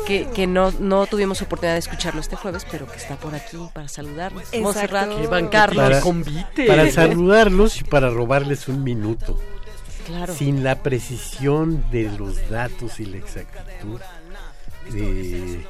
que, 0.05 0.29
que 0.35 0.49
no, 0.49 0.73
no 0.81 1.07
tuvimos 1.07 1.41
oportunidad 1.43 1.75
de 1.75 1.79
escucharlo 1.79 2.21
este 2.21 2.35
jueves, 2.35 2.67
pero 2.69 2.89
que 2.89 2.97
está 2.97 3.15
por 3.15 3.37
aquí 3.37 3.57
para 3.73 3.87
saludarnos. 3.87 4.43
Montserrat, 4.61 5.09
Carlos. 5.53 6.03
Para, 6.03 6.67
para 6.67 6.91
saludarlos 6.91 7.81
y 7.81 7.85
para 7.85 8.11
robarles 8.11 8.67
un 8.67 8.83
minuto. 8.83 9.39
Claro. 10.07 10.35
Sin 10.35 10.65
la 10.65 10.83
precisión 10.83 11.85
de 11.93 12.11
los 12.19 12.51
datos 12.51 12.99
y 12.99 13.05
la 13.05 13.19
exactitud 13.19 14.01
de 14.91 15.65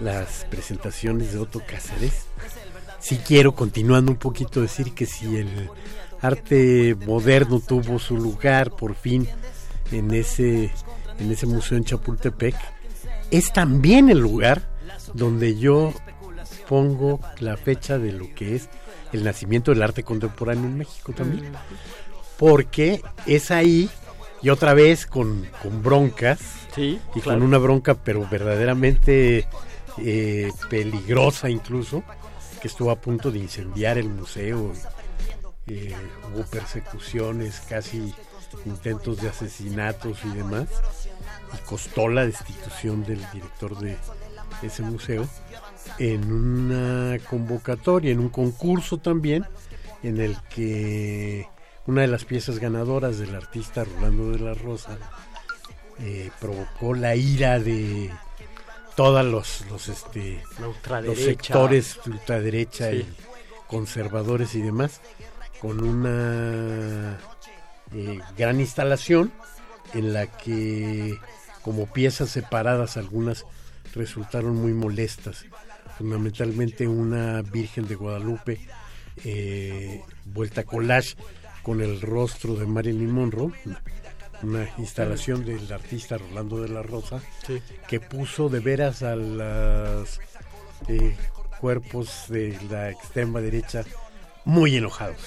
las 0.00 0.44
presentaciones 0.50 1.32
de 1.32 1.38
Otto 1.38 1.62
Cáceres, 1.66 2.26
sí 2.98 3.20
quiero, 3.26 3.54
continuando 3.54 4.12
un 4.12 4.18
poquito, 4.18 4.60
decir 4.60 4.92
que 4.92 5.06
si 5.06 5.36
el 5.36 5.70
arte 6.24 6.96
moderno 7.06 7.60
tuvo 7.60 7.98
su 7.98 8.16
lugar 8.16 8.70
por 8.70 8.94
fin 8.94 9.28
en 9.92 10.12
ese, 10.12 10.70
en 11.18 11.30
ese 11.30 11.46
museo 11.46 11.76
en 11.76 11.84
Chapultepec, 11.84 12.56
es 13.30 13.52
también 13.52 14.10
el 14.10 14.18
lugar 14.18 14.68
donde 15.12 15.56
yo 15.56 15.92
pongo 16.68 17.20
la 17.40 17.56
fecha 17.56 17.98
de 17.98 18.12
lo 18.12 18.34
que 18.34 18.56
es 18.56 18.68
el 19.12 19.22
nacimiento 19.24 19.70
del 19.70 19.82
arte 19.82 20.02
contemporáneo 20.02 20.64
en 20.64 20.78
México 20.78 21.12
también. 21.12 21.52
Porque 22.38 23.02
es 23.26 23.50
ahí, 23.50 23.88
y 24.42 24.48
otra 24.48 24.74
vez 24.74 25.06
con, 25.06 25.46
con 25.62 25.82
broncas, 25.82 26.40
y 26.76 26.98
con 27.22 27.42
una 27.42 27.58
bronca 27.58 27.94
pero 27.94 28.26
verdaderamente 28.28 29.46
eh, 29.98 30.50
peligrosa 30.68 31.48
incluso, 31.48 32.02
que 32.60 32.68
estuvo 32.68 32.90
a 32.90 32.96
punto 32.96 33.30
de 33.30 33.38
incendiar 33.38 33.98
el 33.98 34.08
museo 34.08 34.72
eh, 35.66 35.94
hubo 36.32 36.44
persecuciones, 36.44 37.60
casi 37.68 38.14
intentos 38.66 39.20
de 39.20 39.28
asesinatos 39.28 40.18
y 40.24 40.28
demás, 40.28 40.68
y 41.54 41.56
costó 41.66 42.08
la 42.08 42.26
destitución 42.26 43.04
del 43.04 43.20
director 43.32 43.78
de 43.78 43.96
ese 44.62 44.82
museo 44.82 45.28
en 45.98 46.32
una 46.32 47.18
convocatoria, 47.30 48.12
en 48.12 48.20
un 48.20 48.28
concurso 48.28 48.98
también, 48.98 49.46
en 50.02 50.20
el 50.20 50.36
que 50.50 51.48
una 51.86 52.02
de 52.02 52.08
las 52.08 52.24
piezas 52.24 52.58
ganadoras 52.58 53.18
del 53.18 53.34
artista 53.34 53.84
Rolando 53.84 54.30
de 54.30 54.38
la 54.38 54.54
Rosa 54.54 54.98
eh, 56.00 56.30
provocó 56.40 56.94
la 56.94 57.14
ira 57.14 57.58
de 57.58 58.10
todos 58.96 59.24
los 59.24 59.64
los 59.70 59.88
este 59.88 60.42
los 61.02 61.18
sectores 61.18 61.98
ultraderecha 62.06 62.92
y 62.92 63.06
conservadores 63.66 64.54
y 64.54 64.60
demás 64.60 65.00
con 65.60 65.82
una 65.82 67.18
eh, 67.92 68.18
gran 68.36 68.60
instalación 68.60 69.32
en 69.94 70.12
la 70.12 70.26
que 70.26 71.18
como 71.62 71.86
piezas 71.86 72.30
separadas 72.30 72.96
algunas 72.96 73.46
resultaron 73.94 74.56
muy 74.56 74.72
molestas. 74.72 75.46
Fundamentalmente 75.96 76.88
una 76.88 77.42
Virgen 77.42 77.86
de 77.86 77.94
Guadalupe 77.94 78.60
eh, 79.24 80.02
vuelta 80.24 80.64
collage 80.64 81.16
con 81.62 81.80
el 81.80 82.00
rostro 82.00 82.56
de 82.56 82.66
Marilyn 82.66 83.10
Monroe, 83.10 83.52
una 84.42 84.68
instalación 84.76 85.44
del 85.44 85.72
artista 85.72 86.18
Rolando 86.18 86.60
de 86.60 86.68
la 86.68 86.82
Rosa, 86.82 87.22
que 87.88 88.00
puso 88.00 88.48
de 88.48 88.60
veras 88.60 89.02
a 89.02 89.16
los 89.16 90.20
eh, 90.88 91.16
cuerpos 91.60 92.26
de 92.28 92.58
la 92.68 92.90
extrema 92.90 93.40
derecha 93.40 93.84
muy 94.44 94.76
enojados. 94.76 95.20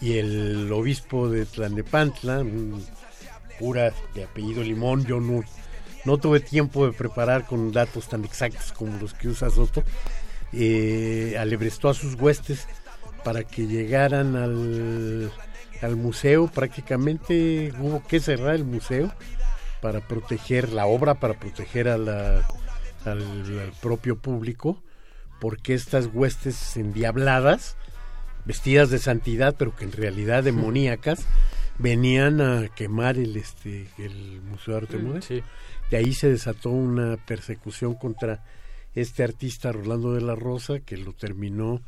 Y 0.00 0.18
el 0.18 0.70
obispo 0.72 1.28
de 1.28 1.46
Tlanepantla, 1.46 2.40
un 2.40 2.84
cura 3.58 3.92
de 4.14 4.24
apellido 4.24 4.62
Limón, 4.62 5.04
yo 5.06 5.20
no, 5.20 5.42
no 6.04 6.18
tuve 6.18 6.40
tiempo 6.40 6.86
de 6.86 6.92
preparar 6.92 7.46
con 7.46 7.72
datos 7.72 8.08
tan 8.08 8.24
exactos 8.24 8.72
como 8.72 8.98
los 8.98 9.14
que 9.14 9.28
usa 9.28 9.50
Soto, 9.50 9.82
eh, 10.52 11.36
alebrestó 11.38 11.88
a 11.88 11.94
sus 11.94 12.14
huestes 12.14 12.66
para 13.24 13.42
que 13.42 13.66
llegaran 13.66 14.36
al, 14.36 15.32
al 15.82 15.96
museo. 15.96 16.46
Prácticamente 16.48 17.72
hubo 17.80 18.06
que 18.06 18.20
cerrar 18.20 18.54
el 18.54 18.64
museo 18.64 19.12
para 19.80 20.00
proteger 20.06 20.72
la 20.72 20.86
obra, 20.86 21.14
para 21.14 21.34
proteger 21.34 21.88
a 21.88 21.98
la, 21.98 22.46
al, 23.04 23.22
al 23.60 23.72
propio 23.80 24.16
público, 24.16 24.82
porque 25.40 25.74
estas 25.74 26.08
huestes 26.12 26.76
endiabladas 26.76 27.76
vestidas 28.46 28.90
de 28.90 28.98
santidad, 28.98 29.54
pero 29.58 29.74
que 29.74 29.84
en 29.84 29.92
realidad 29.92 30.44
demoníacas, 30.44 31.26
venían 31.78 32.40
a 32.40 32.68
quemar 32.74 33.18
el 33.18 33.36
este 33.36 33.86
el 33.98 34.40
Museo 34.42 34.74
de 34.74 34.80
Arte 34.80 34.98
Moderno. 34.98 35.44
De 35.90 35.96
ahí 35.96 36.12
se 36.14 36.30
desató 36.30 36.70
una 36.70 37.16
persecución 37.16 37.94
contra 37.94 38.42
este 38.94 39.22
artista 39.22 39.72
Rolando 39.72 40.14
de 40.14 40.22
la 40.22 40.34
Rosa 40.34 40.80
que 40.80 40.96
lo 40.96 41.12
terminó 41.12 41.82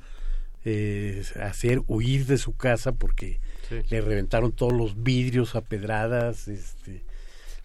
eh, 0.64 1.24
hacer 1.40 1.82
huir 1.86 2.26
de 2.26 2.36
su 2.36 2.56
casa 2.56 2.92
porque 2.92 3.40
le 3.88 4.00
reventaron 4.00 4.52
todos 4.52 4.72
los 4.72 5.02
vidrios 5.02 5.54
a 5.54 5.60
pedradas, 5.60 6.48
este, 6.48 7.02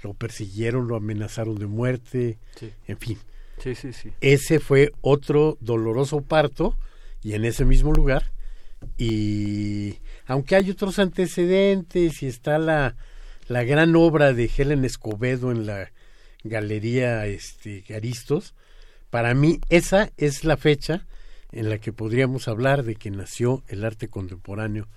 lo 0.01 0.13
persiguieron, 0.13 0.87
lo 0.87 0.95
amenazaron 0.95 1.55
de 1.55 1.65
muerte, 1.65 2.37
en 2.87 2.97
fin. 2.97 3.17
Ese 4.21 4.59
fue 4.59 4.91
otro 5.01 5.57
doloroso 5.61 6.21
parto 6.21 6.77
y 7.21 7.33
en 7.33 7.45
ese 7.45 7.65
mismo 7.65 7.93
lugar 7.93 8.31
y 8.97 9.97
aunque 10.25 10.55
hay 10.55 10.69
otros 10.69 10.99
antecedentes 10.99 12.23
y 12.23 12.27
está 12.27 12.57
la, 12.57 12.95
la 13.47 13.63
gran 13.63 13.95
obra 13.95 14.33
de 14.33 14.49
Helen 14.55 14.85
Escobedo 14.85 15.51
en 15.51 15.65
la 15.65 15.91
Galería 16.43 17.25
este, 17.25 17.83
Aristos, 17.95 18.53
para 19.09 19.33
mí 19.33 19.59
esa 19.69 20.09
es 20.17 20.43
la 20.43 20.57
fecha 20.57 21.05
en 21.51 21.69
la 21.69 21.77
que 21.77 21.93
podríamos 21.93 22.47
hablar 22.47 22.83
de 22.83 22.95
que 22.95 23.11
nació 23.11 23.63
el 23.67 23.85
arte 23.85 24.07
contemporáneo 24.07 24.87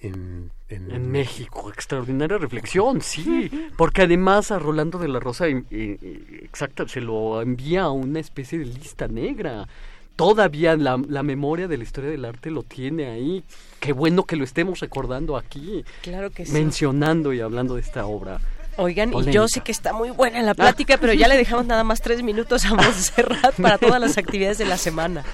en, 0.00 0.50
en, 0.68 1.10
México. 1.10 1.70
Extraordinaria 1.72 2.38
reflexión, 2.38 3.00
sí. 3.00 3.50
Porque 3.76 4.02
además 4.02 4.50
a 4.50 4.58
Rolando 4.58 4.98
de 4.98 5.08
la 5.08 5.20
Rosa, 5.20 5.46
exacto, 5.46 6.88
se 6.88 7.00
lo 7.00 7.40
envía 7.40 7.82
a 7.82 7.90
una 7.92 8.18
especie 8.18 8.58
de 8.58 8.64
lista 8.64 9.06
negra. 9.06 9.68
Todavía 10.16 10.76
la, 10.76 11.00
la 11.08 11.22
memoria 11.22 11.68
de 11.68 11.78
la 11.78 11.84
historia 11.84 12.10
del 12.10 12.24
arte 12.24 12.50
lo 12.50 12.62
tiene 12.62 13.06
ahí. 13.06 13.44
Qué 13.80 13.92
bueno 13.92 14.24
que 14.24 14.36
lo 14.36 14.44
estemos 14.44 14.80
recordando 14.80 15.36
aquí. 15.36 15.84
Claro 16.02 16.30
que 16.30 16.46
sí. 16.46 16.52
Mencionando 16.52 17.32
y 17.32 17.40
hablando 17.40 17.74
de 17.74 17.80
esta 17.80 18.06
obra. 18.06 18.40
Oigan, 18.76 19.12
y 19.12 19.30
yo 19.30 19.48
sé 19.48 19.60
que 19.60 19.70
está 19.70 19.92
muy 19.92 20.10
buena 20.10 20.40
la 20.42 20.54
plática, 20.54 20.96
pero 20.98 21.12
ya 21.12 21.28
le 21.28 21.36
dejamos 21.36 21.66
nada 21.66 21.84
más 21.84 22.00
tres 22.00 22.22
minutos 22.22 22.64
a 22.64 22.74
Montserrat 22.74 23.54
para 23.60 23.76
todas 23.76 24.00
las 24.00 24.16
actividades 24.16 24.56
de 24.56 24.64
la 24.64 24.78
semana. 24.78 25.24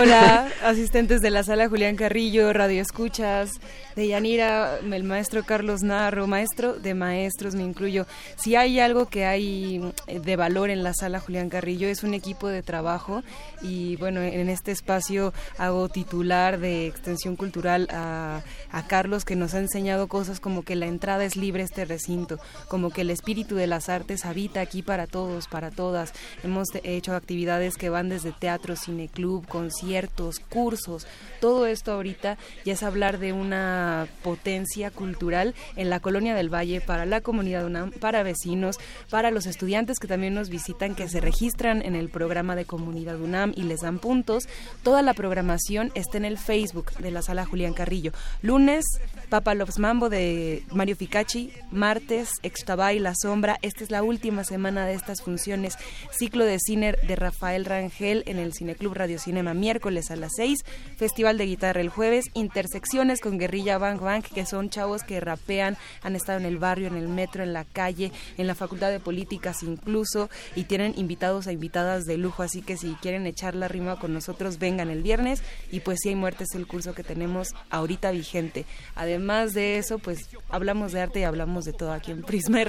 Hola, 0.00 0.48
asistentes 0.64 1.20
de 1.20 1.30
la 1.30 1.42
sala 1.42 1.68
Julián 1.68 1.96
Carrillo, 1.96 2.52
Radio 2.54 2.80
Escuchas, 2.80 3.50
de 3.96 4.08
Yanira, 4.08 4.78
el 4.78 5.04
maestro 5.04 5.42
Carlos 5.44 5.82
Narro, 5.82 6.26
maestro 6.26 6.74
de 6.74 6.94
maestros, 6.94 7.54
me 7.54 7.64
incluyo. 7.64 8.06
Si 8.36 8.54
hay 8.54 8.80
algo 8.80 9.06
que 9.06 9.24
hay 9.24 9.92
eh, 10.06 10.20
de 10.20 10.36
valor 10.36 10.70
en 10.70 10.82
la 10.82 10.92
sala 10.94 11.20
Julián 11.20 11.48
Carrillo, 11.48 11.88
es 11.88 12.02
un 12.02 12.14
equipo 12.14 12.48
de 12.48 12.62
trabajo 12.62 13.22
y 13.62 13.96
bueno, 13.96 14.20
en 14.20 14.48
este 14.48 14.72
espacio 14.72 15.32
hago 15.58 15.88
titular 15.88 16.58
de 16.58 16.86
extensión 16.86 17.36
cultural 17.36 17.88
a, 17.90 18.42
a 18.70 18.86
Carlos 18.86 19.24
que 19.24 19.36
nos 19.36 19.54
ha 19.54 19.58
enseñado 19.58 20.08
cosas 20.08 20.40
como 20.40 20.62
que 20.62 20.76
la 20.76 20.86
entrada 20.86 21.24
es 21.24 21.36
libre 21.36 21.62
a 21.62 21.64
este 21.64 21.84
recinto, 21.86 22.38
como 22.68 22.85
que 22.90 23.02
el 23.02 23.10
espíritu 23.10 23.54
de 23.54 23.66
las 23.66 23.88
artes 23.88 24.24
habita 24.24 24.60
aquí 24.60 24.82
para 24.82 25.06
todos, 25.06 25.48
para 25.48 25.70
todas. 25.70 26.12
Hemos 26.42 26.68
hecho 26.82 27.14
actividades 27.14 27.76
que 27.76 27.90
van 27.90 28.08
desde 28.08 28.32
teatro, 28.32 28.76
cineclub, 28.76 29.46
conciertos, 29.46 30.40
cursos, 30.40 31.06
todo 31.40 31.66
esto 31.66 31.92
ahorita 31.92 32.38
ya 32.64 32.72
es 32.72 32.82
hablar 32.82 33.18
de 33.18 33.32
una 33.32 34.08
potencia 34.22 34.90
cultural 34.90 35.54
en 35.76 35.90
la 35.90 36.00
colonia 36.00 36.34
del 36.34 36.52
Valle 36.52 36.80
para 36.80 37.06
la 37.06 37.20
comunidad 37.20 37.66
UNAM, 37.66 37.90
para 37.92 38.22
vecinos, 38.22 38.78
para 39.10 39.30
los 39.30 39.46
estudiantes 39.46 39.98
que 39.98 40.08
también 40.08 40.34
nos 40.34 40.48
visitan, 40.48 40.94
que 40.94 41.08
se 41.08 41.20
registran 41.20 41.82
en 41.82 41.94
el 41.94 42.08
programa 42.08 42.56
de 42.56 42.64
comunidad 42.64 43.20
UNAM 43.20 43.52
y 43.54 43.62
les 43.62 43.80
dan 43.80 43.98
puntos. 43.98 44.48
Toda 44.82 45.02
la 45.02 45.14
programación 45.14 45.92
está 45.94 46.16
en 46.16 46.24
el 46.24 46.38
Facebook 46.38 46.92
de 46.98 47.10
la 47.10 47.22
sala 47.22 47.44
Julián 47.44 47.74
Carrillo. 47.74 48.12
Lunes, 48.42 48.84
Papa 49.28 49.54
Loves 49.54 49.78
Mambo 49.78 50.08
de 50.08 50.64
Mario 50.72 50.96
Ficacci, 50.96 51.52
martes, 51.70 52.30
Extabay 52.76 52.98
La 52.98 53.14
Sombra. 53.14 53.58
Esta 53.62 53.84
es 53.84 53.90
la 53.90 54.02
última 54.02 54.44
semana 54.44 54.84
de 54.84 54.92
estas 54.92 55.22
funciones. 55.22 55.78
Ciclo 56.10 56.44
de 56.44 56.58
cine 56.58 56.94
de 57.08 57.16
Rafael 57.16 57.64
Rangel 57.64 58.22
en 58.26 58.38
el 58.38 58.52
Cineclub 58.52 58.92
Radio 58.92 59.18
Cinema 59.18 59.54
miércoles 59.54 60.10
a 60.10 60.16
las 60.16 60.32
6. 60.36 60.58
Festival 60.98 61.38
de 61.38 61.46
Guitarra 61.46 61.80
el 61.80 61.88
jueves, 61.88 62.26
intersecciones 62.34 63.22
con 63.22 63.38
Guerrilla 63.38 63.78
Bang 63.78 63.98
Bang, 63.98 64.22
que 64.22 64.44
son 64.44 64.68
chavos 64.68 65.04
que 65.04 65.20
rapean, 65.20 65.78
han 66.02 66.16
estado 66.16 66.38
en 66.38 66.44
el 66.44 66.58
barrio, 66.58 66.88
en 66.88 66.96
el 66.96 67.08
metro, 67.08 67.42
en 67.42 67.54
la 67.54 67.64
calle, 67.64 68.12
en 68.36 68.46
la 68.46 68.54
Facultad 68.54 68.90
de 68.90 69.00
Políticas 69.00 69.62
incluso, 69.62 70.28
y 70.54 70.64
tienen 70.64 70.92
invitados 70.98 71.46
a 71.46 71.52
invitadas 71.52 72.04
de 72.04 72.18
lujo, 72.18 72.42
así 72.42 72.60
que 72.60 72.76
si 72.76 72.92
quieren 73.00 73.26
echar 73.26 73.54
la 73.54 73.68
rima 73.68 73.98
con 73.98 74.12
nosotros, 74.12 74.58
vengan 74.58 74.90
el 74.90 75.02
viernes, 75.02 75.42
y 75.72 75.80
pues 75.80 76.00
si 76.02 76.10
hay 76.10 76.14
muertes 76.14 76.48
el 76.54 76.66
curso 76.66 76.94
que 76.94 77.02
tenemos 77.02 77.54
ahorita 77.70 78.10
vigente. 78.10 78.66
Además 78.94 79.54
de 79.54 79.78
eso, 79.78 79.98
pues 79.98 80.28
hablamos 80.50 80.92
de 80.92 81.00
arte 81.00 81.20
y 81.20 81.24
hablamos 81.24 81.64
de 81.64 81.72
todo 81.72 81.92
aquí 81.92 82.10
en 82.10 82.22
Prisma 82.22 82.65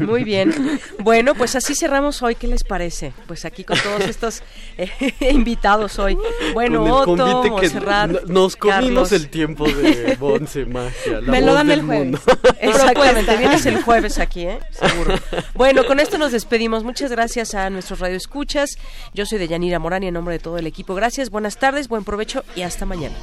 Muy 0.00 0.24
bien. 0.24 0.80
Bueno, 1.00 1.34
pues 1.34 1.56
así 1.56 1.74
cerramos 1.74 2.22
hoy, 2.22 2.34
¿qué 2.34 2.46
les 2.46 2.64
parece? 2.64 3.12
Pues 3.26 3.44
aquí 3.44 3.64
con 3.64 3.78
todos 3.78 4.00
estos 4.08 4.42
eh, 4.78 4.90
invitados 5.30 5.98
hoy. 5.98 6.18
Bueno, 6.54 6.84
Otto, 6.84 7.44
nos 8.26 8.56
comimos 8.56 9.12
el 9.12 9.28
tiempo 9.28 9.66
de 9.68 10.16
Bonce 10.20 10.64
Magia. 10.66 11.20
Me 11.22 11.40
lo 11.40 11.54
dan 11.54 11.70
el 11.70 11.82
jueves. 11.82 12.20
Exactamente, 12.60 13.36
vienes 13.36 13.66
el 13.66 13.82
jueves 13.82 14.18
aquí, 14.18 14.46
¿eh? 14.46 14.58
Seguro. 14.70 15.14
Bueno, 15.54 15.86
con 15.86 16.00
esto 16.00 16.18
nos 16.18 16.32
despedimos. 16.32 16.84
Muchas 16.84 17.10
gracias 17.10 17.54
a 17.54 17.70
nuestros 17.70 18.00
radioescuchas. 18.00 18.78
Yo 19.14 19.26
soy 19.26 19.38
de 19.38 19.48
Yanira 19.48 19.78
Morán 19.78 20.02
y 20.02 20.08
en 20.08 20.14
nombre 20.14 20.34
de 20.34 20.38
todo 20.38 20.58
el 20.58 20.66
equipo. 20.66 20.94
Gracias, 20.94 21.30
buenas 21.30 21.58
tardes, 21.58 21.88
buen 21.88 22.04
provecho 22.04 22.44
y 22.54 22.62
hasta 22.62 22.86
mañana. 22.86 23.14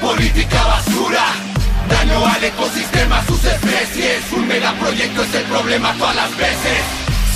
Política 0.00 0.64
basura, 0.64 1.24
daño 1.88 2.26
al 2.26 2.44
ecosistema, 2.44 3.24
sus 3.26 3.44
especies. 3.44 4.32
Un 4.32 4.46
megaproyecto 4.46 5.22
es 5.22 5.34
el 5.34 5.44
problema 5.44 5.92
todas 5.94 6.16
las 6.16 6.36
veces. 6.36 6.80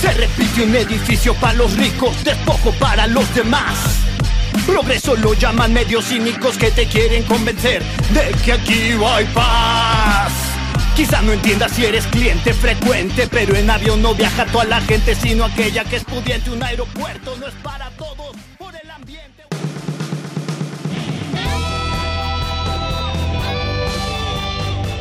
Se 0.01 0.13
repite 0.13 0.63
un 0.63 0.75
edificio 0.75 1.35
para 1.35 1.55
los 1.55 1.77
ricos, 1.77 2.23
despojo 2.25 2.73
para 2.73 3.07
los 3.07 3.33
demás. 3.35 3.75
Progreso 4.67 5.17
lo 5.17 5.35
llaman 5.35 5.73
medios 5.73 6.07
cínicos 6.07 6.57
que 6.59 6.71
te 6.71 6.87
quieren 6.87 7.23
convencer 7.25 7.83
de 8.11 8.35
que 8.45 8.53
aquí 8.53 8.93
hay 8.93 9.25
paz. 9.27 10.33
Quizá 10.97 11.21
no 11.23 11.33
entiendas 11.33 11.73
si 11.73 11.85
eres 11.85 12.07
cliente 12.07 12.55
frecuente, 12.55 13.29
pero 13.31 13.55
en 13.55 13.71
avión 13.71 14.01
no 14.03 14.15
viaja 14.15 14.47
toda 14.47 14.65
la 14.65 14.81
gente, 14.81 15.15
sino 15.15 15.45
aquella 15.45 15.85
que 15.85 15.97
es 15.97 16.05
pudiente. 16.05 16.51
Un 16.51 16.63
aeropuerto 16.63 17.37
no 17.37 17.47
es 17.47 17.55
para 17.63 17.91
todos 17.91 18.35